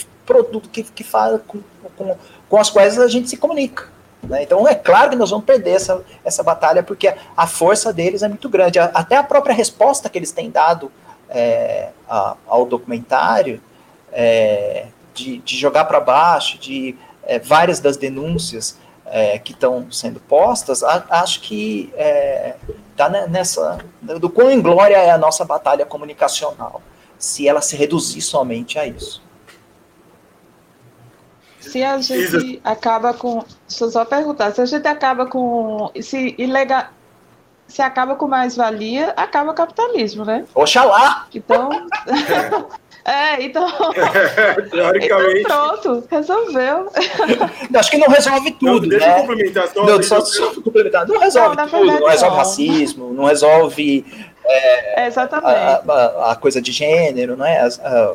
que, 0.73 0.83
que 0.83 1.05
faz, 1.05 1.41
com, 1.47 1.61
com, 1.97 2.17
com 2.49 2.57
as 2.57 2.69
quais 2.69 2.99
a 2.99 3.09
gente 3.09 3.29
se 3.29 3.37
comunica. 3.37 3.89
Né? 4.23 4.43
Então 4.43 4.67
é 4.67 4.75
claro 4.75 5.11
que 5.11 5.17
nós 5.17 5.31
vamos 5.31 5.45
perder 5.45 5.73
essa, 5.73 6.03
essa 6.25 6.43
batalha 6.43 6.83
porque 6.83 7.15
a 7.37 7.47
força 7.47 7.93
deles 7.93 8.23
é 8.23 8.29
muito 8.29 8.49
grande. 8.49 8.79
Até 8.79 9.17
a 9.17 9.23
própria 9.23 9.55
resposta 9.55 10.09
que 10.09 10.19
eles 10.19 10.33
têm 10.33 10.51
dado 10.51 10.91
é, 11.29 11.91
a, 12.09 12.37
ao 12.47 12.67
documentário 12.67 13.61
é, 14.13 14.87
de, 15.15 15.39
de, 15.39 15.57
jogar 15.57 15.85
para 15.85 16.01
baixo, 16.01 16.59
de 16.59 16.97
é, 17.23 17.39
várias 17.39 17.81
das 17.81 17.97
denúncias 17.97 18.77
é, 19.11 19.39
que 19.39 19.53
estão 19.53 19.91
sendo 19.91 20.21
postas, 20.21 20.83
a, 20.85 21.05
acho 21.11 21.41
que 21.41 21.93
está 22.93 23.07
é, 23.07 23.27
nessa. 23.29 23.79
do 24.01 24.31
quão 24.31 24.51
inglória 24.51 24.97
é 24.97 25.11
a 25.11 25.19
nossa 25.19 25.45
batalha 25.45 25.85
comunicacional, 25.85 26.81
se 27.19 27.49
ela 27.49 27.61
se 27.61 27.77
reduzir 27.77 28.23
somente 28.23 28.79
a 28.79 28.87
isso. 28.87 29.21
Se 31.61 31.83
a 31.83 32.01
gente 32.01 32.61
acaba 32.65 33.13
com. 33.13 33.45
Deixa 33.69 33.85
eu 33.85 33.91
só 33.91 34.05
perguntar, 34.05 34.53
se 34.53 34.61
a 34.61 34.67
gente 34.67 34.87
acaba 34.87 35.27
com. 35.27 35.91
Se 36.01 36.35
ilegal. 36.39 36.87
Se 37.67 37.83
acaba 37.83 38.17
com 38.17 38.27
mais-valia, 38.27 39.13
acaba 39.17 39.53
o 39.53 39.55
capitalismo, 39.55 40.25
né? 40.25 40.45
Oxalá! 40.55 41.29
Então. 41.33 41.69
É, 43.05 43.43
então. 43.43 43.67
Teoricamente. 44.71 45.41
Então 45.41 45.79
pronto, 45.79 46.05
resolveu. 46.11 46.91
Acho 47.75 47.91
que 47.91 47.97
não 47.99 48.09
resolve 48.09 48.51
tudo. 48.53 48.83
Não, 48.83 48.89
deixa 48.89 49.07
né? 49.07 49.15
eu 49.15 49.27
complementar 49.27 49.69
só. 49.69 49.87
Não, 49.87 50.03
só, 50.03 50.21
só 50.21 50.55
complementar. 50.61 51.09
Não 51.09 51.19
resolve 51.19 51.57
não, 51.57 51.69
tudo. 51.69 51.87
Não 51.87 52.09
resolve 52.09 52.37
não. 52.37 52.37
racismo, 52.37 53.13
não 53.13 53.25
resolve. 53.25 54.05
É, 54.45 55.07
Exatamente. 55.07 55.49
A, 55.49 55.83
a, 55.89 56.33
a, 56.33 56.37
coisa 56.37 56.61
de 56.61 56.73
gênero, 56.73 57.37
não 57.37 57.47
é? 57.47 57.61
A, 57.61 58.15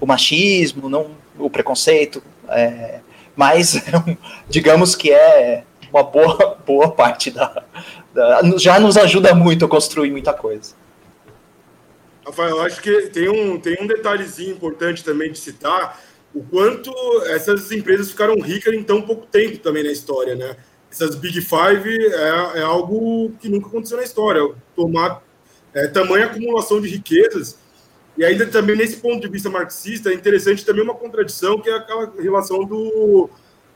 o 0.00 0.06
machismo, 0.06 0.88
não, 0.88 1.10
o 1.38 1.50
preconceito. 1.50 2.22
É, 2.48 3.00
mas 3.36 3.84
digamos 4.48 4.94
que 4.94 5.10
é 5.10 5.64
uma 5.92 6.02
boa, 6.02 6.58
boa 6.66 6.90
parte 6.90 7.30
da, 7.30 7.62
da. 8.14 8.40
Já 8.56 8.80
nos 8.80 8.96
ajuda 8.96 9.34
muito 9.34 9.64
a 9.64 9.68
construir 9.68 10.10
muita 10.10 10.32
coisa. 10.32 10.74
Rafael, 12.24 12.60
acho 12.62 12.80
que 12.80 13.08
tem 13.08 13.28
um, 13.28 13.58
tem 13.58 13.76
um 13.80 13.86
detalhezinho 13.86 14.52
importante 14.52 15.04
também 15.04 15.32
de 15.32 15.38
citar, 15.38 16.00
o 16.34 16.42
quanto 16.42 16.92
essas 17.26 17.70
empresas 17.72 18.10
ficaram 18.10 18.40
ricas 18.40 18.72
em 18.72 18.82
tão 18.82 19.02
pouco 19.02 19.26
tempo 19.26 19.58
também 19.58 19.82
na 19.82 19.90
história, 19.90 20.34
né? 20.34 20.56
Essas 20.90 21.14
Big 21.14 21.40
Five 21.40 21.88
é, 21.88 22.60
é 22.60 22.62
algo 22.62 23.32
que 23.40 23.48
nunca 23.48 23.66
aconteceu 23.66 23.96
na 23.96 24.02
história, 24.02 24.42
tomar 24.74 25.22
é, 25.74 25.86
tamanha 25.88 26.26
acumulação 26.26 26.80
de 26.80 26.88
riquezas, 26.88 27.58
e 28.16 28.24
ainda 28.24 28.46
também 28.46 28.76
nesse 28.76 28.98
ponto 28.98 29.20
de 29.20 29.28
vista 29.28 29.50
marxista 29.50 30.10
é 30.10 30.14
interessante 30.14 30.64
também 30.64 30.84
uma 30.84 30.94
contradição, 30.94 31.60
que 31.60 31.68
é 31.68 31.76
aquela 31.76 32.12
relação 32.18 32.64
do, 32.64 33.28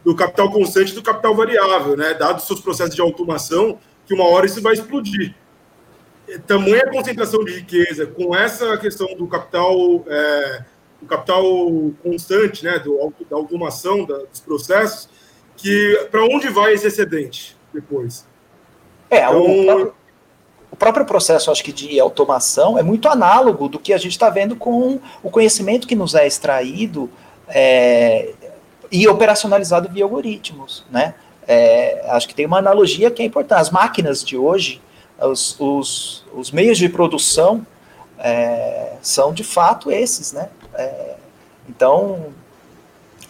do 0.05 0.14
capital 0.14 0.51
constante 0.51 0.93
e 0.93 0.94
do 0.94 1.02
capital 1.02 1.35
variável, 1.35 1.97
né? 1.97 2.14
Dados 2.14 2.47
seus 2.47 2.60
processos 2.60 2.94
de 2.94 3.01
automação, 3.01 3.78
que 4.06 4.14
uma 4.14 4.24
hora 4.24 4.47
isso 4.47 4.62
vai 4.62 4.74
explodir 4.74 5.35
tamanha 6.47 6.90
concentração 6.90 7.44
de 7.44 7.53
riqueza 7.53 8.07
com 8.07 8.35
essa 8.35 8.77
questão 8.78 9.15
do 9.16 9.27
capital 9.27 10.05
é, 10.09 10.65
do 11.01 11.07
capital 11.07 11.43
constante, 12.03 12.65
né, 12.65 12.78
do, 12.78 13.12
da 13.28 13.36
automação 13.36 14.05
da, 14.05 14.19
dos 14.19 14.40
processos, 14.40 15.09
que 15.57 16.09
para 16.11 16.24
onde 16.24 16.48
vai 16.48 16.74
esse 16.74 16.86
excedente 16.86 17.57
depois? 17.73 18.27
É, 19.11 19.19
então, 19.24 19.43
o, 19.43 19.65
próprio, 19.65 19.94
o, 20.73 20.77
próprio, 20.77 21.07
processo, 21.07 21.51
acho 21.51 21.62
que 21.62 21.73
de 21.73 22.01
automação 22.01 22.78
é 22.78 22.82
muito 22.82 23.09
análogo 23.09 23.69
do 23.69 23.78
que 23.78 23.93
a 23.93 23.98
gente 23.98 24.12
está 24.12 24.28
vendo 24.28 24.57
com 24.57 24.98
o 25.23 25.31
conhecimento 25.31 25.86
que 25.86 25.94
nos 25.94 26.15
é 26.15 26.27
extraído 26.27 27.11
é, 27.48 28.35
e 28.90 29.07
operacionalizado 29.07 29.89
via 29.89 30.05
algoritmos, 30.05 30.85
né? 30.90 31.15
É, 31.48 32.05
acho 32.11 32.27
que 32.27 32.35
tem 32.35 32.44
uma 32.44 32.59
analogia 32.59 33.09
que 33.09 33.23
é 33.23 33.24
importante. 33.24 33.61
As 33.61 33.70
máquinas 33.70 34.24
de 34.24 34.36
hoje, 34.36 34.82
os, 35.18 35.59
os, 35.59 36.24
os 36.32 36.51
meios 36.51 36.76
de 36.78 36.88
produção 36.88 37.66
é, 38.18 38.97
são 39.02 39.32
de 39.32 39.44
fato 39.44 39.90
esses, 39.90 40.32
né? 40.32 40.51
É, 40.74 41.16
então, 41.68 42.32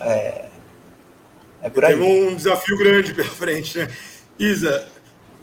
é, 0.00 0.48
é 1.62 1.70
por 1.70 1.84
aí. 1.84 1.96
Tem 1.96 2.28
um 2.28 2.34
desafio 2.34 2.76
grande 2.76 3.14
pela 3.14 3.28
frente, 3.28 3.78
né? 3.78 3.88
Isa, 4.38 4.88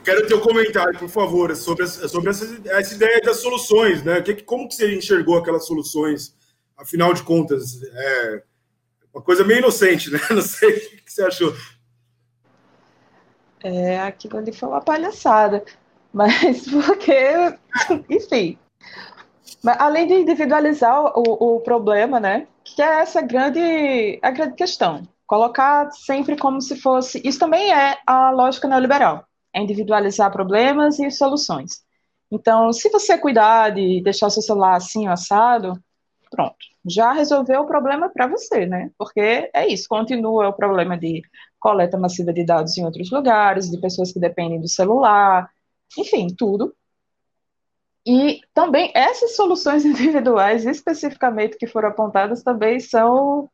quero 0.03 0.27
ter 0.27 0.35
um 0.35 0.39
comentário, 0.39 0.97
por 0.99 1.09
favor, 1.09 1.55
sobre, 1.55 1.87
sobre 1.87 2.29
essa, 2.29 2.61
essa 2.65 2.93
ideia 2.93 3.21
das 3.21 3.37
soluções, 3.37 4.03
né? 4.03 4.21
Que, 4.21 4.35
como 4.41 4.67
que 4.67 4.75
você 4.75 4.95
enxergou 4.95 5.37
aquelas 5.37 5.65
soluções? 5.65 6.35
Afinal 6.77 7.13
de 7.13 7.23
contas, 7.23 7.81
é 7.83 8.43
uma 9.13 9.21
coisa 9.21 9.43
meio 9.43 9.59
inocente, 9.59 10.11
né? 10.11 10.19
Não 10.29 10.41
sei 10.41 10.69
o 10.69 11.03
que 11.03 11.13
você 11.13 11.23
achou. 11.23 11.55
É, 13.63 14.01
aquilo 14.01 14.37
ali 14.37 14.51
foi 14.51 14.67
uma 14.67 14.81
palhaçada. 14.81 15.63
Mas 16.13 16.65
porque, 16.69 17.57
enfim. 18.09 18.57
Mas, 19.63 19.79
além 19.79 20.07
de 20.07 20.13
individualizar 20.13 21.17
o, 21.17 21.55
o 21.55 21.59
problema, 21.61 22.19
né? 22.19 22.47
Que 22.63 22.81
é 22.81 23.01
essa 23.01 23.21
grande, 23.21 24.19
a 24.21 24.31
grande 24.31 24.55
questão. 24.55 25.07
Colocar 25.25 25.89
sempre 25.91 26.37
como 26.37 26.61
se 26.61 26.75
fosse. 26.79 27.21
Isso 27.25 27.39
também 27.39 27.73
é 27.73 27.97
a 28.05 28.29
lógica 28.29 28.67
neoliberal. 28.67 29.25
É 29.53 29.61
individualizar 29.61 30.31
problemas 30.31 30.99
e 30.99 31.09
soluções. 31.09 31.83
Então, 32.31 32.71
se 32.73 32.89
você 32.89 33.17
cuidar 33.17 33.69
de 33.71 34.01
deixar 34.03 34.27
o 34.27 34.29
seu 34.29 34.41
celular 34.41 34.75
assim, 34.75 35.07
assado, 35.07 35.79
pronto. 36.31 36.57
Já 36.85 37.13
resolveu 37.13 37.61
o 37.61 37.67
problema 37.67 38.09
para 38.09 38.27
você, 38.27 38.65
né? 38.65 38.89
Porque 38.97 39.49
é 39.53 39.67
isso, 39.67 39.87
continua 39.87 40.49
o 40.49 40.53
problema 40.53 40.97
de 40.97 41.21
coleta 41.59 41.97
massiva 41.97 42.33
de 42.33 42.43
dados 42.43 42.77
em 42.77 42.83
outros 42.83 43.09
lugares, 43.11 43.69
de 43.69 43.79
pessoas 43.79 44.11
que 44.11 44.19
dependem 44.19 44.59
do 44.59 44.67
celular, 44.67 45.49
enfim, 45.97 46.27
tudo. 46.27 46.75
E 48.05 48.41
também 48.53 48.91
essas 48.93 49.35
soluções 49.35 49.85
individuais, 49.85 50.65
especificamente 50.65 51.57
que 51.57 51.67
foram 51.67 51.89
apontadas, 51.89 52.43
também 52.43 52.79
são, 52.79 53.49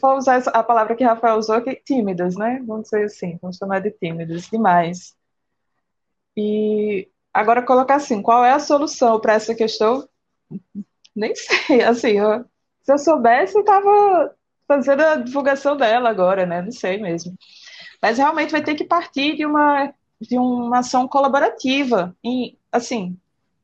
vou 0.00 0.16
usar 0.16 0.42
a 0.48 0.62
palavra 0.62 0.96
que 0.96 1.04
Rafael 1.04 1.38
usou, 1.38 1.60
que 1.62 1.76
tímidas, 1.76 2.36
né? 2.36 2.62
Vamos 2.66 2.84
dizer 2.84 3.04
assim, 3.04 3.38
vamos 3.40 3.56
chamar 3.56 3.80
de 3.80 3.90
tímidas 3.90 4.48
demais. 4.48 5.14
E 6.36 7.08
agora 7.32 7.62
colocar 7.62 7.96
assim, 7.96 8.22
qual 8.22 8.44
é 8.44 8.52
a 8.52 8.58
solução 8.58 9.20
para 9.20 9.34
essa 9.34 9.54
questão? 9.54 10.08
Nem 11.14 11.34
sei, 11.36 11.82
assim, 11.82 12.18
eu, 12.18 12.44
se 12.82 12.92
eu 12.92 12.98
soubesse, 12.98 13.54
eu 13.56 13.60
estava 13.60 14.34
fazendo 14.66 15.02
a 15.02 15.16
divulgação 15.16 15.76
dela 15.76 16.08
agora, 16.08 16.46
né? 16.46 16.62
Não 16.62 16.72
sei 16.72 16.98
mesmo. 16.98 17.36
Mas 18.02 18.18
realmente 18.18 18.50
vai 18.52 18.62
ter 18.62 18.74
que 18.74 18.84
partir 18.84 19.36
de 19.36 19.46
uma 19.46 19.92
de 20.20 20.38
uma 20.38 20.78
ação 20.78 21.06
colaborativa, 21.06 22.16
e, 22.24 22.56
assim, 22.70 23.16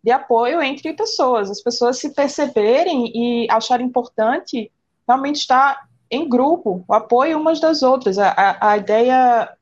de 0.03 0.11
apoio 0.11 0.63
entre 0.63 0.93
pessoas, 0.95 1.51
as 1.51 1.63
pessoas 1.63 1.99
se 1.99 2.15
perceberem 2.15 3.11
e 3.15 3.47
acharem 3.51 3.87
importante 3.87 4.71
realmente 5.07 5.37
estar 5.37 5.89
em 6.11 6.29
grupo, 6.29 6.85
o 6.89 6.95
apoio 6.95 7.39
umas 7.39 7.61
das 7.61 7.83
outras. 7.83 8.19
A, 8.19 8.31
a, 8.31 8.71
a 8.73 8.77
ideia, 8.77 9.57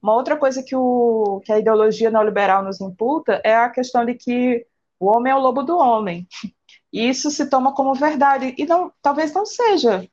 uma 0.00 0.14
outra 0.14 0.36
coisa 0.36 0.62
que, 0.62 0.76
o, 0.76 1.40
que 1.44 1.52
a 1.52 1.58
ideologia 1.58 2.10
neoliberal 2.10 2.62
nos 2.62 2.80
imputa 2.80 3.40
é 3.44 3.54
a 3.54 3.70
questão 3.70 4.04
de 4.04 4.14
que 4.14 4.66
o 5.00 5.06
homem 5.06 5.32
é 5.32 5.36
o 5.36 5.40
lobo 5.40 5.62
do 5.62 5.76
homem. 5.76 6.26
E 6.92 7.08
isso 7.08 7.30
se 7.30 7.48
toma 7.48 7.74
como 7.74 7.94
verdade, 7.94 8.54
e 8.58 8.66
não, 8.66 8.92
talvez 9.00 9.32
não 9.32 9.46
seja. 9.46 10.06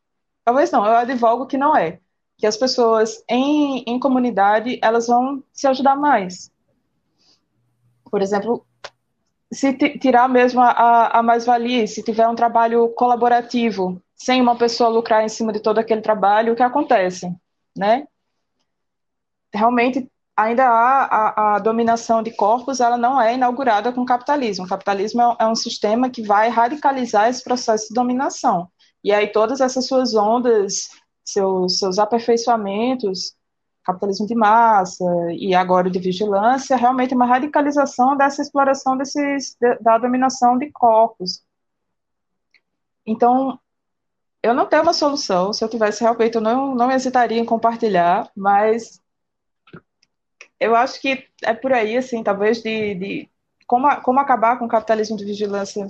Talvez 0.45 0.72
não, 0.72 0.86
eu 0.86 0.95
advogo 0.95 1.45
que 1.45 1.57
não 1.57 1.76
é 1.76 1.99
que 2.40 2.48
as 2.48 2.56
pessoas 2.56 3.22
em, 3.28 3.84
em 3.86 3.99
comunidade 3.99 4.80
elas 4.82 5.07
vão 5.07 5.44
se 5.52 5.68
ajudar 5.68 5.98
mais. 5.98 6.49
Por 8.10 8.22
exemplo, 8.22 8.66
se 9.52 9.74
tirar 9.99 10.30
mesmo 10.30 10.61
a, 10.61 11.20
a 11.20 11.22
mais-valia, 11.22 11.86
se 11.86 12.02
tiver 12.02 12.28
um 12.28 12.36
trabalho 12.36 12.88
colaborativo, 12.90 14.02
sem 14.16 14.41
uma 14.41 14.56
pessoa 14.56 14.90
lucrar 14.90 15.24
em 15.24 15.30
cima 15.30 15.52
de 15.52 15.60
todo 15.60 15.80
aquele 15.80 16.02
trabalho, 16.02 16.53
o 16.53 16.56
que 16.56 16.64
acontece? 16.64 17.30
Né? 17.78 18.07
Realmente, 19.53 20.10
ainda 20.36 20.66
há 20.66 21.03
a, 21.03 21.56
a 21.56 21.60
dominação 21.60 22.24
de 22.24 22.32
corpos, 22.32 22.80
ela 22.80 22.98
não 22.98 23.20
é 23.22 23.36
inaugurada 23.36 23.91
com 23.91 24.02
o 24.02 24.06
capitalismo. 24.06 24.66
O 24.66 24.70
capitalismo 24.70 25.22
é, 25.22 25.36
é 25.40 25.48
um 25.48 25.56
sistema 25.56 26.10
que 26.10 26.22
vai 26.22 26.48
radicalizar 26.48 27.28
esse 27.28 27.44
processo 27.44 27.90
de 27.90 27.94
dominação. 27.94 28.70
E 29.03 29.11
aí 29.11 29.28
todas 29.28 29.61
essas 29.61 29.88
suas 29.88 30.14
ondas 30.14 30.90
seus, 31.32 31.80
seus 31.80 32.00
aperfeiçoamentos, 32.00 33.36
capitalismo 33.84 34.28
de 34.28 34.36
massa 34.36 35.04
e 35.32 35.56
agora 35.56 35.90
de 35.90 36.00
vigilância, 36.00 36.76
realmente 36.76 37.16
uma 37.16 37.26
radicalização 37.26 38.16
dessa 38.16 38.42
exploração 38.42 38.98
desses, 38.98 39.58
da 39.82 39.98
dominação 39.98 40.58
de 40.58 40.72
corpos. 40.72 41.44
Então, 43.06 43.60
eu 44.44 44.54
não 44.54 44.66
tenho 44.66 44.84
uma 44.84 44.94
solução, 44.94 45.52
se 45.52 45.64
eu 45.64 45.70
tivesse 45.70 46.02
realmente, 46.02 46.36
eu 46.36 46.42
não, 46.42 46.76
não 46.76 46.92
hesitaria 46.92 47.40
em 47.40 47.46
compartilhar, 47.46 48.30
mas 48.36 49.02
eu 50.60 50.76
acho 50.76 51.02
que 51.02 51.28
é 51.44 51.54
por 51.54 51.74
aí, 51.74 51.98
assim, 51.98 52.24
talvez 52.24 52.62
de, 52.62 52.96
de 52.96 53.30
como, 53.66 53.90
como 54.02 54.20
acabar 54.20 54.58
com 54.60 54.66
o 54.66 54.70
capitalismo 54.70 55.18
de 55.18 55.26
vigilância. 55.26 55.88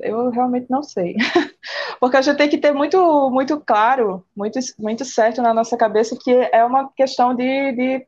Eu 0.00 0.30
realmente 0.30 0.66
não 0.70 0.82
sei. 0.82 1.16
Porque 2.00 2.16
a 2.16 2.22
gente 2.22 2.36
tem 2.36 2.48
que 2.48 2.58
ter 2.58 2.72
muito, 2.72 3.30
muito 3.30 3.60
claro, 3.60 4.24
muito, 4.36 4.58
muito 4.78 5.04
certo 5.04 5.42
na 5.42 5.52
nossa 5.52 5.76
cabeça 5.76 6.16
que 6.16 6.30
é 6.30 6.64
uma 6.64 6.90
questão 6.92 7.34
de, 7.34 7.72
de, 7.72 8.06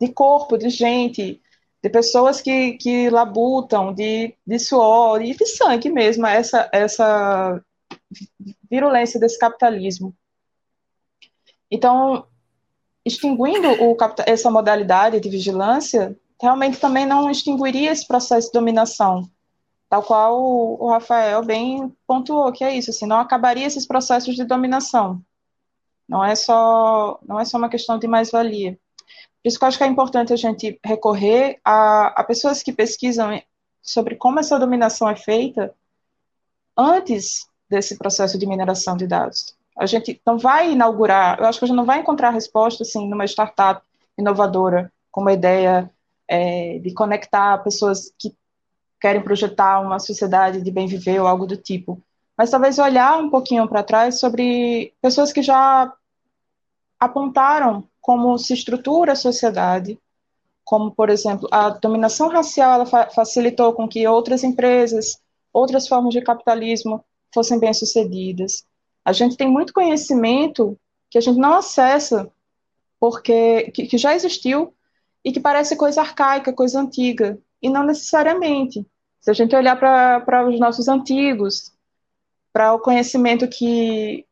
de 0.00 0.12
corpo, 0.12 0.58
de 0.58 0.68
gente, 0.68 1.40
de 1.82 1.90
pessoas 1.90 2.40
que, 2.40 2.72
que 2.72 3.08
labutam, 3.10 3.94
de, 3.94 4.34
de 4.46 4.58
suor 4.58 5.22
e 5.22 5.34
de 5.34 5.46
sangue 5.46 5.90
mesmo, 5.90 6.26
essa, 6.26 6.68
essa 6.72 7.62
virulência 8.70 9.18
desse 9.18 9.38
capitalismo. 9.38 10.14
Então, 11.70 12.26
extinguindo 13.04 13.68
o, 13.82 13.96
essa 14.26 14.50
modalidade 14.50 15.20
de 15.20 15.28
vigilância, 15.28 16.16
realmente 16.40 16.78
também 16.78 17.06
não 17.06 17.30
extinguiria 17.30 17.92
esse 17.92 18.06
processo 18.06 18.48
de 18.48 18.52
dominação, 18.52 19.30
tal 19.88 20.02
qual 20.02 20.42
o, 20.42 20.88
Rafael 20.90 21.44
bem 21.44 21.94
pontuou, 22.06 22.52
que 22.52 22.64
é 22.64 22.74
isso, 22.76 22.90
assim, 22.90 23.06
não 23.06 23.18
acabaria 23.18 23.66
esses 23.66 23.86
processos 23.86 24.34
de 24.34 24.44
dominação. 24.44 25.22
Não 26.08 26.24
é 26.24 26.34
só, 26.34 27.18
não 27.22 27.38
é 27.38 27.44
só 27.44 27.58
uma 27.58 27.68
questão 27.68 27.98
de 27.98 28.06
mais-valia. 28.06 28.78
Por 29.42 29.48
isso 29.48 29.58
que 29.58 29.64
eu 29.64 29.68
acho 29.68 29.78
que 29.78 29.84
é 29.84 29.86
importante 29.86 30.32
a 30.32 30.36
gente 30.36 30.78
recorrer 30.84 31.60
a, 31.64 32.20
a 32.20 32.24
pessoas 32.24 32.62
que 32.62 32.72
pesquisam 32.72 33.40
sobre 33.80 34.16
como 34.16 34.40
essa 34.40 34.58
dominação 34.58 35.08
é 35.08 35.16
feita 35.16 35.74
antes 36.76 37.46
desse 37.68 37.96
processo 37.96 38.38
de 38.38 38.46
mineração 38.46 38.96
de 38.96 39.06
dados. 39.06 39.56
A 39.76 39.86
gente 39.86 40.20
não 40.26 40.38
vai 40.38 40.72
inaugurar, 40.72 41.38
eu 41.38 41.46
acho 41.46 41.58
que 41.58 41.64
a 41.64 41.68
gente 41.68 41.76
não 41.76 41.84
vai 41.84 42.00
encontrar 42.00 42.30
resposta 42.30 42.82
assim 42.82 43.08
numa 43.08 43.24
startup 43.24 43.82
inovadora 44.18 44.92
com 45.10 45.20
uma 45.20 45.32
ideia 45.32 45.90
é, 46.26 46.78
de 46.78 46.92
conectar 46.92 47.58
pessoas 47.58 48.12
que 48.18 48.34
querem 49.00 49.22
projetar 49.22 49.80
uma 49.80 49.98
sociedade 49.98 50.62
de 50.62 50.70
bem 50.70 50.86
viver 50.86 51.20
ou 51.20 51.26
algo 51.26 51.46
do 51.46 51.56
tipo. 51.56 52.00
Mas 52.36 52.50
talvez 52.50 52.78
olhar 52.78 53.18
um 53.18 53.30
pouquinho 53.30 53.66
para 53.68 53.82
trás 53.82 54.20
sobre 54.20 54.92
pessoas 55.00 55.32
que 55.32 55.42
já 55.42 55.92
apontaram 56.98 57.84
como 58.00 58.38
se 58.38 58.54
estrutura 58.54 59.12
a 59.12 59.16
sociedade, 59.16 59.98
como, 60.64 60.90
por 60.90 61.10
exemplo, 61.10 61.48
a 61.50 61.70
dominação 61.70 62.28
racial 62.28 62.72
ela 62.72 62.86
fa 62.86 63.08
facilitou 63.10 63.72
com 63.72 63.88
que 63.88 64.06
outras 64.06 64.42
empresas, 64.42 65.20
outras 65.52 65.86
formas 65.88 66.12
de 66.12 66.20
capitalismo 66.20 67.04
fossem 67.32 67.58
bem-sucedidas. 67.58 68.66
A 69.04 69.12
gente 69.12 69.36
tem 69.36 69.48
muito 69.48 69.72
conhecimento 69.72 70.78
que 71.10 71.18
a 71.18 71.20
gente 71.20 71.38
não 71.38 71.54
acessa 71.54 72.30
porque 72.98 73.70
que, 73.72 73.86
que 73.86 73.98
já 73.98 74.14
existiu 74.14 74.74
e 75.24 75.32
que 75.32 75.40
parece 75.40 75.76
coisa 75.76 76.00
arcaica, 76.00 76.52
coisa 76.52 76.80
antiga, 76.80 77.38
e 77.66 77.70
não 77.70 77.82
necessariamente. 77.82 78.86
Se 79.20 79.30
a 79.30 79.34
gente 79.34 79.56
olhar 79.56 79.76
para 79.76 80.48
os 80.48 80.58
nossos 80.60 80.86
antigos, 80.86 81.72
para 82.52 82.72
o 82.72 82.78
conhecimento 82.78 83.48
que 83.48 84.24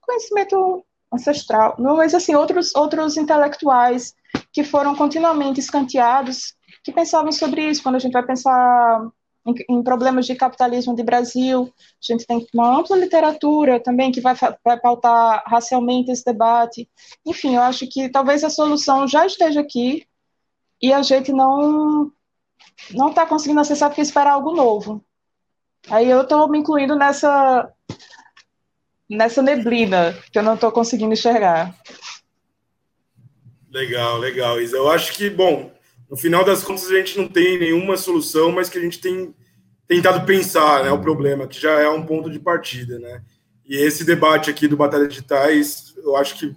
conhecimento 0.00 0.84
ancestral, 1.12 1.74
não, 1.78 1.96
mas 1.96 2.14
assim 2.14 2.34
outros 2.34 2.74
outros 2.74 3.16
intelectuais 3.16 4.14
que 4.52 4.62
foram 4.62 4.94
continuamente 4.94 5.58
escanteados, 5.58 6.54
que 6.84 6.92
pensavam 6.92 7.32
sobre 7.32 7.68
isso. 7.68 7.82
Quando 7.82 7.96
a 7.96 7.98
gente 7.98 8.12
vai 8.12 8.24
pensar 8.24 9.10
em, 9.44 9.54
em, 9.68 9.82
problemas 9.82 10.24
de 10.26 10.36
capitalismo 10.36 10.94
de 10.94 11.02
Brasil. 11.02 11.72
A 11.74 12.12
gente 12.12 12.24
tem 12.24 12.46
uma 12.54 12.78
ampla 12.78 12.96
literatura 12.96 13.80
também 13.80 14.12
que 14.12 14.20
vai, 14.20 14.34
vai 14.64 14.78
pautar 14.78 15.42
racialmente 15.46 16.12
esse 16.12 16.24
debate. 16.24 16.88
Enfim, 17.26 17.56
eu 17.56 17.62
acho 17.62 17.88
que 17.88 18.08
talvez 18.08 18.44
a 18.44 18.50
solução 18.50 19.08
já 19.08 19.26
esteja 19.26 19.60
aqui 19.60 20.06
e 20.80 20.92
a 20.92 21.02
gente 21.02 21.32
não 21.32 22.12
não 22.90 23.10
está 23.10 23.26
conseguindo 23.26 23.60
acessar 23.60 23.88
porque 23.88 24.00
espera 24.00 24.32
algo 24.32 24.52
novo. 24.52 25.04
Aí 25.88 26.08
eu 26.08 26.22
estou 26.22 26.48
me 26.48 26.58
incluindo 26.58 26.96
nessa 26.96 27.70
nessa 29.08 29.42
neblina 29.42 30.16
que 30.32 30.38
eu 30.38 30.42
não 30.42 30.54
estou 30.54 30.72
conseguindo 30.72 31.12
enxergar. 31.12 31.76
Legal, 33.70 34.18
legal, 34.18 34.60
Isa. 34.60 34.76
Eu 34.76 34.90
acho 34.90 35.12
que, 35.14 35.28
bom, 35.30 35.72
no 36.10 36.16
final 36.16 36.44
das 36.44 36.62
contas, 36.62 36.90
a 36.90 36.96
gente 36.96 37.18
não 37.18 37.26
tem 37.26 37.58
nenhuma 37.58 37.96
solução, 37.96 38.52
mas 38.52 38.68
que 38.68 38.78
a 38.78 38.80
gente 38.80 39.00
tem 39.00 39.34
tentado 39.86 40.24
pensar, 40.26 40.84
né, 40.84 40.90
o 40.90 41.00
problema, 41.00 41.46
que 41.46 41.60
já 41.60 41.80
é 41.80 41.88
um 41.88 42.04
ponto 42.04 42.30
de 42.30 42.38
partida, 42.38 42.98
né? 42.98 43.22
E 43.64 43.76
esse 43.76 44.04
debate 44.04 44.50
aqui 44.50 44.68
do 44.68 44.76
Batalha 44.76 45.08
Digitais, 45.08 45.94
eu 45.96 46.16
acho 46.16 46.38
que 46.38 46.54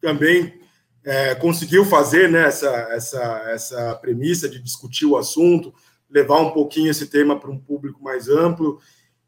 também 0.00 0.60
é, 1.04 1.34
conseguiu 1.34 1.84
fazer 1.84 2.28
né, 2.28 2.46
essa, 2.46 2.70
essa, 2.90 3.42
essa 3.48 3.94
premissa 3.96 4.48
de 4.48 4.60
discutir 4.60 5.06
o 5.06 5.16
assunto, 5.16 5.72
levar 6.10 6.40
um 6.40 6.50
pouquinho 6.50 6.90
esse 6.90 7.06
tema 7.06 7.38
para 7.38 7.50
um 7.50 7.58
público 7.58 8.02
mais 8.02 8.28
amplo. 8.28 8.80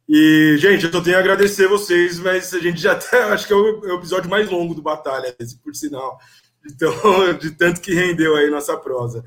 E, 0.08 0.56
gente, 0.58 0.86
eu 0.86 0.92
só 0.92 1.00
tenho 1.00 1.16
a 1.16 1.20
agradecer 1.20 1.68
vocês, 1.68 2.18
mas 2.18 2.52
a 2.52 2.58
gente 2.58 2.80
já 2.80 2.92
até 2.92 3.22
acho 3.24 3.46
que 3.46 3.52
é 3.52 3.56
o, 3.56 3.86
é 3.86 3.94
episódio 3.94 4.28
mais 4.28 4.50
longo 4.50 4.74
do 4.74 4.82
Batalha, 4.82 5.34
por 5.62 5.74
sinal. 5.74 6.18
Então, 6.66 6.92
de 7.38 7.52
tanto 7.52 7.80
que 7.80 7.94
rendeu 7.94 8.36
aí 8.36 8.50
nossa 8.50 8.76
prosa. 8.76 9.24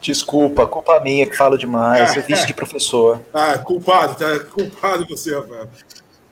Desculpa, 0.00 0.66
culpa 0.66 1.00
minha 1.00 1.26
que 1.26 1.36
falo 1.36 1.56
demais, 1.56 2.16
é 2.16 2.20
vice 2.20 2.46
de 2.46 2.52
professor. 2.54 3.20
Ah, 3.32 3.58
culpado, 3.58 4.14
tá 4.16 4.38
culpado 4.40 5.06
você, 5.06 5.34
Rafael. 5.34 5.68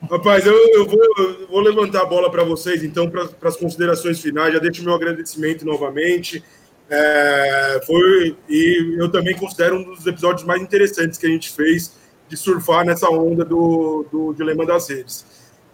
Rapaz, 0.07 0.45
eu, 0.45 0.53
eu, 0.53 0.85
vou, 0.87 0.99
eu 1.17 1.47
vou, 1.47 1.59
levantar 1.59 2.03
a 2.03 2.05
bola 2.05 2.31
para 2.31 2.43
vocês, 2.43 2.83
então, 2.83 3.09
para 3.09 3.27
as 3.43 3.57
considerações 3.57 4.19
finais. 4.21 4.53
Já 4.53 4.59
deixo 4.59 4.83
meu 4.83 4.93
agradecimento 4.93 5.65
novamente. 5.65 6.43
É, 6.89 7.81
foi, 7.85 8.35
e 8.47 8.95
eu 8.97 9.11
também 9.11 9.35
considero 9.35 9.77
um 9.77 9.83
dos 9.83 10.07
episódios 10.07 10.45
mais 10.45 10.61
interessantes 10.61 11.19
que 11.19 11.27
a 11.27 11.29
gente 11.29 11.51
fez 11.51 11.93
de 12.27 12.37
surfar 12.37 12.85
nessa 12.85 13.09
onda 13.09 13.43
do, 13.43 14.05
do 14.11 14.33
Dilema 14.33 14.65
das 14.65 14.89
Redes. 14.89 15.25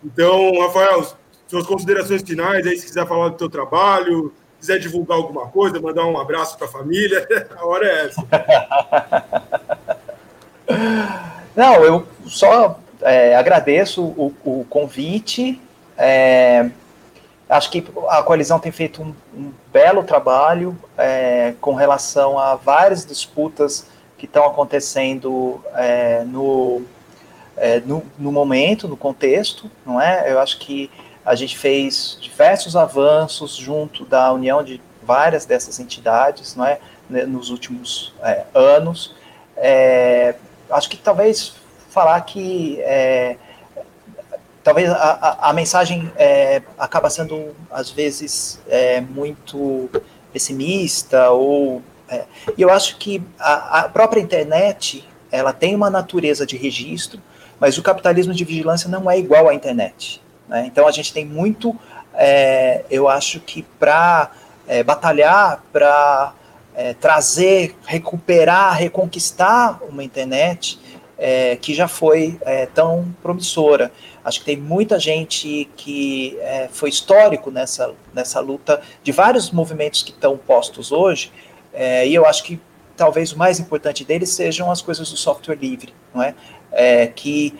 Então, 0.03 0.59
Rafael, 0.59 1.05
suas 1.47 1.65
considerações 1.65 2.21
finais, 2.21 2.65
aí, 2.65 2.77
se 2.77 2.85
quiser 2.85 3.07
falar 3.07 3.29
do 3.29 3.37
seu 3.37 3.49
trabalho, 3.49 4.33
quiser 4.59 4.79
divulgar 4.79 5.17
alguma 5.17 5.47
coisa, 5.47 5.79
mandar 5.79 6.05
um 6.05 6.19
abraço 6.19 6.57
para 6.57 6.67
a 6.67 6.71
família, 6.71 7.27
a 7.55 7.65
hora 7.65 7.87
é 7.87 8.05
essa. 8.07 8.27
Não, 11.55 11.83
eu 11.83 12.07
só 12.25 12.79
é, 13.05 13.35
agradeço 13.35 14.03
o, 14.03 14.33
o 14.43 14.65
convite. 14.67 15.61
É, 15.95 16.71
acho 17.47 17.69
que 17.69 17.85
a 18.09 18.23
coalizão 18.23 18.57
tem 18.59 18.71
feito 18.71 19.03
um, 19.03 19.13
um 19.37 19.51
belo 19.71 20.03
trabalho 20.03 20.75
é, 20.97 21.53
com 21.61 21.75
relação 21.75 22.39
a 22.39 22.55
várias 22.55 23.05
disputas 23.05 23.87
que 24.17 24.25
estão 24.25 24.45
acontecendo 24.45 25.63
é, 25.75 26.23
no, 26.23 26.81
é, 27.55 27.79
no, 27.81 28.03
no 28.17 28.31
momento, 28.31 28.87
no 28.87 28.97
contexto, 28.97 29.69
não 29.85 30.01
é? 30.01 30.31
Eu 30.31 30.39
acho 30.39 30.57
que 30.57 30.89
a 31.23 31.35
gente 31.35 31.55
fez 31.55 32.17
diversos 32.19 32.75
avanços 32.75 33.55
junto 33.55 34.03
da 34.03 34.33
união 34.33 34.63
de 34.63 34.81
várias 35.03 35.45
dessas 35.45 35.79
entidades, 35.79 36.55
não 36.55 36.65
é, 36.65 36.79
nos 37.07 37.51
últimos 37.51 38.15
é, 38.23 38.45
anos. 38.55 39.13
Acho 40.71 40.89
que 40.89 40.97
talvez 40.97 41.53
falar 41.95 42.19
que 42.21 42.77
é, 42.81 43.37
talvez 44.61 44.89
a, 44.89 44.95
a, 44.95 45.49
a 45.49 45.53
mensagem 45.53 46.11
é, 46.17 46.61
acaba 46.77 47.09
sendo 47.09 47.55
às 47.71 47.89
vezes 47.89 48.59
é, 48.67 48.99
muito 48.99 49.89
pessimista 50.33 51.29
ou 51.29 51.81
é, 52.09 52.25
e 52.57 52.61
eu 52.61 52.69
acho 52.69 52.97
que 52.97 53.23
a, 53.39 53.79
a 53.79 53.89
própria 53.89 54.19
internet 54.19 55.07
ela 55.31 55.53
tem 55.53 55.73
uma 55.73 55.89
natureza 55.89 56.45
de 56.45 56.57
registro, 56.57 57.21
mas 57.59 57.77
o 57.77 57.81
capitalismo 57.81 58.33
de 58.33 58.43
vigilância 58.43 58.89
não 58.89 59.09
é 59.09 59.17
igual 59.17 59.47
à 59.47 59.53
internet. 59.53 60.21
Né? 60.47 60.65
Então 60.67 60.87
a 60.87 60.91
gente 60.91 61.13
tem 61.13 61.25
muito, 61.25 61.73
é, 62.13 62.83
eu 62.91 63.07
acho 63.07 63.39
que 63.39 63.63
para 63.79 64.31
é, 64.67 64.83
batalhar, 64.83 65.63
para 65.71 66.33
é, 66.75 66.93
trazer, 66.93 67.75
recuperar, 67.85 68.77
reconquistar 68.77 69.79
uma 69.89 70.03
internet 70.03 70.77
é, 71.17 71.55
que 71.55 71.73
já 71.73 71.87
foi 71.87 72.37
é, 72.41 72.65
tão 72.65 73.13
promissora. 73.21 73.91
Acho 74.23 74.39
que 74.39 74.45
tem 74.45 74.57
muita 74.57 74.99
gente 74.99 75.69
que 75.77 76.37
é, 76.41 76.67
foi 76.71 76.89
histórico 76.89 77.51
nessa, 77.51 77.93
nessa 78.13 78.39
luta 78.39 78.81
de 79.03 79.11
vários 79.11 79.51
movimentos 79.51 80.03
que 80.03 80.11
estão 80.11 80.37
postos 80.37 80.91
hoje, 80.91 81.31
e 82.05 82.15
eu 82.15 82.25
acho 82.25 82.41
que 82.45 82.57
talvez 82.95 83.33
o 83.33 83.37
mais 83.37 83.59
importante 83.59 84.05
deles 84.05 84.29
sejam 84.29 84.71
as 84.71 84.81
coisas 84.81 85.11
do 85.11 85.17
software 85.17 85.57
livre, 85.57 85.93
não 86.13 86.23
é? 86.23 86.33
que 87.07 87.53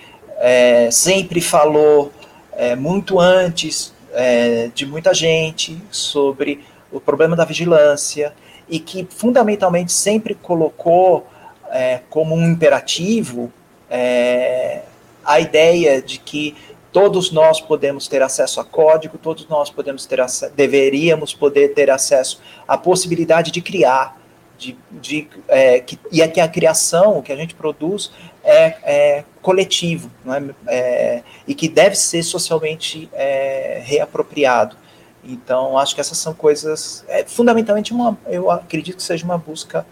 sempre 0.90 1.42
falou 1.42 2.14
é, 2.56 2.76
muito 2.76 3.20
antes 3.20 3.94
é, 4.14 4.70
de 4.74 4.86
muita 4.86 5.14
gente 5.14 5.78
sobre 5.92 6.64
o 6.92 7.00
problema 7.00 7.36
da 7.36 7.44
vigilância 7.44 8.34
e 8.70 8.80
que 8.80 9.06
fundamentalmente 9.10 9.92
sempre 9.92 10.34
colocou 10.36 11.28
é, 11.72 12.02
como 12.10 12.36
um 12.36 12.46
imperativo 12.46 13.52
é, 13.90 14.82
a 15.24 15.40
ideia 15.40 16.02
de 16.02 16.20
que 16.20 16.56
todos 16.92 17.32
nós 17.32 17.60
podemos 17.60 18.08
ter 18.08 18.22
acesso 18.22 18.62
a 18.62 18.64
código, 18.64 19.18
todos 19.18 19.48
nós 19.50 19.70
podemos 19.70 20.06
ter 20.06 20.20
deveríamos 20.56 21.34
poder 21.34 21.74
ter 21.74 21.90
acesso 21.92 22.42
à 22.66 22.78
possibilidade 22.78 23.52
de 23.52 23.62
criar, 23.62 24.18
de, 24.58 24.78
de 24.90 25.28
é, 25.48 25.82
que, 25.82 26.00
e 26.12 26.22
é 26.22 26.28
que 26.28 26.40
a 26.40 26.48
criação, 26.48 27.18
o 27.18 27.22
que 27.22 27.34
a 27.34 27.36
gente 27.36 27.54
produz 27.54 28.12
é, 28.44 28.76
é 28.84 29.24
coletivo, 29.42 30.10
é? 30.26 30.74
é? 30.74 31.24
e 31.46 31.54
que 31.54 31.68
deve 31.68 31.96
ser 31.96 32.24
socialmente 32.24 33.10
é, 33.12 33.82
reapropriado. 33.84 34.78
Então, 35.22 35.78
acho 35.78 35.96
que 35.96 36.00
essas 36.00 36.18
são 36.18 36.34
coisas, 36.34 37.04
é, 37.08 37.26
fundamentalmente, 37.26 37.92
uma, 37.92 38.18
eu 38.28 38.50
acredito 38.50 38.98
que 38.98 39.04
seja 39.04 39.26
uma 39.26 39.38
busca 39.38 39.86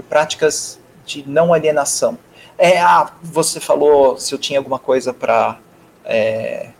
por 0.00 0.02
práticas 0.02 0.80
de 1.04 1.28
não 1.28 1.52
alienação. 1.52 2.18
É, 2.58 2.80
ah, 2.80 3.10
você 3.22 3.60
falou 3.60 4.18
se 4.18 4.34
eu 4.34 4.38
tinha 4.38 4.58
alguma 4.58 4.78
coisa 4.78 5.12
para 5.12 5.58
é, 6.04 6.70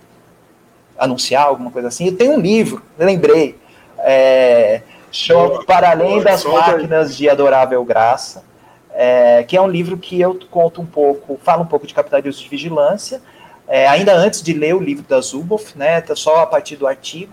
anunciar, 0.98 1.44
alguma 1.44 1.70
coisa 1.70 1.88
assim. 1.88 2.06
Eu 2.06 2.16
tenho 2.16 2.32
um 2.32 2.40
livro, 2.40 2.82
lembrei. 2.98 3.58
É, 3.98 4.82
Show 5.12 5.64
Para 5.64 5.90
Além 5.90 6.22
das 6.22 6.44
Máquinas 6.44 7.16
de 7.16 7.28
Adorável 7.28 7.84
Graça, 7.84 8.44
é, 8.92 9.42
que 9.42 9.56
é 9.56 9.60
um 9.60 9.68
livro 9.68 9.96
que 9.96 10.20
eu 10.20 10.38
conto 10.50 10.80
um 10.80 10.86
pouco, 10.86 11.38
falo 11.42 11.62
um 11.62 11.66
pouco 11.66 11.86
de 11.86 11.94
capitalismo 11.94 12.42
de 12.42 12.48
vigilância, 12.48 13.20
é, 13.66 13.86
ainda 13.88 14.14
antes 14.14 14.42
de 14.42 14.52
ler 14.52 14.74
o 14.74 14.80
livro 14.80 15.04
da 15.04 15.20
Zuboff, 15.20 15.76
né, 15.76 16.00
tá 16.00 16.16
só 16.16 16.40
a 16.40 16.46
partir 16.46 16.76
do 16.76 16.86
artigo, 16.86 17.32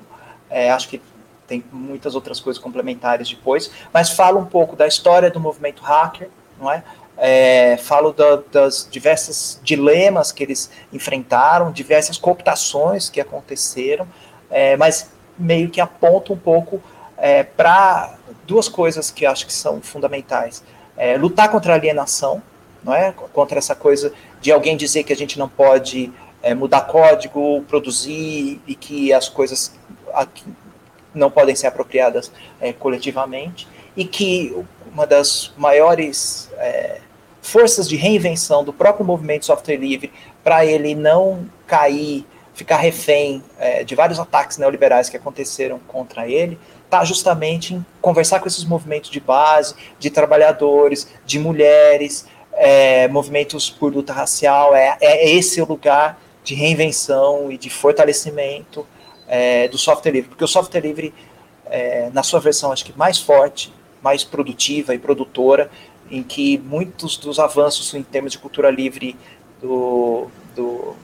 é, 0.49 0.71
acho 0.71 0.87
que 0.87 1.01
tem 1.47 1.63
muitas 1.71 2.13
outras 2.13 2.39
coisas 2.39 2.61
complementares 2.61 3.29
depois, 3.29 3.71
mas 3.93 4.09
falo 4.09 4.39
um 4.39 4.45
pouco 4.45 4.75
da 4.75 4.85
história 4.85 5.31
do 5.31 5.39
movimento 5.39 5.81
hacker, 5.81 6.29
não 6.59 6.71
é? 6.71 6.83
É, 7.19 7.77
falo 7.77 8.13
da, 8.13 8.43
das 8.51 8.87
diversos 8.91 9.59
dilemas 9.63 10.31
que 10.31 10.43
eles 10.43 10.69
enfrentaram, 10.93 11.71
diversas 11.71 12.17
cooptações 12.17 13.09
que 13.09 13.19
aconteceram, 13.19 14.07
é, 14.51 14.77
mas 14.77 15.09
meio 15.37 15.69
que 15.69 15.81
aponto 15.81 16.33
um 16.33 16.37
pouco 16.37 16.81
é, 17.17 17.41
para 17.43 18.15
duas 18.45 18.69
coisas 18.69 19.09
que 19.09 19.25
acho 19.25 19.47
que 19.47 19.53
são 19.53 19.81
fundamentais. 19.81 20.63
É, 20.95 21.17
lutar 21.17 21.49
contra 21.49 21.73
a 21.73 21.75
alienação, 21.75 22.41
não 22.83 22.93
é? 22.93 23.11
contra 23.11 23.57
essa 23.57 23.75
coisa 23.75 24.13
de 24.39 24.51
alguém 24.51 24.77
dizer 24.77 25.03
que 25.03 25.13
a 25.13 25.15
gente 25.15 25.39
não 25.39 25.49
pode 25.49 26.11
é, 26.41 26.53
mudar 26.53 26.81
código, 26.81 27.63
produzir 27.67 28.61
e 28.67 28.75
que 28.75 29.11
as 29.11 29.27
coisas 29.27 29.73
não 31.17 31.31
podem 31.31 31.55
ser 31.55 31.67
apropriadas 31.67 32.31
é, 32.59 32.71
coletivamente, 32.71 33.67
e 33.95 34.05
que 34.05 34.55
uma 34.91 35.05
das 35.05 35.53
maiores 35.57 36.49
é, 36.57 36.99
forças 37.41 37.87
de 37.87 37.95
reinvenção 37.95 38.63
do 38.63 38.73
próprio 38.73 39.05
movimento 39.05 39.45
software 39.45 39.77
livre 39.77 40.11
para 40.43 40.65
ele 40.65 40.93
não 40.95 41.49
cair, 41.65 42.25
ficar 42.53 42.77
refém 42.77 43.43
é, 43.59 43.83
de 43.83 43.95
vários 43.95 44.19
ataques 44.19 44.57
neoliberais 44.57 45.09
que 45.09 45.17
aconteceram 45.17 45.79
contra 45.87 46.27
ele, 46.27 46.59
está 46.85 47.03
justamente 47.03 47.73
em 47.73 47.85
conversar 48.01 48.39
com 48.39 48.47
esses 48.47 48.63
movimentos 48.63 49.09
de 49.09 49.19
base, 49.19 49.75
de 49.99 50.09
trabalhadores, 50.09 51.07
de 51.25 51.37
mulheres, 51.37 52.25
é, 52.53 53.07
movimentos 53.07 53.69
por 53.69 53.93
luta 53.93 54.13
racial. 54.13 54.75
É, 54.75 54.97
é 54.99 55.29
esse 55.29 55.61
o 55.61 55.65
lugar 55.65 56.19
de 56.43 56.55
reinvenção 56.55 57.51
e 57.51 57.57
de 57.57 57.69
fortalecimento 57.69 58.87
é, 59.27 59.67
do 59.67 59.77
software 59.77 60.11
livre, 60.11 60.29
porque 60.29 60.43
o 60.43 60.47
software 60.47 60.81
livre, 60.81 61.13
é, 61.65 62.09
na 62.13 62.23
sua 62.23 62.39
versão, 62.39 62.71
acho 62.71 62.85
que 62.85 62.97
mais 62.97 63.19
forte, 63.19 63.73
mais 64.01 64.23
produtiva 64.23 64.95
e 64.95 64.99
produtora, 64.99 65.69
em 66.09 66.23
que 66.23 66.57
muitos 66.59 67.17
dos 67.17 67.39
avanços 67.39 67.93
em 67.93 68.01
termos 68.01 68.31
de 68.31 68.39
cultura 68.39 68.69
livre 68.69 69.17
do, 69.61 70.27
do, 70.55 70.95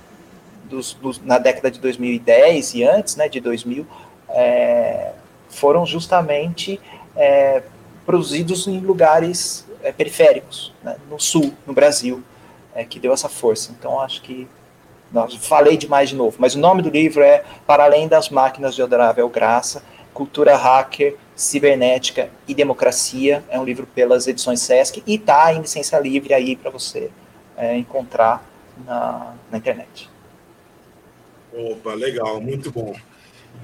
dos, 0.69 1.21
na 1.23 1.37
década 1.37 1.69
de 1.69 1.79
2010 1.79 2.75
e 2.75 2.83
antes, 2.83 3.15
né, 3.15 3.27
de 3.27 3.39
2000, 3.39 3.85
é, 4.29 5.11
foram 5.49 5.85
justamente 5.85 6.79
é, 7.15 7.63
produzidos 8.05 8.67
em 8.67 8.79
lugares 8.79 9.65
é, 9.81 9.91
periféricos, 9.91 10.73
né, 10.83 10.95
no 11.09 11.19
sul, 11.19 11.53
no 11.67 11.73
Brasil, 11.73 12.23
é, 12.73 12.83
que 12.83 12.99
deu 12.99 13.13
essa 13.13 13.29
força. 13.29 13.71
Então, 13.77 13.99
acho 13.99 14.21
que 14.21 14.47
não, 15.13 15.29
falei 15.29 15.77
demais 15.77 16.09
de 16.09 16.15
novo, 16.15 16.37
mas 16.39 16.55
o 16.55 16.59
nome 16.59 16.81
do 16.81 16.89
livro 16.89 17.21
é 17.21 17.43
Para 17.67 17.83
Além 17.83 18.07
das 18.07 18.29
Máquinas 18.29 18.73
de 18.73 18.81
Adorável 18.81 19.29
Graça, 19.29 19.83
Cultura 20.11 20.57
Hacker, 20.57 21.15
Cibernética 21.35 22.29
e 22.47 22.55
Democracia. 22.55 23.43
É 23.47 23.59
um 23.59 23.63
livro 23.63 23.85
pelas 23.85 24.27
edições 24.27 24.61
Sesc 24.61 25.03
e 25.05 25.15
está 25.15 25.53
em 25.53 25.61
licença 25.61 25.99
livre 25.99 26.33
aí 26.33 26.55
para 26.55 26.71
você 26.71 27.11
é, 27.55 27.77
encontrar 27.77 28.43
na, 28.85 29.35
na 29.51 29.57
internet. 29.59 30.09
Opa, 31.53 31.93
legal, 31.93 32.41
muito 32.41 32.71
bom. 32.71 32.95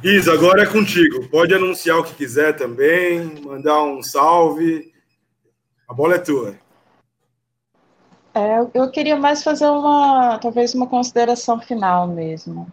Isa, 0.03 0.31
agora 0.31 0.61
é 0.61 0.65
contigo. 0.67 1.27
Pode 1.29 1.51
anunciar 1.53 1.97
o 1.97 2.03
que 2.03 2.13
quiser 2.13 2.55
também, 2.55 3.41
mandar 3.41 3.81
um 3.81 4.03
salve. 4.03 4.93
A 5.87 5.93
bola 5.95 6.15
é 6.15 6.19
tua. 6.19 6.55
É, 8.33 8.59
eu 8.73 8.89
queria 8.91 9.15
mais 9.15 9.43
fazer 9.43 9.67
uma, 9.67 10.37
talvez 10.39 10.73
uma 10.73 10.87
consideração 10.87 11.59
final 11.59 12.07
mesmo. 12.07 12.71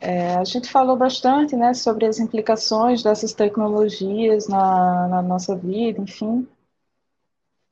É, 0.00 0.34
a 0.34 0.44
gente 0.44 0.68
falou 0.70 0.96
bastante, 0.96 1.56
né, 1.56 1.72
sobre 1.72 2.04
as 2.04 2.18
implicações 2.18 3.02
dessas 3.02 3.32
tecnologias 3.32 4.46
na, 4.46 5.08
na 5.08 5.22
nossa 5.22 5.56
vida, 5.56 6.00
enfim. 6.00 6.46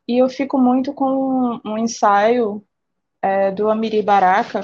E 0.08 0.18
eu 0.18 0.28
fico 0.28 0.58
muito 0.58 0.94
com 0.94 1.60
um, 1.64 1.78
ensaio 1.78 2.64
é, 3.20 3.50
do 3.50 3.68
Amiri 3.68 4.02
Baraka, 4.02 4.62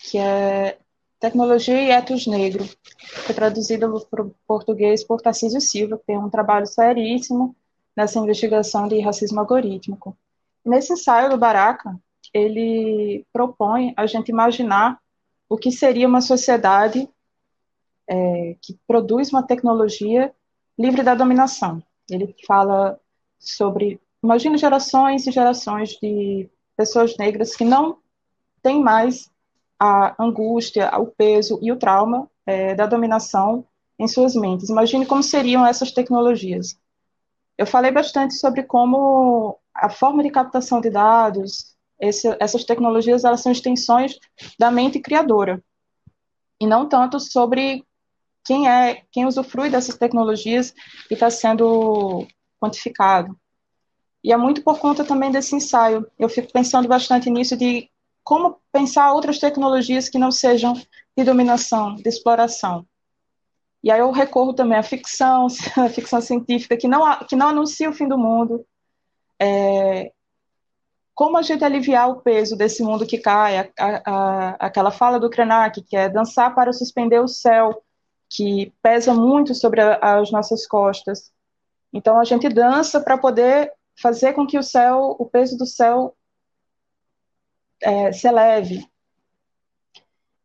que 0.00 0.18
é 0.18 0.78
Tecnologia 1.20 1.80
e 1.80 1.90
Etos 1.90 2.26
Negro, 2.26 2.68
traduzido 3.34 4.04
para 4.10 4.22
o 4.22 4.34
português 4.46 5.04
por 5.04 5.20
Tarcísio 5.20 5.60
Silva, 5.60 5.98
que 5.98 6.06
tem 6.06 6.18
um 6.18 6.30
trabalho 6.30 6.66
seríssimo 6.66 7.54
nessa 7.96 8.18
investigação 8.18 8.88
de 8.88 9.00
racismo 9.00 9.38
algorítmico. 9.38 10.16
Nesse 10.64 10.92
ensaio 10.92 11.30
do 11.30 11.38
Baraka, 11.38 11.98
ele 12.32 13.26
propõe 13.32 13.92
a 13.96 14.06
gente 14.06 14.28
imaginar 14.28 15.00
o 15.48 15.56
que 15.56 15.72
seria 15.72 16.06
uma 16.06 16.20
sociedade 16.20 17.08
é, 18.08 18.56
que 18.60 18.78
produz 18.86 19.30
uma 19.30 19.42
tecnologia 19.42 20.32
livre 20.78 21.02
da 21.02 21.14
dominação. 21.14 21.82
Ele 22.08 22.34
fala 22.46 22.98
sobre, 23.38 24.00
imagina 24.22 24.56
gerações 24.56 25.26
e 25.26 25.30
gerações 25.30 25.90
de 25.90 26.48
pessoas 26.76 27.16
negras 27.16 27.54
que 27.54 27.64
não 27.64 27.98
têm 28.62 28.82
mais 28.82 29.30
a 29.78 30.22
angústia, 30.22 30.90
o 30.98 31.06
peso 31.06 31.58
e 31.62 31.72
o 31.72 31.76
trauma 31.76 32.30
é, 32.46 32.74
da 32.74 32.86
dominação 32.86 33.64
em 33.98 34.06
suas 34.06 34.34
mentes. 34.34 34.68
Imagine 34.68 35.06
como 35.06 35.22
seriam 35.22 35.66
essas 35.66 35.92
tecnologias. 35.92 36.78
Eu 37.56 37.66
falei 37.66 37.90
bastante 37.90 38.34
sobre 38.34 38.62
como 38.62 39.58
a 39.74 39.88
forma 39.88 40.22
de 40.22 40.30
captação 40.30 40.80
de 40.80 40.90
dados, 40.90 41.76
esse, 41.98 42.34
essas 42.40 42.64
tecnologias, 42.64 43.24
elas 43.24 43.40
são 43.40 43.52
extensões 43.52 44.18
da 44.58 44.70
mente 44.70 45.00
criadora, 45.00 45.62
e 46.60 46.66
não 46.66 46.88
tanto 46.88 47.18
sobre 47.18 47.84
quem 48.44 48.68
é, 48.68 49.02
quem 49.10 49.26
usufrui 49.26 49.70
dessas 49.70 49.96
tecnologias 49.96 50.74
e 51.10 51.14
está 51.14 51.30
sendo 51.30 52.26
quantificado. 52.60 53.38
E 54.22 54.32
é 54.32 54.36
muito 54.36 54.62
por 54.62 54.78
conta 54.78 55.04
também 55.04 55.30
desse 55.30 55.56
ensaio. 55.56 56.06
Eu 56.18 56.28
fico 56.28 56.52
pensando 56.52 56.86
bastante 56.86 57.30
nisso 57.30 57.56
de 57.56 57.88
como 58.22 58.60
pensar 58.70 59.12
outras 59.12 59.38
tecnologias 59.38 60.08
que 60.08 60.18
não 60.18 60.30
sejam 60.30 60.74
de 61.16 61.24
dominação, 61.24 61.94
de 61.94 62.08
exploração. 62.08 62.86
E 63.82 63.90
aí 63.90 64.00
eu 64.00 64.10
recorro 64.10 64.52
também 64.52 64.78
à 64.78 64.82
ficção, 64.82 65.46
à 65.76 65.88
ficção 65.88 66.20
científica, 66.20 66.76
que 66.76 66.86
não, 66.86 67.18
que 67.20 67.34
não 67.34 67.48
anuncia 67.48 67.88
o 67.88 67.94
fim 67.94 68.06
do 68.06 68.18
mundo. 68.18 68.64
É, 69.40 70.12
como 71.14 71.36
a 71.36 71.42
gente 71.42 71.64
aliviar 71.64 72.08
o 72.08 72.20
peso 72.20 72.56
desse 72.56 72.82
mundo 72.82 73.06
que 73.06 73.18
cai, 73.18 73.58
a, 73.58 73.68
a, 73.78 74.02
a, 74.06 74.48
aquela 74.66 74.90
fala 74.90 75.18
do 75.18 75.30
Krenak, 75.30 75.82
que 75.82 75.96
é 75.96 76.08
dançar 76.08 76.54
para 76.54 76.72
suspender 76.72 77.20
o 77.20 77.28
céu, 77.28 77.82
que 78.28 78.72
pesa 78.82 79.12
muito 79.12 79.54
sobre 79.54 79.80
as 79.80 80.30
nossas 80.30 80.66
costas. 80.66 81.32
Então 81.92 82.18
a 82.18 82.24
gente 82.24 82.48
dança 82.48 83.00
para 83.00 83.18
poder 83.18 83.72
fazer 84.00 84.32
com 84.32 84.46
que 84.46 84.58
o 84.58 84.62
céu, 84.62 85.16
o 85.18 85.26
peso 85.26 85.58
do 85.58 85.66
céu 85.66 86.16
é, 87.82 88.12
se 88.12 88.28
eleve. 88.28 88.88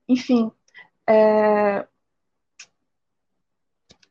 Enfim, 0.08 0.52
é, 1.08 1.88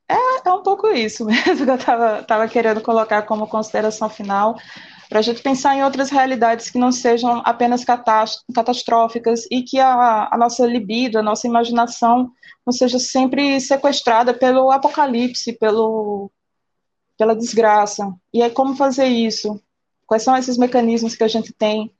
é, 0.08 0.48
é, 0.48 0.52
um 0.52 0.62
pouco 0.62 0.88
isso 0.88 1.24
mesmo 1.26 1.64
que 1.64 1.70
eu 1.70 1.74
estava 1.74 2.48
querendo 2.48 2.80
colocar 2.80 3.22
como 3.22 3.46
consideração 3.46 4.08
final, 4.08 4.56
para 5.08 5.18
a 5.18 5.22
gente 5.22 5.42
pensar 5.42 5.76
em 5.76 5.84
outras 5.84 6.10
realidades 6.10 6.70
que 6.70 6.78
não 6.78 6.90
sejam 6.90 7.42
apenas 7.44 7.84
catastróficas 7.84 9.46
e 9.50 9.62
que 9.62 9.78
a, 9.78 10.28
a 10.30 10.36
nossa 10.36 10.66
libido, 10.66 11.18
a 11.18 11.22
nossa 11.22 11.46
imaginação 11.46 12.30
não 12.66 12.72
seja 12.72 12.98
sempre 12.98 13.60
sequestrada 13.60 14.32
pelo 14.34 14.70
apocalipse, 14.70 15.52
pelo, 15.52 16.30
pela 17.18 17.36
desgraça. 17.36 18.12
E 18.32 18.42
aí, 18.42 18.50
como 18.50 18.74
fazer 18.74 19.06
isso? 19.06 19.60
Quais 20.06 20.22
são 20.22 20.36
esses 20.36 20.56
mecanismos 20.56 21.14
que 21.14 21.24
a 21.24 21.28
gente 21.28 21.52
tem 21.52 21.92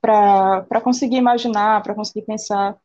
para 0.00 0.80
conseguir 0.82 1.16
imaginar, 1.16 1.82
para 1.82 1.94
conseguir 1.94 2.22
pensar. 2.22 2.76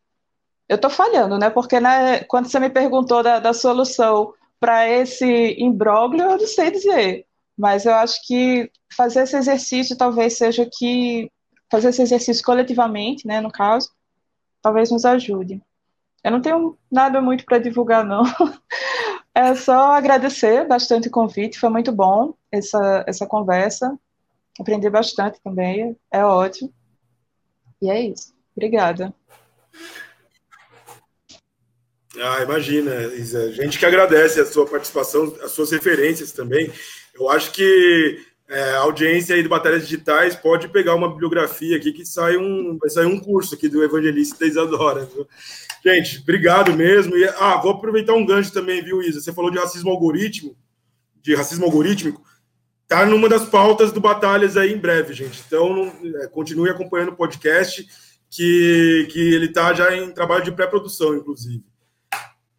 Eu 0.68 0.76
estou 0.76 0.90
falhando, 0.90 1.38
né? 1.38 1.50
Porque 1.50 1.80
né, 1.80 2.24
quando 2.26 2.48
você 2.48 2.60
me 2.60 2.70
perguntou 2.70 3.24
da, 3.24 3.40
da 3.40 3.54
solução 3.54 4.34
para 4.60 4.88
esse 4.90 5.56
imbróglio, 5.60 6.24
eu 6.24 6.38
não 6.38 6.48
sei 6.48 6.72
dizer. 6.72 7.26
Mas 7.58 7.86
eu 7.86 7.94
acho 7.94 8.20
que 8.26 8.70
fazer 8.96 9.24
esse 9.24 9.38
exercício 9.38 9.98
talvez 9.98 10.38
seja 10.38 10.68
que 10.72 11.32
fazer 11.72 11.90
esse 11.90 12.02
exercício 12.02 12.44
coletivamente, 12.44 13.28
né, 13.28 13.42
no 13.42 13.52
caso, 13.52 13.90
talvez 14.62 14.92
nos 14.92 15.06
ajude. 15.06 15.62
Eu 16.24 16.32
não 16.32 16.42
tenho 16.42 16.78
nada 16.92 17.22
muito 17.22 17.46
para 17.46 17.60
divulgar, 17.60 18.06
não. 18.06 18.24
É 19.38 19.54
só 19.54 19.92
agradecer 19.92 20.66
bastante 20.66 21.10
o 21.10 21.12
convite, 21.12 21.60
foi 21.60 21.68
muito 21.68 21.92
bom 21.92 22.34
essa, 22.50 23.04
essa 23.06 23.28
conversa. 23.28 24.00
Aprendi 24.58 24.90
bastante 24.90 25.42
também, 25.44 25.94
é 26.10 26.24
ótimo. 26.24 26.74
E 27.82 27.90
é 27.90 28.00
isso. 28.00 28.34
Obrigada. 28.56 29.14
Ah, 32.22 32.42
imagina, 32.44 33.14
Isa. 33.16 33.52
Gente 33.52 33.78
que 33.78 33.86
agradece 33.86 34.40
a 34.40 34.46
sua 34.46 34.66
participação, 34.66 35.36
as 35.42 35.52
suas 35.52 35.72
referências 35.72 36.32
também. 36.32 36.72
Eu 37.14 37.30
acho 37.30 37.52
que 37.52 38.20
é, 38.48 38.72
a 38.72 38.80
audiência 38.80 39.36
aí 39.36 39.42
do 39.42 39.50
Batalhas 39.50 39.84
Digitais 39.84 40.36
pode 40.36 40.68
pegar 40.68 40.96
uma 40.96 41.10
bibliografia 41.10 41.76
aqui 41.76 41.92
que 41.92 42.06
sai 42.06 42.38
um, 42.38 42.78
vai 42.80 42.90
sair 42.90 43.06
um 43.06 43.20
curso 43.20 43.56
aqui 43.56 43.68
do 43.68 43.84
Evangelista 43.84 44.46
Isadora. 44.46 45.06
Viu? 45.06 45.28
Gente, 45.84 46.20
obrigado 46.20 46.74
mesmo. 46.74 47.18
E, 47.18 47.26
ah, 47.40 47.58
vou 47.58 47.72
aproveitar 47.72 48.14
um 48.14 48.26
gancho 48.26 48.54
também, 48.54 48.84
viu, 48.84 49.02
Isa? 49.02 49.20
Você 49.20 49.34
falou 49.34 49.52
de 49.52 49.58
racismo 49.58 49.90
algoritmo, 49.90 50.56
de 51.22 51.36
racismo 51.36 51.66
algorítmico. 51.66 52.24
Tá 52.88 53.04
numa 53.04 53.28
das 53.28 53.46
pautas 53.46 53.92
do 53.92 54.00
Batalhas 54.00 54.56
aí 54.56 54.72
em 54.72 54.78
breve, 54.78 55.12
gente. 55.14 55.42
Então, 55.48 55.92
é, 56.22 56.28
continue 56.28 56.70
acompanhando 56.70 57.10
o 57.10 57.16
podcast, 57.16 57.88
que, 58.30 59.08
que 59.12 59.34
ele 59.34 59.48
tá 59.48 59.74
já 59.74 59.96
em 59.96 60.12
trabalho 60.12 60.44
de 60.44 60.52
pré-produção, 60.52 61.16
inclusive. 61.16 61.64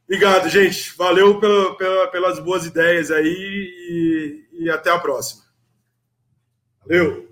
Obrigado, 0.09 0.49
gente. 0.49 0.97
Valeu 0.97 1.41
pela, 1.41 1.77
pela, 1.77 2.07
pelas 2.09 2.39
boas 2.39 2.65
ideias 2.65 3.11
aí 3.11 3.27
e, 3.27 4.65
e 4.65 4.71
até 4.71 4.91
a 4.91 4.99
próxima. 4.99 5.43
Valeu! 6.81 7.29